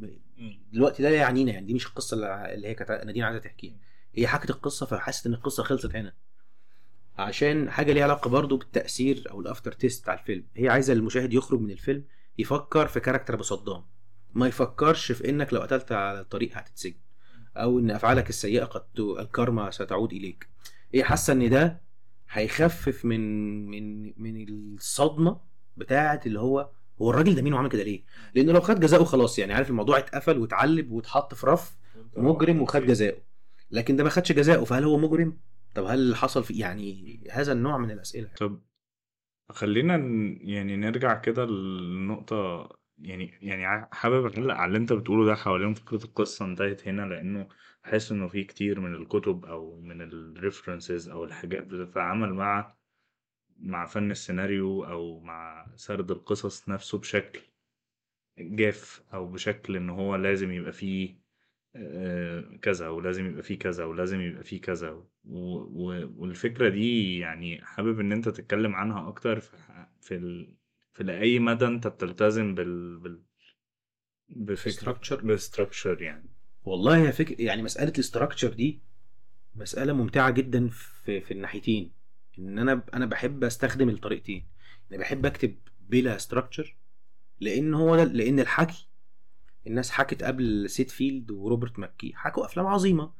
دلوقتي 0.72 1.02
ده 1.02 1.10
لا 1.10 1.16
يعنينا 1.16 1.52
يعني 1.52 1.66
دي 1.66 1.74
مش 1.74 1.86
القصة 1.86 2.14
اللي 2.14 2.54
اللي 2.54 2.68
هي 2.68 2.74
كانت 2.74 2.90
نادين 2.90 3.22
عايزة 3.22 3.38
تحكيها. 3.40 3.74
هي 4.14 4.26
حكت 4.26 4.50
القصة 4.50 4.86
فحست 4.86 5.26
إن 5.26 5.34
القصة 5.34 5.62
خلصت 5.62 5.96
هنا. 5.96 6.12
عشان 7.18 7.70
حاجة 7.70 7.92
ليها 7.92 8.04
علاقة 8.04 8.30
برضو 8.30 8.56
بالتأثير 8.56 9.24
أو 9.30 9.40
ال 9.40 9.72
aftertaste 9.72 10.08
على 10.08 10.20
الفيلم. 10.20 10.44
هي 10.56 10.68
عايزة 10.68 10.92
المشاهد 10.92 11.32
يخرج 11.32 11.60
من 11.60 11.70
الفيلم 11.70 12.04
يفكر 12.40 12.86
في 12.86 13.00
character 13.00 13.34
ابو 13.34 13.42
صدام 13.42 13.82
ما 14.34 14.46
يفكرش 14.48 15.12
في 15.12 15.28
إنك 15.28 15.52
لو 15.52 15.60
قتلت 15.60 15.92
على 15.92 16.20
الطريق 16.20 16.50
هتتسجن. 16.58 16.94
أو 17.56 17.78
إن 17.78 17.90
أفعالك 17.90 18.28
السيئة 18.28 18.64
قد 18.64 18.80
ت- 18.80 19.00
الكارما 19.20 19.70
ستعود 19.70 20.12
إليك. 20.12 20.48
هي 20.94 21.04
حاسة 21.04 21.32
إن 21.32 21.50
ده 21.50 21.80
هيخفف 22.30 23.04
من 23.04 23.20
من 23.70 24.12
من 24.22 24.48
الصدمة 24.48 25.40
بتاعه 25.76 26.20
اللي 26.26 26.40
هو 26.40 26.70
هو 27.02 27.10
الراجل 27.10 27.34
ده 27.34 27.42
مين 27.42 27.54
وعمل 27.54 27.68
كده 27.70 27.82
ليه؟ 27.82 28.04
لأنه 28.34 28.52
لو 28.52 28.60
خد 28.60 28.80
جزاؤه 28.80 29.04
خلاص 29.04 29.38
يعني 29.38 29.52
عارف 29.54 29.70
الموضوع 29.70 29.98
اتقفل 29.98 30.38
واتعلب 30.38 30.90
واتحط 30.90 31.34
في 31.34 31.46
رف 31.46 31.76
مجرم 32.16 32.62
وخد 32.62 32.80
جزاؤه. 32.86 33.22
لكن 33.70 33.96
ده 33.96 34.04
ما 34.04 34.10
خدش 34.10 34.32
جزاؤه 34.32 34.64
فهل 34.64 34.84
هو 34.84 34.98
مجرم؟ 34.98 35.38
طب 35.74 35.84
هل 35.84 36.16
حصل 36.16 36.44
في 36.44 36.54
يعني 36.58 37.20
هذا 37.30 37.52
النوع 37.52 37.78
من 37.78 37.90
الأسئلة؟ 37.90 38.28
طب 38.40 38.60
خلينا 39.52 39.96
يعني 40.42 40.76
نرجع 40.76 41.14
كده 41.14 41.44
للنقطة 41.44 42.68
يعني 42.98 43.38
يعني 43.42 43.88
حابب 43.92 44.26
أعلق 44.26 44.54
على 44.54 44.66
اللي 44.68 44.78
أنت 44.78 44.92
بتقوله 44.92 45.26
ده 45.26 45.34
حوالين 45.34 45.74
فكرة 45.74 46.04
القصة 46.04 46.44
انتهت 46.44 46.88
هنا 46.88 47.02
لأنه 47.02 47.48
بحس 47.84 48.12
إنه 48.12 48.28
في 48.28 48.44
كتير 48.44 48.80
من 48.80 48.94
الكتب 48.94 49.44
أو 49.44 49.80
من 49.80 50.02
الريفرنسز 50.02 51.08
أو 51.08 51.24
الحاجات 51.24 51.62
بتتعامل 51.66 52.34
مع 52.34 52.76
مع 53.58 53.86
فن 53.86 54.10
السيناريو 54.10 54.84
أو 54.84 55.20
مع 55.20 55.66
سرد 55.76 56.10
القصص 56.10 56.68
نفسه 56.68 56.98
بشكل 56.98 57.40
جاف 58.38 59.02
أو 59.14 59.26
بشكل 59.26 59.76
إن 59.76 59.90
هو 59.90 60.16
لازم 60.16 60.52
يبقى 60.52 60.72
فيه 60.72 61.16
كذا 62.62 62.88
ولازم 62.88 63.26
يبقى 63.26 63.42
فيه 63.42 63.58
كذا 63.58 63.84
ولازم 63.84 64.20
يبقى 64.20 64.44
فيه 64.44 64.60
كذا 64.60 64.90
و... 64.90 65.06
و... 65.24 66.10
والفكرة 66.16 66.68
دي 66.68 67.18
يعني 67.18 67.64
حابب 67.64 68.00
إن 68.00 68.12
أنت 68.12 68.28
تتكلم 68.28 68.74
عنها 68.74 69.08
أكتر 69.08 69.40
في 69.40 69.56
في 70.00 70.14
ال... 70.14 70.56
في 70.92 71.04
لأي 71.04 71.38
مدى 71.38 71.64
أنت 71.66 71.86
بتلتزم 71.86 72.54
بال... 72.54 72.98
بال... 72.98 73.22
بفكرة. 74.28 75.16
ب 75.24 75.32
structure 75.32 76.02
يعني. 76.02 76.30
والله 76.64 76.98
يا 76.98 77.10
فكر 77.10 77.40
يعني 77.40 77.62
مسألة 77.62 77.92
ال 77.92 77.98
structure 77.98 78.52
دي 78.52 78.80
مسألة 79.54 79.92
ممتعة 79.92 80.30
جدا 80.30 80.68
في 80.68 81.20
في 81.20 81.30
الناحيتين. 81.30 81.92
إن 82.38 82.58
أنا 82.58 82.84
أنا 82.94 83.06
بحب 83.06 83.44
أستخدم 83.44 83.88
الطريقتين. 83.88 84.46
أنا 84.90 84.98
بحب 84.98 85.26
أكتب 85.26 85.54
بلا 85.80 86.16
structure 86.16 86.76
لأن 87.40 87.74
هو 87.74 87.96
لأن 88.02 88.40
الحكي 88.40 88.89
الناس 89.66 89.90
حكت 89.90 90.22
قبل 90.22 90.70
سيد 90.70 90.90
فيلد 90.90 91.30
وروبرت 91.30 91.78
ماكي 91.78 92.12
حكوا 92.14 92.44
أفلام 92.46 92.66
عظيمة. 92.66 93.12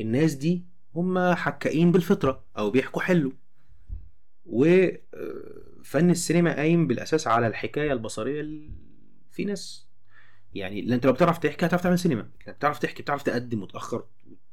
الناس 0.00 0.34
دي 0.34 0.64
هم 0.94 1.34
حكائين 1.34 1.92
بالفطرة 1.92 2.44
أو 2.58 2.70
بيحكوا 2.70 3.02
حلو. 3.02 3.32
وفن 4.46 6.10
السينما 6.10 6.56
قايم 6.56 6.86
بالأساس 6.86 7.26
على 7.26 7.46
الحكاية 7.46 7.92
البصرية 7.92 8.40
ال- 8.40 8.70
في 9.30 9.44
ناس. 9.44 9.88
يعني 10.54 10.94
أنت 10.94 11.06
لو 11.06 11.12
بتعرف 11.12 11.38
تحكي 11.38 11.66
هتعرف 11.66 11.82
تعمل 11.82 11.98
سينما. 11.98 12.30
بتعرف 12.48 12.78
تحكي 12.78 13.02
بتعرف 13.02 13.22
تقدم 13.22 13.62
وتأخر 13.62 14.04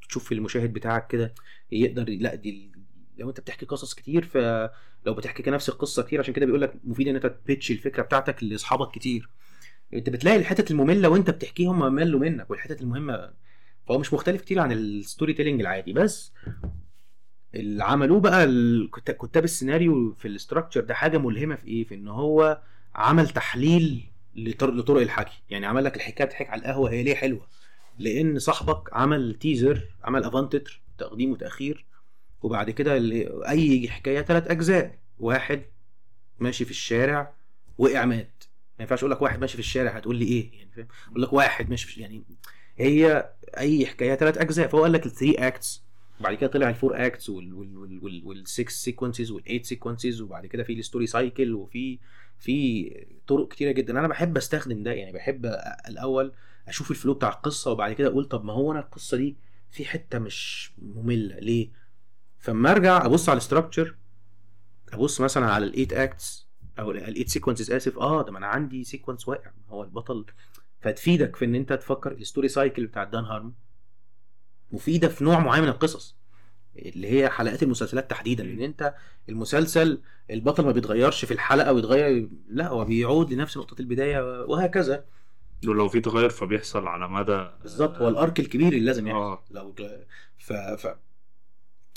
تشوف 0.09 0.31
المشاهد 0.31 0.73
بتاعك 0.73 1.07
كده 1.07 1.33
يقدر 1.71 2.05
لا 2.09 2.35
دي 2.35 2.71
لو 3.17 3.29
أنت 3.29 3.39
بتحكي 3.39 3.65
قصص 3.65 3.93
كتير 3.93 4.25
فلو 4.25 5.13
بتحكي 5.13 5.51
نفس 5.51 5.69
القصة 5.69 6.03
كتير 6.03 6.19
عشان 6.19 6.33
كده 6.33 6.45
بيقول 6.45 6.61
لك 6.61 6.73
مفيد 6.83 7.07
إن 7.07 7.15
أنت 7.15 7.25
ت 7.25 7.33
pitch 7.33 7.71
الفكرة 7.71 8.03
بتاعتك 8.03 8.43
لأصحابك 8.43 8.91
كتير. 8.91 9.29
انت 9.93 10.09
بتلاقي 10.09 10.37
الحتت 10.37 10.71
المملة 10.71 11.09
وانت 11.09 11.29
بتحكيها 11.29 11.71
هم 11.71 11.93
ملوا 11.93 12.19
منك 12.19 12.49
والحتت 12.49 12.81
المهمة 12.81 13.31
فهو 13.87 13.99
مش 13.99 14.13
مختلف 14.13 14.41
كتير 14.41 14.59
عن 14.59 14.71
ال 14.71 15.33
storytelling 15.33 15.61
العادي. 15.61 15.93
بس 15.93 16.33
اللي 17.55 17.83
عملوه 17.83 18.19
بقى 18.19 18.47
كتاب 19.21 19.43
السيناريو 19.43 20.13
في 20.13 20.27
ال 20.27 20.33
structure 20.33 20.81
ده 20.81 20.93
حاجة 20.93 21.17
ملهمة 21.17 21.55
في 21.55 21.67
إيه؟ 21.67 21.83
في 21.83 21.95
ان 21.95 22.07
هو 22.07 22.61
عمل 22.95 23.29
تحليل 23.29 24.03
لطر- 24.35 24.71
لطرق 24.73 25.01
الحكي. 25.01 25.41
يعني 25.49 25.65
عمل 25.65 25.83
لك 25.83 25.95
الحكاية 25.95 26.27
بتحكي 26.27 26.49
على 26.49 26.59
القهوة 26.61 26.91
هي 26.91 27.03
ليه 27.03 27.15
حلوة؟ 27.15 27.47
لأن 27.99 28.39
صاحبك 28.39 28.93
عمل 28.93 29.33
teaser 29.35 29.81
عمل 30.03 30.23
avant-titre 30.23 30.81
تقديم 30.97 31.31
وتأخير 31.31 31.85
وبعد 32.41 32.69
كده 32.69 32.93
أي 33.49 33.89
حكاية 33.89 34.21
ثلاث 34.21 34.47
أجزاء. 34.51 34.99
واحد 35.19 35.61
ماشي 36.39 36.65
في 36.65 36.71
الشارع 36.71 37.33
وقع 37.77 38.05
مات. 38.05 38.38
ما 38.79 38.83
ينفعش 38.83 38.99
أقول 38.99 39.11
لك 39.11 39.21
واحد 39.21 39.39
ماشي 39.39 39.53
في 39.53 39.59
الشارع 39.59 39.91
هتقول 39.91 40.15
لي 40.15 40.25
إيه؟ 40.25 40.51
يعني 40.57 40.71
فاهم؟ 40.71 40.87
أقول 41.11 41.21
لك 41.21 41.33
واحد 41.33 41.69
ماشي 41.69 41.87
في 41.87 42.01
يعني 42.01 42.23
هي 42.77 43.29
أي 43.57 43.85
حكاية 43.85 44.15
ثلاث 44.15 44.37
أجزاء. 44.37 44.67
فهو 44.67 44.83
قال 44.83 44.91
لك 44.91 45.05
ال 45.05 45.10
three 45.10 45.31
acts 45.33 45.83
وبعد 46.19 46.35
كده 46.35 46.49
طلع 46.49 46.69
ال 46.69 46.76
four 46.76 47.05
acts 47.05 47.29
وال 48.23 48.47
six 48.47 48.83
sequences 48.83 49.31
وال 49.31 49.41
eight 49.41 49.65
sequences 49.65 50.21
وبعد 50.21 50.45
كده 50.45 50.63
في 50.63 50.73
ال 50.73 50.79
story 50.79 51.07
circle 51.07 51.53
وفي 51.53 51.99
في 52.37 52.89
طرق 53.27 53.47
كتيرة 53.47 53.71
جدا. 53.71 53.99
أنا 53.99 54.07
بحب 54.07 54.37
أستخدم 54.37 54.83
ده 54.83 54.91
يعني 54.91 55.11
بحب 55.11 55.45
الأول 55.87 56.31
أشوف 56.67 56.91
ال 56.91 56.96
flow 56.96 57.13
بتاع 57.13 57.29
القصة 57.29 57.71
وبعد 57.71 57.93
كده 57.93 58.07
أقول 58.07 58.25
طب 58.25 58.45
ما 58.45 58.53
هو 58.53 58.71
أنا 58.71 58.79
القصة 58.79 59.17
دي 59.17 59.35
في 59.71 59.85
حتة 59.85 60.19
مش 60.19 60.71
مملة. 60.81 61.39
ليه؟ 61.39 61.69
فأما 62.39 62.71
أرجع 62.71 63.05
أبص 63.05 63.29
على 63.29 63.37
ال 63.37 63.43
structure 63.43 63.95
أبص 64.93 65.21
مثلا 65.21 65.45
على 65.45 65.65
ال 65.65 65.70
eight 65.70 65.93
acts 65.93 66.48
أو 66.79 66.91
ال 66.91 66.98
eight 66.98 67.29
sequences 67.29 67.71
اسف 67.71 67.99
آه 67.99 68.21
ده 68.21 68.31
ما 68.31 68.37
أنا 68.37 68.47
عندي 68.47 68.83
sequence 68.83 69.27
واقع. 69.27 69.51
ما 69.67 69.73
هو 69.73 69.83
البطل 69.83 70.25
فتفيدك 70.81 71.35
في 71.35 71.45
إن 71.45 71.55
أنت 71.55 71.73
تفكر 71.73 72.11
ال 72.11 72.17
story 72.17 72.47
circle 72.47 72.85
بتاع 72.87 73.03
دان 73.03 73.23
هارمون 73.25 73.53
مفيدة 74.71 75.07
في 75.07 75.23
نوع 75.23 75.39
معين 75.39 75.63
من 75.63 75.69
القصص 75.69 76.15
اللي 76.75 77.07
هي 77.07 77.29
حلقات 77.29 77.63
المسلسلات 77.63 78.09
تحديدا. 78.09 78.43
لأن 78.43 78.61
أنت 78.61 78.93
المسلسل 79.29 80.01
البطل 80.31 80.65
ما 80.65 80.71
بيتغيرش 80.71 81.25
في 81.25 81.33
الحلقة 81.33 81.73
ويتغير 81.73 82.29
لا 82.49 82.67
هو 82.67 82.85
بيعود 82.85 83.33
لنفس 83.33 83.57
نقطة 83.57 83.81
البداية 83.81 84.43
وهكذا. 84.43 85.05
ولو 85.67 85.89
في 85.89 86.01
تغير 86.01 86.29
فبيحصل 86.29 86.87
على 86.87 87.07
مدى 87.07 87.47
بالظبط 87.61 87.97
هو 87.97 88.07
الارك 88.09 88.39
الكبير 88.39 88.67
اللي 88.67 88.85
لازم 88.85 89.07
يحصل. 89.07 89.19
آه. 89.19 89.43
لو 89.51 89.75
ف... 90.37 90.53
ف... 90.53 90.87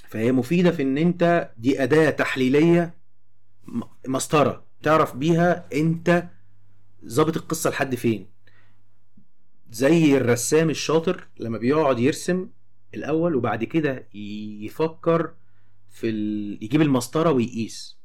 فهي 0.09 0.33
مفيدة 0.33 0.71
في 0.71 0.83
إن 0.83 0.99
أنت 0.99 1.51
دي 1.59 1.83
أداة 1.83 2.11
تحليلية 2.11 2.95
مسطرة. 4.09 4.65
تعرف 4.83 5.17
بيها 5.17 5.65
انت 5.73 6.25
ظابط 7.07 7.37
القصة 7.37 7.71
لحد 7.71 7.95
فين. 7.95 8.27
زي 9.71 10.17
الرسام 10.17 10.71
الشاطر 10.71 11.27
لما 11.41 11.59
بيقعد 11.59 11.99
يرسم 11.99 12.49
الأول 12.95 13.35
وبعد 13.35 13.65
كده 13.65 14.09
يفكر 14.15 15.35
في 15.91 16.09
ال... 16.09 16.59
يجيب 16.65 16.83
المسطرة 16.83 17.31
ويقيس. 17.31 17.99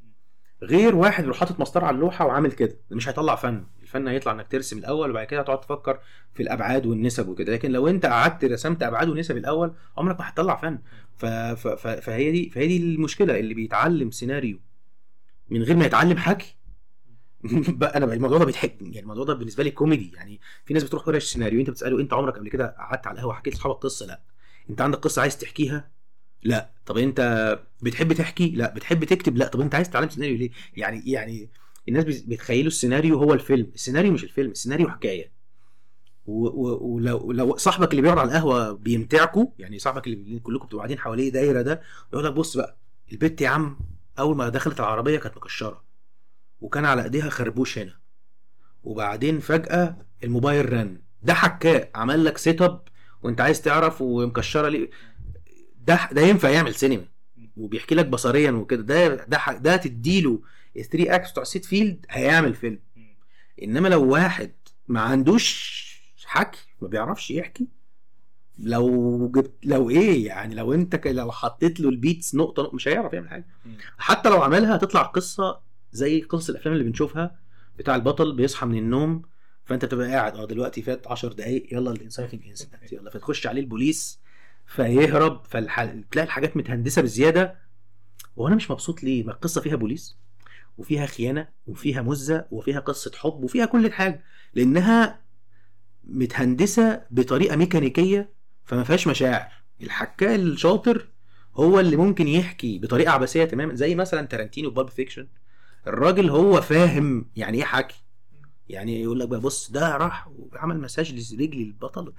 غير 0.64 0.96
واحد 0.96 1.24
يروح 1.24 1.38
حاطط 1.38 1.60
مسطرة 1.60 1.86
على 1.86 1.96
اللوحة 1.96 2.26
وعامل 2.26 2.52
كده. 2.52 2.78
مش 2.92 3.10
هيطلع 3.10 3.36
فن. 3.36 3.64
الفن 3.82 4.08
هيطلع 4.08 4.32
انك 4.32 4.48
ترسم 4.48 4.78
الأول 4.78 5.10
وبعد 5.10 5.28
كده 5.28 5.42
تقعد 5.42 5.62
تفكر 5.62 6.00
في 6.34 6.44
الأبعاد 6.44 6.86
والنسب 6.86 7.28
وكده. 7.28 7.54
لكن 7.54 7.72
لو 7.72 7.88
انت 7.88 8.06
قعدت 8.06 8.46
رسمت 8.46 8.84
أبعاد 8.84 9.10
ونسب 9.10 9.38
الأول 9.38 9.74
عمرك 9.98 10.20
ما 10.20 10.30
هتطلع 10.30 10.56
فن. 10.56 10.80
ف... 11.18 11.26
ف... 11.26 11.68
ف... 11.68 11.88
فهي 11.88 12.32
دي 12.32 12.50
فهي 12.50 12.68
دي 12.68 12.78
المشكلة 12.78 13.40
اللي 13.40 13.54
بيتعلم 13.54 14.12
سيناريو 14.12 14.60
من 15.50 15.64
غير 15.64 15.76
ما 15.76 15.86
يتعلم 15.86 16.18
حكي. 16.18 16.56
أنا 17.96 18.14
الموضوع 18.14 18.38
ده 18.38 18.46
بيضحك 18.46 18.78
يعني 18.82 19.00
الموضوع 19.00 19.26
ده 19.26 19.34
بالنسبة 19.34 19.64
لي 19.64 19.72
كوميدي. 19.72 20.12
يعني 20.16 20.40
في 20.66 20.74
ناس 20.74 20.84
بتروح 20.84 21.08
ورش 21.08 21.24
سيناريو 21.34 21.60
أنت 21.60 21.70
بتسأله 21.70 22.00
أنت 22.00 22.14
عمرك 22.14 22.36
قبل 22.38 22.50
كده 22.50 22.76
قعدت 22.80 23.08
على 23.08 23.16
القهوة 23.16 23.34
حكيت 23.34 23.54
لاصحابك 23.54 23.76
قصة؟ 23.76 24.06
لأ. 24.06 24.22
أنت 24.70 24.82
عندك 24.82 24.98
قصة 25.00 25.22
عايز 25.22 25.38
تحكيها؟ 25.38 25.92
لأ. 26.44 26.70
طب 26.86 26.98
أنت 26.98 27.60
بتحب 27.82 28.14
تحكي؟ 28.14 28.50
لأ. 28.50 28.74
بتحب 28.74 29.04
تكتب؟ 29.04 29.38
لأ. 29.38 29.48
طب 29.48 29.62
أنت 29.62 29.76
عايز 29.76 29.90
تتعلم 29.90 30.10
سيناريو 30.10 30.38
ليه؟ 30.38 30.50
يعني 30.78 31.12
يعني 31.12 31.50
الناس 31.90 32.04
بيتخيلوا 32.22 32.68
السيناريو 32.68 33.18
هو 33.18 33.34
الفيلم. 33.34 33.72
السيناريو 33.76 34.12
مش 34.12 34.24
الفيلم 34.24 34.52
السيناريو 34.52 34.90
حكاية. 34.90 35.32
ولو 36.26 37.32
لو 37.32 37.58
صاحبك 37.58 37.92
اللي 37.92 38.02
بيقعد 38.02 38.18
على 38.18 38.28
القهوة 38.28 38.72
بيمتعكوا 38.72 39.46
يعني 39.60 39.80
صاحبك 39.80 40.08
اللي 40.08 40.40
كلكم 40.40 40.66
بتبقوا 40.66 40.80
قاعدين 40.80 41.00
حواليه 41.00 41.32
دايره 41.32 41.62
ده 41.62 41.82
يقول 42.14 42.26
لك 42.26 42.34
بص 42.34 42.58
بقى 42.58 42.78
البت 43.12 43.42
يا 43.42 43.50
عم 43.50 43.80
أول 44.20 44.38
ما 44.38 44.50
دخلت 44.50 44.80
العربية 44.80 45.20
كانت 45.20 45.38
مكشرة. 45.38 45.87
وكان 46.62 46.86
على 46.86 47.04
ايديها 47.04 47.30
خربوش 47.30 47.78
هنا. 47.78 47.94
وبعدين 48.84 49.40
فجأة 49.40 49.98
الموبايل 50.24 50.74
رن. 50.74 51.02
ده 51.24 51.34
حكاء 51.34 51.92
عمل 51.96 52.26
لك 52.26 52.38
setup 52.38 52.82
وانت 53.24 53.42
عايز 53.42 53.62
تعرف 53.62 54.02
ومكشرة 54.02 54.70
ليه 54.70 54.90
ده 55.86 56.10
ده 56.12 56.22
ينفع 56.22 56.50
يعمل 56.50 56.76
سينما 56.76 57.06
وبيحكي 57.58 57.96
لك 57.96 58.06
بصريا 58.06 58.52
وكده. 58.52 58.82
ده 58.82 59.26
ده 59.26 59.58
ده 59.58 59.78
تديله 59.78 60.42
ال 60.78 60.82
three 60.82 61.04
acts 61.16 61.32
بتوع 61.32 61.44
سيد 61.44 61.66
فيلد 61.66 62.06
هيعمل 62.10 62.56
فيلم 62.56 62.80
إنما 63.64 63.88
لو 63.88 64.12
واحد 64.12 64.52
ما 64.88 65.02
عندوش 65.02 65.78
حكي 66.26 66.60
ما 66.82 66.88
بيعرفش 66.88 67.32
يحكي 67.32 67.68
لو 68.60 69.28
جبت 69.36 69.54
لو 69.64 69.90
إيه 69.90 70.26
يعني 70.26 70.56
لو 70.56 70.74
انت 70.74 71.08
لو 71.08 71.32
حطيت 71.32 71.80
له 71.80 71.90
ال 71.90 71.97
beats 71.97 72.36
نقطة 72.36 72.72
مش 72.74 72.88
هيعرف 72.88 73.14
يعمل 73.14 73.30
حاجة. 73.30 73.48
حتى 73.98 74.30
لو 74.30 74.42
عملها 74.42 74.76
هتطلع 74.76 75.02
قصة 75.02 75.60
زي 75.98 76.22
قصص 76.22 76.50
الأفلام 76.50 76.74
اللي 76.74 76.84
بنشوفها 76.86 77.40
بتاع 77.78 77.96
البطل 77.96 78.36
بيصحى 78.36 78.66
من 78.66 78.78
النوم 78.78 79.22
فأنت 79.66 79.86
تبقى 79.86 80.08
قاعد 80.12 80.36
آه 80.36 80.46
دلوقتي 80.46 80.82
فات 80.82 81.08
10 81.08 81.34
دقايق 81.34 81.74
يلا 81.74 81.92
ال 81.92 81.98
inciting 81.98 82.48
incident 82.48 82.92
يلا. 82.94 83.10
فتخش 83.10 83.48
عليه 83.48 83.62
البوليس 83.62 84.20
فيهرب 84.66 85.46
فالحل... 85.46 86.04
تلاقي 86.12 86.26
الحاجات 86.26 86.58
متهندسة 86.58 87.02
بزيادة. 87.02 87.56
وأنا 88.36 88.56
مش 88.56 88.72
مبسوط 88.72 89.04
ليه؟ 89.04 89.24
ما 89.24 89.32
القصة 89.32 89.62
فيها 89.62 89.76
بوليس 89.76 90.18
وفيها 90.78 91.06
خيانة 91.06 91.48
وفيها 91.68 92.02
مزة 92.02 92.46
وفيها 92.52 92.80
قصة 92.80 93.12
حب 93.16 93.44
وفيها 93.44 93.66
كل 93.66 93.92
حاجة 93.92 94.24
لأنها 94.54 95.22
متهندسة 96.04 97.02
بطريقة 97.12 97.56
ميكانيكية 97.56 98.30
فما 98.66 98.84
فيهاش 98.84 99.08
مشاعر. 99.08 99.52
الحكاء 99.82 100.36
الشاطر 100.36 101.08
هو 101.56 101.80
اللي 101.80 101.96
ممكن 101.96 102.28
يحكي 102.28 102.80
بطريقة 102.80 103.12
عبثيه 103.12 103.46
تماما 103.46 103.76
زي 103.76 103.96
مثلا 103.96 104.28
تارانتينو 104.28 104.70
Pulp 104.70 104.90
Fiction. 104.90 105.28
الراجل 105.88 106.30
هو 106.30 106.62
فاهم 106.62 107.26
يعني 107.36 107.58
إيه 107.58 107.64
حكي. 107.64 108.04
يعني 108.70 109.02
يقول 109.02 109.20
لك 109.20 109.28
بقى 109.28 109.40
بص 109.40 109.72
ده 109.72 109.98
راح 109.98 110.28
وعمل 110.38 110.80
مساج 110.80 111.34
لرجل 111.34 111.62
البطل. 111.62 112.14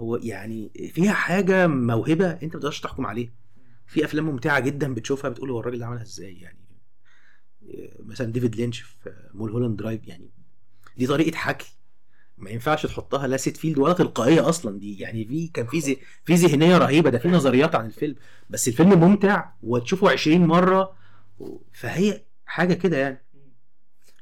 هو 0.00 0.16
يعني 0.16 0.70
فيها 0.92 1.12
حاجة 1.12 1.66
موهبة 1.66 2.30
أنت 2.30 2.44
ما 2.44 2.48
تقدرش 2.50 2.80
تحكم 2.80 3.06
عليها. 3.06 3.30
في 3.86 4.04
أفلام 4.04 4.24
ممتعة 4.24 4.60
جدا 4.60 4.94
بتشوفها 4.94 5.30
بتقول 5.30 5.50
هو 5.50 5.60
الراجل 5.60 5.78
ده 5.78 5.86
عملها 5.86 6.02
إزاي 6.02 6.40
يعني. 6.40 6.58
مثلا 7.98 8.32
ديفيد 8.32 8.56
لينش 8.56 8.80
في 8.80 9.12
Mulholland 9.34 9.76
Drive 9.76 10.08
يعني. 10.08 10.30
دي 10.96 11.06
طريقة 11.06 11.36
حكي. 11.36 11.72
ما 12.38 12.50
ينفعش 12.50 12.86
تحطها 12.86 13.26
لا 13.26 13.36
سيد 13.36 13.56
فيلد 13.56 13.78
ولا 13.78 13.92
تلقائية 13.92 14.48
أصلا. 14.48 14.78
دي 14.78 14.98
يعني 14.98 15.24
في 15.24 15.48
كان 15.48 15.66
في 15.66 15.96
في 16.24 16.34
ذهنية 16.34 16.78
رهيبة. 16.78 17.10
ده 17.10 17.18
في 17.18 17.28
نظريات 17.28 17.74
عن 17.74 17.86
الفيلم. 17.86 18.16
بس 18.50 18.68
الفيلم 18.68 19.00
ممتع 19.00 19.50
وتشوفه 19.62 20.10
20 20.10 20.46
مرة. 20.46 20.96
فهي 21.72 22.22
حاجة 22.46 22.74
كده 22.74 22.96
يعني. 22.96 23.26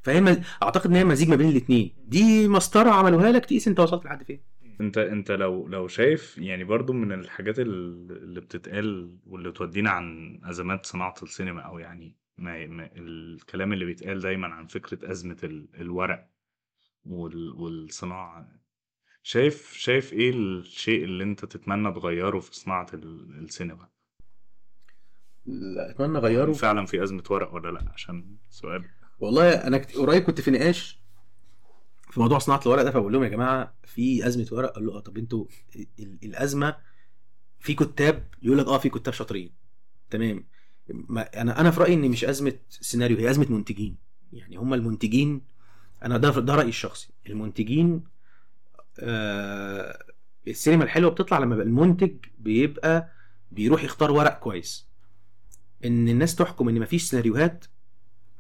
فهي 0.03 0.21
م- 0.21 0.43
أعتقد 0.63 0.91
إن 0.91 0.97
هي 0.97 1.05
مزيج 1.05 1.29
ما 1.29 1.37
بين 1.37 1.49
الاثنين 1.49 1.95
دي 2.07 2.49
مسطرة 2.49 2.91
عملوها 2.91 3.33
لك 3.33 3.45
تقيس 3.47 3.69
أنت 3.69 3.81
وصلت 3.81 4.05
لحد 4.05 4.23
فين. 4.23 4.41
أنت 4.81 4.99
أنت 4.99 5.31
لو 5.31 5.69
لو 5.69 5.89
شايف 5.89 6.39
يعني 6.39 6.65
برضو 6.65 6.93
من 6.93 7.13
الحاجات 7.13 7.59
ال- 7.59 8.13
اللي 8.23 8.41
بتتقال 8.41 9.19
واللي 9.27 9.53
تودينا 9.53 9.91
عن 9.91 10.41
أزمات 10.45 10.87
صناعة 10.87 11.15
السينما 11.23 11.61
أو 11.61 11.79
يعني 11.79 12.17
ما 12.39 12.67
ما 12.67 12.91
الكلام 12.97 13.73
اللي 13.73 13.85
بيتقال 13.85 14.21
دايما 14.21 14.47
عن 14.47 14.67
فكرة 14.67 15.11
أزمة 15.11 15.37
ال- 15.45 15.69
الورق 15.81 16.31
وال- 17.05 17.53
والصناعة 17.53 18.49
شايف 19.23 19.73
شايف 19.73 20.13
إيه 20.13 20.31
الشيء 20.31 21.05
اللي 21.05 21.25
أنت 21.25 21.45
تتمنى 21.45 21.93
تغيره 21.93 22.41
في 22.41 22.55
صناعة 22.57 22.87
ال- 22.95 23.39
السينما؟ 23.45 23.89
اتمنى 25.79 26.19
اغيره. 26.19 26.53
فعلا 26.53 26.87
في 26.87 27.03
أزمة 27.03 27.23
ورق 27.31 27.55
ولا 27.55 27.69
لا؟ 27.71 27.93
عشان 27.95 28.37
سؤال. 28.51 28.85
والله 29.21 29.51
أنا 29.53 29.79
كت- 29.79 29.97
قريب 29.97 30.23
كنت 30.23 30.41
في 30.41 30.51
نقاش 30.51 31.01
في 32.11 32.21
موضوع 32.21 32.39
صناعة 32.39 32.61
الورق 32.67 32.83
ده 32.83 32.91
فبقول 32.91 33.13
لهم 33.13 33.25
يا 33.25 33.29
جماعة 33.29 33.75
في 33.85 34.27
أزمة 34.27 34.47
ورق؟ 34.53 34.71
قال 34.75 34.87
له 34.87 34.97
آه 34.97 35.01
طب 35.01 35.19
أنتوا 35.19 35.45
ال- 35.77 35.87
ال- 35.99 36.19
الأزمة 36.23 36.77
في 37.61 37.75
كتاب 37.75 38.29
يقول 38.43 38.59
لك 38.59 38.67
آه 38.67 38.79
في 38.79 38.89
كتاب 38.89 39.15
شاطرين. 39.15 39.51
تمام. 40.11 40.45
ما 40.89 41.41
أنا 41.41 41.61
أنا 41.61 41.71
في 41.71 41.81
رأيي 41.81 41.95
إن 41.95 42.09
مش 42.11 42.25
أزمة 42.25 42.53
سيناريو 42.69 43.17
هي 43.17 43.31
أزمة 43.31 43.47
منتجين. 43.51 43.97
يعني 44.33 44.57
هم 44.57 44.75
المنتجين 44.75 45.41
أنا 46.03 46.19
ده 46.19 46.31
ده 46.31 46.55
رأيي 46.55 46.69
الشخصي. 46.69 47.09
المنتجين 47.29 48.05
آه 49.01 50.05
السينما 50.49 50.85
الحلوة 50.85 51.11
بتطلع 51.11 51.39
لما 51.39 51.57
بقى 51.57 51.65
المنتج 51.65 52.17
بيبقى 52.39 53.11
بيروح 53.53 53.85
يختار 53.85 54.11
ورق 54.11 54.39
كويس. 54.39 54.89
إن 55.85 56.09
الناس 56.09 56.37
تحكم 56.37 56.69
إن 56.69 56.81
مفيش 56.81 57.03
سيناريوهات 57.03 57.65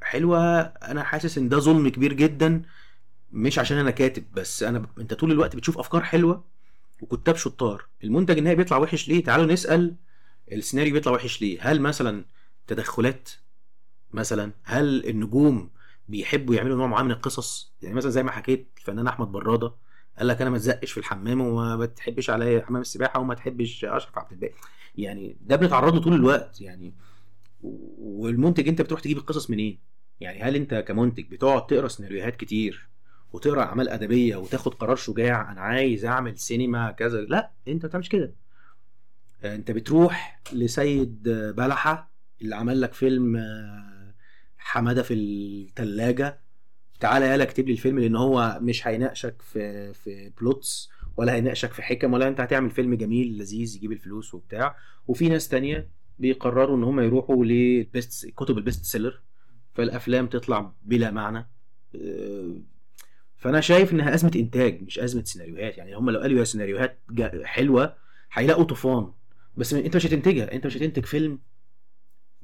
حلوة 0.02 0.60
أنا 0.60 1.02
حاسس 1.02 1.38
إن 1.38 1.48
ده 1.48 1.58
ظلم 1.58 1.88
كبير 1.88 2.12
جدا. 2.12 2.62
مش 3.32 3.58
عشان 3.58 3.76
أنا 3.78 3.90
كاتب 3.90 4.24
بس 4.32 4.62
أنا 4.62 4.78
ب... 4.78 4.86
أنت 4.98 5.14
طول 5.14 5.32
الوقت 5.32 5.56
بتشوف 5.56 5.78
أفكار 5.78 6.02
حلوة 6.02 6.44
وكتاب 7.00 7.36
شطار. 7.36 7.86
المنتج 8.04 8.38
النهائي 8.38 8.56
بيطلع 8.56 8.76
وحش 8.76 9.08
ليه؟ 9.08 9.24
تعالوا 9.24 9.46
نسأل 9.46 9.94
السيناريو 10.52 10.92
بيطلع 10.92 11.12
وحش 11.12 11.42
ليه؟ 11.42 11.58
هل 11.60 11.80
مثلا 11.80 12.24
تدخلات؟ 12.66 13.30
مثلا 14.12 14.52
هل 14.62 15.08
النجوم 15.08 15.70
بيحبوا 16.08 16.54
يعملوا 16.54 16.76
نوع 16.76 16.86
معين 16.86 17.04
من 17.06 17.12
القصص؟ 17.12 17.72
يعني 17.82 17.94
مثلا 17.94 18.10
زي 18.10 18.22
ما 18.22 18.30
حكيت 18.30 18.68
الفنان 18.78 19.06
أحمد 19.06 19.32
برادة 19.32 19.72
قال 20.18 20.28
لك 20.28 20.40
أنا 20.40 20.50
ما 20.50 20.56
اتزقش 20.56 20.92
في 20.92 20.98
الحمام 20.98 21.40
وما 21.40 21.86
تحبش 21.86 22.30
عليا 22.30 22.64
حمام 22.66 22.82
السباحة 22.82 23.20
وما 23.20 23.34
تحبش 23.34 23.84
أشرف 23.84 24.18
عبد 24.18 24.32
الباقي. 24.32 24.54
يعني 24.96 25.36
ده 25.40 25.56
بنتعرض 25.56 25.94
له 25.94 26.00
طول 26.00 26.14
الوقت. 26.14 26.60
يعني 26.60 26.94
والمنتج 27.98 28.68
انت 28.68 28.82
بتروح 28.82 29.00
تجيب 29.00 29.16
القصص 29.18 29.50
منين؟ 29.50 29.78
يعني 30.20 30.42
هل 30.42 30.56
انت 30.56 30.74
كمنتج 30.74 31.24
بتقعد 31.30 31.66
تقرا 31.66 31.88
سيناريوهات 31.88 32.36
كتير 32.36 32.88
وتقرا 33.32 33.62
اعمال 33.62 33.88
ادبيه 33.88 34.36
وتاخد 34.36 34.74
قرار 34.74 34.96
شجاع 34.96 35.52
أنا 35.52 35.60
عايز 35.60 36.04
اعمل 36.04 36.38
سينما 36.38 36.90
كذا؟ 36.90 37.20
لا 37.20 37.50
انت 37.68 37.82
ما 37.84 37.88
بتعملش 37.88 38.08
كده. 38.08 38.34
انت 39.44 39.70
بتروح 39.70 40.40
لسيد 40.52 41.22
بلحة 41.56 42.12
اللي 42.42 42.56
عمل 42.56 42.80
لك 42.80 42.92
فيلم 42.92 43.36
آه، 43.36 44.14
حمادة 44.58 45.02
في 45.02 45.14
الثلاجه 45.14 46.40
تعالى 47.00 47.26
يالا 47.26 47.42
اكتب 47.44 47.66
لي 47.66 47.72
الفيلم 47.72 47.98
لأن 47.98 48.16
هو 48.16 48.58
مش 48.62 48.86
هيناقشك 48.86 49.42
في 49.42 49.92
في 49.94 50.32
plots 50.40 50.88
ولا 51.16 51.34
هيناقشك 51.34 51.72
في 51.72 51.82
حكم 51.82 52.12
ولا 52.12 52.28
انت 52.28 52.40
هتعمل 52.40 52.70
فيلم 52.70 52.94
جميل 52.94 53.38
لذيذ 53.38 53.76
يجيب 53.76 53.92
الفلوس 53.92 54.34
وبتاع. 54.34 54.76
وفي 55.06 55.28
ناس 55.28 55.48
تانية 55.48 55.88
بيقرروا 56.18 56.76
إن 56.76 56.84
هم 56.84 57.00
يروحوا 57.00 57.44
لل 57.44 57.72
best 57.72 58.26
كتب 58.26 58.58
ال 58.58 58.63
best 58.63 58.84
seller 58.84 59.20
فالأفلام 59.74 60.26
تطلع 60.26 60.72
بلا 60.82 61.10
معنى. 61.10 61.48
آه، 61.96 62.54
فأنا 63.36 63.60
شايف 63.60 63.92
إنها 63.92 64.14
أزمة 64.14 64.32
إنتاج 64.36 64.82
مش 64.82 64.98
أزمة 64.98 65.24
سيناريوهات. 65.24 65.78
يعني 65.78 65.96
هم 65.96 66.10
لو 66.10 66.20
قالوا 66.20 66.38
يا 66.38 66.44
سيناريوهات 66.44 66.98
حلوة 67.44 67.94
هيلاقوا 68.32 68.64
طوفان. 68.64 69.12
بس 69.56 69.74
أنت 69.74 69.96
مش 69.96 70.06
هتنتجها. 70.06 70.52
أنت 70.52 70.66
مش 70.66 70.76
هتنتج 70.76 71.04
فيلم 71.04 71.38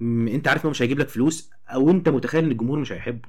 أنت 0.02 0.48
عارف 0.48 0.62
انه 0.62 0.70
مش 0.70 0.82
هيجيب 0.82 0.98
لك 0.98 1.08
فلوس 1.08 1.50
أو 1.68 1.90
أنت 1.90 2.08
متخيل 2.08 2.44
إن 2.44 2.50
الجمهور 2.50 2.78
مش 2.78 2.92
هيحبه. 2.92 3.28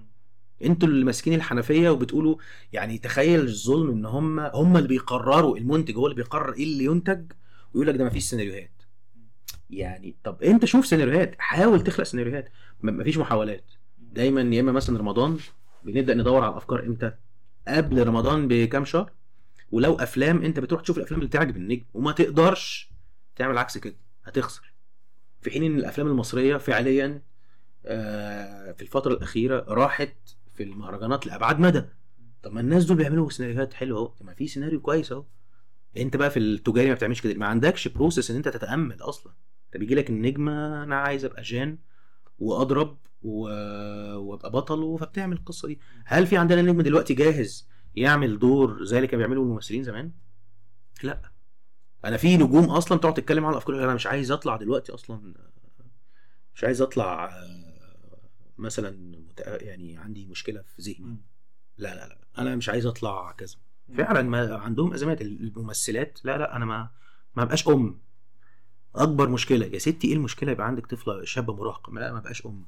أنتوا 0.63 0.87
اللي 0.89 1.05
ماسكين 1.05 1.33
الحنفية 1.33 1.89
وبتقولوا 1.89 2.35
يعني 2.73 2.97
تخيل 2.97 3.41
الظلم 3.41 3.89
إن 3.91 4.05
هم 4.05 4.39
هم 4.39 4.77
اللي 4.77 4.87
بيقرروا 4.87 5.57
المنتج 5.57 5.95
هو 5.95 6.05
اللي 6.05 6.15
بيقرر 6.15 6.53
إيه 6.53 6.63
اللي 6.63 6.85
ينتج 6.85 7.31
ويقول 7.73 7.87
لك 7.87 7.95
ده 7.95 8.05
مفيش 8.05 8.23
سيناريوهات. 8.23 8.80
يعني 9.71 10.15
طب 10.23 10.43
انت 10.43 10.65
شوف 10.65 10.85
سيناريوهات 10.85 11.35
حاول 11.39 11.83
تخلق 11.83 12.05
سيناريوهات. 12.05 12.51
مفيش 12.81 13.17
محاولات. 13.17 13.71
دايما 13.99 14.41
يا 14.55 14.61
إما 14.61 14.71
مثلا 14.71 14.99
رمضان 14.99 15.37
بنبدأ 15.83 16.13
ندور 16.13 16.43
على 16.43 16.51
الأفكار 16.51 16.85
إمتى؟ 16.85 17.11
قبل 17.67 18.07
رمضان 18.07 18.47
بكام 18.47 18.85
شهر؟ 18.85 19.11
ولو 19.71 19.95
أفلام 19.95 20.43
أنت 20.43 20.59
بتروح 20.59 20.81
تشوف 20.81 20.97
الأفلام 20.97 21.19
اللي 21.19 21.29
تعجب 21.31 21.57
النجم 21.57 21.83
وما 21.93 22.11
تقدرش 22.11 22.91
تعمل 23.35 23.57
عكس 23.57 23.77
كده 23.77 23.95
هتخسر. 24.23 24.73
في 25.41 25.51
حين 25.51 25.63
إن 25.63 25.77
الأفلام 25.77 26.07
المصرية 26.07 26.57
فعليا 26.57 27.21
آه، 27.85 28.71
في 28.71 28.81
الفترة 28.81 29.13
الأخيرة 29.13 29.65
راحت 29.67 30.15
في 30.53 30.63
المهرجانات 30.63 31.27
لابعد 31.27 31.59
مدى. 31.59 31.83
طب 32.43 32.53
ما 32.53 32.61
الناس 32.61 32.85
دول 32.85 32.97
بيعملوا 32.97 33.29
سيناريوهات 33.29 33.73
حلوة 33.73 33.99
أهو. 33.99 34.13
ما 34.21 34.33
في 34.33 34.47
سيناريو 34.47 34.81
كويس 34.81 35.11
أهو. 35.11 35.25
أنت 35.97 36.17
بقى 36.17 36.31
في 36.31 36.39
التجاري 36.39 36.87
ما 36.89 36.93
بتعملش 36.93 37.21
كده. 37.21 37.33
ما 37.33 37.45
عندكش 37.45 37.87
process 37.87 38.31
إن 38.31 38.37
أنت 38.37 38.47
تتأمل 38.47 39.01
أصلا. 39.01 39.33
انت 39.71 39.77
بيجي 39.77 39.95
لك 39.95 40.09
النجم 40.09 40.49
أنا 40.49 40.95
عايز 40.95 41.25
أبقى 41.25 41.41
جان 41.41 41.77
وأضرب 42.39 42.97
و... 43.23 43.49
وأبقى 44.15 44.51
بطل 44.51 44.97
فبتعمل 44.99 45.37
القصة 45.37 45.67
دي. 45.67 45.79
هل 46.05 46.27
في 46.27 46.37
عندنا 46.37 46.61
نجم 46.61 46.81
دلوقتي 46.81 47.13
جاهز 47.13 47.67
يعمل 47.95 48.39
دور 48.39 48.83
زي 48.83 48.97
اللي 48.97 49.07
كانوا 49.07 49.25
بيعملوا 49.25 49.43
الممثلين 49.43 49.83
زمان؟ 49.83 50.11
لا. 51.03 51.31
أنا 52.05 52.17
في 52.17 52.37
نجوم 52.37 52.63
أصلا 52.63 52.97
تقعد 52.97 53.13
تتكلم 53.13 53.45
عن 53.45 53.51
الافكار 53.51 53.83
أنا 53.83 53.93
مش 53.93 54.07
عايز 54.07 54.31
أطلع 54.31 54.55
دلوقتي 54.57 54.91
أصلا 54.91 55.33
مش 56.55 56.63
عايز 56.63 56.81
أطلع 56.81 57.31
مثلا 58.57 59.23
يعني 59.45 59.97
عندي 59.97 60.25
مشكلة 60.25 60.61
في 60.61 60.81
ذهني. 60.81 61.17
لا 61.77 61.95
لا 61.95 62.07
لا 62.07 62.17
أنا 62.37 62.55
مش 62.55 62.69
عايز 62.69 62.85
أطلع 62.85 63.31
كذا. 63.31 63.55
فعلا 63.97 64.21
ما 64.21 64.55
عندهم 64.55 64.93
ازمات 64.93 65.21
الممثلات 65.21 66.19
لا 66.23 66.37
لا 66.37 66.55
أنا 66.55 66.65
ما 66.65 66.89
ما 67.35 67.43
بقاش 67.43 67.67
أم. 67.67 67.99
أكبر 68.95 69.29
مشكلة. 69.29 69.65
يا 69.65 69.79
ستي 69.79 70.07
إيه 70.07 70.13
المشكلة؟ 70.13 70.51
يبقى 70.51 70.67
عندك 70.67 70.85
طفله 70.87 71.25
شابه 71.25 71.55
مراهقه 71.55 71.93
لا 71.93 72.13
ما 72.13 72.19
بقاش 72.19 72.45
أم. 72.45 72.63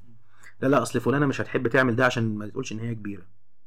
لا 0.62 0.68
لا 0.68 0.82
أصل 0.82 1.00
فلانة 1.00 1.26
مش 1.26 1.42
هتحب 1.42 1.68
تعمل 1.68 1.96
ده 1.96 2.06
عشان 2.06 2.36
ما 2.36 2.48
تقولش 2.48 2.72
إن 2.72 2.80
هي 2.80 2.96
كبيرة. 2.96 3.24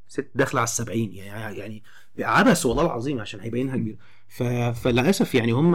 ست 0.09 0.31
داخلة 0.35 0.61
على 0.61 0.67
السبعين 0.67 1.13
يعني 1.13 1.59
يعني 1.59 1.83
عبث 2.19 2.67
والله 2.67 2.87
العظيم 2.87 3.21
عشان 3.21 3.41
هيبينها 3.41 3.77
كبيرة. 3.77 3.97
ف... 4.29 4.43
فللأسف 4.83 5.35
يعني 5.35 5.53
هم 5.53 5.75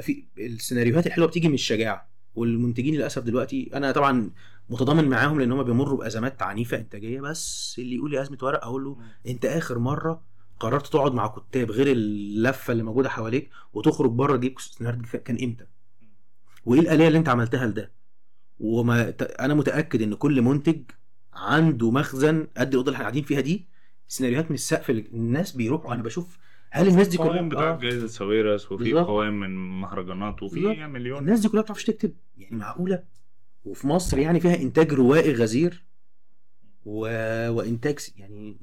في 0.00 0.24
السيناريوهات 0.38 1.06
الحلوة 1.06 1.26
بتيجي 1.28 1.48
من 1.48 1.54
الشجاعة. 1.54 2.08
والمنتجين 2.34 2.94
للأسف 2.94 3.22
دلوقتي 3.22 3.70
أنا 3.74 3.92
طبعا 3.92 4.30
متضامن 4.70 5.08
معاهم 5.08 5.40
لأن 5.40 5.52
هم 5.52 5.62
بيمروا 5.62 5.98
بأزمات 5.98 6.42
عنيفة 6.42 6.76
إنتاجية. 6.76 7.20
بس 7.20 7.76
اللي 7.78 7.94
يقول 7.96 8.10
لي 8.10 8.22
أزمة 8.22 8.38
ورق 8.42 8.64
أقول 8.64 8.84
له 8.84 8.96
أنت 9.28 9.44
آخر 9.44 9.78
مرة 9.78 10.22
قررت 10.60 10.86
تقعد 10.86 11.14
مع 11.14 11.26
كتاب 11.26 11.70
غير 11.70 11.86
اللفة 11.92 12.72
اللي 12.72 12.82
موجودة 12.82 13.08
حواليك 13.08 13.50
وتخرج 13.72 14.10
بره 14.10 14.36
تجيب 14.36 14.60
سيناريو 14.60 15.02
كان 15.24 15.38
إمتى؟ 15.42 15.66
وإيه 16.64 16.80
الآلية 16.80 17.08
اللي 17.08 17.18
أنت 17.18 17.28
عملتها 17.28 17.66
لده 17.66 17.92
وما 18.60 19.10
ت- 19.10 19.22
أنا 19.22 19.54
متأكد 19.54 20.02
إن 20.02 20.14
كل 20.14 20.42
منتج 20.42 20.80
عنده 21.34 21.90
مخزن 21.90 22.46
قد 22.56 22.68
الأوضة 22.68 22.86
اللي 22.88 22.94
إحنا 22.96 23.04
قاعدين 23.04 23.22
فيها 23.24 23.40
دي 23.40 23.66
سيناريوهات 24.08 24.50
من 24.50 24.54
السقف 24.54 24.90
اللي 24.90 25.04
الناس 25.14 25.52
بيروحوا 25.52 25.94
أنا 25.94 26.02
بشوف 26.02 26.38
هل 26.70 26.88
الناس 26.88 27.08
دي 27.08 27.16
قوائم 27.16 27.48
كلها 27.48 27.60
بتاع 27.60 27.70
آه. 27.74 27.78
جائزة 27.78 28.06
ساويرس 28.06 28.72
وفي. 28.72 28.92
قوائم 28.92 29.40
من 29.40 29.80
مهرجانات 29.80 30.42
وفي. 30.42 30.60
مليون 30.86 31.18
الناس 31.18 31.40
دي 31.40 31.48
كلها 31.48 31.60
ما 31.60 31.64
بتعرفش 31.64 31.84
تكتب 31.84 32.12
يعني 32.38 32.56
معقولة 32.56 33.02
وفي 33.64 33.86
مصر 33.86 34.18
يعني 34.18 34.40
فيها 34.40 34.54
إنتاج 34.54 34.92
روائي 34.92 35.32
غزير 35.34 35.84
و... 36.84 37.00
وإنتاج 37.50 37.98
يعني 38.16 38.56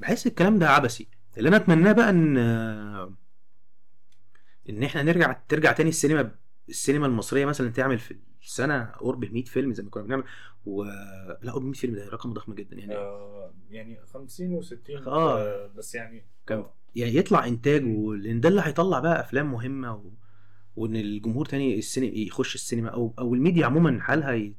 بحس 0.00 0.26
الكلام 0.26 0.58
ده 0.58 0.70
عبثي 0.70 1.06
اللي 1.38 1.48
أنا 1.48 1.56
أتمناه 1.56 1.92
بقى 1.92 2.10
إن 2.10 2.36
إن 4.70 4.82
إحنا 4.82 5.02
نرجع 5.02 5.32
ترجع 5.48 5.72
تاني 5.72 5.88
السينما 5.88 6.30
السينما 6.68 7.06
المصرية 7.06 7.46
مثلا 7.46 7.70
تعمل 7.70 7.98
في 7.98 8.16
السنة 8.42 8.84
قرب 8.84 9.24
ال 9.24 9.32
100 9.32 9.44
فيلم 9.44 9.72
زي 9.72 9.82
ما 9.82 9.90
كنا 9.90 10.02
بنعمل 10.02 10.24
و 10.66 10.84
لا 11.42 11.52
قرب 11.52 11.62
100 11.62 11.72
فيلم 11.72 11.94
ده 11.94 12.08
رقم 12.08 12.32
ضخم 12.32 12.54
جدا 12.54 12.76
يعني. 12.76 12.94
آه، 12.96 13.54
يعني 13.70 14.00
50 14.06 14.62
و60 14.62 15.06
آه. 15.06 15.66
بس 15.66 15.94
يعني 15.94 16.24
كان 16.46 16.64
يعني 16.96 17.16
يطلع 17.16 17.46
إنتاج 17.46 17.82
لأن 18.20 18.40
ده 18.40 18.48
اللي 18.48 18.62
هيطلع 18.64 18.98
بقى 18.98 19.20
أفلام 19.20 19.52
مهمة 19.52 19.94
و... 19.94 20.10
وإن 20.76 20.96
الجمهور 20.96 21.46
تاني 21.46 21.78
السينما 21.78 22.10
يخش 22.14 22.54
السينما 22.54 22.88
أو 22.88 23.14
أو 23.18 23.34
الميديا 23.34 23.66
عموما 23.66 24.00
حالها 24.00 24.32
ي... 24.32 24.54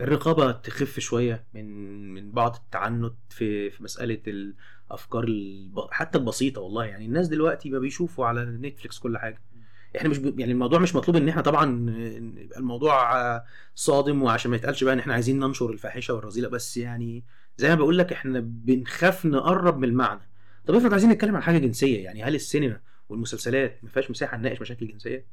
الرقابة 0.00 0.52
تخف 0.52 1.00
شوية 1.00 1.44
من 1.54 1.66
من 2.14 2.30
بعض 2.30 2.54
التعنت 2.56 3.14
في 3.30 3.70
في 3.70 3.82
مسألة 3.82 4.22
الأفكار 4.26 5.24
الب... 5.24 5.80
حتى 5.90 6.18
البسيطة 6.18 6.60
والله 6.60 6.84
يعني. 6.84 7.06
الناس 7.06 7.28
دلوقتي 7.28 7.70
بقى 7.70 7.80
بيشوفوا 7.80 8.26
على 8.26 8.44
نتفليكس 8.44 8.98
كل 8.98 9.18
حاجة. 9.18 9.42
إحنا 9.96 10.08
مش 10.08 10.18
ب... 10.18 10.40
يعني 10.40 10.52
الموضوع 10.52 10.78
مش 10.78 10.94
مطلوب 10.94 11.16
ان 11.16 11.28
إحنا 11.28 11.42
طبعا 11.42 11.90
يبقى 12.38 12.58
الموضوع 12.58 13.12
صادم 13.74 14.22
وعشان 14.22 14.50
ما 14.50 14.56
يتقالش 14.56 14.84
بقى 14.84 14.94
ان 14.94 14.98
إحنا 14.98 15.14
عايزين 15.14 15.38
ننشر 15.40 15.70
الفاحشة 15.70 16.14
والرذيلة 16.14 16.48
بس 16.48 16.76
يعني 16.76 17.24
زي 17.56 17.68
ما 17.68 17.74
بقول 17.74 17.98
لك 17.98 18.12
إحنا 18.12 18.40
بنخاف 18.40 19.26
نقرب 19.26 19.78
من 19.78 19.88
المعنى. 19.88 20.20
طب 20.66 20.74
افرض 20.74 20.92
عايزين 20.92 21.10
نتكلم 21.10 21.36
عن 21.36 21.42
حاجة 21.42 21.58
جنسية 21.58 22.04
يعني 22.04 22.22
هل 22.24 22.34
السينما 22.34 22.80
والمسلسلات 23.08 23.78
ما 23.82 23.88
فيهاش 23.90 24.10
مساحة 24.10 24.36
نناقش 24.36 24.60
مشاكل 24.60 24.88
جنسية؟ 24.88 25.26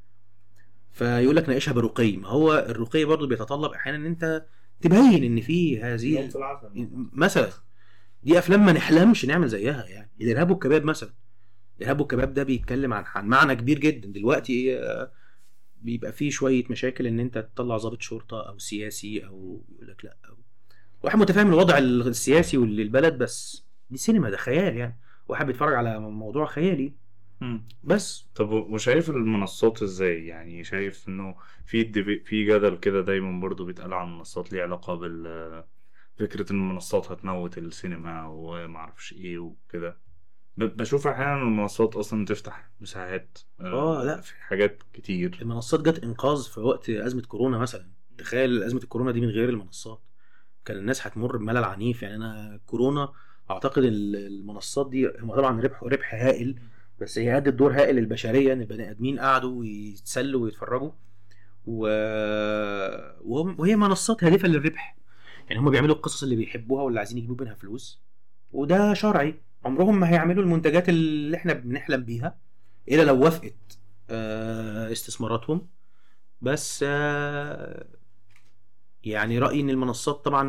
فيقول 0.92 1.36
لك 1.36 1.50
ناقشها 1.50 1.72
برقي 1.72 2.18
ما 2.18 2.28
هو 2.28 2.66
الرقي 2.70 3.06
برضو 3.06 3.28
بيتطلب 3.28 3.72
أحيانا 3.72 3.98
إن 3.98 4.06
أنت 4.06 4.46
تبين 4.82 5.24
إن 5.24 5.42
في 5.42 5.82
هذه 5.84 6.30
مثلا. 7.14 7.50
دي 8.24 8.38
أفلام 8.40 8.66
ما 8.66 8.72
نحلمش 8.72 9.26
نعمل 9.26 9.48
زيها 9.48 9.86
يعني 9.86 10.10
الإرهاب 10.22 10.52
والكباب 10.52 10.84
مثلا. 10.84 11.10
الإرهاب 11.78 12.00
والكباب 12.00 12.34
ده 12.34 12.44
بيتكلم 12.44 12.94
عن 12.94 13.04
عن 13.16 13.28
معنى 13.28 13.56
كبير 13.56 13.80
جدا. 13.80 14.08
دلوقتي 14.12 14.80
آه، 14.80 15.12
بيبقى 15.82 16.12
فيه 16.12 16.30
شوية 16.30 16.64
مشاكل 16.70 17.08
إن 17.08 17.20
أنت 17.20 17.38
تطلع 17.38 17.78
ضابط 17.78 18.02
شرطة 18.02 18.50
أو 18.50 18.58
سياسي 18.58 19.26
أو 19.26 19.64
يقول 19.76 19.88
لك 19.88 20.06
لأ 20.06 20.18
أو 20.30 20.38
واحد 21.04 21.18
متفاهم 21.20 21.48
الوضع 21.48 21.78
السياسي 21.78 22.58
والبلد 22.58 23.18
بس 23.18 23.66
دي 23.90 23.98
سينما 23.98 24.30
ده 24.30 24.38
خيال 24.38 24.78
يعني. 24.78 25.00
واحد 25.28 25.46
بيتفرج 25.46 25.74
على 25.74 26.00
موضوع 26.00 26.46
خيالي. 26.46 26.94
بس. 27.84 28.28
طب 28.36 28.50
وشايف 28.52 29.10
المنصات 29.10 29.82
إزاي؟ 29.84 30.28
يعني 30.28 30.64
شايف 30.64 31.08
إنه 31.08 31.36
في 31.66 31.94
في 32.26 32.46
جدل 32.46 32.78
كده 32.78 33.02
دايما 33.02 33.40
برضو 33.42 33.66
بيتقال 33.66 33.94
عن 33.94 34.08
المنصات 34.08 34.54
ليه 34.54 34.62
علاقة 34.62 34.96
بال 34.96 35.64
فكرة 36.20 36.52
إن 36.52 36.58
المنصات 36.58 37.12
هتموت 37.12 37.58
السينما 37.58 38.28
ومعرفش 38.28 39.14
إيه 39.14 39.40
وكده. 39.40 39.98
بشوف 40.58 41.08
أحيانا 41.08 41.42
المنصات 41.42 41.96
أصلا 41.96 42.26
تفتح 42.26 42.70
مساحات 42.82 43.38
آه، 43.60 44.04
لا. 44.04 44.22
في 44.22 44.34
حاجات 44.36 44.84
كتير. 44.94 45.38
المنصات 45.42 45.82
جت 45.82 46.04
إنقاذ 46.04 46.44
في 46.44 46.60
وقت 46.60 46.90
أزمة 46.90 47.22
كورونا 47.22 47.58
مثلا. 47.58 47.88
تخيل 48.18 48.64
أزمة 48.64 48.80
الكورونا 48.84 49.12
دي 49.12 49.22
من 49.22 49.28
غير 49.30 49.50
المنصات. 49.50 50.02
كان 50.66 50.78
الناس 50.78 51.08
هتمر 51.08 51.38
بملل 51.38 51.64
عنيف. 51.64 52.04
يعني 52.04 52.16
أنا 52.16 52.60
كورونا 52.66 53.12
أعتقد 53.52 53.84
ال- 53.84 54.16
المنصات 54.16 54.90
دي 54.90 55.08
هم 55.20 55.36
طبعا 55.36 55.62
ربح 55.62 55.84
ربح 55.84 56.14
هائل 56.16 56.60
بس 57.02 57.18
هي 57.18 57.38
أدت 57.38 57.54
دور 57.54 57.74
هائل 57.74 57.96
للبشرية 57.96 58.54
إن 58.54 58.62
البني 58.62 58.92
آدمين 58.92 59.20
قعدوا 59.20 59.66
يتسلوا 59.66 60.42
ويتفرجوا. 60.44 60.92
و... 61.66 61.88
وهي 63.58 63.76
منصات 63.76 64.24
هادفة 64.24 64.48
للربح. 64.48 64.98
يعني 65.50 65.60
هم 65.62 65.70
بيعملوا 65.70 65.96
القصص 65.96 66.24
اللي 66.24 66.36
بيحبوها 66.36 66.84
واللي 66.84 67.00
عايزين 67.00 67.18
يجيبوا 67.18 67.36
منها 67.46 67.54
فلوس. 67.54 68.02
وده 68.52 68.94
شرعي. 68.94 69.42
عمرهم 69.66 70.00
ما 70.00 70.10
هيعملوا 70.10 70.44
المنتجات 70.44 70.90
اللي 70.90 71.38
إحنا 71.38 71.54
بنحلم 71.54 72.04
بيها 72.04 72.38
إلا 72.90 73.02
لو 73.04 73.24
وافقت 73.24 73.80
آه، 74.10 74.92
استثماراتهم 74.92 75.68
بس 76.42 76.86
آه، 76.88 77.86
يعني 79.04 79.40
رأيي 79.40 79.62
إن 79.62 79.70
المنصات 79.70 80.16
طبعا 80.26 80.48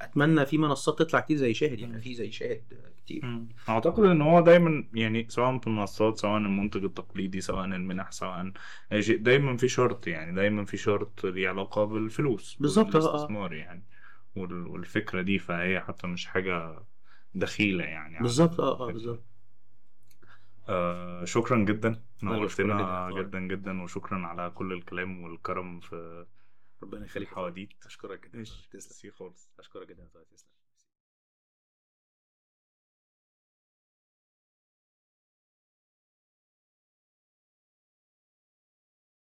أتمنى 0.00 0.46
في 0.46 0.58
منصات 0.58 0.98
تطلع 0.98 1.20
كتير 1.20 1.36
زي 1.36 1.54
شاهد 1.54 1.78
يعني 1.78 2.00
في 2.00 2.14
زي 2.14 2.30
شاهد 2.32 2.62
كتير. 3.04 3.22
أعتقد 3.68 4.04
إن 4.04 4.22
هو 4.22 4.40
دايما 4.40 4.84
يعني 4.94 5.26
سواء 5.28 5.58
في 5.58 5.66
المنصات 5.66 6.18
سواء 6.18 6.36
المنتج 6.36 6.84
التقليدي 6.84 7.40
سواء 7.40 7.64
المنح 7.64 8.10
سواء 8.12 8.52
أي 8.92 9.02
شيء 9.02 9.18
دايما 9.18 9.56
في 9.56 9.68
شرط 9.68 10.06
يعني 10.06 10.34
دايما 10.34 10.64
في 10.64 10.76
شرط 10.76 11.26
ليه 11.26 11.48
علاقة 11.48 11.84
بالفلوس 11.84 12.56
بالظبط، 12.60 12.96
آه،. 12.96 12.98
والاستثمار 12.98 13.52
يعني 13.52 13.84
وال- 14.36 14.66
والفكرة 14.66 15.22
دي 15.22 15.38
فهي 15.38 15.80
حتى 15.80 16.06
مش 16.06 16.26
حاجة 16.26 16.82
دخيلة 17.34 17.84
يعني 17.84 18.18
بالظبط 18.20 18.60
آه 18.60 18.80
آه. 18.88 18.92
بالظبط. 18.92 19.22
آه 20.68 21.24
شكرا 21.24 21.64
جدا. 21.64 21.88
أنا 22.22 22.38
بشكرك 22.38 22.66
نورتنا 22.66 23.10
جداً. 23.22 23.38
جدا 23.40 23.82
وشكرا 23.82 24.26
على 24.26 24.50
كل 24.50 24.72
الكلام 24.72 25.22
والكرم 25.22 25.80
في 25.80 26.26
ربنا 26.82 27.04
يخليك 27.04 27.28
الحواديت. 27.28 27.68
أشكرك 27.86 28.26
جدا. 28.28 28.42
تسلم. 28.72 29.12
خالص. 29.12 29.50
أشكرك 29.58 29.88
جدا 29.88 30.08
تسلم. 30.34 30.51